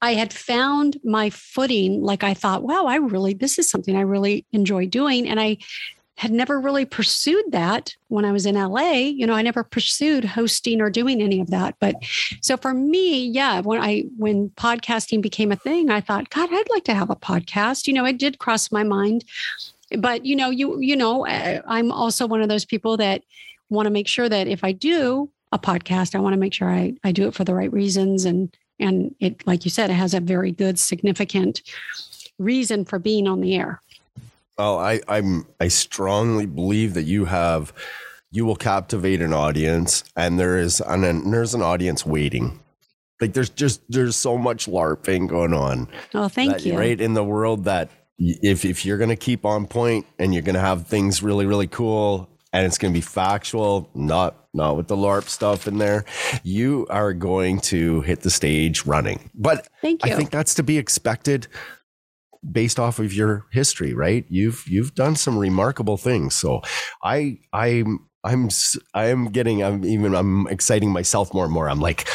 I 0.03 0.15
had 0.15 0.33
found 0.33 0.97
my 1.05 1.29
footing. 1.29 2.01
Like 2.01 2.25
I 2.25 2.33
thought, 2.33 2.63
wow, 2.63 2.87
I 2.87 2.97
really, 2.97 3.33
this 3.33 3.57
is 3.57 3.69
something 3.69 3.95
I 3.95 4.01
really 4.01 4.45
enjoy 4.51 4.85
doing. 4.85 5.29
And 5.29 5.39
I 5.39 5.59
had 6.17 6.29
never 6.29 6.59
really 6.59 6.83
pursued 6.83 7.45
that 7.51 7.95
when 8.09 8.25
I 8.25 8.33
was 8.33 8.45
in 8.45 8.55
LA. 8.55 8.95
You 8.95 9.25
know, 9.25 9.33
I 9.33 9.41
never 9.41 9.63
pursued 9.63 10.25
hosting 10.25 10.81
or 10.81 10.89
doing 10.89 11.21
any 11.21 11.39
of 11.39 11.51
that. 11.51 11.75
But 11.79 11.95
so 12.41 12.57
for 12.57 12.73
me, 12.73 13.25
yeah, 13.27 13.61
when 13.61 13.79
I, 13.79 14.03
when 14.17 14.49
podcasting 14.49 15.21
became 15.21 15.53
a 15.53 15.55
thing, 15.55 15.89
I 15.89 16.01
thought, 16.01 16.29
God, 16.29 16.49
I'd 16.51 16.69
like 16.69 16.83
to 16.83 16.93
have 16.93 17.09
a 17.09 17.15
podcast. 17.15 17.87
You 17.87 17.93
know, 17.93 18.03
it 18.03 18.19
did 18.19 18.39
cross 18.39 18.73
my 18.73 18.83
mind. 18.83 19.23
But, 19.97 20.25
you 20.25 20.35
know, 20.35 20.49
you, 20.49 20.81
you 20.81 20.97
know, 20.97 21.25
uh, 21.25 21.61
I'm 21.65 21.93
also 21.93 22.27
one 22.27 22.41
of 22.41 22.49
those 22.49 22.65
people 22.65 22.97
that 22.97 23.23
want 23.69 23.85
to 23.85 23.89
make 23.89 24.09
sure 24.09 24.27
that 24.27 24.49
if 24.49 24.65
I 24.65 24.73
do 24.73 25.29
a 25.53 25.59
podcast, 25.59 26.13
I 26.13 26.19
want 26.19 26.33
to 26.33 26.39
make 26.39 26.53
sure 26.53 26.69
I, 26.69 26.93
I 27.05 27.13
do 27.13 27.25
it 27.29 27.33
for 27.33 27.45
the 27.45 27.55
right 27.55 27.71
reasons 27.71 28.25
and, 28.25 28.53
and 28.79 29.15
it 29.19 29.45
like 29.45 29.65
you 29.65 29.71
said 29.71 29.89
it 29.89 29.93
has 29.93 30.13
a 30.13 30.19
very 30.19 30.51
good 30.51 30.79
significant 30.79 31.61
reason 32.39 32.85
for 32.85 32.99
being 32.99 33.27
on 33.27 33.41
the 33.41 33.55
air. 33.55 33.81
Oh 34.57 34.77
i 34.77 35.01
i'm 35.07 35.45
i 35.59 35.67
strongly 35.67 36.45
believe 36.45 36.93
that 36.93 37.03
you 37.03 37.25
have 37.25 37.73
you 38.33 38.45
will 38.45 38.55
captivate 38.55 39.21
an 39.21 39.31
audience 39.31 40.03
and 40.15 40.39
there 40.39 40.57
is 40.57 40.81
an 40.81 41.29
there's 41.29 41.53
an 41.53 41.61
audience 41.61 42.03
waiting. 42.03 42.59
Like 43.21 43.33
there's 43.33 43.51
just 43.51 43.81
there's 43.89 44.15
so 44.15 44.39
much 44.39 44.65
larping 44.65 45.29
going 45.29 45.53
on. 45.53 45.87
Oh 46.15 46.27
thank 46.27 46.53
that, 46.53 46.65
you. 46.65 46.77
right 46.77 46.99
in 46.99 47.13
the 47.13 47.23
world 47.23 47.65
that 47.65 47.91
if 48.17 48.65
if 48.65 48.85
you're 48.85 48.97
going 48.97 49.11
to 49.11 49.15
keep 49.15 49.45
on 49.45 49.67
point 49.67 50.07
and 50.17 50.33
you're 50.33 50.43
going 50.43 50.55
to 50.55 50.61
have 50.61 50.87
things 50.87 51.21
really 51.21 51.45
really 51.45 51.67
cool 51.67 52.27
and 52.51 52.65
it's 52.65 52.79
going 52.79 52.91
to 52.91 52.97
be 52.97 53.01
factual, 53.01 53.87
not 53.93 54.42
not 54.53 54.77
with 54.77 54.87
the 54.87 54.95
LARP 54.95 55.27
stuff 55.27 55.67
in 55.67 55.77
there. 55.77 56.05
You 56.43 56.85
are 56.89 57.13
going 57.13 57.59
to 57.61 58.01
hit 58.01 58.21
the 58.21 58.29
stage 58.29 58.85
running. 58.85 59.29
But 59.33 59.67
Thank 59.81 60.05
you. 60.05 60.11
I 60.11 60.15
think 60.15 60.29
that's 60.29 60.53
to 60.55 60.63
be 60.63 60.77
expected 60.77 61.47
based 62.49 62.79
off 62.79 62.99
of 62.99 63.13
your 63.13 63.45
history, 63.51 63.93
right? 63.93 64.25
You've 64.29 64.63
you've 64.67 64.95
done 64.95 65.15
some 65.15 65.37
remarkable 65.37 65.97
things. 65.97 66.35
So 66.35 66.61
I 67.03 67.39
I'm 67.51 68.07
I'm 68.23 68.49
I'm 68.93 69.25
getting 69.25 69.63
I'm 69.63 69.83
even 69.85 70.13
I'm 70.15 70.47
exciting 70.47 70.91
myself 70.91 71.33
more 71.33 71.45
and 71.45 71.53
more. 71.53 71.69
I'm 71.69 71.79
like 71.79 72.07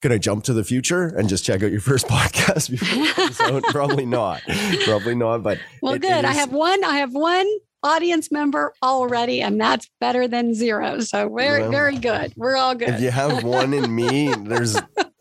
can 0.00 0.12
I 0.12 0.18
jump 0.18 0.44
to 0.44 0.52
the 0.52 0.62
future 0.62 1.08
and 1.08 1.28
just 1.28 1.44
check 1.44 1.62
out 1.62 1.72
your 1.72 1.80
first 1.80 2.06
podcast 2.08 2.70
before? 2.70 3.60
Probably 3.72 4.06
not. 4.06 4.42
Probably 4.84 5.14
not. 5.14 5.42
But 5.42 5.58
well, 5.82 5.94
it, 5.94 6.02
good. 6.02 6.12
It 6.12 6.24
is, 6.24 6.24
I 6.24 6.34
have 6.34 6.52
one. 6.52 6.84
I 6.84 6.98
have 6.98 7.12
one 7.14 7.46
audience 7.82 8.30
member 8.30 8.72
already, 8.82 9.40
and 9.40 9.60
that's 9.60 9.88
better 10.00 10.28
than 10.28 10.54
zero. 10.54 11.00
So 11.00 11.28
very, 11.34 11.62
well, 11.62 11.70
very 11.70 11.98
good. 11.98 12.32
We're 12.36 12.56
all 12.56 12.74
good. 12.74 12.90
If 12.90 13.00
you 13.00 13.10
have 13.10 13.44
one 13.44 13.72
in 13.72 13.94
me, 13.94 14.34
there's 14.34 14.76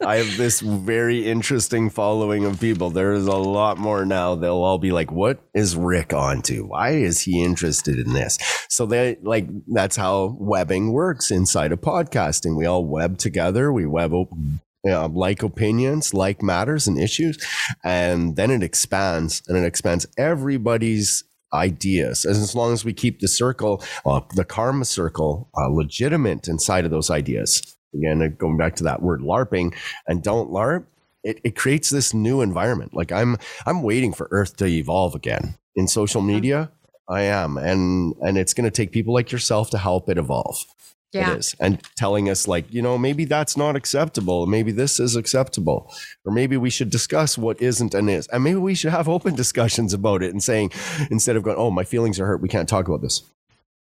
I 0.05 0.17
have 0.17 0.37
this 0.37 0.61
very 0.61 1.27
interesting 1.27 1.89
following 1.89 2.45
of 2.45 2.59
people. 2.59 2.89
There 2.89 3.13
is 3.13 3.27
a 3.27 3.35
lot 3.35 3.77
more 3.77 4.05
now. 4.05 4.35
They'll 4.35 4.63
all 4.63 4.77
be 4.77 4.91
like, 4.91 5.11
"What 5.11 5.39
is 5.53 5.75
Rick 5.75 6.13
onto? 6.13 6.67
Why 6.67 6.91
is 6.91 7.21
he 7.21 7.43
interested 7.43 7.99
in 7.99 8.13
this?" 8.13 8.37
So 8.69 8.85
they 8.85 9.17
like 9.21 9.47
that's 9.67 9.95
how 9.95 10.37
webbing 10.39 10.91
works 10.91 11.31
inside 11.31 11.71
of 11.71 11.81
podcasting. 11.81 12.55
We 12.57 12.65
all 12.65 12.85
web 12.85 13.17
together. 13.17 13.71
We 13.73 13.85
web 13.85 14.13
open 14.13 14.61
like 14.83 15.43
opinions, 15.43 16.13
like 16.13 16.41
matters 16.41 16.87
and 16.87 16.99
issues, 16.99 17.37
and 17.83 18.35
then 18.35 18.51
it 18.51 18.63
expands 18.63 19.41
and 19.47 19.57
it 19.57 19.65
expands 19.65 20.07
everybody's 20.17 21.23
ideas. 21.53 22.25
As 22.25 22.55
long 22.55 22.73
as 22.73 22.83
we 22.83 22.93
keep 22.93 23.19
the 23.19 23.27
circle 23.27 23.83
uh, 24.05 24.21
the 24.35 24.45
karma 24.45 24.85
circle 24.85 25.49
uh, 25.57 25.67
legitimate 25.67 26.47
inside 26.47 26.85
of 26.85 26.91
those 26.91 27.09
ideas 27.09 27.75
again 27.93 28.21
uh, 28.21 28.27
going 28.27 28.57
back 28.57 28.75
to 28.75 28.83
that 28.83 29.01
word 29.01 29.21
larping 29.21 29.73
and 30.07 30.23
don't 30.23 30.51
larp 30.51 30.85
it, 31.23 31.39
it 31.43 31.55
creates 31.55 31.89
this 31.89 32.13
new 32.13 32.41
environment. 32.41 32.93
Like 32.93 33.11
i'm 33.11 33.37
i'm 33.65 33.83
waiting 33.83 34.13
for 34.13 34.27
earth 34.31 34.57
to 34.57 34.65
evolve 34.65 35.15
again. 35.15 35.57
In 35.75 35.87
social 35.87 36.21
media 36.21 36.71
i 37.09 37.21
am. 37.21 37.57
And 37.57 38.15
and 38.21 38.37
it's 38.37 38.53
going 38.53 38.65
to 38.65 38.71
take 38.71 38.91
people 38.91 39.13
like 39.13 39.31
yourself 39.31 39.69
to 39.71 39.77
help 39.77 40.09
it 40.09 40.17
evolve 40.17 40.65
yeah. 41.13 41.33
it 41.33 41.39
is. 41.39 41.55
And 41.59 41.81
telling 41.95 42.29
us 42.29 42.47
like 42.47 42.71
you 42.73 42.81
know 42.81 42.97
maybe 42.97 43.25
that's 43.25 43.57
not 43.57 43.75
acceptable. 43.75 44.45
Maybe 44.45 44.71
this 44.71 44.99
is 44.99 45.15
acceptable. 45.15 45.91
Or 46.25 46.31
maybe 46.31 46.57
we 46.57 46.69
should 46.69 46.89
discuss 46.89 47.37
what 47.37 47.61
isn't 47.61 47.93
and 47.93 48.09
is. 48.09 48.27
And 48.27 48.43
maybe 48.43 48.59
we 48.59 48.75
should 48.75 48.91
have 48.91 49.09
open 49.17 49.35
discussions 49.35 49.93
about 49.93 50.23
it 50.23 50.31
and 50.31 50.43
saying 50.43 50.71
instead 51.09 51.35
of 51.35 51.43
going 51.43 51.57
oh 51.57 51.71
my 51.71 51.83
feelings 51.83 52.19
are 52.19 52.25
hurt. 52.25 52.41
We 52.41 52.49
can't 52.49 52.69
talk 52.69 52.87
about 52.87 53.01
this. 53.01 53.23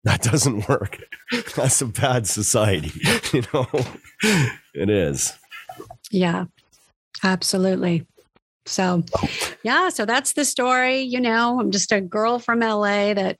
That 0.04 0.22
doesn't 0.22 0.68
work. 0.68 1.02
That's 1.56 1.80
a 1.80 1.86
bad 1.86 2.26
society 2.26 2.92
you 3.32 3.42
know? 3.52 3.66
It 4.74 4.90
is. 4.90 5.32
Yeah. 6.10 6.44
Absolutely. 7.22 8.06
So 8.66 9.02
yeah 9.62 9.88
so 9.88 10.04
that's 10.04 10.34
the 10.34 10.44
story 10.44 11.00
you 11.00 11.20
know? 11.20 11.58
I'm 11.60 11.70
just 11.70 11.92
a 11.92 12.00
girl 12.00 12.38
from 12.38 12.60
la 12.60 13.14
that 13.14 13.38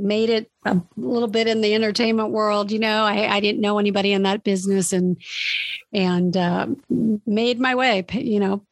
made 0.00 0.30
it 0.30 0.50
a 0.64 0.80
little 0.96 1.28
bit 1.28 1.46
in 1.46 1.60
the 1.60 1.74
entertainment 1.74 2.30
world. 2.30 2.70
You 2.70 2.78
know, 2.78 3.04
I, 3.04 3.36
I 3.36 3.40
didn't 3.40 3.60
know 3.60 3.78
anybody 3.78 4.12
in 4.12 4.22
that 4.24 4.44
business 4.44 4.92
and 4.92 5.16
and 5.92 6.36
uh, 6.36 6.66
made 7.26 7.60
my 7.60 7.74
way. 7.74 8.04
You 8.12 8.40
know, 8.40 8.66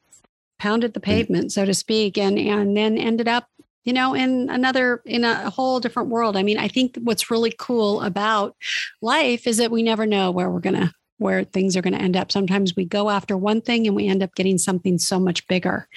pounded 0.59 0.95
the 0.95 1.01
pavement, 1.01 1.53
so 1.53 1.65
to 1.65 1.75
speak, 1.75 2.19
and 2.19 2.39
and 2.39 2.77
then 2.77 2.99
ended 2.99 3.29
up 3.29 3.49
you 3.85 3.95
know 3.95 4.13
in 4.15 4.51
another 4.51 5.01
in 5.07 5.25
a 5.25 5.49
whole 5.49 5.81
different 5.81 6.11
world 6.11 6.37
i 6.37 6.43
mean 6.43 6.59
i 6.59 6.69
think 6.69 6.99
what's 7.05 7.31
really 7.31 7.55
cool 7.59 8.03
about 8.03 8.55
life 9.01 9.47
is 9.47 9.57
that 9.57 9.71
we 9.71 9.83
never 9.83 10.05
know 10.05 10.31
where 10.31 10.51
we're 10.51 10.61
gonna 10.61 10.93
where 11.17 11.43
things 11.43 11.75
are 11.75 11.81
going 11.81 11.95
to 11.95 12.01
end 12.01 12.17
up 12.17 12.31
sometimes 12.31 12.77
we 12.77 12.85
go 12.85 13.09
after 13.09 13.37
one 13.37 13.61
thing 13.63 13.87
and 13.87 13.97
we 13.97 14.07
end 14.07 14.23
up 14.23 14.35
getting 14.35 14.59
something 14.59 14.99
so 14.99 15.19
much 15.19 15.47
bigger 15.49 15.89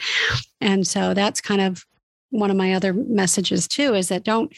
and 0.61 0.87
so 0.87 1.13
that's 1.13 1.41
kind 1.41 1.59
of 1.59 1.85
one 2.29 2.49
of 2.49 2.55
my 2.55 2.73
other 2.73 2.93
messages 2.93 3.67
too 3.67 3.93
is 3.93 4.07
that 4.07 4.23
don't 4.23 4.53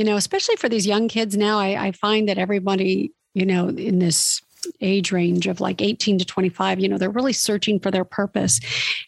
you 0.00 0.06
know, 0.06 0.16
especially 0.16 0.56
for 0.56 0.70
these 0.70 0.86
young 0.86 1.08
kids 1.08 1.36
now, 1.36 1.58
I, 1.58 1.88
I 1.88 1.92
find 1.92 2.26
that 2.30 2.38
everybody, 2.38 3.12
you 3.34 3.44
know, 3.44 3.68
in 3.68 3.98
this 3.98 4.40
age 4.80 5.12
range 5.12 5.46
of 5.46 5.60
like 5.60 5.82
18 5.82 6.18
to 6.18 6.24
25 6.24 6.80
you 6.80 6.86
know 6.86 6.98
they're 6.98 7.08
really 7.08 7.32
searching 7.32 7.80
for 7.80 7.90
their 7.90 8.04
purpose. 8.04 8.60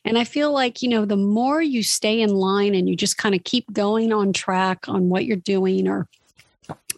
And 0.05 0.19
i 0.19 0.25
feel 0.25 0.51
like 0.51 0.81
you 0.81 0.89
know 0.89 1.05
the 1.05 1.17
more 1.17 1.61
you 1.61 1.83
stay 1.83 2.23
in 2.23 2.31
line 2.31 2.75
and 2.75 2.89
you 2.89 2.97
just 2.97 3.19
kind 3.19 3.35
of 3.35 3.45
keep 3.45 3.71
going 3.73 4.15
on 4.15 4.33
track 4.33 4.89
on 4.89 5.11
what 5.11 5.27
you're 5.27 5.37
doing 5.37 5.89
or 5.89 6.09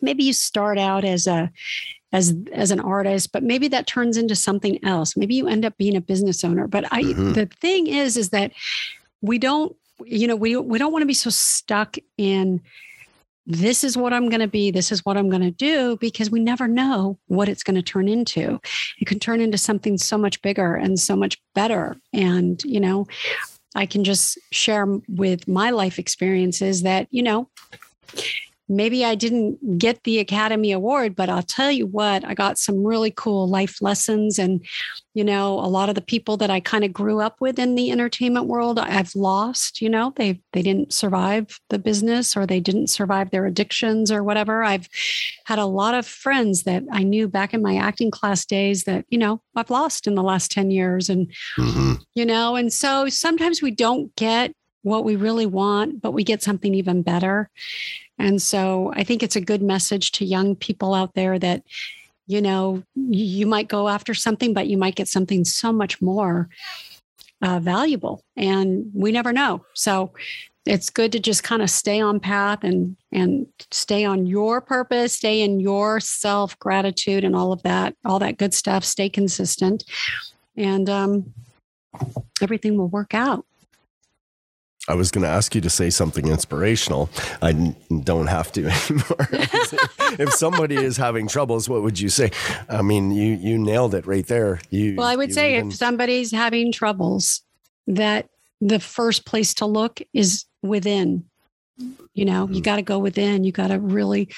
maybe 0.02 0.22
you 0.22 0.32
start 0.32 0.78
out 0.78 1.04
as 1.04 1.26
a 1.26 1.50
as 2.12 2.36
as 2.52 2.70
an 2.70 2.78
artist 2.78 3.32
but 3.32 3.42
maybe 3.42 3.66
that 3.68 3.88
turns 3.88 4.16
into 4.16 4.36
something 4.36 4.84
else. 4.84 5.16
Maybe 5.16 5.34
you 5.34 5.48
end 5.48 5.64
up 5.64 5.76
being 5.76 5.96
a 5.96 6.00
business 6.00 6.44
owner. 6.44 6.66
But 6.68 6.92
i 6.92 7.02
mm-hmm. 7.02 7.32
the 7.32 7.46
thing 7.46 7.86
is 7.86 8.16
is 8.16 8.30
that 8.30 8.52
we 9.20 9.38
don't 9.38 9.74
you 10.04 10.26
know 10.28 10.36
we 10.36 10.56
we 10.56 10.78
don't 10.78 10.92
want 10.92 11.02
to 11.02 11.06
be 11.06 11.14
so 11.14 11.30
stuck 11.30 11.96
in 12.18 12.60
this 13.46 13.84
is 13.84 13.96
what 13.96 14.12
I'm 14.12 14.28
going 14.28 14.40
to 14.40 14.48
be, 14.48 14.70
this 14.70 14.90
is 14.90 15.04
what 15.04 15.16
I'm 15.16 15.28
going 15.28 15.42
to 15.42 15.50
do, 15.50 15.96
because 15.98 16.30
we 16.30 16.40
never 16.40 16.66
know 16.66 17.18
what 17.26 17.48
it's 17.48 17.62
going 17.62 17.76
to 17.76 17.82
turn 17.82 18.08
into. 18.08 18.60
It 18.98 19.06
can 19.06 19.18
turn 19.18 19.40
into 19.40 19.58
something 19.58 19.98
so 19.98 20.16
much 20.16 20.40
bigger 20.42 20.74
and 20.74 20.98
so 20.98 21.14
much 21.14 21.38
better. 21.54 21.96
And, 22.12 22.62
you 22.64 22.80
know, 22.80 23.06
I 23.74 23.86
can 23.86 24.04
just 24.04 24.38
share 24.52 24.86
with 25.08 25.46
my 25.48 25.70
life 25.70 25.98
experiences 25.98 26.82
that, 26.82 27.08
you 27.10 27.22
know, 27.22 27.48
maybe 28.68 29.04
I 29.04 29.14
didn't 29.14 29.78
get 29.78 30.02
the 30.04 30.18
Academy 30.18 30.72
Award, 30.72 31.14
but 31.14 31.28
I'll 31.28 31.42
tell 31.42 31.70
you 31.70 31.86
what, 31.86 32.24
I 32.24 32.34
got 32.34 32.58
some 32.58 32.84
really 32.84 33.10
cool 33.10 33.46
life 33.46 33.82
lessons. 33.82 34.38
And, 34.38 34.64
you 35.12 35.22
know, 35.22 35.58
a 35.58 35.68
lot 35.68 35.88
of 35.88 35.94
the 35.94 36.00
people 36.00 36.36
that 36.38 36.50
I 36.50 36.60
kind 36.60 36.84
of 36.84 36.92
grew 36.92 37.20
up 37.20 37.36
with 37.40 37.58
in 37.58 37.74
the 37.74 37.90
entertainment 37.90 38.46
world, 38.46 38.78
I've 38.78 39.14
lost, 39.14 39.82
you 39.82 39.90
know, 39.90 40.12
they 40.16 40.40
they 40.52 40.62
didn't 40.62 40.92
survive 40.92 41.58
the 41.68 41.78
business 41.78 42.36
or 42.36 42.46
they 42.46 42.60
didn't 42.60 42.88
survive 42.88 43.30
their 43.30 43.46
addictions 43.46 44.10
or 44.10 44.24
whatever. 44.24 44.64
I've 44.64 44.88
had 45.44 45.58
a 45.58 45.66
lot 45.66 45.94
of 45.94 46.06
friends 46.06 46.62
that 46.62 46.84
I 46.90 47.02
knew 47.02 47.28
back 47.28 47.52
in 47.52 47.62
my 47.62 47.76
acting 47.76 48.10
class 48.10 48.46
days 48.46 48.84
that, 48.84 49.04
you 49.10 49.18
know, 49.18 49.42
I've 49.54 49.70
lost 49.70 50.06
in 50.06 50.14
the 50.14 50.22
last 50.22 50.50
10 50.50 50.70
years. 50.70 51.10
And, 51.10 51.30
mm-hmm. 51.58 51.94
you 52.14 52.24
know, 52.24 52.56
and 52.56 52.72
so 52.72 53.08
sometimes 53.08 53.60
we 53.60 53.70
don't 53.70 54.14
get 54.16 54.52
what 54.84 55.04
we 55.04 55.16
really 55.16 55.46
want, 55.46 56.00
but 56.00 56.12
we 56.12 56.22
get 56.22 56.42
something 56.42 56.74
even 56.74 57.02
better. 57.02 57.50
And 58.18 58.40
so 58.40 58.92
I 58.94 59.04
think 59.04 59.22
it's 59.22 59.36
a 59.36 59.40
good 59.40 59.62
message 59.62 60.12
to 60.12 60.24
young 60.24 60.56
people 60.56 60.94
out 60.94 61.14
there 61.14 61.38
that, 61.38 61.62
you 62.26 62.40
know, 62.40 62.82
you 62.94 63.46
might 63.46 63.68
go 63.68 63.88
after 63.88 64.14
something, 64.14 64.54
but 64.54 64.68
you 64.68 64.76
might 64.76 64.94
get 64.94 65.08
something 65.08 65.44
so 65.44 65.72
much 65.72 66.00
more 66.00 66.48
uh, 67.42 67.58
valuable. 67.60 68.22
And 68.36 68.90
we 68.94 69.12
never 69.12 69.32
know. 69.32 69.64
So 69.74 70.12
it's 70.66 70.88
good 70.88 71.12
to 71.12 71.20
just 71.20 71.42
kind 71.42 71.62
of 71.62 71.68
stay 71.68 72.00
on 72.00 72.20
path 72.20 72.64
and 72.64 72.96
and 73.12 73.46
stay 73.70 74.04
on 74.04 74.26
your 74.26 74.60
purpose 74.60 75.12
stay 75.12 75.42
in 75.42 75.60
your 75.60 76.00
self 76.00 76.58
gratitude 76.58 77.24
and 77.24 77.36
all 77.36 77.52
of 77.52 77.62
that 77.62 77.94
all 78.04 78.18
that 78.18 78.38
good 78.38 78.54
stuff 78.54 78.84
stay 78.84 79.08
consistent 79.08 79.84
and 80.56 80.88
um, 80.88 81.34
everything 82.40 82.76
will 82.76 82.88
work 82.88 83.14
out 83.14 83.44
I 84.86 84.94
was 84.94 85.10
going 85.10 85.22
to 85.22 85.28
ask 85.28 85.54
you 85.54 85.60
to 85.62 85.70
say 85.70 85.88
something 85.88 86.28
inspirational. 86.28 87.08
I 87.40 87.52
don't 88.02 88.26
have 88.26 88.52
to 88.52 88.66
anymore. 88.90 89.28
if 90.18 90.32
somebody 90.32 90.76
is 90.76 90.96
having 90.96 91.26
troubles, 91.26 91.68
what 91.68 91.82
would 91.82 91.98
you 91.98 92.10
say? 92.10 92.30
I 92.68 92.82
mean, 92.82 93.10
you 93.10 93.34
you 93.34 93.58
nailed 93.58 93.94
it 93.94 94.06
right 94.06 94.26
there. 94.26 94.60
You 94.70 94.96
Well, 94.96 95.06
I 95.06 95.16
would 95.16 95.32
say 95.32 95.56
even... 95.56 95.68
if 95.68 95.76
somebody's 95.76 96.30
having 96.30 96.70
troubles, 96.70 97.42
that 97.86 98.28
the 98.60 98.80
first 98.80 99.24
place 99.24 99.54
to 99.54 99.66
look 99.66 100.00
is 100.12 100.44
within. 100.62 101.24
You 102.12 102.24
know, 102.24 102.44
mm-hmm. 102.44 102.54
you 102.54 102.62
got 102.62 102.76
to 102.76 102.82
go 102.82 102.98
within. 102.98 103.44
You 103.44 103.52
got 103.52 103.68
to 103.68 103.80
really 103.80 104.28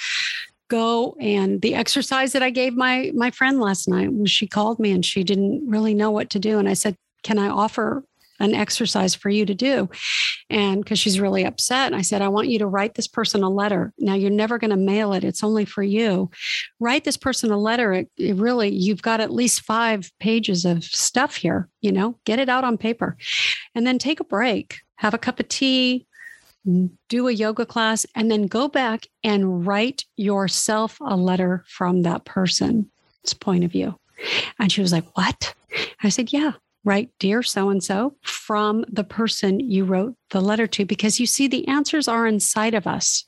go 0.68 1.16
and 1.20 1.62
the 1.62 1.76
exercise 1.76 2.32
that 2.32 2.42
I 2.42 2.50
gave 2.50 2.74
my 2.74 3.12
my 3.14 3.30
friend 3.30 3.60
last 3.60 3.86
night 3.88 4.12
was 4.12 4.32
she 4.32 4.48
called 4.48 4.80
me 4.80 4.90
and 4.90 5.04
she 5.04 5.22
didn't 5.22 5.68
really 5.68 5.94
know 5.94 6.10
what 6.10 6.30
to 6.30 6.38
do 6.38 6.58
and 6.58 6.68
I 6.68 6.74
said, 6.74 6.96
"Can 7.22 7.38
I 7.38 7.48
offer 7.48 8.04
an 8.38 8.54
exercise 8.54 9.14
for 9.14 9.30
you 9.30 9.46
to 9.46 9.54
do. 9.54 9.88
And 10.50 10.82
because 10.82 10.98
she's 10.98 11.20
really 11.20 11.44
upset, 11.44 11.92
I 11.92 12.02
said, 12.02 12.22
I 12.22 12.28
want 12.28 12.48
you 12.48 12.58
to 12.60 12.66
write 12.66 12.94
this 12.94 13.08
person 13.08 13.42
a 13.42 13.50
letter. 13.50 13.92
Now, 13.98 14.14
you're 14.14 14.30
never 14.30 14.58
going 14.58 14.70
to 14.70 14.76
mail 14.76 15.12
it, 15.12 15.24
it's 15.24 15.44
only 15.44 15.64
for 15.64 15.82
you. 15.82 16.30
Write 16.80 17.04
this 17.04 17.16
person 17.16 17.50
a 17.50 17.58
letter. 17.58 17.92
It, 17.92 18.10
it 18.16 18.36
really, 18.36 18.68
you've 18.68 19.02
got 19.02 19.20
at 19.20 19.32
least 19.32 19.62
five 19.62 20.10
pages 20.20 20.64
of 20.64 20.84
stuff 20.84 21.36
here, 21.36 21.68
you 21.80 21.92
know, 21.92 22.18
get 22.24 22.38
it 22.38 22.48
out 22.48 22.64
on 22.64 22.78
paper 22.78 23.16
and 23.74 23.86
then 23.86 23.98
take 23.98 24.20
a 24.20 24.24
break, 24.24 24.80
have 24.96 25.14
a 25.14 25.18
cup 25.18 25.40
of 25.40 25.48
tea, 25.48 26.06
mm, 26.66 26.90
do 27.08 27.28
a 27.28 27.32
yoga 27.32 27.66
class, 27.66 28.06
and 28.14 28.30
then 28.30 28.46
go 28.46 28.68
back 28.68 29.06
and 29.22 29.66
write 29.66 30.04
yourself 30.16 30.98
a 31.00 31.16
letter 31.16 31.64
from 31.68 32.02
that 32.02 32.24
person's 32.24 32.86
point 33.40 33.64
of 33.64 33.72
view. 33.72 33.98
And 34.58 34.72
she 34.72 34.80
was 34.80 34.92
like, 34.92 35.04
What? 35.16 35.54
I 36.02 36.08
said, 36.08 36.32
Yeah, 36.32 36.52
Right, 36.86 37.10
dear 37.18 37.42
so 37.42 37.68
and 37.70 37.82
so, 37.82 38.14
from 38.22 38.84
the 38.88 39.02
person 39.02 39.58
you 39.58 39.84
wrote 39.84 40.14
the 40.30 40.40
letter 40.40 40.68
to, 40.68 40.84
because 40.84 41.18
you 41.18 41.26
see, 41.26 41.48
the 41.48 41.66
answers 41.66 42.06
are 42.06 42.28
inside 42.28 42.74
of 42.74 42.86
us. 42.86 43.24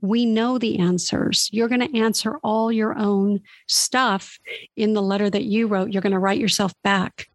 We 0.00 0.24
know 0.24 0.56
the 0.56 0.78
answers. 0.78 1.50
You're 1.52 1.68
going 1.68 1.86
to 1.86 1.98
answer 1.98 2.38
all 2.42 2.72
your 2.72 2.96
own 2.96 3.42
stuff 3.68 4.38
in 4.74 4.94
the 4.94 5.02
letter 5.02 5.28
that 5.28 5.44
you 5.44 5.66
wrote. 5.66 5.92
You're 5.92 6.00
going 6.00 6.14
to 6.14 6.18
write 6.18 6.40
yourself 6.40 6.72
back 6.82 7.28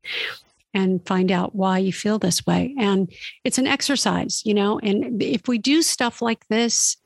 and 0.73 1.05
find 1.05 1.31
out 1.31 1.53
why 1.53 1.77
you 1.77 1.93
feel 1.93 2.17
this 2.17 2.47
way. 2.47 2.73
And 2.79 3.11
it's 3.43 3.59
an 3.59 3.67
exercise, 3.67 4.41
you 4.43 4.55
know. 4.55 4.79
And 4.79 5.21
if 5.21 5.47
we 5.47 5.59
do 5.59 5.83
stuff 5.83 6.19
like 6.19 6.47
this 6.47 6.97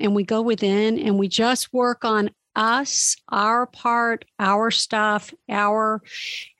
and 0.00 0.16
we 0.16 0.24
go 0.24 0.42
within 0.42 0.98
and 0.98 1.16
we 1.16 1.28
just 1.28 1.72
work 1.72 2.04
on 2.04 2.30
us, 2.56 3.16
our 3.30 3.66
part, 3.66 4.24
our 4.38 4.70
stuff, 4.70 5.32
our, 5.48 6.02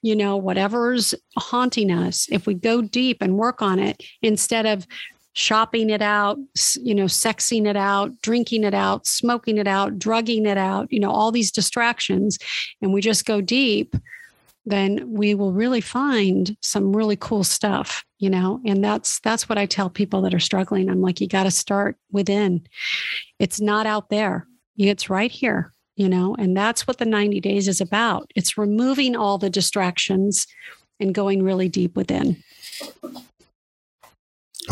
you 0.02 0.14
know, 0.14 0.36
whatever's 0.36 1.14
haunting 1.36 1.90
us, 1.90 2.26
if 2.30 2.46
we 2.46 2.54
go 2.54 2.82
deep 2.82 3.18
and 3.20 3.36
work 3.36 3.62
on 3.62 3.78
it 3.78 4.02
instead 4.22 4.66
of 4.66 4.86
shopping 5.32 5.90
it 5.90 6.02
out, 6.02 6.38
you 6.80 6.94
know, 6.94 7.04
sexing 7.04 7.66
it 7.66 7.76
out, 7.76 8.10
drinking 8.22 8.64
it 8.64 8.74
out, 8.74 9.06
smoking 9.06 9.58
it 9.58 9.66
out, 9.66 9.98
drugging 9.98 10.46
it 10.46 10.58
out, 10.58 10.92
you 10.92 10.98
know, 11.00 11.10
all 11.10 11.30
these 11.30 11.52
distractions, 11.52 12.38
and 12.82 12.92
we 12.92 13.00
just 13.00 13.24
go 13.26 13.40
deep, 13.40 13.94
then 14.66 15.12
we 15.12 15.34
will 15.34 15.52
really 15.52 15.80
find 15.80 16.56
some 16.60 16.94
really 16.94 17.16
cool 17.16 17.44
stuff, 17.44 18.04
you 18.18 18.28
know, 18.28 18.60
and 18.66 18.84
that's 18.84 19.20
that's 19.20 19.48
what 19.48 19.58
I 19.58 19.66
tell 19.66 19.88
people 19.88 20.22
that 20.22 20.34
are 20.34 20.40
struggling. 20.40 20.90
I'm 20.90 21.00
like, 21.00 21.20
you 21.20 21.28
got 21.28 21.44
to 21.44 21.50
start 21.50 21.96
within. 22.10 22.66
It's 23.38 23.60
not 23.60 23.86
out 23.86 24.10
there. 24.10 24.46
It's 24.76 25.10
right 25.10 25.30
here 25.30 25.72
you 26.00 26.08
know, 26.08 26.34
and 26.38 26.56
that's 26.56 26.86
what 26.86 26.96
the 26.96 27.04
90 27.04 27.40
days 27.40 27.68
is 27.68 27.78
about. 27.78 28.30
It's 28.34 28.56
removing 28.56 29.14
all 29.14 29.36
the 29.36 29.50
distractions 29.50 30.46
and 30.98 31.14
going 31.14 31.42
really 31.42 31.68
deep 31.68 31.94
within. 31.94 32.42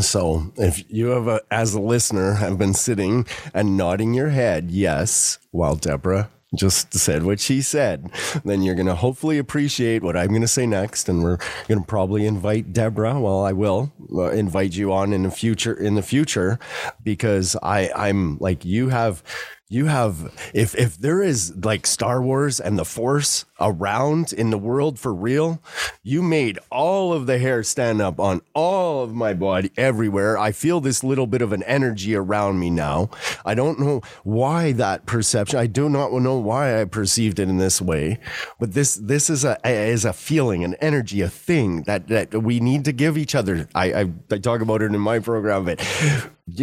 So, 0.01 0.53
if 0.57 0.83
you 0.89 1.09
have 1.09 1.27
a, 1.27 1.41
as 1.51 1.75
a 1.75 1.81
listener, 1.81 2.35
have 2.35 2.57
been 2.57 2.73
sitting 2.73 3.27
and 3.53 3.77
nodding 3.77 4.15
your 4.15 4.31
head, 4.31 4.71
yes, 4.71 5.39
while 5.51 5.77
Deborah 5.77 6.31
just 6.55 6.95
said 6.95 7.25
what 7.25 7.41
she 7.41 7.61
said, 7.61 8.11
then 8.45 8.63
you're 8.63 8.75
going 8.75 8.87
to 8.87 8.95
hopefully 8.95 9.37
appreciate 9.37 10.03
what 10.03 10.17
I'm 10.17 10.29
going 10.29 10.41
to 10.41 10.49
say 10.49 10.67
next. 10.67 11.09
And 11.09 11.23
we're 11.23 11.39
going 11.67 11.81
to 11.81 11.87
probably 11.87 12.27
invite 12.27 12.73
Deborah. 12.73 13.21
Well, 13.21 13.45
I 13.45 13.53
will 13.53 13.93
uh, 14.15 14.31
invite 14.31 14.75
you 14.75 14.93
on 14.93 15.13
in 15.13 15.25
the 15.25 15.31
future, 15.31 15.75
in 15.75 15.95
the 15.95 16.03
future, 16.03 16.59
because 17.03 17.55
I, 17.63 17.91
I'm 17.95 18.39
like, 18.39 18.65
you 18.65 18.89
have, 18.89 19.23
you 19.71 19.85
have 19.85 20.51
if 20.55 20.75
if 20.77 20.97
there 20.97 21.23
is 21.23 21.55
like 21.57 21.87
Star 21.87 22.23
Wars 22.23 22.59
and 22.59 22.79
the 22.79 22.87
Force 22.87 23.45
around 23.61 24.33
in 24.33 24.49
the 24.49 24.57
world 24.57 24.99
for 24.99 25.13
real, 25.13 25.61
you 26.03 26.23
made 26.23 26.59
all 26.71 27.13
of 27.13 27.27
the 27.27 27.39
hair 27.39 27.63
stand 27.63 28.01
up 28.01 28.19
on 28.19 28.41
all 28.55 29.03
of 29.03 29.15
my 29.15 29.35
body 29.35 29.71
everywhere. 29.77 30.39
I 30.39 30.53
feel 30.53 30.81
this 30.81 31.05
little 31.05 31.27
bit 31.27 31.43
of 31.43 31.53
an 31.53 31.63
energy 31.65 32.15
around 32.15 32.59
me 32.59 32.71
now. 32.71 33.11
I 33.45 33.55
don't 33.55 33.79
know 33.79 34.01
why 34.25 34.73
that 34.73 35.05
perception. 35.05 35.59
I 35.59 35.67
do 35.67 35.91
not 35.91 36.13
know 36.13 36.39
why 36.39 36.81
I 36.81 36.87
perceived 36.87 37.39
it 37.39 37.51
in 37.51 37.59
this 37.59 37.83
way, 37.83 38.19
but 38.59 38.73
this 38.73 38.95
this 38.95 39.29
is 39.29 39.45
a 39.45 39.59
is 39.69 40.07
a 40.07 40.15
feeling, 40.15 40.65
an 40.65 40.77
energy, 40.77 41.21
a 41.21 41.29
thing 41.29 41.83
that 41.83 42.09
that 42.09 42.43
we 42.43 42.59
need 42.59 42.87
to 42.87 42.93
give 42.93 43.19
each 43.19 43.35
other. 43.35 43.69
I 43.75 43.93
I, 43.93 44.13
I 44.31 44.39
talk 44.39 44.63
about 44.63 44.81
it 44.81 44.87
in 44.87 44.99
my 44.99 45.19
program, 45.19 45.67
but 45.67 45.87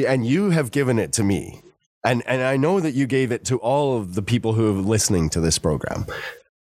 and 0.08 0.26
you 0.26 0.50
have 0.50 0.72
given 0.72 0.98
it 0.98 1.14
to 1.14 1.24
me 1.24 1.62
and 2.06 2.24
and 2.26 2.42
I 2.42 2.58
know 2.58 2.80
that 2.80 2.94
you 2.94 3.08
gave 3.08 3.32
it 3.32 3.46
to 3.46 3.58
all 3.58 3.98
of 3.98 4.16
the 4.16 4.22
people 4.22 4.54
who 4.54 4.70
are 4.70 4.82
listening 4.82 5.30
to 5.32 5.42
this 5.42 5.58
program. 5.58 6.06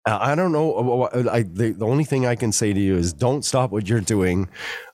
Uh, 0.05 0.17
I 0.21 0.35
don't 0.35 0.51
know. 0.51 1.03
Uh, 1.03 1.23
I, 1.31 1.41
the, 1.41 1.71
the 1.71 1.85
only 1.85 2.03
thing 2.03 2.25
I 2.25 2.35
can 2.35 2.51
say 2.51 2.73
to 2.73 2.79
you 2.79 2.95
is 2.95 3.11
don't 3.11 3.43
stop 3.43 3.71
what 3.71 3.89
you're 3.89 4.01
doing. 4.01 4.49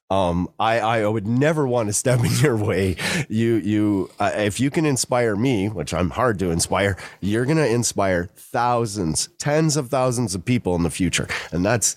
Um, 0.10 0.50
I, 0.60 0.80
I 0.80 1.08
would 1.08 1.26
never 1.26 1.66
want 1.66 1.88
to 1.88 1.94
step 1.94 2.20
in 2.24 2.32
your 2.40 2.58
way. 2.58 2.98
You, 3.30 3.56
you, 3.56 4.12
uh, 4.20 4.32
if 4.36 4.60
you 4.60 4.70
can 4.70 4.86
inspire 4.86 5.36
me, 5.36 5.70
which 5.70 5.94
I'm 5.94 6.10
hard 6.10 6.38
to 6.40 6.52
inspire, 6.52 6.98
you're 7.22 7.46
going 7.46 7.58
to 7.58 7.68
inspire 7.68 8.30
thousands, 8.36 9.30
tens 9.38 9.78
of 9.78 9.90
thousands 9.90 10.36
of 10.36 10.44
people 10.44 10.76
in 10.76 10.84
the 10.84 10.90
future. 10.90 11.28
And 11.52 11.66
that's, 11.66 11.96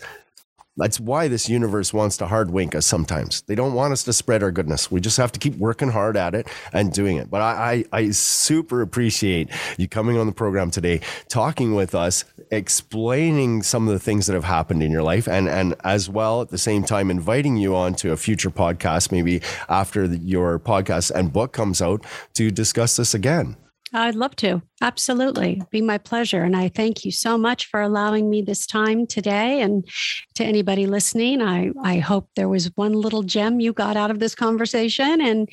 that's 0.76 0.98
why 0.98 1.28
this 1.28 1.48
universe 1.48 1.94
wants 1.94 2.16
to 2.16 2.26
hard 2.26 2.50
wink 2.50 2.74
us 2.74 2.84
sometimes. 2.84 3.42
They 3.42 3.54
don't 3.54 3.74
want 3.74 3.92
us 3.92 4.02
to 4.04 4.12
spread 4.12 4.42
our 4.42 4.50
goodness. 4.50 4.90
We 4.90 5.00
just 5.00 5.16
have 5.18 5.30
to 5.32 5.38
keep 5.38 5.54
working 5.56 5.90
hard 5.90 6.16
at 6.16 6.34
it 6.34 6.48
and 6.72 6.92
doing 6.92 7.16
it. 7.16 7.30
But 7.30 7.42
I, 7.42 7.84
I, 7.92 7.98
I 7.98 8.10
super 8.10 8.82
appreciate 8.82 9.50
you 9.78 9.86
coming 9.88 10.18
on 10.18 10.26
the 10.26 10.32
program 10.32 10.70
today, 10.70 11.00
talking 11.28 11.74
with 11.74 11.94
us, 11.94 12.24
explaining 12.50 13.62
some 13.62 13.86
of 13.86 13.94
the 13.94 14.00
things 14.00 14.26
that 14.26 14.34
have 14.34 14.44
happened 14.44 14.82
in 14.82 14.90
your 14.90 15.02
life, 15.02 15.28
and, 15.28 15.48
and 15.48 15.74
as 15.84 16.08
well 16.08 16.42
at 16.42 16.48
the 16.48 16.58
same 16.58 16.82
time 16.82 17.10
inviting 17.10 17.56
you 17.56 17.76
on 17.76 17.94
to 17.94 18.12
a 18.12 18.16
future 18.16 18.50
podcast, 18.50 19.12
maybe 19.12 19.40
after 19.68 20.08
the, 20.08 20.18
your 20.18 20.58
podcast 20.58 21.10
and 21.12 21.32
book 21.32 21.52
comes 21.52 21.80
out 21.80 22.04
to 22.34 22.50
discuss 22.50 22.96
this 22.96 23.14
again. 23.14 23.56
I'd 23.94 24.16
love 24.16 24.34
to. 24.36 24.60
Absolutely. 24.82 25.62
Be 25.70 25.80
my 25.80 25.98
pleasure. 25.98 26.42
And 26.42 26.56
I 26.56 26.68
thank 26.68 27.04
you 27.04 27.12
so 27.12 27.38
much 27.38 27.66
for 27.66 27.80
allowing 27.80 28.28
me 28.28 28.42
this 28.42 28.66
time 28.66 29.06
today. 29.06 29.60
And 29.60 29.88
to 30.34 30.44
anybody 30.44 30.86
listening, 30.86 31.40
I, 31.40 31.70
I 31.80 31.98
hope 31.98 32.28
there 32.34 32.48
was 32.48 32.72
one 32.74 32.92
little 32.92 33.22
gem 33.22 33.60
you 33.60 33.72
got 33.72 33.96
out 33.96 34.10
of 34.10 34.18
this 34.18 34.34
conversation. 34.34 35.20
And 35.20 35.48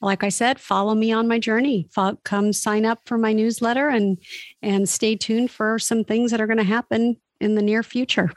like 0.00 0.22
I 0.22 0.28
said, 0.28 0.60
follow 0.60 0.94
me 0.94 1.12
on 1.12 1.26
my 1.26 1.40
journey. 1.40 1.88
Come 2.24 2.52
sign 2.52 2.86
up 2.86 3.00
for 3.06 3.18
my 3.18 3.32
newsletter 3.32 3.88
and 3.88 4.18
and 4.62 4.88
stay 4.88 5.16
tuned 5.16 5.50
for 5.50 5.78
some 5.78 6.04
things 6.04 6.30
that 6.30 6.40
are 6.40 6.46
going 6.46 6.58
to 6.58 6.64
happen 6.64 7.16
in 7.40 7.56
the 7.56 7.62
near 7.62 7.82
future. 7.82 8.30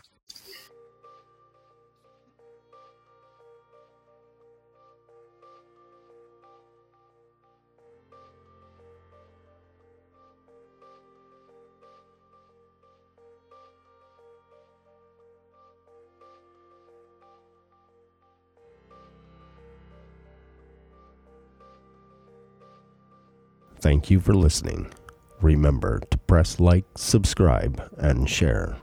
Thank 23.84 24.10
you 24.10 24.22
for 24.22 24.34
listening. 24.34 24.90
Remember 25.42 26.00
to 26.10 26.18
press 26.20 26.58
like, 26.58 26.86
subscribe, 26.96 27.84
and 27.98 28.30
share. 28.30 28.78